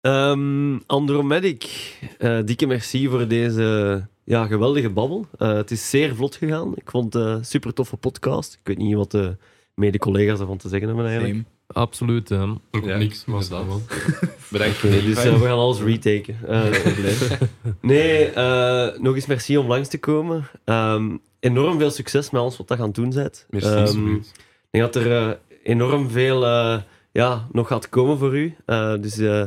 Ehm, 0.00 0.78
Andromedic, 0.86 1.92
eh, 2.18 2.38
dikke 2.44 2.66
merci 2.66 3.08
voor 3.08 3.28
deze 3.28 4.06
ja, 4.24 4.46
geweldige 4.46 4.90
babbel. 4.90 5.26
Eh, 5.38 5.52
het 5.52 5.70
is 5.70 5.90
zeer 5.90 6.14
vlot 6.14 6.36
gegaan. 6.36 6.72
Ik 6.76 6.90
vond 6.90 7.12
het 7.12 7.22
een 7.22 7.44
super 7.44 7.74
toffe 7.74 7.96
podcast. 7.96 8.52
Ik 8.52 8.60
weet 8.66 8.78
niet 8.78 8.94
wat 8.94 9.10
de 9.10 9.36
mede-collega's 9.74 10.40
ervan 10.40 10.56
te 10.56 10.68
zeggen 10.68 10.88
hebben 10.88 11.06
eigenlijk. 11.06 11.34
Same. 11.34 11.44
Absoluut. 11.66 12.28
hè. 12.28 12.42
Ook 12.42 12.84
Ja, 12.84 12.96
niks, 12.96 13.24
maar 13.24 13.42
inderdaad. 13.42 13.66
wel. 13.66 13.82
Bedankt 14.50 14.76
voor 14.76 14.90
dus 14.90 15.24
eh, 15.24 15.32
we 15.40 15.46
gaan 15.46 15.58
alles 15.58 15.80
retaken. 15.80 16.36
Eh, 16.46 16.64
nee, 17.80 18.24
eh, 18.30 18.98
nog 18.98 19.14
eens 19.14 19.26
merci 19.26 19.56
om 19.58 19.66
langs 19.66 19.88
te 19.88 19.98
komen. 19.98 20.46
Ehm, 20.64 21.16
enorm 21.40 21.78
veel 21.78 21.90
succes 21.90 22.30
met 22.30 22.40
alles 22.40 22.56
wat 22.56 22.68
je 22.68 22.74
aan 22.76 22.82
het 22.82 22.94
doen 22.94 23.10
bent. 23.10 23.46
Merci. 23.50 23.68
Ehm, 23.68 24.14
ik 24.14 24.24
denk 24.70 24.92
dat 24.92 25.02
er 25.04 25.38
enorm 25.62 26.10
veel 26.10 26.44
eh, 26.46 26.76
ja, 27.12 27.46
nog 27.52 27.68
gaat 27.68 27.88
komen 27.88 28.18
voor 28.18 28.36
u. 28.36 28.54
Eh, 28.66 28.94
dus 29.00 29.18
eh, 29.18 29.44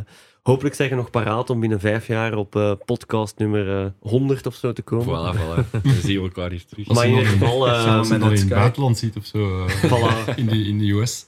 hopelijk 0.47 0.75
zijn 0.75 0.89
je 0.89 0.95
nog 0.95 1.09
paraat 1.09 1.49
om 1.49 1.59
binnen 1.59 1.79
vijf 1.79 2.07
jaar 2.07 2.35
op 2.35 2.55
eh, 2.55 2.71
podcast 2.85 3.37
nummer 3.37 3.81
eh, 3.83 3.89
100 3.99 4.45
of 4.47 4.55
zo 4.55 4.73
te 4.73 4.81
komen. 4.81 5.05
Voilà, 5.05 5.37
voilà. 5.39 5.69
Dan 5.83 5.93
zien 6.03 6.17
we 6.17 6.21
elkaar 6.23 6.49
hier 6.49 6.65
terug. 6.65 6.87
Maar 6.87 7.05
in 7.05 7.11
nog 7.11 7.19
ieder 7.19 7.33
geval, 7.33 7.69
als 7.69 7.81
je 7.83 7.87
eh, 7.89 7.95
nog 7.95 8.09
met 8.09 8.21
in 8.21 8.29
het 8.37 8.47
buitenland 8.49 8.97
ziet 8.97 9.17
of 9.17 9.25
zo, 9.25 9.65
eh, 9.65 9.83
Voilà. 9.91 10.35
in, 10.35 10.45
de, 10.45 10.57
in 10.67 10.79
de 10.79 10.91
US. 10.91 11.25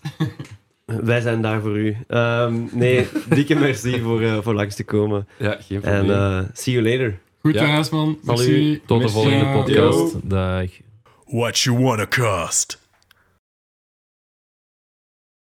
wij 0.86 1.22
zijn 1.22 1.42
daar 1.42 1.62
voor 1.62 1.78
u. 1.78 1.98
Ehm, 2.08 2.54
nee, 2.72 3.08
dikke 3.30 3.56
merci 3.56 4.00
voor, 4.02 4.22
eh, 4.22 4.38
voor 4.42 4.54
langs 4.54 4.76
te 4.76 4.84
komen. 4.84 5.28
Ja, 5.38 5.58
geen 5.62 5.84
En 5.84 5.98
probleem. 6.06 6.18
eh, 6.40 6.44
see 6.54 6.74
you 6.74 6.90
later. 6.90 7.20
Goed, 7.42 7.54
Ja. 7.54 7.66
jongens, 7.66 7.90
man. 7.90 8.18
Salut. 8.26 8.48
Merci. 8.48 8.82
Tot 8.86 9.02
de 9.02 9.10
volgende 9.10 9.46
podcast. 9.46 10.30
Dag. 10.30 10.70
What 11.26 11.60
you 11.60 11.80
wanna 11.84 12.08
cost? 12.08 12.88